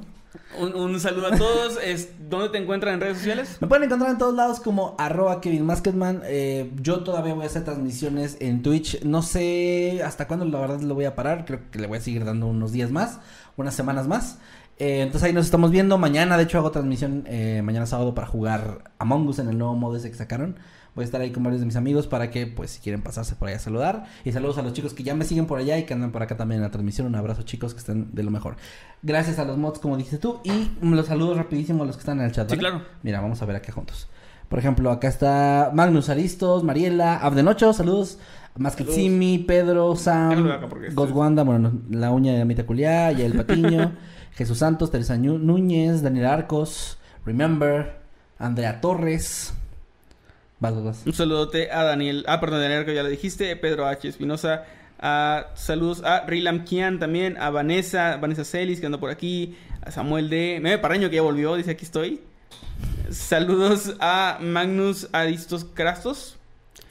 un, 0.57 0.73
un 0.75 0.99
saludo 1.01 1.27
a 1.27 1.35
todos. 1.37 1.77
Es, 1.83 2.09
¿Dónde 2.29 2.49
te 2.49 2.57
encuentran 2.57 2.93
en 2.95 3.01
redes 3.01 3.17
sociales? 3.17 3.57
Me 3.59 3.67
pueden 3.67 3.83
encontrar 3.83 4.11
en 4.11 4.17
todos 4.17 4.33
lados 4.33 4.59
como 4.61 4.95
arroba 4.97 5.41
Kevin 5.41 5.65
Masketman. 5.65 6.21
Eh, 6.25 6.71
yo 6.81 7.03
todavía 7.03 7.33
voy 7.33 7.43
a 7.43 7.47
hacer 7.47 7.65
transmisiones 7.65 8.37
en 8.39 8.61
Twitch. 8.61 9.03
No 9.03 9.23
sé 9.23 10.01
hasta 10.05 10.27
cuándo 10.27 10.45
la 10.45 10.59
verdad 10.61 10.79
lo 10.79 10.95
voy 10.95 11.03
a 11.05 11.15
parar. 11.15 11.43
Creo 11.45 11.59
que 11.69 11.79
le 11.79 11.87
voy 11.87 11.97
a 11.97 12.01
seguir 12.01 12.23
dando 12.23 12.47
unos 12.47 12.71
días 12.71 12.91
más, 12.91 13.19
unas 13.57 13.75
semanas 13.75 14.07
más. 14.07 14.39
Eh, 14.79 15.01
entonces 15.01 15.23
ahí 15.27 15.33
nos 15.33 15.45
estamos 15.45 15.71
viendo. 15.71 15.97
Mañana, 15.97 16.37
de 16.37 16.43
hecho, 16.43 16.57
hago 16.57 16.71
transmisión 16.71 17.23
eh, 17.27 17.61
mañana 17.63 17.85
sábado 17.85 18.13
para 18.15 18.27
jugar 18.27 18.91
Among 18.99 19.27
Us 19.27 19.39
en 19.39 19.49
el 19.49 19.57
nuevo 19.57 19.75
modo 19.75 19.95
ese 19.97 20.09
que 20.09 20.15
sacaron. 20.17 20.55
Voy 20.95 21.03
a 21.03 21.05
estar 21.05 21.21
ahí 21.21 21.31
con 21.31 21.41
varios 21.41 21.59
de 21.59 21.65
mis 21.65 21.75
amigos 21.75 22.05
para 22.05 22.29
que, 22.29 22.45
pues, 22.45 22.69
si 22.71 22.79
quieren 22.79 23.01
pasarse 23.01 23.33
por 23.35 23.47
allá 23.47 23.57
a 23.57 23.59
saludar. 23.59 24.03
Y 24.23 24.31
saludos 24.31 24.59
a 24.59 24.61
los 24.61 24.73
chicos 24.73 24.93
que 24.93 25.01
ya 25.03 25.15
me 25.15 25.25
siguen 25.25 25.47
por 25.47 25.57
allá 25.57 25.75
y 25.79 25.85
que 25.85 25.93
andan 25.95 26.11
por 26.11 26.21
acá 26.21 26.37
también 26.37 26.59
en 26.59 26.63
la 26.63 26.69
transmisión. 26.71 27.07
Un 27.07 27.15
abrazo, 27.15 27.41
chicos, 27.43 27.73
que 27.73 27.79
estén 27.79 28.13
de 28.13 28.21
lo 28.23 28.29
mejor. 28.29 28.57
Gracias 29.01 29.39
a 29.39 29.45
los 29.45 29.57
mods, 29.57 29.79
como 29.79 29.97
dijiste 29.97 30.19
tú. 30.19 30.39
Y 30.43 30.71
los 30.85 31.07
saludos 31.07 31.37
rapidísimo 31.37 31.83
a 31.83 31.87
los 31.87 31.95
que 31.95 32.01
están 32.01 32.19
en 32.19 32.25
el 32.25 32.31
chat. 32.31 32.49
Sí, 32.49 32.57
claro. 32.57 32.83
Mira, 33.01 33.21
vamos 33.21 33.41
a 33.41 33.45
ver 33.45 33.55
acá 33.55 33.71
juntos. 33.71 34.07
Por 34.49 34.59
ejemplo, 34.59 34.91
acá 34.91 35.07
está 35.07 35.71
Magnus 35.73 36.09
Aristos, 36.09 36.63
Mariela, 36.63 37.17
Abdenocho, 37.17 37.73
saludos. 37.73 38.19
Masketsimi, 38.55 39.39
Pedro, 39.39 39.95
Sam, 39.95 40.43
de 40.45 40.53
acá 40.53 40.67
porque 40.69 40.87
esto 40.89 41.01
Ghost 41.01 41.09
es- 41.11 41.17
Wanda, 41.17 41.43
bueno, 41.43 41.71
no, 41.89 41.97
la 41.99 42.11
uña 42.11 42.33
de 42.33 42.41
Amita 42.41 42.65
Culiá, 42.67 43.11
Yael 43.11 43.33
Patiño, 43.45 43.93
Jesús 44.35 44.59
Santos, 44.59 44.91
Teresa 44.91 45.17
Núñez, 45.17 46.01
Daniel 46.01 46.25
Arcos, 46.25 46.97
Remember, 47.25 47.97
Andrea 48.39 48.81
Torres. 48.81 49.53
Vas, 50.59 50.83
vas. 50.83 51.03
Un 51.05 51.13
saludote 51.13 51.71
a 51.71 51.83
Daniel, 51.83 52.23
ah, 52.27 52.39
perdón, 52.39 52.61
Daniel, 52.61 52.85
que 52.85 52.95
ya 52.95 53.03
lo 53.03 53.09
dijiste, 53.09 53.55
Pedro 53.57 53.85
H. 53.85 54.07
Espinosa, 54.07 54.63
saludos 55.55 56.03
a 56.03 56.25
Rilam 56.25 56.63
Kian 56.63 56.99
también, 56.99 57.37
a 57.37 57.49
Vanessa, 57.49 58.17
Vanessa 58.17 58.45
Celis, 58.45 58.79
que 58.79 58.85
anda 58.85 58.97
por 58.97 59.09
aquí, 59.09 59.57
a 59.81 59.91
Samuel 59.91 60.29
D. 60.29 60.59
Meme 60.61 60.77
Parreño, 60.77 61.09
que 61.09 61.17
ya 61.17 61.21
volvió, 61.21 61.55
dice 61.55 61.71
aquí 61.71 61.85
estoy. 61.85 62.21
Saludos 63.09 63.95
a 63.99 64.39
Magnus 64.41 65.09
Aristos 65.11 65.65
Crastos. 65.65 66.37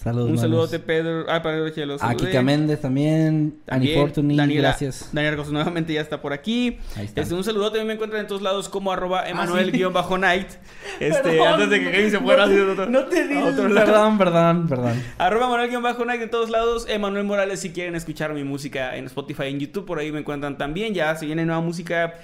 Saludos. 0.02 0.30
Un 0.30 0.38
saludote, 0.38 0.78
Pedro. 0.80 1.26
Ah, 1.28 1.40
Pedro, 1.42 1.70
lo 1.86 1.96
A. 2.00 2.14
Kika 2.14 2.42
Méndez 2.42 2.80
también, 2.80 3.54
Ani 3.68 3.86
También, 3.86 4.00
Fortuny, 4.00 4.36
Daniela- 4.36 4.68
gracias. 4.70 5.10
Daniel 5.12 5.34
Arcos 5.34 5.52
nuevamente 5.52 5.92
ya 5.92 6.00
está 6.00 6.20
por 6.20 6.32
aquí. 6.32 6.78
Ahí 6.96 7.04
está. 7.04 7.20
Este, 7.20 7.34
un 7.34 7.44
saludote, 7.44 7.78
también 7.78 7.86
me 7.86 7.92
encuentran 7.94 8.22
en 8.22 8.26
todos 8.26 8.42
lados 8.42 8.68
como 8.68 8.90
arroba 8.92 9.20
Ah. 9.22 9.28
Emanuel-Night. 9.30 10.46
Este, 11.00 11.22
Perdón, 11.22 11.48
antes 11.48 11.70
de 11.70 11.80
que 11.84 11.90
Kevin 11.92 12.10
se 12.10 12.18
fuera. 12.18 12.46
no, 12.46 12.72
otro- 12.72 12.86
no 12.90 13.04
te 13.06 13.28
digas, 13.28 13.52
otro 13.54 13.68
lado. 13.68 13.86
perdón, 13.86 14.18
perdón, 14.18 14.68
perdón. 14.68 15.02
Arroba 15.18 15.48
Manuel-Night 15.48 16.22
en 16.22 16.30
todos 16.30 16.50
lados. 16.50 16.86
Emanuel 16.88 17.24
Morales 17.24 17.60
si 17.60 17.70
quieren 17.70 17.94
escuchar 17.94 18.32
mi 18.34 18.42
música 18.44 18.96
en 18.96 19.06
Spotify 19.06 19.44
en 19.44 19.60
YouTube. 19.60 19.84
Por 19.86 19.98
ahí 20.00 20.10
me 20.10 20.18
encuentran 20.20 20.58
también. 20.58 20.94
Ya 20.94 21.14
se 21.16 21.26
viene 21.26 21.44
nueva 21.46 21.60
música 21.60 22.14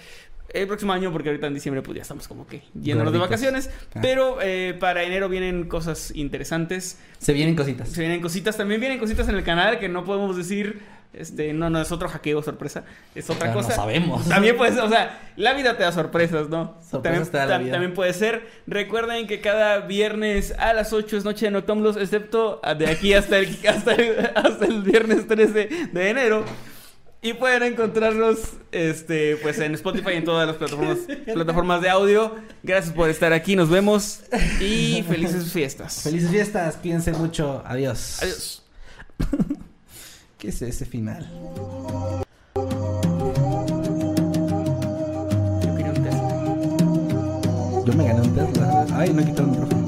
el 0.49 0.66
próximo 0.66 0.93
año 0.93 1.12
porque 1.12 1.29
ahorita 1.29 1.47
en 1.47 1.55
diciembre 1.55 1.83
pues 1.83 1.97
ya 1.97 2.03
estamos 2.03 2.27
como 2.27 2.47
que 2.47 2.62
yéndonos 2.75 3.12
de 3.12 3.19
vacaciones. 3.19 3.70
Ah. 3.95 4.01
Pero 4.01 4.39
eh, 4.41 4.77
para 4.79 5.03
enero 5.03 5.29
vienen 5.29 5.69
cosas 5.69 6.12
interesantes. 6.15 6.99
Se 7.19 7.33
vienen 7.33 7.55
cositas. 7.55 7.89
Se 7.89 8.01
vienen 8.01 8.20
cositas. 8.20 8.57
También 8.57 8.81
vienen 8.81 8.99
cositas 8.99 9.29
en 9.29 9.35
el 9.35 9.45
canal 9.45 9.79
que 9.79 9.89
no 9.89 10.05
podemos 10.05 10.37
decir... 10.37 10.99
Este, 11.15 11.55
no, 11.55 11.70
no, 11.70 11.81
es 11.81 11.91
otro 11.91 12.07
hackeo, 12.09 12.43
sorpresa. 12.43 12.85
Es 13.15 13.31
otra 13.31 13.49
no 13.49 13.55
cosa. 13.55 13.73
sabemos. 13.73 14.29
También 14.29 14.57
puede 14.59 14.73
ser, 14.73 14.83
o 14.83 14.89
sea, 14.91 15.19
la 15.37 15.55
vida 15.55 15.77
te 15.77 15.83
da 15.83 15.91
sorpresas, 15.91 16.51
¿no? 16.51 16.77
Sorpresas 16.89 17.03
también, 17.03 17.31
te 17.31 17.39
da 17.39 17.47
la 17.47 17.59
vida. 17.59 17.73
también 17.73 17.95
puede 17.95 18.12
ser. 18.12 18.47
Recuerden 18.66 19.27
que 19.27 19.41
cada 19.41 19.81
viernes 19.81 20.55
a 20.59 20.75
las 20.75 20.93
8 20.93 21.16
es 21.16 21.25
noche 21.25 21.47
de 21.47 21.53
Noctámbulos, 21.53 21.97
excepto 21.97 22.61
de 22.79 22.87
aquí 22.89 23.15
hasta 23.15 23.39
el, 23.39 23.49
hasta 23.69 23.95
el, 23.95 24.31
hasta 24.35 24.66
el 24.66 24.83
viernes 24.83 25.27
13 25.27 25.69
de 25.93 26.11
enero. 26.11 26.45
Y 27.29 27.35
pueden 27.35 27.63
encontrarnos 27.63 28.39
este, 28.73 29.37
pues 29.37 29.59
en 29.59 29.75
Spotify 29.75 30.13
y 30.15 30.17
en 30.17 30.25
todas 30.25 30.47
las 30.47 30.57
plataformas, 30.57 30.97
plataformas 31.27 31.83
de 31.83 31.91
audio. 31.91 32.37
Gracias 32.63 32.95
por 32.95 33.11
estar 33.11 33.35
aquí, 33.35 33.55
nos 33.55 33.69
vemos 33.69 34.21
y 34.63 35.05
felices 35.07 35.53
fiestas. 35.53 36.05
Felices 36.05 36.31
fiestas, 36.31 36.77
cuídense 36.77 37.13
mucho. 37.13 37.63
Adiós. 37.67 38.23
Adiós. 38.23 38.63
¿Qué 40.39 40.49
es 40.49 40.63
ese 40.63 40.87
final? 40.87 41.31
Yo 42.55 42.65
quería 45.77 45.93
un 45.93 46.03
Tesla. 46.03 46.29
Yo 47.85 47.93
me 47.93 48.07
gané 48.07 48.23
un 48.23 48.35
Tesla. 48.35 48.87
Ay, 48.95 49.13
no 49.13 49.23
quitaron 49.23 49.55
el 49.55 49.61
micrófono. 49.61 49.88